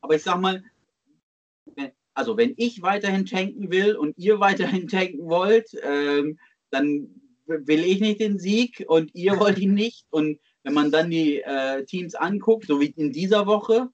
aber 0.00 0.16
ich 0.16 0.22
sag 0.22 0.40
mal, 0.40 0.62
also 2.14 2.36
wenn 2.36 2.54
ich 2.56 2.82
weiterhin 2.82 3.26
tanken 3.26 3.70
will 3.70 3.96
und 3.96 4.16
ihr 4.18 4.40
weiterhin 4.40 4.88
tanken 4.88 5.26
wollt, 5.26 5.68
ähm, 5.82 6.38
dann 6.70 7.08
will 7.46 7.84
ich 7.84 8.00
nicht 8.00 8.20
den 8.20 8.38
Sieg 8.38 8.84
und 8.86 9.14
ihr 9.14 9.38
wollt 9.38 9.58
ihn 9.58 9.74
nicht. 9.74 10.06
Und 10.10 10.40
wenn 10.62 10.74
man 10.74 10.90
dann 10.90 11.10
die 11.10 11.42
äh, 11.42 11.84
Teams 11.84 12.14
anguckt, 12.14 12.66
so 12.66 12.80
wie 12.80 12.86
in 12.86 13.12
dieser 13.12 13.46
Woche, 13.46 13.88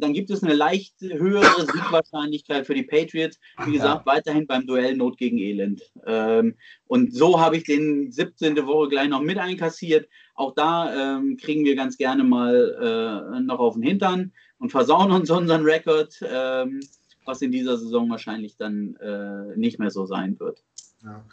dann 0.00 0.12
gibt 0.12 0.30
es 0.30 0.42
eine 0.42 0.54
leicht 0.54 0.94
höhere 1.00 1.66
Siegwahrscheinlichkeit 1.66 2.66
für 2.66 2.74
die 2.74 2.82
Patriots. 2.82 3.38
Wie 3.64 3.72
gesagt, 3.72 4.06
ja. 4.06 4.12
weiterhin 4.12 4.46
beim 4.46 4.66
Duell 4.66 4.96
Not 4.96 5.18
gegen 5.18 5.38
Elend. 5.38 5.82
Ähm, 6.06 6.54
und 6.86 7.14
so 7.14 7.40
habe 7.40 7.56
ich 7.56 7.64
den 7.64 8.10
17. 8.10 8.56
Woche 8.66 8.88
gleich 8.88 9.08
noch 9.08 9.22
mit 9.22 9.38
einkassiert. 9.38 10.08
Auch 10.34 10.54
da 10.54 11.16
ähm, 11.16 11.36
kriegen 11.36 11.64
wir 11.64 11.76
ganz 11.76 11.96
gerne 11.96 12.24
mal 12.24 13.34
äh, 13.34 13.40
noch 13.40 13.58
auf 13.58 13.74
den 13.74 13.82
Hintern 13.82 14.32
und 14.58 14.70
versauen 14.70 15.10
uns 15.10 15.30
unseren 15.30 15.64
Rekord, 15.64 16.14
ähm, 16.22 16.80
was 17.24 17.42
in 17.42 17.52
dieser 17.52 17.76
Saison 17.76 18.08
wahrscheinlich 18.10 18.56
dann 18.56 18.96
äh, 18.96 19.56
nicht 19.56 19.78
mehr 19.78 19.90
so 19.90 20.06
sein 20.06 20.38
wird. 20.38 20.62
Ja. 21.04 21.24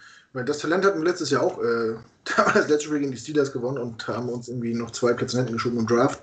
Das 0.43 0.59
Talent 0.59 0.83
hatten 0.83 0.99
wir 0.99 1.05
letztes 1.05 1.29
Jahr 1.29 1.43
auch. 1.43 1.61
Äh, 1.61 1.95
da 2.25 2.37
haben 2.37 2.53
das 2.53 2.67
letzte 2.67 2.87
Spiel 2.87 2.99
gegen 2.99 3.11
die 3.11 3.17
Steelers 3.17 3.53
gewonnen 3.53 3.77
und 3.77 4.07
haben 4.07 4.29
uns 4.29 4.49
irgendwie 4.49 4.73
noch 4.73 4.91
zwei 4.91 5.13
Plätze 5.13 5.37
hinten 5.37 5.53
geschoben 5.53 5.79
im 5.79 5.87
Draft. 5.87 6.21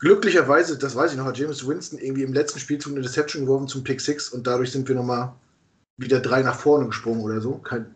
Glücklicherweise, 0.00 0.78
das 0.78 0.96
weiß 0.96 1.12
ich 1.12 1.18
noch, 1.18 1.26
hat 1.26 1.38
James 1.38 1.66
Winston 1.66 1.98
irgendwie 1.98 2.22
im 2.22 2.32
letzten 2.32 2.58
Spielzug 2.58 2.92
eine 2.92 3.02
Deception 3.02 3.44
geworfen 3.44 3.68
zum 3.68 3.84
Pick 3.84 4.00
6 4.00 4.30
und 4.30 4.46
dadurch 4.46 4.72
sind 4.72 4.88
wir 4.88 4.94
nochmal 4.94 5.34
wieder 5.98 6.20
drei 6.20 6.42
nach 6.42 6.58
vorne 6.58 6.86
gesprungen 6.86 7.20
oder 7.20 7.40
so. 7.42 7.58
Kein, 7.58 7.94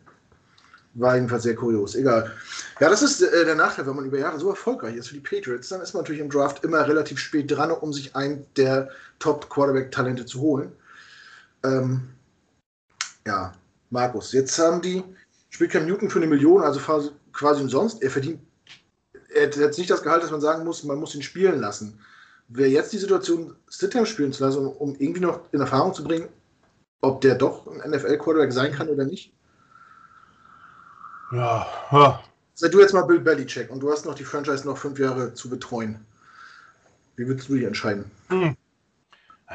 war 0.95 1.15
jedenfalls 1.17 1.43
sehr 1.43 1.55
kurios. 1.55 1.95
Egal. 1.95 2.31
Ja, 2.79 2.91
das 2.91 3.03
ist 3.03 3.23
äh, 3.23 3.45
der 3.45 3.55
Nachteil, 3.55 3.87
wenn 3.87 3.97
man 3.97 4.05
über 4.05 4.19
Jahre 4.19 4.39
so 4.39 4.51
erfolgreich 4.51 4.97
ist 4.97 5.09
für 5.09 5.15
die 5.15 5.21
Patriots, 5.21 5.71
dann 5.71 5.81
ist 5.81 5.95
man 5.95 6.03
natürlich 6.03 6.21
im 6.21 6.31
Draft 6.31 6.63
immer 6.63 6.87
relativ 6.87 7.19
spät 7.19 7.51
dran, 7.51 7.71
um 7.71 7.93
sich 7.93 8.15
einen 8.15 8.47
der 8.57 8.91
Top-Quarterback-Talente 9.19 10.27
zu 10.27 10.41
holen. 10.41 10.73
Ähm, 11.65 12.03
ja, 13.27 13.55
Markus, 13.91 14.33
jetzt 14.33 14.59
haben 14.59 14.83
die, 14.83 15.03
spielt 15.49 15.71
Cam 15.71 15.87
Newton 15.87 16.11
für 16.11 16.19
eine 16.19 16.27
Million, 16.27 16.63
also 16.63 17.11
quasi 17.33 17.63
umsonst. 17.63 18.03
Er 18.03 18.11
verdient 18.11 18.41
er 19.35 19.47
hat 19.47 19.57
jetzt 19.57 19.79
nicht 19.79 19.91
das 19.91 20.03
Gehalt, 20.03 20.23
dass 20.23 20.31
man 20.31 20.41
sagen 20.41 20.65
muss, 20.65 20.85
man 20.85 20.99
muss 20.99 21.15
ihn 21.15 21.23
spielen 21.23 21.61
lassen. 21.61 21.99
Wäre 22.49 22.69
jetzt 22.69 22.93
die 22.93 22.99
Situation, 22.99 23.55
Stidham 23.69 24.07
spielen 24.07 24.33
zu 24.33 24.45
lassen, 24.45 24.67
um 24.67 24.95
irgendwie 24.99 25.21
noch 25.21 25.41
in 25.53 25.61
Erfahrung 25.61 25.95
zu 25.95 26.05
bringen, 26.05 26.29
ob 27.01 27.21
der 27.21 27.35
doch 27.35 27.67
ein 27.67 27.91
NFL-Quarterback 27.91 28.53
sein 28.53 28.73
kann 28.73 28.89
oder 28.89 29.05
nicht? 29.05 29.33
Ja, 31.33 31.67
ja. 31.91 32.23
Sei 32.55 32.69
du 32.69 32.81
jetzt 32.81 32.93
mal 32.93 33.03
Bill 33.03 33.21
Belichick 33.21 33.71
und 33.71 33.81
du 33.81 33.91
hast 33.91 34.07
noch 34.07 34.15
die 34.15 34.25
Franchise 34.25 34.67
noch 34.67 34.79
fünf 34.79 34.99
Jahre 34.99 35.35
zu 35.35 35.49
betreuen. 35.49 36.05
Wie 37.17 37.27
würdest 37.27 37.49
du 37.49 37.55
dich 37.55 37.65
entscheiden? 37.65 38.05
Hm. 38.29 38.57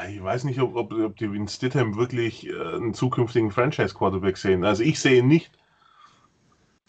Ich 0.09 0.23
weiß 0.23 0.43
nicht, 0.43 0.59
ob, 0.59 0.75
ob, 0.75 0.91
ob 0.93 1.17
die 1.17 1.25
in 1.25 1.47
Stidham 1.47 1.97
wirklich 1.97 2.47
äh, 2.47 2.53
einen 2.53 2.93
zukünftigen 2.93 3.51
Franchise-Quarterback 3.51 4.37
sehen. 4.37 4.63
Also 4.63 4.83
ich 4.83 4.99
sehe 4.99 5.19
ihn 5.19 5.27
nicht. 5.27 5.51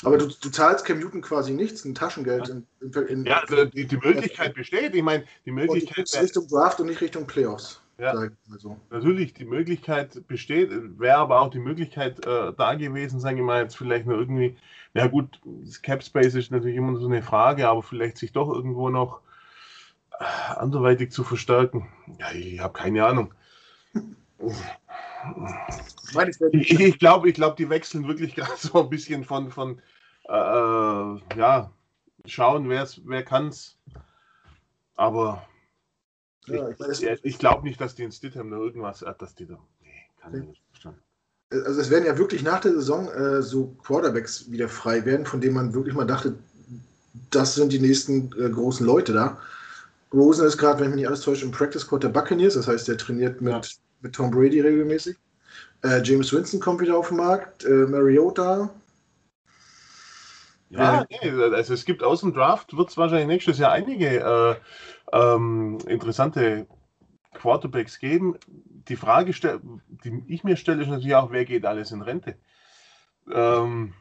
Aber 0.02 0.16
du, 0.16 0.28
du, 0.28 0.50
zahlst 0.50 0.84
Cam 0.84 0.98
Newton 0.98 1.20
quasi 1.20 1.52
nichts, 1.52 1.84
ein 1.84 1.94
Taschengeld. 1.94 2.48
In, 2.48 2.66
in, 2.80 2.92
in, 3.06 3.24
ja, 3.26 3.40
also 3.40 3.66
die, 3.66 3.86
die, 3.86 3.96
Möglichkeit 3.96 4.54
besteht. 4.54 4.94
Ich 4.94 5.02
meine, 5.02 5.24
die 5.44 5.50
Möglichkeit. 5.50 6.10
Und 6.14 6.22
Richtung 6.22 6.48
Draft 6.48 6.80
und 6.80 6.86
nicht 6.86 7.00
Richtung 7.00 7.26
Playoffs. 7.26 7.80
Ja, 7.98 8.14
so. 8.56 8.78
natürlich, 8.88 9.34
die 9.34 9.44
Möglichkeit 9.44 10.26
besteht, 10.26 10.70
wäre 10.98 11.18
aber 11.18 11.42
auch 11.42 11.50
die 11.50 11.58
Möglichkeit 11.58 12.24
äh, 12.24 12.50
da 12.56 12.74
gewesen, 12.74 13.20
sagen 13.20 13.36
wir 13.36 13.44
mal, 13.44 13.62
jetzt 13.62 13.76
vielleicht 13.76 14.06
noch 14.06 14.16
irgendwie, 14.16 14.56
ja 14.94 15.06
gut, 15.06 15.38
das 15.44 15.82
Cap 15.82 16.02
Space 16.02 16.34
ist 16.34 16.50
natürlich 16.50 16.78
immer 16.78 16.98
so 16.98 17.06
eine 17.06 17.22
Frage, 17.22 17.68
aber 17.68 17.82
vielleicht 17.82 18.16
sich 18.16 18.32
doch 18.32 18.48
irgendwo 18.48 18.88
noch 18.88 19.20
äh, 20.18 20.24
anderweitig 20.54 21.12
zu 21.12 21.24
verstärken. 21.24 21.88
Ja, 22.18 22.32
ich 22.32 22.60
habe 22.60 22.72
keine 22.72 23.04
Ahnung. 23.04 23.34
Ich, 26.52 26.80
ich 26.80 26.98
glaube, 26.98 27.28
ich 27.28 27.34
glaub, 27.34 27.56
die 27.56 27.68
wechseln 27.68 28.06
wirklich 28.06 28.34
gerade 28.36 28.56
so 28.56 28.82
ein 28.82 28.90
bisschen 28.90 29.24
von, 29.24 29.50
von 29.50 29.80
äh, 30.28 30.32
äh 30.32 31.20
ja, 31.36 31.70
schauen, 32.24 32.68
wer 32.68 33.22
kann 33.24 33.48
es. 33.48 33.76
Aber 34.96 35.46
ja, 36.46 36.68
ich, 36.68 37.02
ich, 37.02 37.24
ich 37.24 37.38
glaube 37.38 37.64
nicht, 37.64 37.80
dass 37.80 37.94
die 37.94 38.02
in 38.02 38.12
Stidham 38.12 38.50
noch 38.50 38.58
irgendwas, 38.58 39.02
äh, 39.02 39.12
dass 39.18 39.34
die 39.34 39.46
da, 39.46 39.58
nee, 39.82 39.88
kann 40.20 40.34
ich 40.34 40.46
nicht 40.46 40.62
verstanden. 40.70 41.00
Also 41.50 41.80
es 41.80 41.90
werden 41.90 42.06
ja 42.06 42.16
wirklich 42.16 42.42
nach 42.42 42.60
der 42.60 42.72
Saison 42.72 43.08
äh, 43.08 43.42
so 43.42 43.76
Quarterbacks 43.82 44.50
wieder 44.50 44.68
frei 44.68 45.04
werden, 45.04 45.26
von 45.26 45.40
denen 45.40 45.54
man 45.54 45.74
wirklich 45.74 45.94
mal 45.94 46.06
dachte, 46.06 46.38
das 47.30 47.54
sind 47.54 47.72
die 47.72 47.80
nächsten 47.80 48.30
äh, 48.40 48.50
großen 48.50 48.86
Leute 48.86 49.12
da. 49.12 49.38
Rosen 50.12 50.46
ist 50.46 50.58
gerade, 50.58 50.80
wenn 50.80 50.86
ich 50.86 50.90
mich 50.90 50.96
nicht 51.00 51.08
alles 51.08 51.22
täusche, 51.22 51.44
im 51.44 51.50
Practice 51.50 51.82
Squad 51.82 52.04
der 52.04 52.08
Buccaneers, 52.08 52.54
das 52.54 52.68
heißt, 52.68 52.88
der 52.88 52.98
trainiert 52.98 53.40
mit, 53.40 53.52
ja. 53.52 53.60
mit 54.00 54.14
Tom 54.14 54.30
Brady 54.30 54.60
regelmäßig. 54.60 55.16
Äh, 55.82 56.02
James 56.02 56.32
Winston 56.32 56.60
kommt 56.60 56.80
wieder 56.80 56.96
auf 56.96 57.08
den 57.08 57.16
Markt, 57.16 57.64
äh, 57.64 57.86
Mariota. 57.86 58.70
Ja, 60.68 61.04
nee, 61.10 61.30
also 61.30 61.74
es 61.74 61.84
gibt 61.84 62.02
aus 62.02 62.20
dem 62.20 62.32
Draft, 62.32 62.76
wird 62.76 62.90
es 62.90 62.96
wahrscheinlich 62.96 63.26
nächstes 63.26 63.58
Jahr 63.58 63.72
einige 63.72 64.20
äh, 64.20 64.54
ähm, 65.12 65.78
interessante 65.88 66.66
Quarterbacks 67.34 67.98
geben. 67.98 68.36
Die 68.46 68.96
Frage, 68.96 69.32
die 69.32 70.24
ich 70.28 70.44
mir 70.44 70.56
stelle, 70.56 70.82
ist 70.82 70.88
natürlich 70.88 71.16
auch, 71.16 71.32
wer 71.32 71.44
geht 71.44 71.66
alles 71.66 71.90
in 71.90 72.02
Rente? 72.02 72.36
Ähm, 73.32 73.94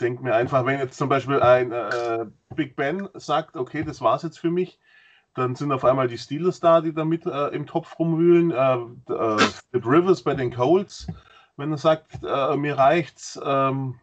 denke 0.00 0.22
mir 0.22 0.34
einfach, 0.34 0.64
wenn 0.66 0.80
jetzt 0.80 0.98
zum 0.98 1.08
Beispiel 1.08 1.40
ein 1.40 1.70
äh, 1.72 2.26
Big 2.54 2.74
Ben 2.74 3.08
sagt, 3.14 3.56
okay, 3.56 3.84
das 3.84 4.00
war's 4.00 4.22
jetzt 4.22 4.38
für 4.38 4.50
mich, 4.50 4.78
dann 5.38 5.54
sind 5.54 5.72
auf 5.72 5.84
einmal 5.84 6.08
die 6.08 6.18
Steelers 6.18 6.60
da, 6.60 6.80
die 6.80 6.92
da 6.92 7.04
mit 7.04 7.26
äh, 7.26 7.48
im 7.48 7.66
Topf 7.66 7.98
rumwühlen. 7.98 8.50
Äh, 8.50 9.12
äh, 9.12 9.48
Rivers 9.72 10.22
bei 10.22 10.34
den 10.34 10.52
Colts, 10.52 11.06
wenn 11.56 11.70
er 11.70 11.78
sagt, 11.78 12.22
äh, 12.22 12.56
mir 12.56 12.76
reicht's, 12.76 13.40
ähm, 13.42 13.98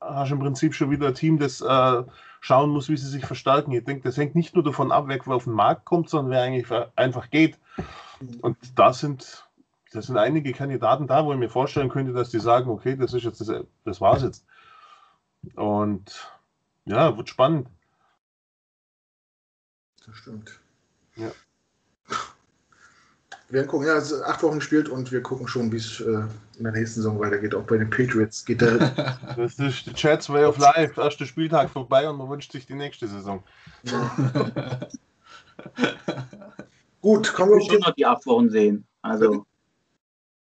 hast 0.00 0.30
du 0.30 0.34
im 0.34 0.40
Prinzip 0.40 0.74
schon 0.74 0.90
wieder 0.90 1.08
ein 1.08 1.14
Team, 1.14 1.38
das 1.38 1.60
äh, 1.60 2.02
schauen 2.40 2.70
muss, 2.70 2.88
wie 2.88 2.96
sie 2.96 3.08
sich 3.08 3.24
verstärken. 3.24 3.72
Ich 3.72 3.84
denke, 3.84 4.02
das 4.02 4.16
hängt 4.16 4.34
nicht 4.34 4.54
nur 4.54 4.64
davon 4.64 4.90
ab, 4.90 5.04
wer 5.06 5.20
auf 5.28 5.44
den 5.44 5.52
Markt 5.52 5.84
kommt, 5.84 6.08
sondern 6.08 6.32
wer 6.32 6.42
eigentlich 6.42 6.66
einfach 6.96 7.30
geht. 7.30 7.58
Und 8.40 8.56
da 8.76 8.92
sind, 8.92 9.48
das 9.92 10.06
sind 10.06 10.16
einige 10.16 10.52
Kandidaten 10.52 11.06
da, 11.06 11.24
wo 11.24 11.32
ich 11.32 11.38
mir 11.38 11.48
vorstellen 11.48 11.88
könnte, 11.88 12.12
dass 12.12 12.30
die 12.30 12.40
sagen, 12.40 12.70
okay, 12.70 12.96
das 12.96 13.14
ist 13.14 13.24
jetzt 13.24 13.40
das, 13.40 13.64
das 13.84 14.00
war's 14.00 14.22
jetzt. 14.22 14.44
Und 15.54 16.32
ja, 16.84 17.16
wird 17.16 17.28
spannend. 17.28 17.68
Das 20.12 20.20
stimmt. 20.20 20.60
Ja. 21.16 21.32
Wir 23.48 23.58
werden 23.58 23.68
gucken, 23.68 23.86
ja, 23.86 23.96
es 23.96 24.10
ist 24.10 24.20
acht 24.22 24.42
Wochen 24.42 24.58
gespielt 24.58 24.90
und 24.90 25.10
wir 25.10 25.22
gucken 25.22 25.48
schon, 25.48 25.72
wie 25.72 25.76
es 25.76 26.00
äh, 26.00 26.24
in 26.58 26.64
der 26.64 26.72
nächsten 26.72 26.96
Saison 26.96 27.18
weitergeht. 27.18 27.54
Auch 27.54 27.64
bei 27.64 27.78
den 27.78 27.88
Patriots 27.88 28.44
geht 28.44 28.60
der. 28.60 28.76
das 29.36 29.58
ist 29.58 29.86
die 29.86 29.94
Chats 29.94 30.28
Way 30.28 30.44
of 30.44 30.58
Life. 30.58 31.00
Erster 31.00 31.24
Spieltag 31.24 31.70
vorbei 31.70 32.08
und 32.08 32.18
man 32.18 32.28
wünscht 32.28 32.52
sich 32.52 32.66
die 32.66 32.74
nächste 32.74 33.08
Saison. 33.08 33.42
Gut, 37.00 37.32
kommen 37.32 37.52
wir 37.52 37.58
Ich 37.58 37.70
würde 37.70 37.84
noch 37.84 37.94
die 37.94 38.04
acht 38.04 38.26
Wochen 38.26 38.50
sehen. 38.50 38.84
Also. 39.00 39.46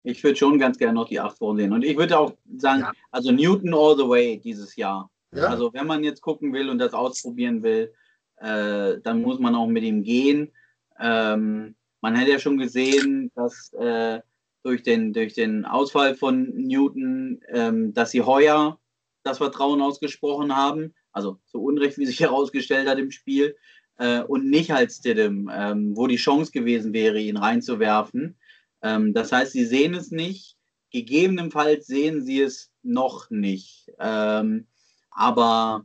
Ich 0.04 0.22
würde 0.22 0.36
schon 0.36 0.60
ganz 0.60 0.78
gerne 0.78 0.94
noch 0.94 1.08
die 1.08 1.18
acht 1.18 1.40
Wochen 1.40 1.56
sehen. 1.56 1.72
Und 1.72 1.84
ich 1.84 1.96
würde 1.96 2.16
auch 2.16 2.32
sagen, 2.56 2.80
ja. 2.82 2.92
also 3.10 3.32
Newton 3.32 3.74
all 3.74 3.96
the 3.96 4.08
way 4.08 4.38
dieses 4.38 4.76
Jahr. 4.76 5.10
Ja. 5.32 5.48
Also 5.48 5.72
wenn 5.72 5.88
man 5.88 6.04
jetzt 6.04 6.22
gucken 6.22 6.52
will 6.52 6.70
und 6.70 6.78
das 6.78 6.94
ausprobieren 6.94 7.64
will, 7.64 7.92
äh, 8.40 9.00
dann 9.02 9.22
muss 9.22 9.38
man 9.38 9.54
auch 9.54 9.66
mit 9.66 9.84
ihm 9.84 10.02
gehen. 10.02 10.52
Ähm, 10.98 11.74
man 12.00 12.18
hat 12.18 12.28
ja 12.28 12.38
schon 12.38 12.58
gesehen, 12.58 13.30
dass 13.34 13.72
äh, 13.74 14.20
durch, 14.62 14.82
den, 14.82 15.12
durch 15.12 15.34
den 15.34 15.64
Ausfall 15.64 16.14
von 16.14 16.50
Newton, 16.54 17.40
ähm, 17.48 17.94
dass 17.94 18.10
sie 18.10 18.22
heuer 18.22 18.78
das 19.22 19.38
Vertrauen 19.38 19.80
ausgesprochen 19.80 20.56
haben, 20.56 20.94
also 21.12 21.38
so 21.46 21.60
Unrecht, 21.60 21.98
wie 21.98 22.06
sich 22.06 22.20
herausgestellt 22.20 22.88
hat 22.88 22.98
im 22.98 23.10
Spiel, 23.10 23.56
äh, 23.98 24.22
und 24.22 24.48
nicht 24.48 24.72
als 24.72 24.96
Stidham, 24.96 25.50
ähm, 25.52 25.96
wo 25.96 26.06
die 26.06 26.16
Chance 26.16 26.52
gewesen 26.52 26.92
wäre, 26.92 27.18
ihn 27.18 27.36
reinzuwerfen. 27.36 28.36
Ähm, 28.82 29.12
das 29.12 29.32
heißt, 29.32 29.52
sie 29.52 29.64
sehen 29.64 29.94
es 29.94 30.10
nicht, 30.10 30.56
gegebenenfalls 30.90 31.86
sehen 31.86 32.22
sie 32.22 32.40
es 32.40 32.70
noch 32.82 33.28
nicht. 33.30 33.90
Ähm, 33.98 34.66
aber 35.10 35.84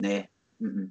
nee, 0.00 0.28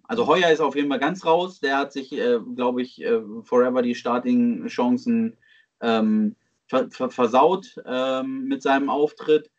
also 0.04 0.28
Heuer 0.28 0.52
ist 0.52 0.60
auf 0.60 0.76
jeden 0.76 0.90
Fall 0.90 1.00
ganz 1.00 1.26
raus. 1.26 1.60
Der 1.60 1.78
hat 1.78 1.92
sich, 1.92 2.14
äh, 2.14 2.40
glaube 2.56 2.82
ich, 2.82 3.04
äh, 3.04 3.22
forever 3.44 3.82
die 3.82 3.96
Starting-Chancen 3.96 5.38
ähm, 5.82 6.36
ver 6.68 6.90
ver 6.92 7.10
versaut 7.10 7.76
ähm, 7.86 8.46
mit 8.46 8.62
seinem 8.62 8.90
Auftritt. 8.90 9.52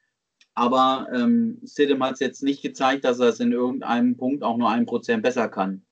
Aber 0.55 1.09
ähm, 1.13 1.59
Sidem 1.63 2.03
hat 2.03 2.15
es 2.15 2.21
jetzt 2.21 2.43
nicht 2.43 2.63
gezeigt, 2.63 3.05
dass 3.05 3.21
er 3.21 3.29
es 3.29 3.41
in 3.41 3.53
irgendeinem 3.53 4.17
Punkt 4.17 4.43
auch 4.43 4.57
nur 4.57 4.71
ein 4.71 4.87
Prozent 4.87 5.23
besser 5.23 5.49
kann. 5.49 5.83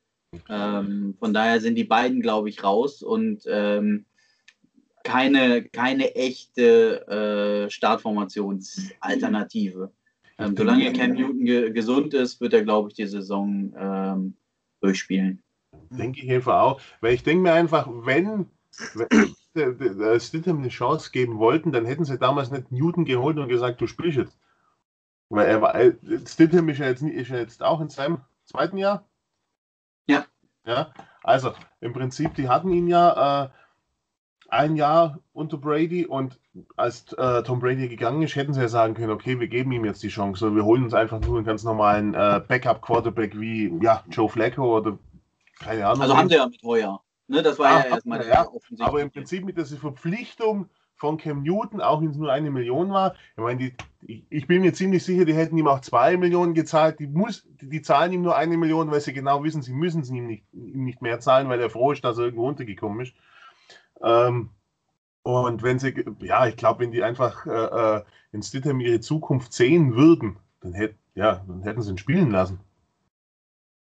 Ähm, 0.49 1.15
von 1.19 1.35
daher 1.35 1.61
sind 1.61 1.77
die 1.77 1.85
beiden, 1.85 2.23
glaube 2.23 2.49
ich, 2.49 2.65
raus 2.65 3.03
und 3.03 3.45
ähm, 3.47 4.07
keine, 5.05 5.65
keine 5.65 6.15
echte 6.15 7.67
äh, 7.67 7.71
Startformationsalternative. 7.71 9.93
Ähm, 10.39 10.57
solange 10.57 10.93
Cam 10.93 11.13
Newton 11.13 11.45
ge 11.45 11.71
gesund 11.71 12.15
ist, 12.15 12.41
wird 12.41 12.55
er, 12.55 12.63
glaube 12.63 12.89
ich, 12.89 12.95
die 12.95 13.07
Saison 13.07 13.73
ähm, 13.77 14.37
durchspielen. 14.81 15.43
Denke 15.91 16.21
ich 16.23 16.31
einfach 16.31 16.61
auch. 16.61 16.81
Weil 17.01 17.15
ich 17.15 17.23
denke 17.23 17.43
mir 17.43 17.53
einfach, 17.53 17.89
wenn, 17.89 18.47
wenn 19.55 20.21
Stidham 20.21 20.59
eine 20.59 20.69
Chance 20.69 21.11
geben 21.13 21.39
wollten, 21.39 21.73
dann 21.73 21.85
hätten 21.85 22.05
sie 22.05 22.19
damals 22.19 22.51
nicht 22.51 22.73
Newton 22.73 23.05
geholt 23.05 23.39
und 23.39 23.49
gesagt, 23.49 23.81
du 23.81 23.87
spielst 23.87 24.19
jetzt. 24.19 24.39
Weil 25.29 25.47
er 25.49 25.63
war, 25.63 25.75
äh, 25.75 25.95
Stidham 26.27 26.69
ist 26.69 26.79
ja, 26.79 26.87
jetzt, 26.87 27.03
ist 27.03 27.31
ja 27.31 27.39
jetzt 27.39 27.63
auch 27.63 27.81
in 27.81 27.89
seinem 27.89 28.19
zweiten 28.45 28.77
Jahr. 28.77 29.09
Ja. 30.07 30.27
Ja, 30.67 30.93
also 31.23 31.53
im 31.81 31.93
Prinzip, 31.93 32.35
die 32.35 32.49
hatten 32.49 32.73
ihn 32.73 32.89
ja 32.89 33.45
äh, 33.45 33.49
ein 34.55 34.77
Jahr 34.77 35.19
unter 35.33 35.57
Brady 35.57 36.07
und 36.07 36.39
als 36.77 37.13
äh, 37.15 37.43
Tom 37.43 37.59
Brady 37.59 37.89
gegangen 37.89 38.23
ist, 38.23 38.37
hätten 38.37 38.55
sie 38.55 38.61
ja 38.61 38.69
sagen 38.69 38.95
können, 38.95 39.11
okay, 39.11 39.39
wir 39.41 39.49
geben 39.49 39.73
ihm 39.73 39.85
jetzt 39.85 40.03
die 40.03 40.09
Chance. 40.09 40.55
Wir 40.55 40.65
holen 40.65 40.85
uns 40.85 40.95
einfach 40.95 41.21
nur 41.21 41.37
einen 41.37 41.47
ganz 41.47 41.65
normalen 41.65 42.15
äh, 42.15 42.41
Backup-Quarterback 42.47 43.39
wie 43.39 43.77
ja, 43.83 44.05
Joe 44.11 44.29
Flacco 44.29 44.79
oder 44.79 44.99
keine 45.59 45.87
Ahnung. 45.87 46.03
Also 46.03 46.17
haben 46.17 46.29
sie 46.29 46.37
ja 46.37 46.47
mit 46.47 46.63
Heuer. 46.63 47.01
Ne, 47.27 47.43
das 47.43 47.59
war 47.59 47.67
ah, 47.67 47.79
ja 47.81 47.95
erstmal 47.95 48.19
der 48.19 48.29
ja, 48.29 48.49
Aber 48.81 49.01
im 49.01 49.11
Prinzip 49.11 49.45
mit 49.45 49.57
dieser 49.57 49.77
Verpflichtung 49.77 50.69
von 50.97 51.17
Cam 51.17 51.43
Newton, 51.43 51.81
auch 51.81 52.01
wenn 52.01 52.11
es 52.11 52.17
nur 52.17 52.31
eine 52.31 52.51
Million 52.51 52.91
war, 52.91 53.15
ich 53.37 53.43
meine, 53.43 53.59
die, 53.59 53.75
ich, 54.07 54.25
ich, 54.29 54.47
bin 54.47 54.63
mir 54.63 54.75
ziemlich 54.75 55.03
sicher, 55.03 55.25
die 55.25 55.35
hätten 55.35 55.57
ihm 55.57 55.67
auch 55.67 55.81
zwei 55.81 56.17
Millionen 56.17 56.55
gezahlt. 56.55 57.01
Die, 57.01 57.07
muss, 57.07 57.45
die, 57.61 57.69
die 57.69 57.83
zahlen 57.83 58.13
ihm 58.13 58.23
nur 58.23 58.37
eine 58.37 58.57
Million, 58.57 58.91
weil 58.91 59.01
sie 59.01 59.13
genau 59.13 59.43
wissen, 59.43 59.63
sie 59.63 59.73
müssen 59.73 60.03
es 60.03 60.11
ihm 60.11 60.27
nicht, 60.27 60.45
ihm 60.53 60.85
nicht 60.85 61.03
mehr 61.03 61.19
zahlen, 61.19 61.49
weil 61.49 61.61
er 61.61 61.71
froh 61.71 61.93
ist, 61.93 62.05
dass 62.05 62.19
er 62.19 62.27
irgendwo 62.27 62.45
runtergekommen 62.45 63.01
ist. 63.01 63.15
Ähm, 64.03 64.51
und 65.23 65.63
wenn 65.63 65.79
sie, 65.79 66.05
ja, 66.21 66.47
ich 66.47 66.57
glaube, 66.57 66.81
wenn 66.81 66.93
die 66.93 67.03
einfach 67.03 67.47
äh, 67.47 67.97
äh, 67.99 68.05
in 68.33 68.43
Stidham 68.43 68.81
ihre 68.81 69.01
Zukunft 69.01 69.53
sehen 69.53 69.97
würden, 69.97 70.37
dann, 70.61 70.75
hätt, 70.75 70.97
ja, 71.15 71.45
dann 71.47 71.63
hätten 71.63 71.83
sie 71.83 71.91
ihn 71.91 71.99
spielen 71.99 72.31
lassen. 72.31 72.61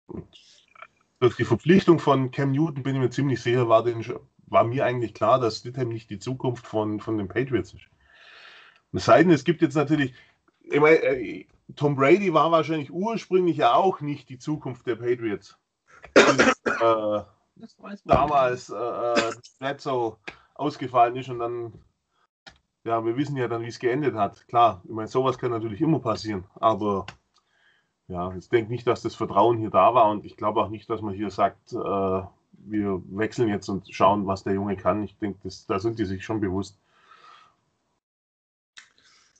Und 0.07 0.27
durch 1.21 1.37
die 1.37 1.45
Verpflichtung 1.45 1.99
von 1.99 2.31
Cam 2.31 2.53
Newton 2.53 2.83
bin 2.83 2.97
ich 2.97 3.01
mir 3.01 3.11
ziemlich 3.11 3.41
sicher, 3.41 3.69
war, 3.69 3.83
den, 3.83 4.05
war 4.47 4.65
mir 4.65 4.85
eigentlich 4.85 5.15
klar, 5.15 5.41
dass 5.41 5.59
Stidham 5.59 5.89
nicht 5.89 6.11
die 6.11 6.19
Zukunft 6.19 6.67
von, 6.67 7.01
von 7.01 7.17
den 7.17 7.29
Patriots 7.29 7.73
ist. 7.73 7.89
Es 8.93 9.07
sei 9.07 9.23
denn, 9.23 9.33
es 9.33 9.45
gibt 9.45 9.63
jetzt 9.63 9.75
natürlich, 9.75 10.13
ich 10.61 10.81
meine, 10.81 10.97
äh, 10.97 11.47
Tom 11.77 11.97
Brady 11.97 12.35
war 12.35 12.51
wahrscheinlich 12.51 12.93
ursprünglich 12.93 13.57
ja 13.57 13.73
auch 13.73 14.01
nicht 14.01 14.29
die 14.29 14.39
Zukunft 14.39 14.87
der 14.87 14.97
Patriots. 14.97 15.57
Und, 16.15 16.41
äh, 16.67 17.23
damals 18.05 18.71
äh, 18.71 18.75
äh 18.75 19.33
nicht 19.61 19.81
so 19.81 20.19
ausgefallen 20.55 21.17
ist 21.17 21.29
und 21.29 21.39
dann, 21.39 21.73
ja, 22.85 23.05
wir 23.05 23.17
wissen 23.17 23.37
ja 23.37 23.49
dann, 23.49 23.63
wie 23.63 23.69
es 23.69 23.79
geendet 23.79 24.15
hat. 24.15 24.47
Klar, 24.49 24.83
ich 24.85 24.91
meine, 24.91 25.09
sowas 25.09 25.39
kann 25.39 25.51
natürlich 25.51 25.81
immer 25.81 26.01
passieren, 26.01 26.45
aber 26.57 27.07
ja, 28.09 28.35
ich 28.37 28.49
denke 28.49 28.71
nicht, 28.71 28.87
dass 28.87 29.03
das 29.03 29.15
Vertrauen 29.15 29.59
hier 29.59 29.71
da 29.71 29.95
war 29.95 30.11
und 30.11 30.25
ich 30.25 30.37
glaube 30.37 30.61
auch 30.61 30.69
nicht, 30.69 30.91
dass 30.91 31.01
man 31.01 31.15
hier 31.15 31.31
sagt, 31.31 31.73
äh, 31.73 32.23
wir 32.65 33.03
wechseln 33.07 33.49
jetzt 33.49 33.69
und 33.69 33.93
schauen, 33.93 34.27
was 34.27 34.45
der 34.45 34.55
Junge 34.55 34.77
kann. 34.77 35.03
Ich 35.03 35.17
denke, 35.19 35.49
da 35.69 35.79
sind 35.79 35.99
die 35.99 36.05
sich 36.05 36.25
schon 36.25 36.41
bewusst. 36.41 36.79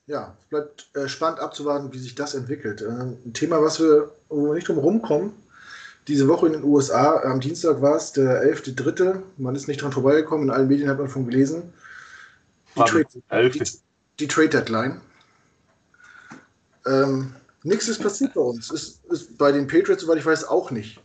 Ja, 0.07 0.37
es 0.41 0.47
bleibt 0.47 0.91
äh, 0.95 1.09
spannend 1.09 1.41
abzuwarten, 1.41 1.93
wie 1.93 1.99
sich 1.99 2.15
das 2.15 2.35
entwickelt. 2.35 2.83
Äh, 2.83 2.89
ein 2.89 3.33
Thema, 3.35 3.63
was 3.63 3.81
wir, 3.81 4.11
wo 4.29 4.47
wir 4.47 4.55
nicht 4.55 4.69
drum 4.69 4.79
rumkommen, 4.79 5.33
diese 6.09 6.29
Woche 6.29 6.47
in 6.47 6.53
den 6.53 6.65
USA, 6.65 7.21
am 7.23 7.41
Dienstag 7.41 7.81
war 7.81 7.97
es, 7.97 8.13
der 8.13 8.43
11.3., 8.43 9.23
man 9.37 9.55
ist 9.55 9.69
nicht 9.69 9.83
dran 9.83 9.93
vorbeigekommen, 9.93 10.49
in 10.49 10.55
allen 10.55 10.69
Medien 10.69 10.89
hat 10.89 10.99
man 10.99 11.09
von 11.09 11.27
gelesen, 11.27 11.73
die, 12.77 12.81
Trade, 12.81 13.51
die, 13.51 13.65
die 14.19 14.27
Trade, 14.27 14.49
Deadline. 14.49 15.01
Ähm, 16.87 17.35
Nichts 17.65 17.89
ist 17.89 18.03
passiert 18.03 18.35
bei 18.35 18.41
uns. 18.41 18.71
Ist, 18.71 19.05
ist 19.07 19.39
bei 19.39 19.53
den 19.53 19.67
Patriots, 19.67 20.03
soweit 20.03 20.19
ich 20.19 20.27
weiß, 20.27 20.45
auch 20.45 20.71
nicht. 20.71 21.01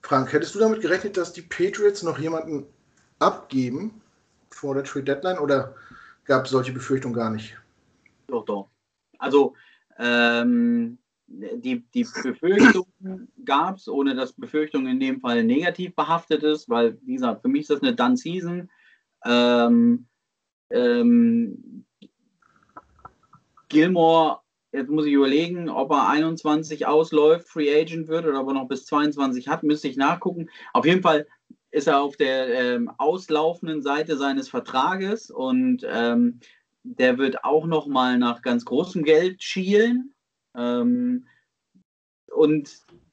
Frank, 0.00 0.32
hättest 0.32 0.54
du 0.54 0.58
damit 0.58 0.80
gerechnet, 0.80 1.16
dass 1.16 1.32
die 1.32 1.42
Patriots 1.42 2.02
noch 2.02 2.18
jemanden 2.18 2.66
abgeben 3.18 4.00
vor 4.50 4.74
der 4.74 4.84
Trade 4.84 5.04
Deadline 5.04 5.38
oder 5.38 5.74
gab 6.24 6.46
es 6.46 6.50
solche 6.50 6.72
Befürchtungen 6.72 7.14
gar 7.14 7.30
nicht? 7.30 7.56
Doch, 8.28 8.44
doch. 8.44 8.68
Also, 9.18 9.54
ähm, 9.98 10.98
die, 11.28 11.84
die 11.94 12.06
Befürchtung 12.22 12.86
gab 13.44 13.76
es, 13.76 13.88
ohne 13.88 14.14
dass 14.14 14.32
Befürchtung 14.32 14.86
in 14.86 14.98
dem 14.98 15.20
Fall 15.20 15.44
negativ 15.44 15.94
behaftet 15.94 16.42
ist, 16.42 16.68
weil, 16.68 16.98
wie 17.02 17.14
gesagt, 17.14 17.42
für 17.42 17.48
mich 17.48 17.62
ist 17.62 17.70
das 17.70 17.82
eine 17.82 17.94
Done 17.94 18.16
Season. 18.16 18.70
Ähm, 19.24 20.06
ähm, 20.70 21.84
Gilmore, 23.68 24.40
jetzt 24.72 24.90
muss 24.90 25.06
ich 25.06 25.12
überlegen, 25.12 25.68
ob 25.68 25.90
er 25.90 26.08
21 26.08 26.86
ausläuft, 26.86 27.48
Free 27.48 27.74
Agent 27.74 28.08
wird 28.08 28.26
oder 28.26 28.40
ob 28.40 28.48
er 28.48 28.54
noch 28.54 28.68
bis 28.68 28.86
22 28.86 29.48
hat, 29.48 29.62
müsste 29.62 29.88
ich 29.88 29.96
nachgucken. 29.96 30.48
Auf 30.72 30.86
jeden 30.86 31.02
Fall 31.02 31.26
ist 31.70 31.86
er 31.86 32.00
auf 32.00 32.16
der 32.16 32.48
ähm, 32.48 32.90
auslaufenden 32.96 33.82
Seite 33.82 34.16
seines 34.16 34.48
Vertrages 34.48 35.30
und 35.30 35.86
ähm, 35.86 36.40
der 36.82 37.18
wird 37.18 37.44
auch 37.44 37.66
noch 37.66 37.86
mal 37.86 38.18
nach 38.18 38.40
ganz 38.40 38.64
großem 38.64 39.04
Geld 39.04 39.42
schielen. 39.42 40.14
Ähm, 40.58 41.26
und 42.34 42.70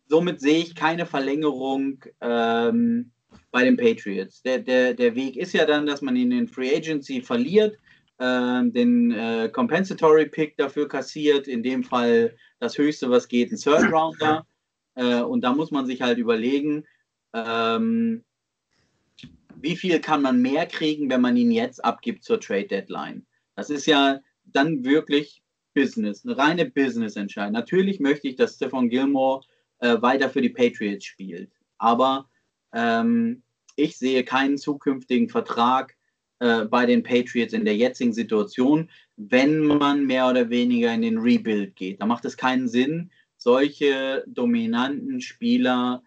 somit 0.07 0.41
sehe 0.41 0.59
ich 0.59 0.75
keine 0.75 1.05
Verlängerung 1.05 2.03
ähm, 2.21 3.11
bei 3.51 3.63
den 3.63 3.77
Patriots. 3.77 4.41
Der, 4.41 4.59
der, 4.59 4.93
der 4.93 5.15
Weg 5.15 5.37
ist 5.37 5.53
ja 5.53 5.65
dann, 5.65 5.85
dass 5.85 6.01
man 6.01 6.15
ihn 6.15 6.31
in 6.31 6.47
Free 6.47 6.75
Agency 6.75 7.21
verliert, 7.21 7.77
äh, 8.17 8.63
den 8.65 9.11
äh, 9.11 9.49
Compensatory 9.53 10.27
Pick 10.27 10.57
dafür 10.57 10.87
kassiert, 10.87 11.47
in 11.47 11.63
dem 11.63 11.83
Fall 11.83 12.35
das 12.59 12.77
höchste, 12.77 13.09
was 13.09 13.27
geht, 13.27 13.51
ein 13.51 13.57
Third 13.57 13.91
Rounder. 13.91 14.45
Äh, 14.95 15.21
und 15.21 15.41
da 15.41 15.53
muss 15.53 15.71
man 15.71 15.85
sich 15.85 16.01
halt 16.01 16.17
überlegen, 16.17 16.85
ähm, 17.33 18.23
wie 19.57 19.75
viel 19.75 19.99
kann 19.99 20.21
man 20.21 20.41
mehr 20.41 20.65
kriegen, 20.65 21.09
wenn 21.09 21.21
man 21.21 21.35
ihn 21.37 21.51
jetzt 21.51 21.83
abgibt 21.83 22.23
zur 22.23 22.39
Trade 22.39 22.67
Deadline. 22.67 23.25
Das 23.55 23.69
ist 23.69 23.85
ja 23.85 24.19
dann 24.43 24.83
wirklich 24.83 25.41
Business, 25.75 26.25
eine 26.25 26.37
reine 26.37 26.65
Business-Entscheidung. 26.65 27.53
Natürlich 27.53 27.99
möchte 27.99 28.27
ich, 28.27 28.35
dass 28.35 28.55
Stefan 28.55 28.89
Gilmore 28.89 29.45
äh, 29.79 30.01
weiter 30.01 30.29
für 30.29 30.41
die 30.41 30.49
Patriots 30.49 31.05
spielt, 31.05 31.51
aber 31.77 32.27
ähm, 32.73 33.43
ich 33.75 33.97
sehe 33.97 34.23
keinen 34.23 34.57
zukünftigen 34.57 35.29
Vertrag 35.29 35.95
äh, 36.39 36.65
bei 36.65 36.85
den 36.85 37.03
Patriots 37.03 37.53
in 37.53 37.65
der 37.65 37.75
jetzigen 37.75 38.13
Situation, 38.13 38.89
wenn 39.17 39.63
man 39.63 40.05
mehr 40.05 40.27
oder 40.29 40.49
weniger 40.49 40.93
in 40.93 41.01
den 41.01 41.17
Rebuild 41.17 41.75
geht. 41.75 42.01
Da 42.01 42.05
macht 42.05 42.25
es 42.25 42.37
keinen 42.37 42.67
Sinn, 42.67 43.11
solche 43.37 44.23
dominanten 44.27 45.21
Spieler, 45.21 46.03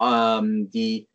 ähm, 0.00 0.70
die 0.70 1.08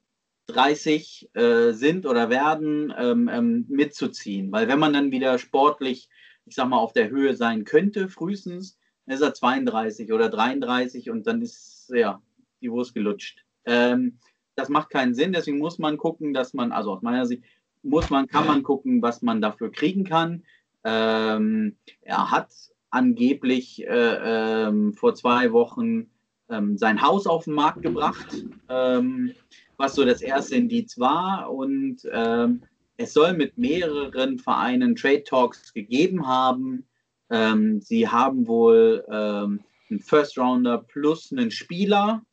30 0.48 1.30
äh, 1.34 1.72
sind 1.74 2.06
oder 2.06 2.30
werden, 2.30 2.94
ähm, 2.98 3.30
ähm, 3.32 3.66
mitzuziehen. 3.68 4.52
Weil 4.52 4.68
wenn 4.68 4.80
man 4.80 4.94
dann 4.94 5.12
wieder 5.12 5.38
sportlich 5.38 6.10
ich 6.48 6.56
sag 6.56 6.68
mal, 6.70 6.78
auf 6.78 6.94
der 6.94 7.10
Höhe 7.10 7.36
sein 7.36 7.66
könnte, 7.66 8.10
frühestens, 8.10 8.78
ist 9.06 9.22
er 9.22 9.34
32 9.34 10.12
oder 10.12 10.30
33 10.30 11.10
und 11.10 11.28
dann 11.28 11.42
ist 11.42 11.90
ja 11.94 12.22
die 12.62 12.72
Wurst 12.72 12.94
gelutscht. 12.94 13.46
Ähm, 13.66 14.18
das 14.56 14.70
macht 14.70 14.90
keinen 14.90 15.14
Sinn, 15.14 15.34
deswegen 15.34 15.60
muss 15.60 15.78
man 15.78 15.98
gucken, 15.98 16.34
dass 16.34 16.54
man, 16.54 16.72
also 16.72 16.92
aus 16.92 17.02
meiner 17.02 17.26
Sicht, 17.26 17.44
muss 17.84 18.10
man, 18.10 18.28
kann 18.28 18.48
man 18.48 18.64
gucken, 18.64 19.02
was 19.02 19.22
man 19.22 19.40
dafür 19.40 19.72
kriegen 19.72 20.04
kann. 20.04 20.44
Ähm, 20.84 21.76
er 22.02 22.32
hat 22.32 22.50
angeblich 22.90 23.86
äh, 23.86 24.68
ähm, 24.68 24.94
vor 24.94 25.16
zwei 25.16 25.52
Wochen 25.52 26.10
ähm, 26.50 26.78
sein 26.78 27.02
Haus 27.02 27.28
auf 27.28 27.46
den 27.46 27.54
Markt 27.54 27.82
gebracht, 27.82 28.46
ähm, 28.70 29.34
was 29.78 29.96
so 29.96 30.06
das 30.06 30.22
erste 30.22 30.56
Indiz 30.56 30.98
war. 30.98 31.52
Und 31.52 32.00
ähm, 32.12 32.64
es 32.98 33.14
soll 33.14 33.34
mit 33.34 33.58
mehreren 33.58 34.40
Vereinen 34.40 34.96
Trade 34.96 35.24
Talks 35.24 35.74
gegeben 35.74 36.28
haben. 36.28 36.88
Ähm, 37.30 37.80
sie 37.82 38.08
haben 38.08 38.48
wohl 38.48 39.06
ähm, 39.10 39.64
einen 39.90 40.00
First 40.00 40.38
Rounder 40.38 40.80
plus 40.80 41.32
einen 41.32 41.52
Spieler 41.52 42.26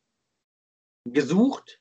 gesucht 1.05 1.79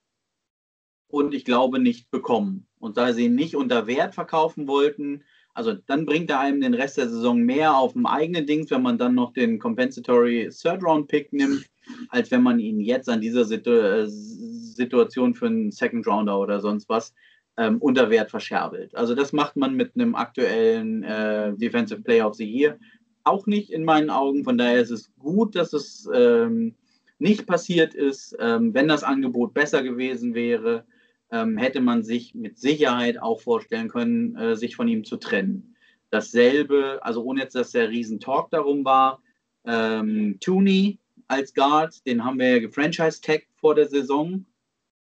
und 1.08 1.32
ich 1.34 1.44
glaube 1.44 1.78
nicht 1.78 2.10
bekommen. 2.10 2.66
Und 2.78 2.98
da 2.98 3.12
sie 3.12 3.26
ihn 3.26 3.34
nicht 3.34 3.56
unter 3.56 3.86
Wert 3.86 4.14
verkaufen 4.14 4.68
wollten, 4.68 5.24
also 5.54 5.72
dann 5.72 6.04
bringt 6.04 6.30
er 6.30 6.40
einem 6.40 6.60
den 6.60 6.74
Rest 6.74 6.98
der 6.98 7.08
Saison 7.08 7.40
mehr 7.40 7.76
auf 7.76 7.92
dem 7.92 8.06
eigenen 8.06 8.46
Dings, 8.46 8.70
wenn 8.70 8.82
man 8.82 8.98
dann 8.98 9.14
noch 9.14 9.32
den 9.32 9.58
Compensatory 9.58 10.50
Third 10.50 10.82
Round 10.82 11.08
Pick 11.08 11.32
nimmt, 11.32 11.64
als 12.08 12.30
wenn 12.30 12.42
man 12.42 12.58
ihn 12.58 12.80
jetzt 12.80 13.08
an 13.08 13.20
dieser 13.20 13.44
Situ 13.44 13.70
äh, 13.70 14.06
Situation 14.08 15.34
für 15.34 15.46
einen 15.46 15.70
Second 15.70 16.06
Rounder 16.06 16.38
oder 16.38 16.60
sonst 16.60 16.88
was 16.88 17.14
ähm, 17.56 17.78
unter 17.78 18.10
Wert 18.10 18.30
verscherbelt. 18.30 18.94
Also 18.94 19.14
das 19.14 19.32
macht 19.32 19.56
man 19.56 19.74
mit 19.74 19.92
einem 19.94 20.14
aktuellen 20.14 21.02
äh, 21.02 21.54
Defensive 21.54 22.02
Player 22.02 22.26
of 22.26 22.34
the 22.34 22.44
Year 22.44 22.78
auch 23.24 23.46
nicht 23.46 23.70
in 23.70 23.84
meinen 23.84 24.10
Augen. 24.10 24.44
Von 24.44 24.58
daher 24.58 24.80
ist 24.80 24.90
es 24.90 25.10
gut, 25.18 25.56
dass 25.56 25.72
es 25.72 26.08
ähm, 26.14 26.74
nicht 27.18 27.46
passiert 27.46 27.94
ist. 27.94 28.36
Ähm, 28.38 28.74
wenn 28.74 28.88
das 28.88 29.02
Angebot 29.02 29.54
besser 29.54 29.82
gewesen 29.82 30.34
wäre, 30.34 30.84
ähm, 31.30 31.56
hätte 31.56 31.80
man 31.80 32.02
sich 32.02 32.34
mit 32.34 32.58
Sicherheit 32.58 33.20
auch 33.20 33.40
vorstellen 33.40 33.88
können, 33.88 34.36
äh, 34.36 34.56
sich 34.56 34.76
von 34.76 34.88
ihm 34.88 35.04
zu 35.04 35.16
trennen. 35.16 35.74
Dasselbe, 36.10 37.00
also 37.02 37.24
ohne 37.24 37.40
jetzt, 37.40 37.54
dass 37.54 37.72
der 37.72 37.88
Riesentalk 37.88 38.50
darum 38.50 38.84
war, 38.84 39.22
ähm, 39.64 40.36
Tooney 40.40 40.98
als 41.26 41.54
Guard, 41.54 42.06
den 42.06 42.24
haben 42.24 42.38
wir 42.38 42.48
ja 42.48 42.58
gefranchise-tagged 42.58 43.48
vor 43.56 43.74
der 43.74 43.88
Saison. 43.88 44.44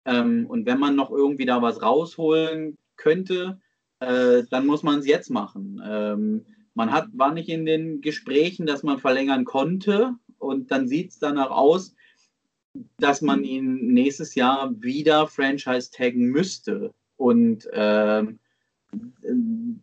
Ähm, 0.06 0.46
und 0.48 0.66
wenn 0.66 0.80
man 0.80 0.96
noch 0.96 1.12
irgendwie 1.12 1.46
da 1.46 1.62
was 1.62 1.82
rausholen 1.82 2.78
könnte, 2.98 3.60
äh, 4.00 4.44
dann 4.50 4.66
muss 4.66 4.84
man 4.84 5.00
es 5.00 5.08
jetzt 5.08 5.30
machen. 5.30 5.82
Ähm, 5.86 6.46
man 6.74 6.92
hat, 6.92 7.08
war 7.14 7.34
nicht 7.34 7.50
in 7.50 7.66
den 7.66 8.02
Gesprächen, 8.02 8.66
dass 8.66 8.84
man 8.84 9.00
verlängern 9.00 9.46
konnte 9.46 10.16
und 10.40 10.72
dann 10.72 10.88
sieht 10.88 11.12
es 11.12 11.20
danach 11.20 11.52
aus, 11.52 11.96
dass 12.98 13.22
man 13.22 13.44
ihn 13.44 13.94
nächstes 13.94 14.36
Jahr 14.36 14.72
wieder 14.82 15.28
Franchise 15.28 15.92
taggen 15.92 16.26
müsste. 16.26 16.92
Und 17.18 17.68
äh, 17.68 18.24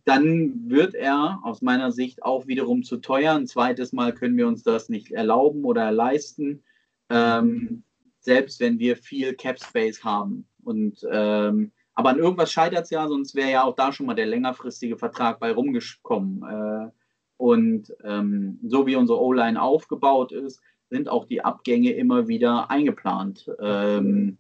dann 0.05 0.71
wird 0.71 0.95
er 0.95 1.41
aus 1.43 1.63
meiner 1.63 1.93
Sicht 1.93 2.23
auch 2.23 2.47
wiederum 2.47 2.83
zu 2.83 2.99
teuer. 2.99 3.35
Ein 3.35 3.47
zweites 3.47 3.93
Mal 3.93 4.13
können 4.13 4.37
wir 4.37 4.49
uns 4.49 4.63
das 4.63 4.89
nicht 4.89 5.13
erlauben 5.13 5.65
oder 5.65 5.91
leisten, 5.93 6.63
ähm, 7.09 7.85
selbst 8.21 8.61
wenn 8.61 8.79
wir 8.79 8.97
viel 8.97 9.35
Cap 9.35 9.59
Space 9.59 10.05
haben. 10.05 10.47
Und 10.63 11.07
ähm, 11.11 11.73
aber 11.95 12.11
an 12.11 12.19
irgendwas 12.19 12.53
scheitert 12.53 12.85
es 12.85 12.91
ja, 12.91 13.07
sonst 13.09 13.35
wäre 13.35 13.51
ja 13.51 13.65
auch 13.65 13.75
da 13.75 13.93
schon 13.93 14.07
mal 14.07 14.15
der 14.15 14.27
längerfristige 14.27 14.97
Vertrag 14.97 15.41
bei 15.41 15.53
rumgekommen. 15.53 16.43
Äh, 16.43 16.91
und 17.37 17.95
ähm, 18.05 18.59
so 18.63 18.87
wie 18.87 18.97
unsere 18.97 19.21
O-Line 19.21 19.61
aufgebaut 19.61 20.33
ist, 20.33 20.61
sind 20.91 21.09
auch 21.09 21.25
die 21.25 21.43
Abgänge 21.43 21.93
immer 21.93 22.29
wieder 22.29 22.71
eingeplant 22.71 23.51
ähm, 23.61 24.39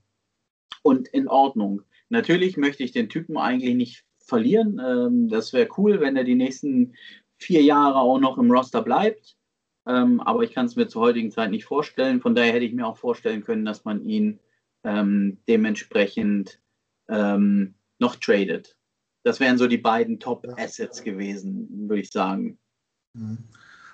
und 0.82 1.08
in 1.08 1.28
Ordnung. 1.28 1.82
Natürlich 2.08 2.56
möchte 2.56 2.82
ich 2.82 2.92
den 2.92 3.08
Typen 3.08 3.36
eigentlich 3.36 3.74
nicht 3.74 4.04
verlieren. 4.18 4.80
Ähm, 4.84 5.28
das 5.28 5.52
wäre 5.52 5.68
cool, 5.78 6.00
wenn 6.00 6.16
er 6.16 6.24
die 6.24 6.34
nächsten 6.34 6.94
vier 7.38 7.62
Jahre 7.62 7.96
auch 7.96 8.18
noch 8.18 8.36
im 8.38 8.50
Roster 8.50 8.82
bleibt. 8.82 9.36
Ähm, 9.86 10.20
aber 10.20 10.42
ich 10.42 10.52
kann 10.52 10.66
es 10.66 10.76
mir 10.76 10.88
zur 10.88 11.02
heutigen 11.02 11.30
Zeit 11.30 11.50
nicht 11.50 11.64
vorstellen. 11.64 12.20
Von 12.20 12.34
daher 12.34 12.52
hätte 12.52 12.64
ich 12.64 12.74
mir 12.74 12.86
auch 12.86 12.98
vorstellen 12.98 13.44
können, 13.44 13.64
dass 13.64 13.84
man 13.84 14.04
ihn 14.04 14.38
ähm, 14.84 15.38
dementsprechend 15.48 16.60
ähm, 17.08 17.74
noch 17.98 18.16
tradet. 18.16 18.76
Das 19.24 19.40
wären 19.40 19.58
so 19.58 19.66
die 19.66 19.78
beiden 19.78 20.18
Top-Assets 20.18 21.02
gewesen, 21.02 21.68
würde 21.88 22.02
ich 22.02 22.10
sagen. 22.10 22.58
Mhm. 23.14 23.38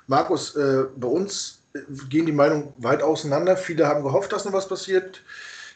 Markus, 0.07 0.55
äh, 0.55 0.85
bei 0.97 1.09
uns 1.09 1.63
gehen 2.09 2.27
die 2.27 2.33
Meinungen 2.33 2.73
weit 2.79 3.03
auseinander. 3.03 3.57
Viele 3.57 3.87
haben 3.87 4.05
gehofft, 4.05 4.33
dass 4.33 4.45
noch 4.45 4.53
was 4.53 4.69
passiert. 4.69 5.23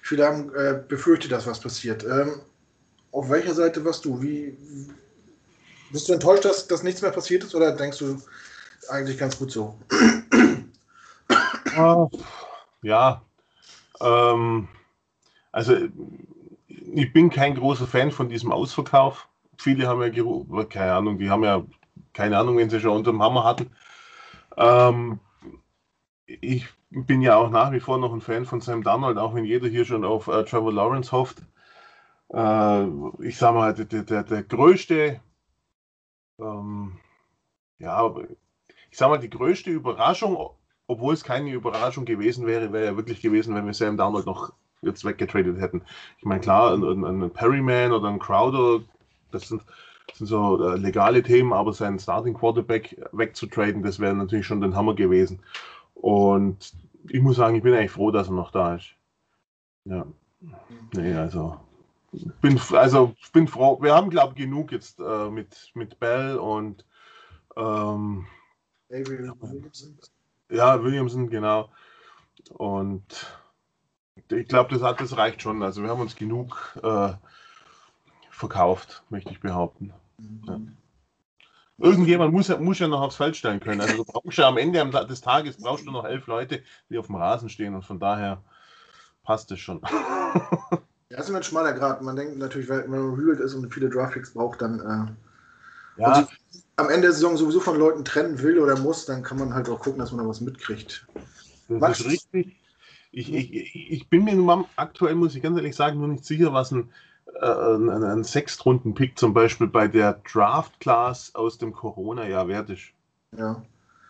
Viele 0.03 0.25
haben 0.25 0.55
äh, 0.55 0.83
befürchtet, 0.87 1.33
dass 1.33 1.47
was 1.47 1.61
passiert. 1.61 2.05
Ähm, 2.05 2.41
auf 3.13 3.29
welcher 3.29 3.55
Seite 3.55 3.85
warst 3.85 4.05
du? 4.05 4.23
Wie, 4.23 4.57
bist 5.91 6.09
du 6.09 6.13
enttäuscht, 6.13 6.45
dass, 6.45 6.69
dass 6.69 6.83
nichts 6.83 7.03
mehr 7.03 7.11
passiert 7.11 7.43
ist 7.43 7.55
oder 7.55 7.73
denkst 7.73 7.99
du 7.99 8.23
eigentlich 8.89 9.19
ganz 9.19 9.39
gut 9.39 9.51
so? 9.51 9.79
Uh, 11.77 12.09
ja, 12.83 13.23
ähm, 14.01 14.69
also 15.53 15.77
ich 16.67 17.13
bin 17.13 17.31
kein 17.31 17.55
großer 17.55 17.87
Fan 17.87 18.11
von 18.11 18.29
diesem 18.29 18.51
Ausverkauf. 18.51 19.29
Viele 19.57 19.87
haben 19.87 20.03
ja, 20.03 20.65
keine 20.65 20.93
Ahnung, 20.95 21.19
die 21.19 21.31
haben 21.31 21.45
ja, 21.45 21.65
keine 22.13 22.39
Ahnung, 22.39 22.57
wenn 22.57 22.71
sie 22.71 22.81
schon 22.81 22.97
unter 22.97 23.13
dem 23.13 23.23
Hammer 23.23 23.45
hatten. 23.45 23.71
Ähm, 24.57 25.21
ich 26.27 26.67
bin 26.91 27.23
ja 27.23 27.37
auch 27.37 27.51
nach 27.51 27.71
wie 27.73 27.81
vor 27.81 27.99
noch 27.99 28.13
ein 28.13 28.21
Fan 28.21 28.47
von 28.47 28.61
Sam 28.61 28.83
Darnold, 28.83 29.19
auch 29.19 29.35
wenn 29.35 29.45
jeder 29.45 29.69
hier 29.69 29.85
schon 29.85 30.05
auf 30.05 30.27
äh, 30.27 30.45
Trevor 30.45 30.73
Lawrence 30.73 31.13
hofft 31.13 31.43
äh, 32.33 32.87
ich 33.23 33.37
sag 33.37 33.55
mal, 33.55 33.75
der, 33.75 34.03
der, 34.03 34.23
der 34.23 34.43
größte, 34.43 35.21
ähm, 36.39 36.99
ja, 37.79 38.15
ich 38.91 38.99
sag 38.99 39.09
mal, 39.09 39.19
die 39.19 39.31
größte 39.31 39.71
Überraschung, 39.71 40.37
obwohl 40.87 41.15
es 41.15 41.25
keine 41.25 41.53
Überraschung 41.53 42.05
gewesen 42.05 42.47
wäre, 42.47 42.73
wäre 42.73 42.87
ja 42.87 42.97
wirklich 42.97 43.21
gewesen, 43.21 43.55
wenn 43.55 43.67
wir 43.67 43.75
Sam 43.75 43.97
Darnold 43.97 44.27
noch 44.27 44.53
jetzt 44.83 45.05
weggetradet 45.05 45.61
hätten. 45.61 45.83
Ich 46.19 46.25
meine, 46.25 46.41
klar, 46.41 46.75
ein, 46.75 47.05
ein 47.05 47.31
Perryman 47.31 47.93
oder 47.93 48.09
ein 48.09 48.19
Crowder, 48.19 48.83
das 49.31 49.49
sind, 49.49 49.63
das 50.09 50.19
sind 50.19 50.27
so 50.27 50.63
äh, 50.69 50.77
legale 50.77 51.23
Themen, 51.23 51.53
aber 51.53 51.73
seinen 51.73 51.99
Starting 51.99 52.35
Quarterback 52.35 53.01
wegzutraden, 53.13 53.83
das 53.83 54.01
wäre 54.01 54.15
natürlich 54.15 54.47
schon 54.47 54.61
den 54.61 54.75
Hammer 54.75 54.95
gewesen. 54.95 55.41
Und 55.95 56.73
ich 57.09 57.21
muss 57.21 57.37
sagen, 57.37 57.57
ich 57.57 57.63
bin 57.63 57.75
eigentlich 57.75 57.91
froh, 57.91 58.11
dass 58.11 58.29
er 58.29 58.35
noch 58.35 58.51
da 58.51 58.75
ist. 58.75 58.95
Ja. 59.85 60.07
Nee, 60.95 61.15
also 61.15 61.61
bin, 62.41 62.59
also 62.73 63.15
bin 63.33 63.47
froh. 63.47 63.81
Wir 63.81 63.95
haben, 63.95 64.11
glaube 64.11 64.35
ich, 64.35 64.43
genug 64.43 64.73
jetzt 64.73 64.99
äh, 64.99 65.31
mit, 65.31 65.71
mit 65.75 66.01
Bell 66.01 66.39
und 66.39 66.85
ähm, 67.57 68.27
Williamson. 68.91 69.99
Ja, 70.51 70.83
Williamson, 70.83 71.31
genau. 71.31 71.71
Und 72.51 73.05
ich 74.29 74.49
glaube, 74.49 74.77
das, 74.77 74.97
das 74.97 75.17
reicht 75.17 75.43
schon. 75.43 75.63
Also 75.63 75.83
wir 75.83 75.91
haben 75.91 76.01
uns 76.01 76.17
genug 76.17 76.77
äh, 76.83 77.13
verkauft, 78.31 79.03
möchte 79.11 79.31
ich 79.31 79.41
behaupten. 79.41 79.93
Mhm. 80.19 80.43
Ja. 80.47 80.61
Irgendjemand 81.83 82.35
muss, 82.35 82.49
muss 82.59 82.79
ja 82.79 82.89
noch 82.89 83.01
aufs 83.01 83.17
Feld 83.17 83.37
stellen 83.37 83.61
können. 83.61 83.81
Also 83.81 83.97
du 83.97 84.05
brauchst 84.05 84.37
ja 84.37 84.49
am 84.49 84.59
Ende 84.59 84.85
des 85.07 85.23
Tages 85.23 85.57
brauchst 85.57 85.87
du 85.87 85.91
noch 85.91 86.05
elf 86.05 86.27
Leute, 86.27 86.63
die 86.91 86.99
auf 86.99 87.07
dem 87.07 87.15
Rasen 87.15 87.49
stehen 87.49 87.75
und 87.75 87.85
von 87.85 87.99
daher 87.99 88.43
passt 89.23 89.51
es 89.53 89.61
schon. 89.61 89.81
Ja, 91.13 91.19
ist 91.19 91.29
immer 91.29 91.39
ein 91.39 91.43
schmaler 91.43 91.73
Grad. 91.73 92.03
Man 92.03 92.15
denkt 92.15 92.39
natürlich, 92.39 92.69
wenn 92.69 92.89
man 92.89 93.15
rebuild 93.15 93.41
ist 93.41 93.55
und 93.55 93.75
viele 93.75 93.91
Draftpicks 93.91 94.33
braucht, 94.33 94.63
dann 94.63 94.79
äh, 95.99 96.01
ja. 96.01 96.29
Am 96.81 96.89
Ende 96.89 97.03
der 97.03 97.13
Saison 97.13 97.37
sowieso 97.37 97.61
von 97.61 97.79
Leuten 97.79 98.05
trennen 98.05 98.41
will 98.41 98.59
oder 98.59 98.79
muss, 98.79 99.05
dann 99.05 99.23
kann 99.23 99.39
man 99.39 99.55
halt 99.55 99.69
auch 99.69 99.81
gucken, 99.81 99.99
dass 99.99 100.13
man 100.13 100.25
da 100.25 100.29
was 100.29 100.41
mitkriegt. 100.41 101.07
Das 101.69 101.81
Max, 101.81 102.01
ist 102.01 102.07
richtig. 102.07 102.57
Ich, 103.13 103.33
ich, 103.33 103.93
ich 103.93 104.09
bin 104.09 104.25
mir 104.25 104.65
aktuell, 104.77 105.15
muss 105.15 105.35
ich 105.35 105.43
ganz 105.43 105.57
ehrlich 105.57 105.77
sagen, 105.77 105.99
nur 105.99 106.09
nicht 106.09 106.25
sicher, 106.25 106.53
was 106.53 106.71
ein, 106.71 106.91
äh, 107.41 107.47
ein, 107.47 108.05
ein 108.05 108.25
Sechstrunden-Pick 108.25 109.19
zum 109.19 109.35
Beispiel 109.35 109.67
bei 109.67 109.89
der 109.89 110.21
Draft-Class 110.33 111.35
aus 111.35 111.59
dem 111.59 111.73
Corona-Jahr 111.73 112.49
wert 112.49 112.71
ist. 112.71 112.93
Ja. 113.37 113.63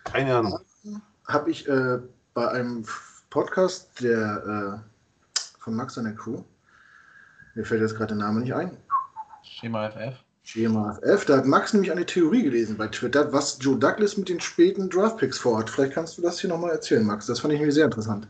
Keine 0.05 0.37
Ahnung. 0.37 0.59
Habe 1.27 1.51
ich 1.51 1.69
äh, 1.69 1.99
bei 2.35 2.49
einem 2.49 2.85
Podcast 3.31 4.03
der, 4.03 4.83
äh, 4.85 5.41
von 5.59 5.75
Max 5.75 5.97
und 5.97 6.05
der 6.05 6.15
Crew, 6.15 6.43
mir 7.55 7.65
fällt 7.65 7.81
jetzt 7.81 7.97
gerade 7.97 8.15
der 8.15 8.25
Name 8.25 8.41
nicht 8.41 8.55
ein. 8.55 8.77
Schema 9.43 9.91
FF. 9.91 10.17
Schema 10.51 10.99
FF. 11.03 11.27
Da 11.27 11.37
hat 11.37 11.47
Max 11.47 11.73
nämlich 11.73 11.93
eine 11.93 12.05
Theorie 12.05 12.43
gelesen 12.43 12.77
bei 12.77 12.89
Twitter, 12.89 13.33
was 13.33 13.59
Joe 13.61 13.79
Douglas 13.79 14.17
mit 14.17 14.29
den 14.29 14.41
späten 14.41 14.91
Draftpicks 14.91 15.39
vorhat. 15.39 15.71
Vielleicht 15.71 15.93
kannst 15.93 16.19
du 16.19 16.23
das 16.23 16.41
hier 16.41 16.51
nochmal 16.51 16.73
erzählen, 16.73 17.07
Max. 17.07 17.27
Das 17.27 17.39
fand 17.39 17.55
ich 17.55 17.61
nämlich 17.61 17.75
sehr 17.75 17.85
interessant. 17.85 18.27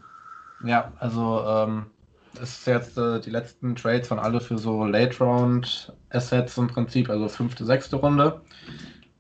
Ja, 0.63 0.93
also 0.99 1.43
ähm, 1.47 1.87
das 2.35 2.51
ist 2.51 2.67
jetzt 2.67 2.99
äh, 2.99 3.21
die 3.21 3.31
letzten 3.31 3.75
Trades 3.75 4.11
waren 4.11 4.19
alle 4.19 4.41
für 4.43 4.59
so 4.59 4.85
Late 4.85 5.17
Round 5.19 5.95
Assets 6.11 6.59
im 6.59 6.69
Prinzip, 6.69 7.09
also 7.09 7.27
fünfte, 7.27 7.65
sechste 7.65 7.97
Runde. 7.97 8.43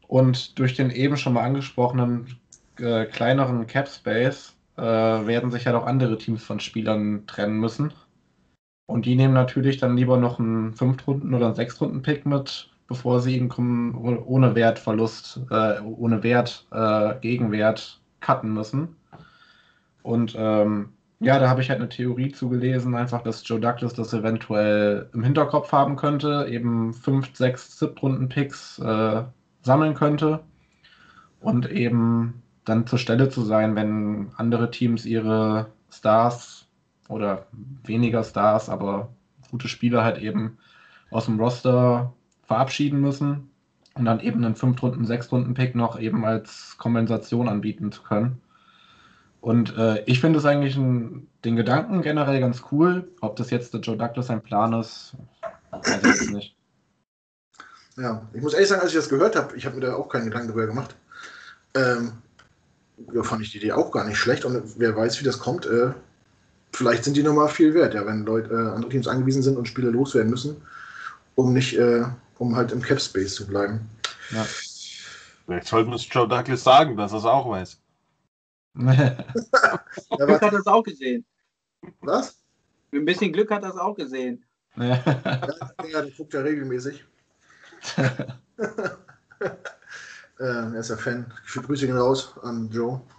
Und 0.06 0.58
durch 0.58 0.74
den 0.74 0.90
eben 0.90 1.16
schon 1.16 1.32
mal 1.32 1.44
angesprochenen 1.44 2.38
äh, 2.78 3.06
kleineren 3.06 3.66
Cap 3.66 3.88
Space 3.88 4.52
äh, 4.76 4.82
werden 4.82 5.50
sich 5.50 5.64
ja 5.64 5.72
halt 5.72 5.82
auch 5.82 5.86
andere 5.86 6.18
Teams 6.18 6.44
von 6.44 6.60
Spielern 6.60 7.26
trennen 7.26 7.58
müssen. 7.60 7.94
Und 8.84 9.06
die 9.06 9.16
nehmen 9.16 9.32
natürlich 9.32 9.78
dann 9.78 9.96
lieber 9.96 10.18
noch 10.18 10.38
einen 10.38 10.74
Fünftrunden- 10.74 11.32
oder 11.32 11.46
einen 11.46 11.54
Sechstrunden-Pick 11.54 12.26
mit, 12.26 12.70
bevor 12.90 13.20
sie 13.20 13.36
ihn 13.38 13.48
ohne 13.52 14.56
Wertverlust, 14.56 15.40
äh, 15.48 15.80
ohne 15.80 16.24
Wert, 16.24 16.66
äh, 16.72 17.14
Gegenwert 17.20 18.00
cutten 18.18 18.52
müssen. 18.52 18.96
Und 20.02 20.34
ähm, 20.36 20.88
ja, 21.20 21.38
da 21.38 21.48
habe 21.48 21.60
ich 21.60 21.70
halt 21.70 21.78
eine 21.78 21.88
Theorie 21.88 22.32
zugelesen, 22.32 22.96
einfach, 22.96 23.22
dass 23.22 23.46
Joe 23.46 23.60
Douglas 23.60 23.94
das 23.94 24.12
eventuell 24.12 25.08
im 25.14 25.22
Hinterkopf 25.22 25.70
haben 25.70 25.94
könnte, 25.94 26.48
eben 26.50 26.92
fünf, 26.92 27.36
sechs 27.36 27.78
Siebtrunden-Picks 27.78 28.80
äh, 28.80 29.22
sammeln 29.62 29.94
könnte 29.94 30.40
und 31.38 31.70
eben 31.70 32.42
dann 32.64 32.88
zur 32.88 32.98
Stelle 32.98 33.28
zu 33.28 33.42
sein, 33.42 33.76
wenn 33.76 34.32
andere 34.36 34.72
Teams 34.72 35.06
ihre 35.06 35.66
Stars 35.90 36.66
oder 37.08 37.46
weniger 37.84 38.24
Stars, 38.24 38.68
aber 38.68 39.10
gute 39.52 39.68
Spieler 39.68 40.02
halt 40.02 40.18
eben 40.18 40.58
aus 41.12 41.26
dem 41.26 41.38
Roster 41.38 42.12
verabschieden 42.50 43.00
müssen 43.00 43.48
und 43.94 44.06
dann 44.06 44.18
eben 44.18 44.44
einen 44.44 44.56
5-Runden-, 44.56 45.06
6-Runden-Pick 45.06 45.76
noch 45.76 46.00
eben 46.00 46.24
als 46.24 46.74
Kompensation 46.78 47.48
anbieten 47.48 47.92
zu 47.92 48.02
können. 48.02 48.40
Und 49.40 49.76
äh, 49.78 50.02
ich 50.06 50.20
finde 50.20 50.40
es 50.40 50.44
eigentlich 50.44 50.74
ein, 50.74 51.28
den 51.44 51.54
Gedanken 51.54 52.02
generell 52.02 52.40
ganz 52.40 52.64
cool. 52.72 53.08
Ob 53.20 53.36
das 53.36 53.50
jetzt 53.50 53.72
der 53.72 53.80
Joe 53.80 53.96
Douglas 53.96 54.30
ein 54.30 54.42
Plan 54.42 54.72
ist, 54.72 55.14
weiß 55.70 55.98
ich 55.98 56.02
jetzt 56.02 56.30
nicht. 56.32 56.56
Ja, 57.96 58.26
ich 58.32 58.42
muss 58.42 58.54
ehrlich 58.54 58.68
sagen, 58.68 58.82
als 58.82 58.90
ich 58.90 58.96
das 58.96 59.08
gehört 59.08 59.36
habe, 59.36 59.56
ich 59.56 59.64
habe 59.64 59.76
mir 59.76 59.82
da 59.82 59.94
auch 59.94 60.08
keinen 60.08 60.24
Gedanken 60.24 60.48
darüber 60.48 60.66
gemacht. 60.66 60.96
Ähm, 61.76 62.14
ja, 63.14 63.22
fand 63.22 63.42
ich 63.42 63.52
die 63.52 63.58
Idee 63.58 63.72
auch 63.72 63.92
gar 63.92 64.08
nicht 64.08 64.18
schlecht 64.18 64.44
und 64.44 64.60
wer 64.76 64.96
weiß, 64.96 65.20
wie 65.20 65.24
das 65.24 65.38
kommt. 65.38 65.66
Äh, 65.66 65.92
vielleicht 66.72 67.04
sind 67.04 67.16
die 67.16 67.22
nochmal 67.22 67.48
viel 67.48 67.74
wert, 67.74 67.94
ja, 67.94 68.04
wenn 68.04 68.26
Leute, 68.26 68.52
äh, 68.52 68.74
andere 68.74 68.90
Teams 68.90 69.06
angewiesen 69.06 69.42
sind 69.42 69.56
und 69.56 69.68
Spieler 69.68 69.92
loswerden 69.92 70.30
müssen, 70.30 70.56
um 71.36 71.52
nicht, 71.52 71.78
äh, 71.78 72.06
um 72.40 72.56
halt 72.56 72.72
im 72.72 72.80
Cap 72.80 73.00
Space 73.00 73.34
zu 73.34 73.46
bleiben. 73.46 73.88
Ja. 74.30 74.44
Vielleicht 75.44 75.68
sollten 75.68 75.90
wir 75.90 75.96
es 75.96 76.08
Joe 76.10 76.26
Douglas 76.26 76.64
sagen, 76.64 76.96
dass 76.96 77.12
er 77.12 77.18
es 77.18 77.24
auch 77.24 77.48
weiß. 77.50 77.78
ja, 78.74 79.24
Glück 80.16 80.40
hat 80.40 80.52
er 80.52 80.60
es 80.60 80.66
auch 80.66 80.82
gesehen. 80.82 81.26
Was? 82.00 82.40
Mit 82.90 83.02
ein 83.02 83.04
bisschen 83.04 83.32
Glück 83.32 83.50
hat 83.50 83.62
er 83.62 83.70
es 83.70 83.76
auch 83.76 83.94
gesehen. 83.94 84.44
ja, 84.76 85.02
ja, 85.04 86.02
der 86.02 86.10
guckt 86.16 86.32
ja 86.34 86.40
regelmäßig. 86.40 87.04
Äh, 90.38 90.72
er 90.72 90.74
ist 90.74 90.88
ja 90.88 90.96
Fan. 90.96 91.30
Ich 91.46 91.52
Grüße 91.52 91.86
gehen 91.86 91.98
raus 91.98 92.32
an 92.42 92.70
Joe. 92.70 93.02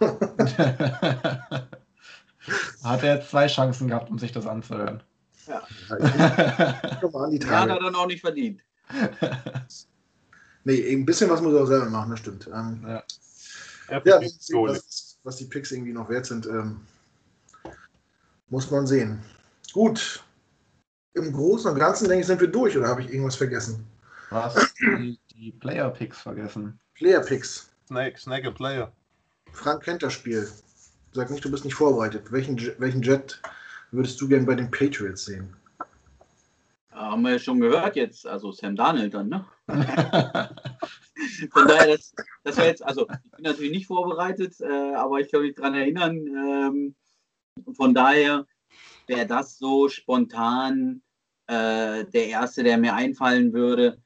Hat 2.82 3.04
er 3.04 3.14
jetzt 3.14 3.30
zwei 3.30 3.46
Chancen 3.46 3.86
gehabt, 3.86 4.10
um 4.10 4.18
sich 4.18 4.32
das 4.32 4.44
anzuhören. 4.44 5.04
Ja. 5.46 5.62
an 5.88 7.30
die 7.30 7.38
Tage. 7.38 7.52
Ja, 7.52 7.60
hat 7.60 7.68
er 7.68 7.78
dann 7.78 7.94
auch 7.94 8.08
nicht 8.08 8.22
verdient. 8.22 8.64
nee, 10.64 10.92
ein 10.92 11.04
bisschen 11.04 11.30
was 11.30 11.40
muss 11.40 11.54
er 11.54 11.62
auch 11.62 11.66
selber 11.66 11.90
machen, 11.90 12.10
das 12.10 12.20
stimmt. 12.20 12.48
Ähm, 12.52 12.84
ja, 12.86 13.02
ja 14.04 14.20
was, 14.20 15.18
was, 15.22 15.36
die 15.36 15.44
Picks 15.44 15.72
irgendwie 15.72 15.92
noch 15.92 16.08
wert 16.08 16.26
sind, 16.26 16.46
ähm, 16.46 16.80
muss 18.48 18.70
man 18.70 18.86
sehen. 18.86 19.22
Gut. 19.72 20.22
Im 21.14 21.32
Großen 21.32 21.70
und 21.70 21.78
Ganzen, 21.78 22.08
denke 22.08 22.22
ich, 22.22 22.26
sind 22.26 22.40
wir 22.40 22.48
durch, 22.48 22.76
oder 22.76 22.88
habe 22.88 23.02
ich 23.02 23.08
irgendwas 23.08 23.36
vergessen? 23.36 23.86
Was? 24.30 24.72
Die, 24.80 25.18
die 25.34 25.52
Player-Picks 25.52 26.20
vergessen. 26.20 26.78
Player-Picks. 26.94 27.68
Snake, 27.86 28.18
Snake 28.18 28.48
a 28.48 28.50
Player. 28.50 28.92
Frank 29.52 29.82
kennt 29.82 30.02
das 30.02 30.14
Spiel. 30.14 30.48
Sag 31.12 31.30
nicht, 31.30 31.44
du 31.44 31.50
bist 31.50 31.64
nicht 31.64 31.74
vorbereitet. 31.74 32.32
Welchen, 32.32 32.58
welchen 32.78 33.02
Jet 33.02 33.40
würdest 33.90 34.18
du 34.20 34.28
gern 34.28 34.46
bei 34.46 34.54
den 34.54 34.70
Patriots 34.70 35.26
sehen? 35.26 35.54
Haben 36.92 37.22
wir 37.22 37.32
ja 37.32 37.38
schon 37.38 37.60
gehört 37.60 37.96
jetzt, 37.96 38.26
also 38.26 38.52
Sam 38.52 38.76
Darnold 38.76 39.14
dann, 39.14 39.28
ne? 39.28 39.46
Von 41.50 41.68
daher, 41.68 41.86
das, 41.86 42.14
das 42.44 42.56
war 42.58 42.66
jetzt, 42.66 42.84
also 42.84 43.08
ich 43.08 43.30
bin 43.30 43.44
natürlich 43.44 43.72
nicht 43.72 43.86
vorbereitet, 43.86 44.60
äh, 44.60 44.94
aber 44.94 45.20
ich 45.20 45.30
kann 45.30 45.42
mich 45.42 45.54
daran 45.54 45.74
erinnern. 45.74 46.16
Ähm, 46.26 46.94
von 47.74 47.94
daher 47.94 48.46
wäre 49.06 49.26
das 49.26 49.58
so 49.58 49.88
spontan 49.88 51.02
äh, 51.46 52.04
der 52.04 52.28
erste, 52.28 52.62
der 52.62 52.78
mir 52.78 52.94
einfallen 52.94 53.52
würde. 53.52 54.02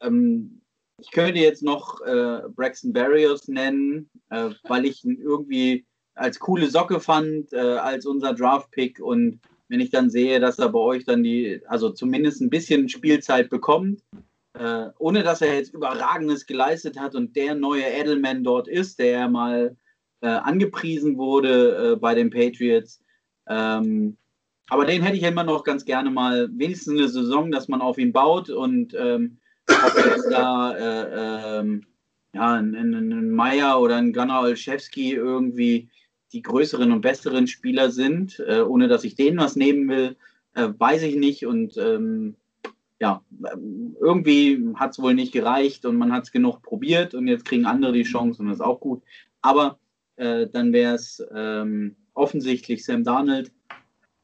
Ähm, 0.00 0.62
ich 1.00 1.10
könnte 1.10 1.40
jetzt 1.40 1.62
noch 1.62 2.00
äh, 2.02 2.42
Braxton 2.54 2.92
Barrios 2.92 3.48
nennen, 3.48 4.10
äh, 4.28 4.50
weil 4.64 4.84
ich 4.84 5.04
ihn 5.04 5.18
irgendwie 5.18 5.86
als 6.14 6.38
coole 6.38 6.68
Socke 6.68 7.00
fand, 7.00 7.52
äh, 7.52 7.58
als 7.58 8.04
unser 8.04 8.34
Draft-Pick. 8.34 9.00
Und 9.00 9.40
wenn 9.70 9.80
ich 9.80 9.90
dann 9.90 10.10
sehe, 10.10 10.40
dass 10.40 10.58
er 10.58 10.68
bei 10.68 10.80
euch 10.80 11.04
dann 11.04 11.22
die, 11.22 11.62
also 11.68 11.90
zumindest 11.90 12.40
ein 12.40 12.50
bisschen 12.50 12.88
Spielzeit 12.88 13.48
bekommt, 13.48 14.02
äh, 14.58 14.86
ohne 14.98 15.22
dass 15.22 15.42
er 15.42 15.54
jetzt 15.54 15.72
Überragendes 15.72 16.44
geleistet 16.44 16.98
hat 16.98 17.14
und 17.14 17.36
der 17.36 17.54
neue 17.54 17.84
Edelman 17.84 18.42
dort 18.42 18.66
ist, 18.66 18.98
der 18.98 19.28
mal 19.28 19.76
äh, 20.22 20.26
angepriesen 20.26 21.16
wurde 21.16 21.92
äh, 21.92 21.96
bei 21.96 22.14
den 22.14 22.30
Patriots. 22.30 23.00
Ähm, 23.48 24.16
aber 24.68 24.86
den 24.86 25.02
hätte 25.02 25.16
ich 25.16 25.22
immer 25.22 25.44
noch 25.44 25.62
ganz 25.62 25.84
gerne 25.84 26.10
mal, 26.10 26.48
wenigstens 26.52 26.98
eine 26.98 27.08
Saison, 27.08 27.52
dass 27.52 27.68
man 27.68 27.80
auf 27.80 27.96
ihn 27.96 28.12
baut 28.12 28.50
und 28.50 28.92
ähm, 28.98 29.38
ob 29.68 30.04
jetzt 30.04 30.30
da 30.30 30.76
äh, 30.76 31.60
ähm, 31.60 31.86
ja, 32.34 32.54
ein, 32.54 32.74
ein, 32.74 32.94
ein 32.94 33.30
Meier 33.30 33.80
oder 33.80 33.96
ein 33.96 34.12
Gunnar 34.12 34.42
Olszewski 34.42 35.12
irgendwie 35.14 35.88
die 36.32 36.42
größeren 36.42 36.92
und 36.92 37.00
besseren 37.00 37.46
Spieler 37.46 37.90
sind, 37.90 38.42
äh, 38.46 38.60
ohne 38.60 38.88
dass 38.88 39.04
ich 39.04 39.14
denen 39.14 39.38
was 39.38 39.56
nehmen 39.56 39.88
will, 39.88 40.16
äh, 40.54 40.68
weiß 40.76 41.02
ich 41.02 41.16
nicht. 41.16 41.46
Und 41.46 41.76
ähm, 41.76 42.36
ja, 43.00 43.22
irgendwie 44.00 44.72
hat 44.74 44.92
es 44.92 44.98
wohl 44.98 45.14
nicht 45.14 45.32
gereicht 45.32 45.86
und 45.86 45.96
man 45.96 46.12
hat 46.12 46.24
es 46.24 46.32
genug 46.32 46.62
probiert 46.62 47.14
und 47.14 47.28
jetzt 47.28 47.46
kriegen 47.46 47.64
andere 47.64 47.92
die 47.92 48.02
Chance 48.02 48.42
und 48.42 48.48
das 48.48 48.58
ist 48.58 48.64
auch 48.64 48.80
gut. 48.80 49.02
Aber 49.40 49.78
äh, 50.16 50.46
dann 50.48 50.72
wäre 50.72 50.94
es 50.94 51.24
ähm, 51.34 51.96
offensichtlich 52.14 52.84
Sam 52.84 53.04
Darnold 53.04 53.50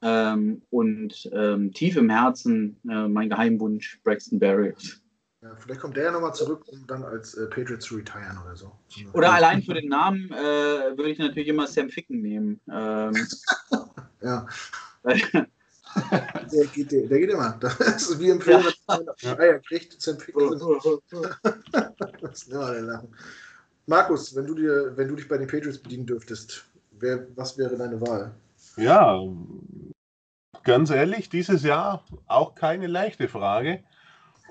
ähm, 0.03 0.63
und 0.71 1.31
ähm, 1.33 1.73
tief 1.73 1.97
im 1.97 2.11
Herzen 2.11 2.77
äh, 2.89 3.09
mein 3.09 3.31
Geheimwunsch 3.31 4.01
Braxton 4.05 4.39
Berrios. 4.39 5.01
Ja, 5.47 5.55
vielleicht 5.61 5.81
kommt 5.81 5.97
der 5.97 6.05
ja 6.05 6.11
nochmal 6.11 6.35
zurück, 6.35 6.65
um 6.67 6.85
dann 6.89 7.05
als 7.05 7.35
äh, 7.35 7.47
Patriot 7.47 7.81
zu 7.81 7.95
retiren 7.95 8.37
oder 8.45 8.57
so. 8.57 8.73
Oder 9.13 9.33
allein 9.33 9.63
für 9.63 9.75
den 9.75 9.89
Namen 9.89 10.29
äh, 10.33 10.97
würde 10.97 11.11
ich 11.11 11.19
natürlich 11.19 11.49
immer 11.49 11.69
Sam 11.69 11.89
Ficken 11.89 12.21
nehmen. 12.21 12.61
Ähm, 12.69 13.15
ja. 14.23 14.47
der, 15.05 16.67
geht, 16.75 16.91
der, 16.91 17.07
der, 17.07 17.19
geht 17.21 17.31
immer. 17.31 17.57
Das 17.61 17.79
ist 17.79 18.19
wie 18.19 18.31
im 18.31 18.41
Film, 18.41 18.61
ja. 18.89 18.99
wenn 19.23 19.39
Eier 19.39 19.61
kriegt, 19.61 20.03
Sam 20.03 20.19
Ficken. 20.19 20.51
das 22.21 22.43
ist 22.43 22.51
immer 22.51 22.73
der 22.73 22.83
Lachen. 22.83 23.15
Markus, 23.87 24.35
wenn 24.35 24.47
du, 24.47 24.55
dir, 24.55 24.97
wenn 24.97 25.07
du 25.07 25.15
dich 25.15 25.29
bei 25.29 25.39
den 25.39 25.47
Patriots 25.47 25.79
bedienen 25.79 26.07
dürftest, 26.07 26.65
wer, 26.99 27.25
was 27.37 27.57
wäre 27.57 27.77
deine 27.77 28.01
Wahl? 28.01 28.35
Ja, 28.77 29.23
ganz 30.65 30.91
ehrlich, 30.91 31.29
dieses 31.29 31.63
Jahr 31.63 32.05
auch 32.27 32.57
keine 32.57 32.89
leichte 32.89 33.29
Frage. 33.29 33.85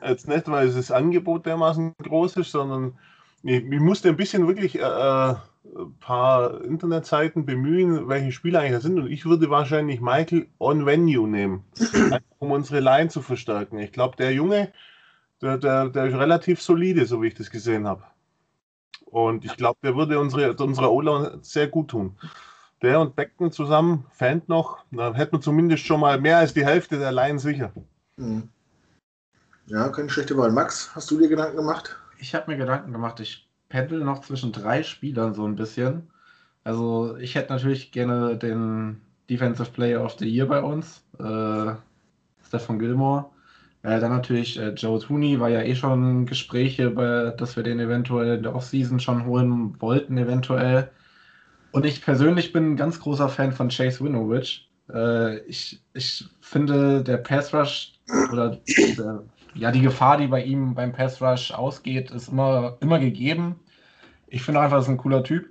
Jetzt 0.04 0.28
nicht, 0.28 0.48
weil 0.48 0.72
das 0.72 0.92
Angebot 0.92 1.46
dermaßen 1.46 1.94
groß 2.02 2.38
ist, 2.38 2.52
sondern 2.52 2.98
ich, 3.44 3.64
ich 3.64 3.80
musste 3.80 4.10
ein 4.10 4.18
bisschen 4.18 4.48
wirklich 4.48 4.80
äh, 4.80 4.84
ein 4.84 5.36
äh, 5.36 5.86
paar 6.00 6.64
Internetseiten 6.64 7.46
bemühen, 7.46 8.08
welche 8.08 8.32
Spiele 8.32 8.60
eigentlich 8.60 8.74
da 8.74 8.82
sind. 8.82 9.00
Und 9.00 9.12
ich 9.12 9.26
würde 9.26 9.50
wahrscheinlich 9.50 10.02
Michael 10.02 10.48
on 10.60 10.86
Venue 10.86 11.28
nehmen, 11.28 11.64
um 12.40 12.52
unsere 12.52 12.80
Line 12.80 13.10
zu 13.10 13.22
verstärken. 13.22 13.80
Ich 13.80 13.92
glaube, 13.92 14.18
der 14.18 14.34
Junge, 14.34 14.72
der, 15.42 15.58
der, 15.58 15.90
der 15.90 16.06
ist 16.06 16.16
relativ 16.16 16.62
solide, 16.62 17.06
so 17.06 17.22
wie 17.22 17.28
ich 17.28 17.36
das 17.36 17.52
gesehen 17.52 17.88
habe. 17.88 18.04
Und 19.06 19.46
ich 19.46 19.56
glaube, 19.56 19.80
der 19.84 19.96
würde 19.96 20.20
unsere, 20.20 20.54
unsere 20.56 20.92
Ola 20.92 21.38
sehr 21.42 21.68
gut 21.68 21.90
tun. 21.90 22.18
Der 22.82 23.00
und 23.00 23.16
Beckton 23.16 23.52
zusammen, 23.52 24.06
Fand 24.12 24.50
noch, 24.50 24.80
dann 24.92 25.14
hätten 25.14 25.34
wir 25.34 25.42
zumindest 25.42 25.86
schon 25.86 26.02
mal 26.02 26.20
mehr 26.20 26.40
als 26.40 26.54
die 26.54 26.66
Hälfte 26.66 27.00
der 27.00 27.12
Line 27.12 27.40
sicher. 27.40 27.72
Mhm. 28.18 28.50
Ja, 29.68 29.90
keine 29.90 30.10
schlechte 30.10 30.38
Wahl. 30.38 30.52
Max, 30.52 30.92
hast 30.94 31.10
du 31.10 31.18
dir 31.18 31.28
Gedanken 31.28 31.58
gemacht? 31.58 31.96
Ich 32.20 32.36
habe 32.36 32.52
mir 32.52 32.58
Gedanken 32.58 32.92
gemacht. 32.92 33.20
Ich 33.20 33.50
pendel 33.70 34.04
noch 34.04 34.22
zwischen 34.22 34.52
drei 34.52 34.84
Spielern 34.84 35.34
so 35.34 35.46
ein 35.46 35.56
bisschen. 35.56 36.08
Also 36.64 37.18
ich 37.18 37.36
hätte 37.36 37.52
natürlich 37.52 37.92
gerne 37.92 38.38
den 38.38 39.02
Defensive 39.30 39.72
Player 39.72 40.04
of 40.04 40.18
the 40.20 40.28
Year 40.28 40.46
bei 40.46 40.62
uns, 40.62 41.04
äh, 41.20 41.74
Stefan 42.46 42.80
Gilmore. 42.80 43.26
Äh, 43.82 44.00
dann 44.00 44.12
natürlich 44.12 44.60
äh, 44.60 44.70
Joe 44.70 45.00
Tooney, 45.00 45.40
war 45.40 45.50
ja 45.50 45.62
eh 45.62 45.76
schon 45.76 46.26
Gespräche, 46.26 46.92
bei, 46.92 47.32
dass 47.38 47.56
wir 47.56 47.64
den 47.64 47.80
eventuell 47.80 48.38
in 48.38 48.44
der 48.44 48.56
Offseason 48.56 49.00
schon 49.00 49.26
holen 49.26 49.80
wollten, 49.80 50.18
eventuell. 50.18 50.90
Und 51.72 51.86
ich 51.86 52.04
persönlich 52.04 52.54
bin 52.54 52.74
ein 52.74 52.78
ganz 52.78 53.00
großer 53.00 53.30
Fan 53.30 53.52
von 53.52 53.70
Chase 53.70 54.04
Winovich. 54.04 54.70
Äh, 54.92 55.40
ich, 55.40 55.82
ich 55.94 56.26
finde, 56.42 57.04
der 57.04 57.18
Pass 57.18 57.54
Rush 57.54 57.94
oder 58.32 58.60
der 58.98 59.24
ja, 59.56 59.72
die 59.72 59.82
Gefahr, 59.82 60.18
die 60.18 60.28
bei 60.28 60.44
ihm 60.44 60.76
beim 60.76 60.92
Pass 60.92 61.22
Rush 61.22 61.52
ausgeht, 61.52 62.12
ist 62.12 62.28
immer, 62.28 62.78
immer 62.82 63.00
gegeben. 63.00 63.56
Ich 64.28 64.44
finde 64.44 64.60
einfach, 64.60 64.78
das 64.78 64.86
ist 64.86 64.92
ein 64.92 64.98
cooler 64.98 65.24
Typ. 65.24 65.50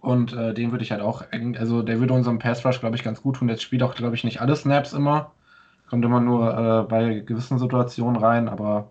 Und 0.00 0.32
äh, 0.32 0.54
den 0.54 0.70
würde 0.70 0.84
ich 0.84 0.92
halt 0.92 1.00
auch, 1.00 1.24
also 1.58 1.82
der 1.82 2.00
würde 2.00 2.14
unserem 2.14 2.38
Pass 2.38 2.64
Rush, 2.64 2.80
glaube 2.80 2.96
ich, 2.96 3.04
ganz 3.04 3.22
gut 3.22 3.36
tun. 3.36 3.48
Jetzt 3.48 3.62
spielt 3.62 3.82
auch, 3.82 3.94
glaube 3.94 4.16
ich, 4.16 4.24
nicht 4.24 4.40
alle 4.40 4.56
Snaps 4.56 4.92
immer. 4.92 5.32
Kommt 5.88 6.04
immer 6.04 6.20
nur 6.20 6.52
äh, 6.52 6.88
bei 6.88 7.20
gewissen 7.20 7.58
Situationen 7.58 8.16
rein, 8.16 8.48
aber 8.48 8.90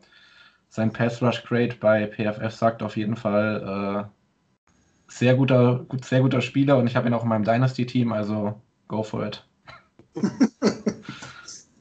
sein 0.70 0.92
Pass 0.92 1.22
Rush 1.22 1.44
Grade 1.44 1.76
bei 1.80 2.08
PFF 2.08 2.54
sagt 2.54 2.84
auf 2.84 2.98
jeden 2.98 3.16
Fall 3.16 4.08
äh, 4.08 4.10
sehr 5.10 5.36
guter, 5.36 5.86
gut, 5.88 6.06
sehr 6.06 6.22
guter 6.22 6.42
Spieler 6.42 6.78
und 6.78 6.88
ich 6.88 6.96
habe 6.96 7.08
ihn 7.08 7.14
auch 7.14 7.24
in 7.24 7.30
meinem 7.30 7.44
Dynasty-Team, 7.44 8.12
also 8.12 8.62
go 8.88 9.04
for 9.04 9.26
it. 9.26 9.46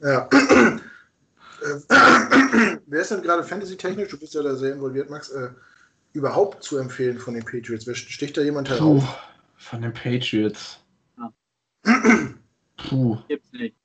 ja. 0.01 0.29
Wer 2.85 3.01
ist 3.01 3.11
denn 3.11 3.21
gerade 3.21 3.43
fantasy-technisch, 3.43 4.09
du 4.09 4.19
bist 4.19 4.33
ja 4.33 4.41
da 4.41 4.55
sehr 4.55 4.73
involviert, 4.73 5.09
Max, 5.09 5.29
äh, 5.29 5.49
überhaupt 6.13 6.63
zu 6.63 6.77
empfehlen 6.77 7.19
von 7.19 7.33
den 7.33 7.43
Patriots? 7.43 7.85
Sticht 7.97 8.37
da 8.37 8.41
jemand 8.41 8.69
heraus? 8.69 9.03
Puh, 9.03 9.07
von 9.57 9.81
den 9.81 9.93
Patriots. 9.93 10.79
Ja. 11.17 11.33
Puh. 12.77 13.17
Gibt's 13.27 13.51
nicht. 13.51 13.75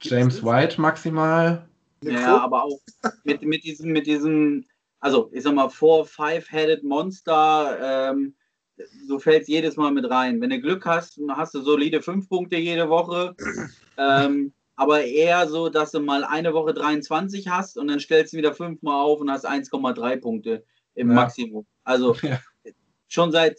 James 0.00 0.44
White 0.44 0.80
maximal. 0.80 1.66
Ja, 2.02 2.38
aber 2.38 2.64
auch 2.64 2.78
mit, 3.24 3.42
mit, 3.42 3.64
diesem, 3.64 3.90
mit 3.90 4.06
diesem, 4.06 4.64
also 5.00 5.30
ich 5.32 5.42
sag 5.42 5.54
mal, 5.54 5.68
four, 5.68 6.06
five-headed 6.06 6.84
Monster, 6.84 8.12
ähm, 8.12 8.34
so 9.06 9.18
fällt 9.18 9.42
es 9.42 9.48
jedes 9.48 9.76
Mal 9.76 9.90
mit 9.90 10.08
rein. 10.08 10.40
Wenn 10.40 10.50
du 10.50 10.60
Glück 10.60 10.86
hast, 10.86 11.20
hast 11.30 11.54
du 11.54 11.60
solide 11.62 12.00
fünf 12.00 12.28
Punkte 12.28 12.56
jede 12.56 12.88
Woche. 12.88 13.34
Ähm, 13.96 14.52
aber 14.78 15.04
eher 15.04 15.46
so, 15.48 15.68
dass 15.68 15.90
du 15.90 15.98
mal 15.98 16.22
eine 16.22 16.54
Woche 16.54 16.72
23 16.72 17.48
hast 17.48 17.76
und 17.76 17.88
dann 17.88 17.98
stellst 17.98 18.32
du 18.32 18.36
wieder 18.36 18.54
fünfmal 18.54 19.02
auf 19.02 19.20
und 19.20 19.28
hast 19.28 19.44
1,3 19.44 20.20
Punkte 20.20 20.64
im 20.94 21.08
ja. 21.08 21.14
Maximum. 21.16 21.66
Also 21.82 22.14
ja. 22.22 22.38
schon 23.08 23.32
seit 23.32 23.58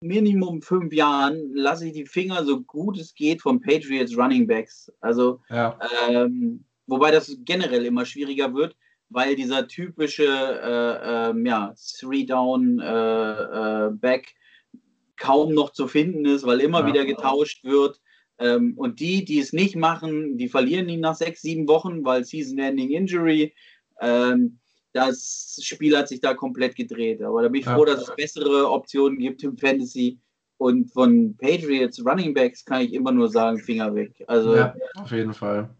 Minimum 0.00 0.60
fünf 0.60 0.92
Jahren 0.92 1.54
lasse 1.54 1.86
ich 1.86 1.92
die 1.92 2.04
Finger 2.04 2.44
so 2.44 2.62
gut 2.62 2.98
es 2.98 3.14
geht 3.14 3.42
von 3.42 3.60
Patriots 3.60 4.18
Running 4.18 4.48
Backs. 4.48 4.92
Also, 5.00 5.40
ja. 5.50 5.78
ähm, 6.08 6.64
wobei 6.88 7.12
das 7.12 7.38
generell 7.44 7.86
immer 7.86 8.04
schwieriger 8.04 8.52
wird, 8.52 8.74
weil 9.08 9.36
dieser 9.36 9.68
typische 9.68 10.24
äh, 10.24 11.30
ähm, 11.30 11.46
ja, 11.46 11.72
Three-Down-Back 12.00 13.94
äh, 14.02 14.16
äh, 14.16 14.78
kaum 15.16 15.54
noch 15.54 15.70
zu 15.70 15.86
finden 15.86 16.24
ist, 16.24 16.44
weil 16.44 16.60
immer 16.60 16.86
wieder 16.86 17.04
getauscht 17.04 17.62
wird. 17.62 18.00
Ähm, 18.40 18.72
und 18.76 18.98
die, 19.00 19.24
die 19.24 19.38
es 19.38 19.52
nicht 19.52 19.76
machen, 19.76 20.38
die 20.38 20.48
verlieren 20.48 20.88
ihn 20.88 21.00
nach 21.00 21.14
sechs, 21.14 21.42
sieben 21.42 21.68
Wochen, 21.68 22.04
weil 22.04 22.24
Season-Ending 22.24 22.90
Injury. 22.90 23.54
Ähm, 24.00 24.58
das 24.92 25.58
Spiel 25.62 25.96
hat 25.96 26.08
sich 26.08 26.20
da 26.20 26.34
komplett 26.34 26.74
gedreht. 26.74 27.22
Aber 27.22 27.42
da 27.42 27.48
bin 27.48 27.60
ich 27.60 27.66
Ja. 27.66 27.76
froh, 27.76 27.84
dass 27.84 28.08
es 28.08 28.16
bessere 28.16 28.70
Optionen 28.70 29.18
gibt 29.18 29.44
im 29.44 29.56
Fantasy. 29.56 30.18
Und 30.56 30.90
von 30.90 31.36
Patriots 31.36 32.04
Running 32.04 32.34
Backs 32.34 32.64
kann 32.64 32.82
ich 32.82 32.92
immer 32.92 33.12
nur 33.12 33.28
sagen, 33.28 33.58
Finger 33.58 33.94
weg. 33.94 34.24
Also 34.26 34.56
Ja, 34.56 34.74
auf 34.96 35.10
jeden 35.10 35.32
Fall. 35.32 35.70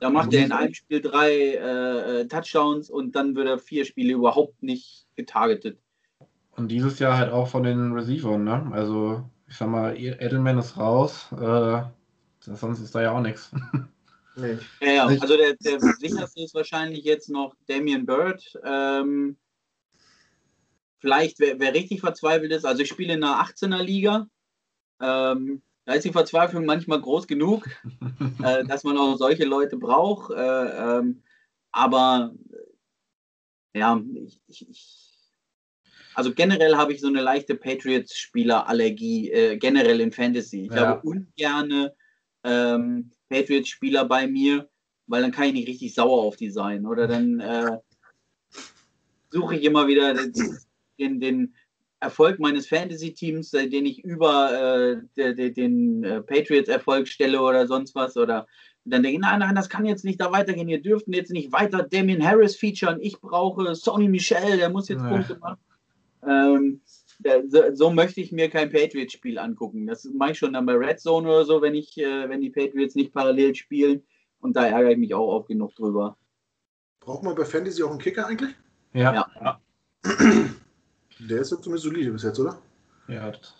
da 0.00 0.10
macht 0.10 0.34
er 0.34 0.44
in 0.44 0.52
einem 0.52 0.74
Spiel 0.74 1.00
drei 1.00 1.30
äh, 1.32 2.20
äh, 2.20 2.26
Touchdowns 2.26 2.90
und 2.90 3.14
dann 3.14 3.34
wird 3.36 3.46
er 3.46 3.58
vier 3.58 3.84
Spiele 3.84 4.14
überhaupt 4.14 4.62
nicht 4.62 5.06
getargetet. 5.16 5.78
Und 6.56 6.68
dieses 6.68 6.98
Jahr 6.98 7.16
halt 7.16 7.32
auch 7.32 7.48
von 7.48 7.62
den 7.62 7.92
Receivern, 7.92 8.44
ne? 8.44 8.68
Also, 8.72 9.24
ich 9.52 9.58
sag 9.58 9.68
mal, 9.68 9.94
Edelman 9.98 10.58
ist 10.58 10.78
raus. 10.78 11.28
Äh, 11.32 11.82
sonst 12.40 12.80
ist 12.80 12.94
da 12.94 13.02
ja 13.02 13.12
auch 13.12 13.20
nichts. 13.20 13.52
Nee. 14.34 14.56
Ja, 14.80 14.92
ja, 14.92 15.04
also 15.04 15.36
der, 15.36 15.56
der 15.56 15.78
sicherste 15.78 16.40
ist 16.42 16.54
wahrscheinlich 16.54 17.04
jetzt 17.04 17.28
noch 17.28 17.54
Damian 17.66 18.06
Bird. 18.06 18.58
Ähm, 18.64 19.36
vielleicht, 21.00 21.38
wer, 21.38 21.60
wer 21.60 21.74
richtig 21.74 22.00
verzweifelt 22.00 22.50
ist, 22.50 22.64
also 22.64 22.80
ich 22.80 22.88
spiele 22.88 23.12
in 23.12 23.22
einer 23.22 23.44
18er 23.44 23.82
Liga. 23.82 24.26
Ähm, 25.02 25.60
da 25.84 25.92
ist 25.92 26.06
die 26.06 26.12
Verzweiflung 26.12 26.64
manchmal 26.64 27.02
groß 27.02 27.26
genug, 27.26 27.68
äh, 28.42 28.64
dass 28.64 28.84
man 28.84 28.96
auch 28.96 29.18
solche 29.18 29.44
Leute 29.44 29.76
braucht. 29.76 30.30
Äh, 30.30 30.38
ähm, 30.98 31.22
aber 31.70 32.32
ja, 33.74 34.00
ich, 34.14 34.40
ich, 34.46 34.70
ich, 34.70 35.01
also 36.14 36.32
generell 36.34 36.76
habe 36.76 36.92
ich 36.92 37.00
so 37.00 37.08
eine 37.08 37.20
leichte 37.20 37.54
Patriots-Spieler-Allergie, 37.54 39.30
äh, 39.30 39.56
generell 39.56 40.00
in 40.00 40.12
Fantasy. 40.12 40.66
Ich 40.66 40.72
Ja. 40.72 40.86
habe 40.88 41.08
ungerne 41.08 41.94
ähm, 42.44 43.10
Patriots-Spieler 43.28 44.04
bei 44.04 44.26
mir, 44.26 44.68
weil 45.06 45.22
dann 45.22 45.32
kann 45.32 45.44
ich 45.44 45.52
nicht 45.54 45.68
richtig 45.68 45.94
sauer 45.94 46.22
auf 46.22 46.36
die 46.36 46.50
sein. 46.50 46.86
Oder 46.86 47.06
dann 47.06 47.40
äh, 47.40 47.78
suche 49.30 49.56
ich 49.56 49.64
immer 49.64 49.86
wieder 49.86 50.14
den, 50.14 50.58
den, 50.98 51.20
den 51.20 51.54
Erfolg 52.00 52.38
meines 52.40 52.66
Fantasy-Teams, 52.66 53.54
äh, 53.54 53.68
den 53.68 53.86
ich 53.86 54.02
über 54.04 54.52
äh, 54.52 54.96
de, 55.16 55.34
de, 55.34 55.50
den 55.50 56.02
äh, 56.04 56.20
Patriots-Erfolg 56.20 57.06
stelle 57.08 57.40
oder 57.40 57.66
sonst 57.66 57.94
was. 57.94 58.16
Oder 58.16 58.46
dann 58.84 59.02
denke 59.04 59.16
ich, 59.16 59.20
nein, 59.20 59.38
nein, 59.38 59.54
das 59.54 59.68
kann 59.68 59.84
jetzt 59.84 60.04
nicht 60.04 60.20
da 60.20 60.32
weitergehen. 60.32 60.68
Ihr 60.68 60.82
dürft 60.82 61.06
jetzt 61.06 61.30
nicht 61.30 61.52
weiter 61.52 61.84
Damien 61.84 62.24
Harris 62.26 62.56
featuren. 62.56 62.98
Ich 63.00 63.20
brauche 63.20 63.74
Sony 63.76 64.08
Michel, 64.08 64.56
der 64.56 64.70
muss 64.70 64.88
jetzt. 64.88 65.02
Punkte 65.02 65.38
machen. 65.38 65.60
Ähm, 66.26 66.80
so, 67.48 67.62
so 67.74 67.90
möchte 67.90 68.20
ich 68.20 68.32
mir 68.32 68.48
kein 68.50 68.70
Patriots-Spiel 68.70 69.38
angucken. 69.38 69.86
Das 69.86 70.04
mache 70.04 70.32
ich 70.32 70.38
schon 70.38 70.52
dann 70.52 70.66
bei 70.66 70.74
Red 70.74 71.00
Zone 71.00 71.28
oder 71.28 71.44
so, 71.44 71.62
wenn 71.62 71.74
ich, 71.74 71.96
äh, 71.98 72.28
wenn 72.28 72.40
die 72.40 72.50
Patriots 72.50 72.94
nicht 72.94 73.12
parallel 73.12 73.54
spielen. 73.54 74.02
Und 74.40 74.56
da 74.56 74.66
ärgere 74.66 74.92
ich 74.92 74.98
mich 74.98 75.14
auch 75.14 75.28
oft 75.28 75.48
genug 75.48 75.74
drüber. 75.74 76.16
Braucht 77.00 77.22
man 77.22 77.34
bei 77.34 77.44
Fantasy 77.44 77.82
auch 77.82 77.90
einen 77.90 77.98
Kicker 78.00 78.26
eigentlich? 78.26 78.54
Ja, 78.92 79.14
Ja. 79.14 79.26
ja. 79.40 79.60
Der 81.20 81.40
ist 81.40 81.52
ja 81.52 81.60
zumindest 81.60 81.84
solide 81.84 82.10
bis 82.10 82.22
jetzt, 82.24 82.38
oder? 82.40 82.58
das, 83.06 83.54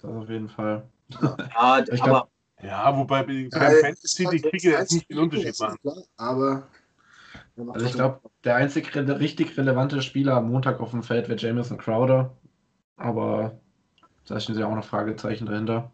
das 0.00 0.10
auf 0.10 0.28
jeden 0.28 0.48
Fall. 0.48 0.88
Ja, 1.20 1.78
Ich 1.80 2.02
glaub- 2.02 2.08
aber 2.08 2.28
Ja, 2.62 2.96
wobei 2.96 3.22
bei- 3.22 3.48
beim 3.50 3.62
Äh, 3.62 3.80
Fantasy 3.80 4.26
die 4.32 4.40
Kicker 4.40 4.70
jetzt 4.80 4.92
nicht 4.92 5.10
den 5.10 5.18
Unterschied 5.18 5.48
ist 5.48 5.60
machen. 5.60 5.76
Klar, 5.82 5.96
aber 6.16 6.48
er 6.48 6.68
Also 7.56 7.86
ich 7.86 7.92
glaube, 7.92 8.20
der 8.44 8.56
einzig 8.56 8.94
rele 8.94 9.20
richtig 9.20 9.56
relevante 9.58 10.00
Spieler 10.02 10.36
am 10.36 10.50
Montag 10.50 10.80
auf 10.80 10.90
dem 10.90 11.02
Feld 11.02 11.28
wird 11.28 11.42
Jamison 11.42 11.78
Crowder. 11.78 12.34
Aber 12.96 13.60
da 14.26 14.40
stehen 14.40 14.58
ja 14.58 14.66
auch 14.66 14.74
noch 14.74 14.84
Fragezeichen 14.84 15.46
dahinter. 15.46 15.90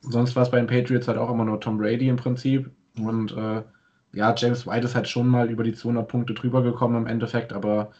Sonst 0.00 0.36
war 0.36 0.42
es 0.42 0.50
bei 0.50 0.58
den 0.58 0.66
Patriots 0.66 1.08
halt 1.08 1.18
auch 1.18 1.30
immer 1.30 1.44
nur 1.44 1.60
Tom 1.60 1.78
Brady 1.78 2.08
im 2.08 2.16
Prinzip. 2.16 2.70
Und 2.98 3.32
äh, 3.32 3.62
ja, 4.12 4.34
James 4.36 4.66
White 4.66 4.86
ist 4.86 4.94
halt 4.94 5.08
schon 5.08 5.28
mal 5.28 5.50
über 5.50 5.62
die 5.62 5.74
200 5.74 6.08
Punkte 6.08 6.34
drüber 6.34 6.62
gekommen 6.62 6.96
im 6.96 7.06
Endeffekt. 7.06 7.52
Aber 7.52 7.92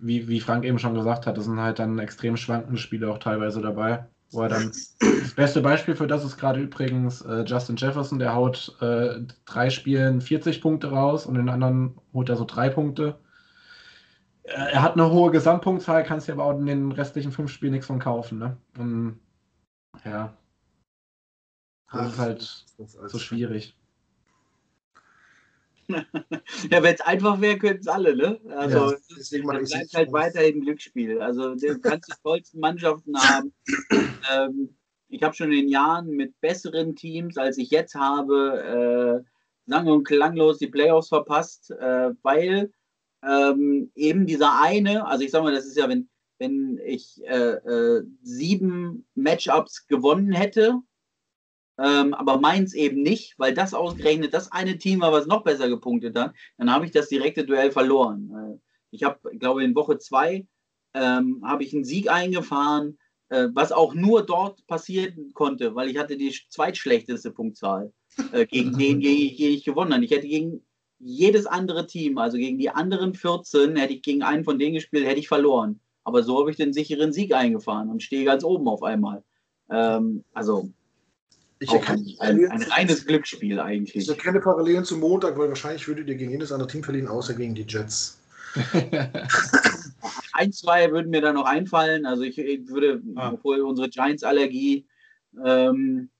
wie, 0.00 0.28
wie 0.28 0.40
Frank 0.40 0.64
eben 0.64 0.78
schon 0.78 0.94
gesagt 0.94 1.26
hat, 1.26 1.36
das 1.36 1.44
sind 1.44 1.60
halt 1.60 1.78
dann 1.78 1.98
extrem 1.98 2.36
schwankende 2.36 2.80
Spiele 2.80 3.10
auch 3.10 3.18
teilweise 3.18 3.60
dabei. 3.60 4.06
Wo 4.32 4.42
er 4.42 4.48
dann 4.48 4.72
das 5.00 5.34
beste 5.34 5.60
Beispiel 5.60 5.94
für 5.94 6.06
das 6.06 6.24
ist 6.24 6.38
gerade 6.38 6.60
übrigens 6.60 7.20
äh, 7.22 7.42
Justin 7.42 7.76
Jefferson, 7.76 8.18
der 8.18 8.34
haut 8.34 8.74
äh, 8.80 9.20
drei 9.44 9.68
Spielen 9.70 10.20
40 10.20 10.60
Punkte 10.60 10.90
raus 10.90 11.26
und 11.26 11.36
in 11.36 11.42
den 11.42 11.48
anderen 11.50 12.00
holt 12.12 12.28
er 12.28 12.36
so 12.36 12.44
drei 12.44 12.70
Punkte. 12.70 13.18
Äh, 14.44 14.72
er 14.72 14.82
hat 14.82 14.94
eine 14.94 15.10
hohe 15.10 15.30
Gesamtpunktzahl, 15.30 16.04
kannst 16.04 16.28
dir 16.28 16.32
aber 16.32 16.44
auch 16.44 16.58
in 16.58 16.66
den 16.66 16.92
restlichen 16.92 17.32
fünf 17.32 17.50
Spielen 17.50 17.72
nichts 17.72 17.86
von 17.86 17.98
kaufen. 17.98 18.38
Ne? 18.38 18.56
Und 18.78 19.20
ja, 20.04 20.32
das 21.92 22.12
ist 22.12 22.18
halt 22.18 22.66
Das 22.78 22.94
ist 22.94 23.10
so 23.10 23.18
schwierig. 23.18 23.76
ja, 26.70 26.82
wenn 26.82 26.94
es 26.94 27.00
einfach 27.00 27.40
wäre, 27.40 27.58
könnten 27.58 27.80
es 27.80 27.88
alle, 27.88 28.16
ne? 28.16 28.40
Also 28.50 28.92
Ja, 28.92 28.96
deswegen 29.16 29.48
das 29.48 29.70
bleibt 29.70 29.94
halt 29.94 30.12
weiterhin 30.12 30.60
Glücksspiel. 30.60 31.20
Also 31.20 31.54
du 31.54 31.78
kannst 31.80 32.08
die 32.08 32.22
tollsten 32.22 32.60
Mannschaften 32.60 33.16
haben. 33.16 33.52
Ähm, 34.30 34.76
ich 35.08 35.22
habe 35.24 35.34
schon 35.34 35.50
in 35.50 35.62
den 35.62 35.68
Jahren 35.68 36.10
mit 36.10 36.40
besseren 36.40 36.94
Teams, 36.94 37.36
als 37.36 37.58
ich 37.58 37.70
jetzt 37.70 37.96
habe, 37.96 39.22
äh, 39.24 39.30
sang- 39.66 39.88
und 39.88 40.04
klanglos 40.04 40.58
die 40.58 40.68
Playoffs 40.68 41.08
verpasst, 41.08 41.72
äh, 41.72 42.10
weil 42.22 42.72
ähm, 43.22 43.90
eben 43.94 44.26
dieser 44.26 44.60
eine, 44.60 45.06
also 45.06 45.24
ich 45.24 45.30
sag 45.30 45.42
mal, 45.42 45.52
das 45.52 45.66
ist 45.66 45.76
ja, 45.76 45.88
wenn, 45.88 46.08
wenn 46.38 46.80
ich 46.84 47.20
äh, 47.24 47.54
äh, 47.54 48.04
sieben 48.22 49.06
Matchups 49.14 49.86
gewonnen 49.86 50.32
hätte, 50.32 50.80
ähm, 51.78 52.14
aber 52.14 52.38
meins 52.38 52.74
eben 52.74 53.02
nicht, 53.02 53.34
weil 53.38 53.54
das 53.54 53.74
ausgerechnet 53.74 54.34
das 54.34 54.52
eine 54.52 54.78
Team 54.78 55.00
war, 55.00 55.12
was 55.12 55.26
noch 55.26 55.42
besser 55.42 55.68
gepunktet 55.68 56.16
hat, 56.16 56.34
dann 56.58 56.72
habe 56.72 56.84
ich 56.84 56.90
das 56.90 57.08
direkte 57.08 57.44
Duell 57.44 57.70
verloren. 57.70 58.60
Ich 58.90 59.04
habe, 59.04 59.18
glaube 59.38 59.64
in 59.64 59.74
Woche 59.74 59.98
zwei 59.98 60.46
ähm, 60.94 61.42
habe 61.44 61.64
ich 61.64 61.72
einen 61.72 61.84
Sieg 61.84 62.10
eingefahren, 62.10 62.98
äh, 63.30 63.48
was 63.54 63.72
auch 63.72 63.94
nur 63.94 64.26
dort 64.26 64.66
passieren 64.66 65.32
konnte, 65.32 65.74
weil 65.74 65.88
ich 65.88 65.96
hatte 65.96 66.18
die 66.18 66.36
zweitschlechteste 66.50 67.30
Punktzahl 67.30 67.92
äh, 68.32 68.46
gegen 68.46 68.72
den, 68.78 69.00
gegen 69.00 69.22
ich, 69.22 69.36
gegen 69.38 69.54
ich 69.54 69.64
gewonnen 69.64 69.94
habe. 69.94 70.04
Ich 70.04 70.10
hätte 70.10 70.28
gegen 70.28 70.62
jedes 70.98 71.46
andere 71.46 71.86
Team, 71.86 72.18
also 72.18 72.36
gegen 72.36 72.58
die 72.58 72.70
anderen 72.70 73.14
14, 73.14 73.76
hätte 73.76 73.94
ich 73.94 74.02
gegen 74.02 74.22
einen 74.22 74.44
von 74.44 74.58
denen 74.58 74.74
gespielt, 74.74 75.06
hätte 75.06 75.18
ich 75.18 75.28
verloren. 75.28 75.80
Aber 76.04 76.22
so 76.22 76.38
habe 76.38 76.50
ich 76.50 76.56
den 76.56 76.72
sicheren 76.72 77.12
Sieg 77.12 77.34
eingefahren 77.34 77.88
und 77.88 78.02
stehe 78.02 78.24
ganz 78.24 78.44
oben 78.44 78.68
auf 78.68 78.82
einmal. 78.82 79.24
Ähm, 79.70 80.24
also 80.32 80.68
Ich 81.62 81.72
erkenne, 81.72 82.04
ein, 82.18 82.44
ein, 82.46 82.50
ein 82.50 82.62
reines 82.62 83.06
Glücksspiel 83.06 83.52
ich 83.52 83.60
eigentlich. 83.60 84.08
erkenne 84.08 84.40
Parallelen 84.40 84.84
zum 84.84 84.98
Montag, 84.98 85.38
weil 85.38 85.48
wahrscheinlich 85.48 85.86
würdet 85.86 86.08
ihr 86.08 86.16
gegen 86.16 86.32
jedes 86.32 86.50
andere 86.50 86.68
Team 86.68 86.82
verlieren, 86.82 87.06
außer 87.06 87.34
gegen 87.34 87.54
die 87.54 87.62
Jets. 87.62 88.18
Ein, 90.32 90.52
zwei 90.52 90.90
würden 90.90 91.10
mir 91.10 91.20
da 91.20 91.32
noch 91.32 91.44
einfallen. 91.44 92.04
Also 92.04 92.24
ich, 92.24 92.36
ich 92.38 92.66
würde, 92.68 93.00
Ah. 93.14 93.30
obwohl 93.32 93.60
unsere 93.60 93.88
Giants-Allergie, 93.88 94.86
ähm, 95.44 96.10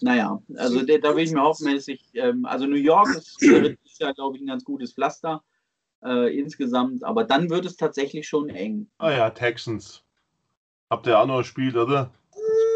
naja, 0.00 0.42
also 0.56 0.82
da, 0.82 0.98
da 0.98 1.14
will 1.14 1.24
ich 1.24 1.32
mir 1.32 1.52
ich, 1.86 2.00
ähm, 2.14 2.46
also 2.46 2.66
New 2.66 2.76
York 2.76 3.14
ist, 3.16 3.42
ist 3.42 4.00
ja, 4.00 4.12
glaube 4.12 4.36
ich, 4.36 4.42
ein 4.42 4.46
ganz 4.46 4.64
gutes 4.64 4.94
Pflaster 4.94 5.42
äh, 6.04 6.38
insgesamt, 6.38 7.04
aber 7.04 7.24
dann 7.24 7.50
wird 7.50 7.66
es 7.66 7.76
tatsächlich 7.76 8.26
schon 8.26 8.48
eng. 8.48 8.88
Ah 8.98 9.10
ja, 9.10 9.30
Texans. 9.30 10.02
Habt 10.88 11.06
ihr 11.06 11.18
auch 11.18 11.26
noch 11.26 11.38
gespielt, 11.38 11.76
oder? 11.76 12.10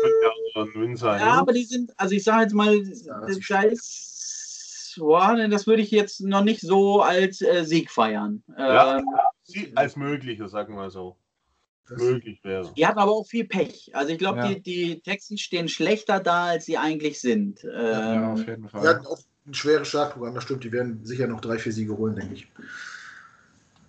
Könnte 0.00 0.16
ja 0.22 0.30
auch 0.62 0.66
ein 0.66 0.80
Win 0.82 0.96
sein. 0.96 1.20
Ja, 1.20 1.26
oder? 1.32 1.38
aber 1.40 1.52
die 1.52 1.64
sind, 1.64 1.92
also 1.98 2.14
ich 2.14 2.24
sage 2.24 2.42
jetzt 2.42 2.52
mal, 2.54 2.78
das 2.84 3.02
da 3.04 3.62
ist 3.62 3.72
ist, 3.72 4.96
boah, 4.98 5.32
ne, 5.34 5.48
das 5.48 5.66
würde 5.66 5.82
ich 5.82 5.90
jetzt 5.90 6.20
noch 6.20 6.42
nicht 6.44 6.60
so 6.60 7.00
als 7.02 7.40
äh, 7.42 7.64
Sieg 7.64 7.90
feiern. 7.90 8.42
Ja. 8.58 8.98
Ähm, 8.98 9.06
Als 9.74 9.96
möglicher, 9.96 10.48
sagen 10.48 10.74
wir 10.74 10.90
so. 10.90 11.16
Möglich 11.88 12.38
wäre. 12.44 12.72
Die 12.76 12.86
hatten 12.86 13.00
aber 13.00 13.10
auch 13.10 13.26
viel 13.26 13.44
Pech. 13.44 13.90
Also 13.94 14.12
ich 14.12 14.18
glaube, 14.18 14.38
Ja. 14.38 14.48
die, 14.48 14.60
die 14.60 15.00
Texans 15.00 15.40
stehen 15.40 15.68
schlechter 15.68 16.20
da, 16.20 16.44
als 16.46 16.66
sie 16.66 16.78
eigentlich 16.78 17.20
sind. 17.20 17.62
ja, 17.64 18.14
Ähm, 18.14 18.24
auf 18.30 18.46
jeden 18.46 18.62
die 18.62 18.68
Fall. 18.68 18.86
hatten 18.88 19.06
auch 19.06 19.18
ein 19.46 19.54
schweres 19.54 19.88
Startprogramm, 19.88 20.34
das 20.36 20.44
stimmt. 20.44 20.62
Die 20.62 20.70
werden 20.70 21.04
sicher 21.04 21.26
noch 21.26 21.40
drei, 21.40 21.58
vier 21.58 21.72
Siege 21.72 21.96
holen, 21.96 22.14
denke 22.14 22.34
ich. 22.34 22.46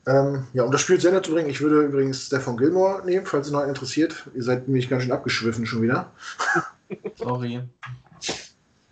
Ähm, 0.07 0.47
ja, 0.53 0.63
um 0.63 0.71
das 0.71 0.81
Spiel 0.81 0.99
zu 0.99 1.07
Ende 1.07 1.21
zu 1.21 1.31
bringen, 1.31 1.49
ich 1.49 1.61
würde 1.61 1.83
übrigens 1.83 2.25
Stefan 2.25 2.57
Gilmore 2.57 3.05
nehmen, 3.05 3.25
falls 3.25 3.47
es 3.47 3.53
noch 3.53 3.63
interessiert. 3.63 4.27
Ihr 4.33 4.43
seid 4.43 4.67
nämlich 4.67 4.89
ganz 4.89 5.03
schön 5.03 5.11
abgeschwiffen 5.11 5.65
schon 5.65 5.83
wieder. 5.83 6.11
Sorry. 7.15 7.61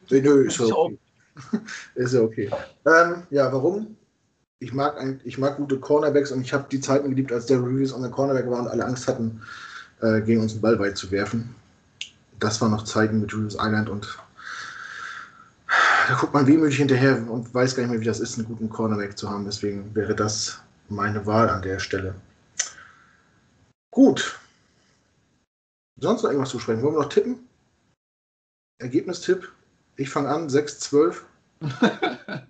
Nee, 0.09 0.21
nö, 0.21 0.45
ist 0.45 0.59
ja 0.59 0.65
okay. 0.65 0.99
ist 1.95 2.13
ja 2.13 2.21
okay. 2.21 2.49
Ähm, 2.85 3.23
ja, 3.31 3.51
warum? 3.51 3.95
Ich 4.59 4.73
mag, 4.73 4.99
ein, 4.99 5.21
ich 5.23 5.37
mag 5.37 5.57
gute 5.57 5.79
Cornerbacks 5.79 6.31
und 6.31 6.41
ich 6.41 6.53
habe 6.53 6.67
die 6.69 6.81
Zeiten 6.81 7.09
geliebt, 7.09 7.31
als 7.31 7.45
der 7.45 7.59
Reviews 7.59 7.93
an 7.93 8.01
der 8.01 8.11
Cornerback 8.11 8.49
war 8.49 8.59
und 8.59 8.67
alle 8.67 8.85
Angst 8.85 9.07
hatten, 9.07 9.41
äh, 10.01 10.21
gegen 10.21 10.41
uns 10.41 10.53
den 10.53 10.61
Ball 10.61 10.77
weit 10.79 10.97
zu 10.97 11.09
werfen. 11.11 11.55
Das 12.39 12.59
waren 12.61 12.71
noch 12.71 12.83
Zeiten 12.83 13.21
mit 13.21 13.31
Julius 13.31 13.57
Island 13.59 13.89
und 13.89 14.17
da 16.07 16.15
guckt 16.15 16.33
man 16.33 16.47
wehmütig 16.47 16.77
hinterher 16.77 17.23
und 17.29 17.53
weiß 17.53 17.75
gar 17.75 17.83
nicht 17.83 17.91
mehr, 17.91 18.01
wie 18.01 18.05
das 18.05 18.19
ist, 18.19 18.37
einen 18.37 18.47
guten 18.47 18.69
Cornerback 18.69 19.17
zu 19.17 19.29
haben. 19.29 19.45
Deswegen 19.45 19.93
wäre 19.95 20.15
das 20.15 20.59
meine 20.91 21.25
Wahl 21.25 21.49
an 21.49 21.61
der 21.61 21.79
Stelle. 21.79 22.15
Gut. 23.91 24.39
Sonst 25.97 26.23
noch 26.23 26.29
irgendwas 26.29 26.51
zu 26.51 26.59
sprechen? 26.59 26.81
Wollen 26.81 26.95
wir 26.95 27.01
noch 27.01 27.09
tippen? 27.09 27.47
Ergebnistipp. 28.79 29.51
Ich 29.97 30.09
fange 30.09 30.29
an, 30.29 30.49
6-12. 30.49 31.17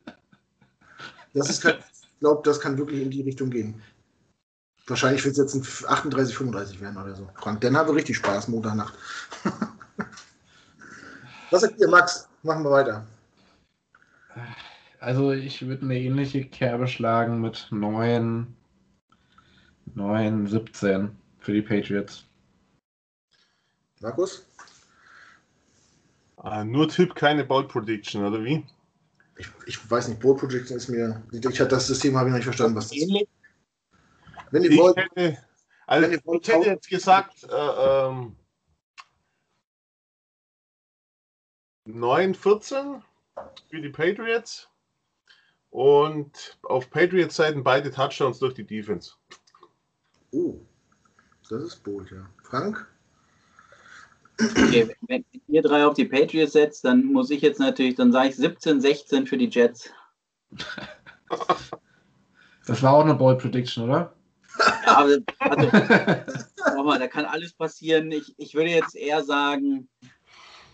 Das 1.33 1.47
ist 1.47 1.61
kein, 1.61 1.75
glaube, 2.19 2.41
das 2.43 2.59
kann 2.59 2.77
wirklich 2.77 3.01
in 3.01 3.11
die 3.11 3.21
Richtung 3.21 3.49
gehen. 3.49 3.81
Wahrscheinlich 4.87 5.23
wird 5.23 5.37
es 5.37 5.53
jetzt 5.53 5.85
ein 5.85 5.89
38, 5.89 6.35
35 6.35 6.81
werden 6.81 6.97
oder 6.97 7.15
so. 7.15 7.29
Frank, 7.35 7.61
dann 7.61 7.77
haben 7.77 7.87
wir 7.87 7.95
richtig 7.95 8.17
Spaß, 8.17 8.47
Montagnacht. 8.47 8.95
Was 11.51 11.61
sagt 11.61 11.79
ihr, 11.79 11.87
Max? 11.87 12.27
Machen 12.43 12.63
wir 12.63 12.71
weiter. 12.71 13.05
Also 14.99 15.31
ich 15.31 15.65
würde 15.65 15.83
eine 15.83 15.97
ähnliche 15.97 16.43
Kerbe 16.45 16.87
schlagen 16.87 17.39
mit 17.39 17.67
9, 17.71 18.53
9, 19.95 20.47
17 20.47 21.15
für 21.39 21.53
die 21.53 21.61
Patriots. 21.61 22.25
Markus? 24.01 24.45
Ah, 26.35 26.63
nur 26.65 26.89
Tipp, 26.89 27.15
keine 27.15 27.45
Ball 27.45 27.65
Prediction, 27.65 28.25
oder 28.25 28.43
wie? 28.43 28.65
Ich, 29.37 29.47
ich 29.67 29.89
weiß 29.89 30.09
nicht, 30.09 30.21
Ball 30.21 30.35
Prediction 30.35 30.75
ist 30.75 30.89
mir. 30.89 31.23
Ich 31.31 31.45
hatte 31.45 31.67
das 31.69 31.87
System 31.87 32.17
habe 32.17 32.27
ich 32.27 32.31
noch 32.31 32.37
nicht 32.37 32.45
verstanden, 32.45 32.75
was 32.75 32.89
das 32.89 32.97
ist. 32.97 33.27
Wenn 34.51 34.63
ihr 34.63 34.71
Ich 34.71 34.77
wollt, 34.77 34.97
hätte, 34.97 35.37
also 35.87 36.05
Wenn 36.05 36.11
ihr 36.13 36.25
wollt, 36.25 36.47
ich 36.47 36.53
hätte 36.53 36.69
jetzt 36.69 36.89
gesagt, 36.89 37.43
äh, 37.43 38.07
ähm, 38.07 38.35
9, 41.85 42.35
14 42.35 43.01
für 43.69 43.81
die 43.81 43.89
Patriots 43.89 44.69
und 45.71 46.57
auf 46.63 46.89
Patriots 46.89 47.35
Seiten 47.35 47.63
beide 47.63 47.91
Touchdowns 47.91 48.39
durch 48.39 48.53
die 48.53 48.65
Defense. 48.65 49.13
Oh, 50.31 50.55
das 51.49 51.63
ist 51.63 51.83
bold, 51.83 52.11
ja. 52.11 52.29
Frank? 52.43 52.87
Okay, 54.39 54.95
wenn 55.07 55.25
ihr 55.47 55.61
drei 55.61 55.85
auf 55.85 55.95
die 55.95 56.05
Patriots 56.05 56.53
setzt, 56.53 56.85
dann 56.85 57.05
muss 57.05 57.29
ich 57.29 57.41
jetzt 57.41 57.59
natürlich, 57.59 57.95
dann 57.95 58.11
sage 58.11 58.29
ich 58.29 58.35
17, 58.37 58.79
16 58.79 59.27
für 59.27 59.37
die 59.37 59.49
Jets. 59.49 59.89
Das 62.65 62.83
war 62.83 62.93
auch 62.93 63.03
eine 63.03 63.15
Ball 63.15 63.35
Prediction, 63.35 63.85
oder? 63.85 64.13
Ja, 64.85 64.97
aber, 64.97 65.17
also, 65.39 66.75
nochmal, 66.75 66.99
da 66.99 67.07
kann 67.07 67.25
alles 67.25 67.53
passieren. 67.53 68.11
Ich, 68.11 68.35
ich 68.37 68.53
würde 68.53 68.69
jetzt 68.69 68.95
eher 68.95 69.23
sagen 69.23 69.89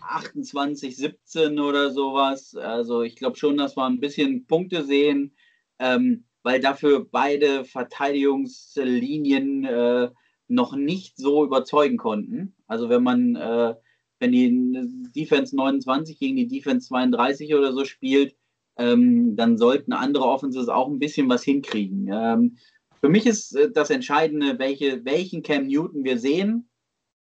28, 0.08 0.96
17 0.96 1.58
oder 1.58 1.90
sowas. 1.90 2.54
Also 2.54 3.02
ich 3.02 3.16
glaube 3.16 3.36
schon, 3.36 3.56
dass 3.56 3.76
wir 3.76 3.84
ein 3.84 4.00
bisschen 4.00 4.46
Punkte 4.46 4.84
sehen, 4.84 5.34
ähm, 5.78 6.24
weil 6.42 6.60
dafür 6.60 7.06
beide 7.10 7.64
Verteidigungslinien 7.64 9.64
äh, 9.64 10.10
noch 10.48 10.76
nicht 10.76 11.16
so 11.16 11.44
überzeugen 11.44 11.96
konnten. 11.96 12.54
Also 12.66 12.88
wenn 12.88 13.02
man, 13.02 13.36
äh, 13.36 13.74
wenn 14.20 14.32
die 14.32 15.10
Defense 15.14 15.54
29 15.56 16.18
gegen 16.18 16.36
die 16.36 16.48
Defense 16.48 16.88
32 16.88 17.54
oder 17.54 17.72
so 17.72 17.84
spielt, 17.84 18.36
ähm, 18.78 19.36
dann 19.36 19.58
sollten 19.58 19.92
andere 19.92 20.24
Offenses 20.24 20.68
auch 20.68 20.88
ein 20.88 20.98
bisschen 20.98 21.28
was 21.28 21.42
hinkriegen. 21.42 22.10
Ähm, 22.12 22.56
für 23.00 23.08
mich 23.08 23.26
ist 23.26 23.56
äh, 23.56 23.70
das 23.70 23.90
Entscheidende, 23.90 24.58
welche, 24.58 25.04
welchen 25.04 25.42
Cam 25.42 25.66
Newton 25.66 26.04
wir 26.04 26.18
sehen. 26.18 26.68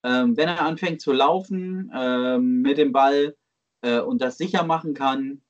Ähm, 0.04 0.36
wenn 0.36 0.48
er 0.48 0.62
anfängt 0.62 1.02
zu 1.02 1.12
laufen 1.12 1.92
ähm, 1.96 2.62
mit 2.62 2.78
dem 2.78 2.92
Ball 2.92 3.36
äh, 3.82 4.00
und 4.00 4.22
das 4.22 4.38
sicher 4.38 4.64
machen 4.64 4.94
kann, 4.94 5.42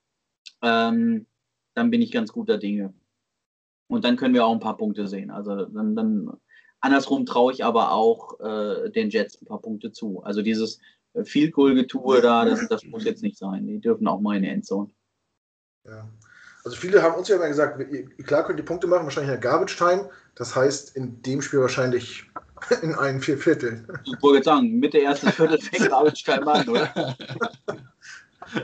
ähm, 0.61 1.25
dann 1.73 1.89
bin 1.89 2.01
ich 2.01 2.11
ganz 2.11 2.31
guter 2.31 2.57
Dinge. 2.57 2.93
Und 3.87 4.03
dann 4.03 4.17
können 4.17 4.33
wir 4.33 4.45
auch 4.45 4.53
ein 4.53 4.59
paar 4.59 4.77
Punkte 4.77 5.07
sehen. 5.07 5.31
Also 5.31 5.65
dann, 5.65 5.95
dann 5.95 6.37
andersrum 6.79 7.25
traue 7.25 7.53
ich 7.53 7.63
aber 7.63 7.91
auch 7.91 8.39
äh, 8.39 8.89
den 8.89 9.09
Jets 9.09 9.41
ein 9.41 9.45
paar 9.45 9.61
Punkte 9.61 9.91
zu. 9.91 10.23
Also 10.23 10.41
dieses 10.41 10.79
äh, 11.13 11.23
Field 11.23 11.53
Goal 11.53 11.75
Getue 11.75 12.21
da, 12.21 12.45
das, 12.45 12.67
das 12.67 12.83
muss 12.83 13.05
jetzt 13.05 13.23
nicht 13.23 13.37
sein. 13.37 13.67
Die 13.67 13.79
dürfen 13.79 14.07
auch 14.07 14.19
mal 14.19 14.37
in 14.37 14.43
die 14.43 14.49
Endzone. 14.49 14.89
Ja. 15.85 16.09
Also 16.63 16.77
viele 16.77 17.01
haben 17.01 17.15
uns 17.15 17.27
ja 17.27 17.37
immer 17.37 17.47
gesagt, 17.47 17.83
klar 18.23 18.45
könnt 18.45 18.59
ihr 18.59 18.65
Punkte 18.65 18.87
machen, 18.87 19.03
wahrscheinlich 19.03 19.33
in 19.33 19.41
der 19.41 19.49
Garbage 19.49 19.77
Time. 19.77 20.09
Das 20.35 20.55
heißt 20.55 20.95
in 20.95 21.21
dem 21.23 21.41
Spiel 21.41 21.59
wahrscheinlich 21.59 22.29
in 22.81 22.95
einen 22.95 23.21
vier 23.21 23.37
Viertel. 23.37 23.85
Ich 24.03 24.21
wollte 24.21 24.43
sagen, 24.43 24.79
Mitte 24.79 24.97
erstes 24.99 25.35
Viertel 25.35 25.59
fängt 25.59 25.91
Arbeitstein 25.93 26.47
an, 26.47 26.67
oder? 26.67 27.15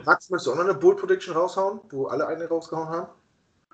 Max, 0.05 0.29
möchtest 0.29 0.47
du 0.47 0.51
auch 0.51 0.55
noch 0.55 0.63
eine 0.63 0.73
Bold 0.73 0.97
Prediction 0.97 1.35
raushauen, 1.35 1.79
wo 1.89 2.07
alle 2.07 2.27
eine 2.27 2.47
rausgehauen 2.47 2.89
haben? 2.89 3.07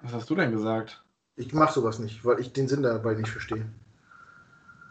Was 0.01 0.13
hast 0.13 0.29
du 0.29 0.35
denn 0.35 0.51
gesagt? 0.51 1.03
Ich 1.35 1.53
mache 1.53 1.73
sowas 1.73 1.99
nicht, 1.99 2.23
weil 2.25 2.39
ich 2.39 2.53
den 2.53 2.67
Sinn 2.67 2.83
dabei 2.83 3.15
nicht 3.15 3.29
verstehe. 3.29 3.65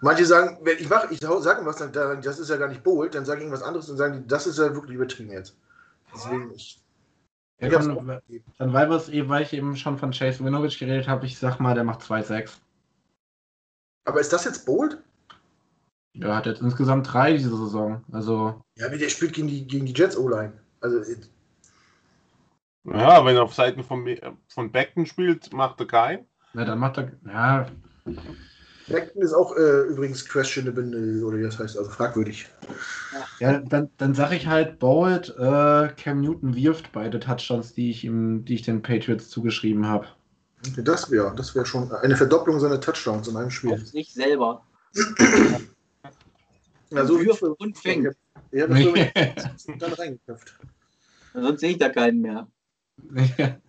Manche 0.00 0.26
sagen, 0.26 0.58
wenn 0.62 0.78
ich 0.78 0.88
mache, 0.88 1.12
ich 1.12 1.20
sage 1.20 1.64
was, 1.64 1.76
dann, 1.76 1.92
dann- 1.92 2.20
das 2.22 2.40
ist 2.40 2.48
ja 2.50 2.56
gar 2.56 2.68
nicht 2.68 2.82
bold, 2.82 3.14
dann 3.14 3.24
sage 3.24 3.38
ich 3.40 3.44
irgendwas 3.44 3.62
anderes 3.66 3.88
und 3.88 3.96
sagen 3.96 4.14
die, 4.22 4.26
das 4.26 4.46
ist 4.48 4.58
ja 4.58 4.74
wirklich 4.74 4.96
übertrieben 4.96 5.30
jetzt. 5.30 5.56
Deswegen 6.12 6.50
ich. 6.54 6.80
Ja, 7.60 7.68
ich 7.68 7.74
gegeben. 7.78 8.44
dann, 8.58 8.72
weil, 8.72 8.90
eben, 9.10 9.28
weil 9.28 9.42
ich 9.44 9.52
eben 9.52 9.76
schon 9.76 9.96
von 9.98 10.10
Chase 10.10 10.44
Winovich 10.44 10.78
geredet 10.80 11.06
habe, 11.06 11.26
ich 11.26 11.38
sag 11.38 11.60
mal, 11.60 11.74
der 11.76 11.84
macht 11.84 12.00
2-6. 12.00 12.50
Aber 14.04 14.20
ist 14.20 14.32
das 14.32 14.44
jetzt 14.44 14.66
bold? 14.66 14.98
Er 16.20 16.36
hat 16.36 16.46
jetzt 16.46 16.60
insgesamt 16.60 17.12
drei 17.12 17.32
diese 17.32 17.56
Saison. 17.56 18.04
Also, 18.12 18.62
Ja, 18.76 18.90
wie 18.92 18.98
der 18.98 19.08
spielt 19.08 19.32
gegen 19.32 19.48
die, 19.48 19.66
gegen 19.66 19.86
die 19.86 19.94
Jets 19.94 20.16
O-Line. 20.16 20.52
Also 20.80 20.98
äh, 20.98 21.16
Ja, 22.84 23.24
wenn 23.24 23.36
er 23.36 23.44
auf 23.44 23.54
Seiten 23.54 23.82
von, 23.82 24.06
von 24.48 24.72
Beckton 24.72 25.06
spielt, 25.06 25.52
macht 25.52 25.80
er 25.80 25.86
keinen. 25.86 26.26
ja, 26.54 26.64
dann 26.64 26.78
macht 26.78 26.98
er. 26.98 27.12
Ja, 27.26 27.66
Beckton 28.88 29.22
ist 29.22 29.32
auch 29.32 29.56
äh, 29.56 29.82
übrigens 29.88 30.28
questionable 30.28 31.24
oder 31.24 31.38
wie 31.38 31.42
das 31.44 31.58
heißt, 31.58 31.78
also 31.78 31.90
fragwürdig. 31.90 32.48
ja 33.38 33.58
dann, 33.58 33.90
dann 33.96 34.14
sage 34.14 34.36
ich 34.36 34.46
halt, 34.46 34.78
Bold, 34.78 35.34
äh, 35.38 35.88
Cam 35.96 36.20
Newton 36.20 36.54
wirft 36.54 36.92
beide 36.92 37.20
Touchdowns, 37.20 37.72
die 37.74 37.90
ich 37.90 38.04
ihm, 38.04 38.44
die 38.44 38.54
ich 38.54 38.62
den 38.62 38.82
Patriots 38.82 39.30
zugeschrieben 39.30 39.86
habe. 39.86 40.08
Okay, 40.68 40.82
das 40.82 41.10
wäre 41.10 41.32
das 41.34 41.54
wär 41.54 41.64
schon 41.64 41.90
eine 41.92 42.16
Verdopplung 42.16 42.60
seiner 42.60 42.80
Touchdowns 42.80 43.28
in 43.28 43.36
einem 43.36 43.50
Spiel. 43.50 43.74
Auf 43.74 43.86
sich 43.86 44.12
selber. 44.12 44.62
Ja, 46.92 47.06
so 47.06 47.20
Wirft 47.20 47.42
und 47.42 47.78
fängt. 47.78 48.14
Ja, 48.50 48.66
das 48.66 48.78
wird 49.66 49.82
dann 49.82 49.92
reingeköpft. 49.92 50.54
Sonst 51.34 51.60
sehe 51.60 51.70
ich 51.70 51.78
da 51.78 51.88
keinen 51.88 52.20
mehr. 52.20 52.46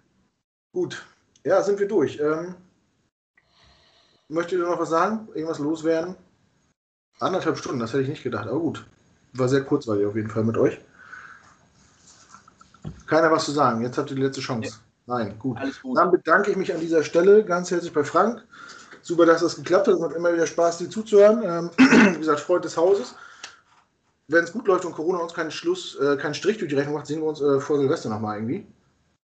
Gut. 0.73 1.05
Ja, 1.45 1.61
sind 1.61 1.79
wir 1.79 1.87
durch. 1.87 2.19
Ähm, 2.19 2.55
möchtet 4.29 4.59
ihr 4.59 4.65
noch 4.65 4.79
was 4.79 4.89
sagen? 4.89 5.27
Irgendwas 5.33 5.59
loswerden? 5.59 6.15
Anderthalb 7.19 7.57
Stunden, 7.57 7.79
das 7.79 7.93
hätte 7.93 8.03
ich 8.03 8.09
nicht 8.09 8.23
gedacht. 8.23 8.47
Aber 8.47 8.59
gut. 8.59 8.85
War 9.33 9.47
sehr 9.47 9.63
kurzweilig 9.63 10.05
auf 10.05 10.15
jeden 10.15 10.29
Fall 10.29 10.43
mit 10.43 10.57
euch. 10.57 10.79
Keiner 13.07 13.31
was 13.31 13.45
zu 13.45 13.51
sagen. 13.51 13.81
Jetzt 13.81 13.97
habt 13.97 14.09
ihr 14.09 14.15
die 14.15 14.21
letzte 14.21 14.41
Chance. 14.41 14.79
Nein, 15.05 15.37
gut. 15.37 15.57
Alles 15.57 15.81
gut. 15.81 15.97
Dann 15.97 16.11
bedanke 16.11 16.51
ich 16.51 16.57
mich 16.57 16.73
an 16.73 16.79
dieser 16.79 17.03
Stelle 17.03 17.43
ganz 17.43 17.71
herzlich 17.71 17.93
bei 17.93 18.03
Frank. 18.03 18.43
Super, 19.03 19.25
dass 19.25 19.41
das 19.41 19.57
geklappt 19.57 19.87
hat. 19.87 19.95
Es 19.95 19.99
macht 19.99 20.15
immer 20.15 20.33
wieder 20.33 20.47
Spaß, 20.47 20.79
dir 20.79 20.89
zuzuhören. 20.89 21.43
Ähm, 21.43 21.69
wie 22.15 22.19
gesagt, 22.19 22.39
Freund 22.39 22.65
des 22.65 22.77
Hauses. 22.77 23.15
Wenn 24.29 24.45
es 24.45 24.53
gut 24.53 24.65
läuft 24.67 24.85
und 24.85 24.93
Corona 24.93 25.19
uns 25.19 25.33
keinen 25.33 25.51
Schluss, 25.51 25.99
äh, 25.99 26.15
keinen 26.15 26.33
Strich 26.33 26.57
durch 26.57 26.69
die 26.69 26.75
Rechnung 26.75 26.95
macht, 26.95 27.07
sehen 27.07 27.21
wir 27.21 27.27
uns 27.27 27.41
äh, 27.41 27.59
vor 27.59 27.77
Silvester 27.77 28.09
nochmal 28.09 28.37
irgendwie. 28.37 28.65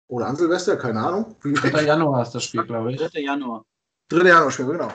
Oder 0.08 0.26
an 0.26 0.36
Silvester, 0.36 0.76
keine 0.76 1.00
Ahnung. 1.00 1.36
Wie, 1.42 1.52
3. 1.52 1.84
Januar 1.84 2.22
ist 2.22 2.32
das 2.32 2.44
Spiel, 2.44 2.64
glaube 2.64 2.92
ich. 2.92 2.98
3. 2.98 3.20
Januar. 3.20 3.64
3. 4.08 4.26
Januar-Spiel, 4.26 4.66
genau. 4.66 4.88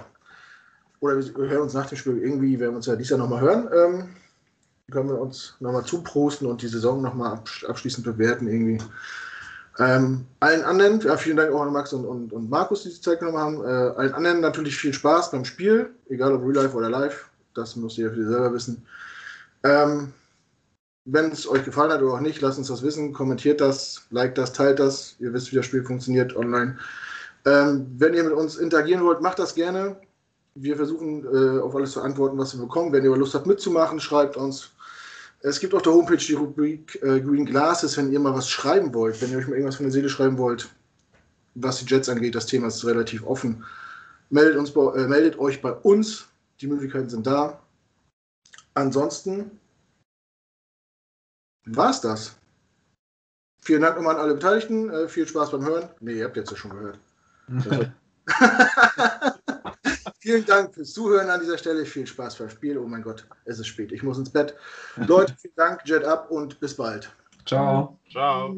Oder 1.00 1.18
wir 1.18 1.50
hören 1.50 1.64
uns 1.64 1.74
nach 1.74 1.86
dem 1.86 1.98
Spiel 1.98 2.18
irgendwie, 2.18 2.60
werden 2.60 2.74
wir 2.74 2.78
uns 2.78 2.86
ja 2.88 2.96
dieses 2.96 3.12
Jahr 3.12 3.20
nochmal 3.20 3.42
hören. 3.42 3.70
Ähm, 3.74 4.10
können 4.90 5.10
wir 5.10 5.20
uns 5.20 5.56
nochmal 5.60 5.86
zuprosten 5.86 6.48
und 6.48 6.62
die 6.62 6.68
Saison 6.68 7.02
nochmal 7.02 7.34
absch 7.34 7.66
abschließend 7.66 8.06
bewerten 8.06 8.48
irgendwie. 8.48 8.80
Ähm, 9.82 10.28
allen 10.42 10.64
anderen, 10.64 11.00
ja, 11.02 11.18
vielen 11.18 11.38
Dank 11.38 11.52
auch 11.52 11.62
an 11.62 11.74
Max 11.74 11.92
und, 11.92 12.06
und, 12.06 12.32
und 12.32 12.50
Markus, 12.52 12.84
die 12.84 12.90
sich 12.90 13.02
Zeit 13.02 13.20
genommen 13.20 13.40
haben. 13.40 13.64
Äh, 13.64 13.98
allen 13.98 14.14
anderen 14.14 14.40
natürlich 14.40 14.78
viel 14.78 14.94
Spaß 14.94 15.32
beim 15.32 15.44
Spiel, 15.44 15.90
egal 16.08 16.34
ob 16.34 16.44
Real 16.44 16.64
Life 16.64 16.78
oder 16.78 16.90
Live. 16.90 17.30
Das 17.56 17.76
müsst 17.76 17.98
ihr 17.98 18.08
ja 18.08 18.14
für 18.14 18.28
selber 18.28 18.54
wissen. 18.54 18.86
Ähm, 19.64 20.14
wenn 21.06 21.32
es 21.32 21.50
euch 21.50 21.66
gefallen 21.66 21.92
hat 21.92 22.02
oder 22.04 22.14
auch 22.14 22.20
nicht, 22.20 22.42
lasst 22.42 22.60
uns 22.60 22.68
das 22.68 22.84
wissen. 22.84 23.12
Kommentiert 23.12 23.60
das, 23.60 24.04
liked 24.12 24.38
das, 24.38 24.54
teilt 24.54 24.78
das. 24.78 25.16
Ihr 25.20 25.34
wisst, 25.34 25.52
wie 25.52 25.56
das 25.56 25.66
Spiel 25.66 25.84
funktioniert 25.84 26.36
online. 26.36 26.78
Ähm, 27.46 27.88
wenn 27.98 28.14
ihr 28.14 28.24
mit 28.24 28.34
uns 28.34 28.58
interagieren 28.58 29.04
wollt, 29.04 29.22
macht 29.22 29.40
das 29.40 29.56
gerne. 29.56 29.96
Wir 30.54 30.76
versuchen 30.76 31.26
äh, 31.26 31.60
auf 31.60 31.76
alles 31.76 31.94
zu 31.94 32.02
antworten, 32.02 32.38
was 32.38 32.54
wir 32.54 32.62
bekommen. 32.62 32.92
Wenn 32.92 33.04
ihr 33.04 33.16
Lust 33.16 33.34
habt 33.34 33.48
mitzumachen, 33.48 34.00
schreibt 34.00 34.38
uns. 34.38 34.71
Es 35.44 35.60
gibt 35.60 35.74
auf 35.74 35.82
der 35.82 35.94
Homepage 35.94 36.18
die 36.18 36.34
Rubrik 36.34 37.02
äh, 37.02 37.20
Green 37.20 37.46
Glasses, 37.46 37.98
wenn 37.98 38.12
ihr 38.12 38.20
mal 38.20 38.34
was 38.34 38.48
schreiben 38.50 38.94
wollt, 38.94 39.22
wenn 39.22 39.32
ihr 39.32 39.40
euch 39.40 39.48
mal 39.48 39.56
irgendwas 39.56 39.78
von 39.78 39.86
der 39.86 39.92
Seele 39.92 40.10
schreiben 40.10 40.38
wollt, 40.38 40.70
was 41.56 41.80
die 41.80 41.86
Jets 41.86 42.10
angeht. 42.10 42.36
Das 42.36 42.46
Thema 42.46 42.68
ist 42.68 42.86
relativ 42.86 43.26
offen. 43.26 43.66
Meldet, 44.30 44.58
uns 44.58 44.76
äh, 44.76 45.08
meldet 45.08 45.40
euch 45.40 45.62
bei 45.62 45.72
uns. 45.72 46.28
Die 46.60 46.68
Möglichkeiten 46.68 47.10
sind 47.10 47.26
da. 47.26 47.60
Ansonsten 48.76 49.60
war's 51.66 52.02
das. 52.02 52.36
Vielen 53.64 53.82
Dank 53.82 53.96
nochmal 53.96 54.16
an 54.16 54.22
alle 54.22 54.36
Beteiligten. 54.36 54.90
Äh, 54.92 55.08
viel 55.08 55.28
Spaß 55.28 55.52
beim 55.52 55.66
Hören. 55.66 55.90
Nee, 56.00 56.20
ihr 56.20 56.26
habt 56.26 56.38
jetzt 56.38 56.52
ja 56.52 56.58
schon 56.58 56.72
gehört. 56.72 57.00
vielen 60.22 60.46
Dank 60.46 60.74
fürs 60.74 60.94
Zuhören 60.94 61.30
an 61.30 61.42
dieser 61.42 61.58
Stelle. 61.58 61.86
Viel 61.86 62.08
Spaß 62.08 62.38
beim 62.38 62.50
Spiel. 62.50 62.78
Oh 62.78 62.88
mein 62.88 63.02
Gott, 63.02 63.28
es 63.46 63.60
ist 63.60 63.68
spät. 63.68 63.92
Ich 63.92 64.04
muss 64.04 64.18
ins 64.18 64.30
Bett. 64.30 64.56
Leute, 64.96 65.36
vielen 65.40 65.56
Dank. 65.56 65.82
Jet 65.86 66.06
up 66.06 66.32
und 66.32 66.60
bis 66.60 66.76
bald. 66.76 67.12
Ciao. 67.46 68.00
Ciao. 68.10 68.56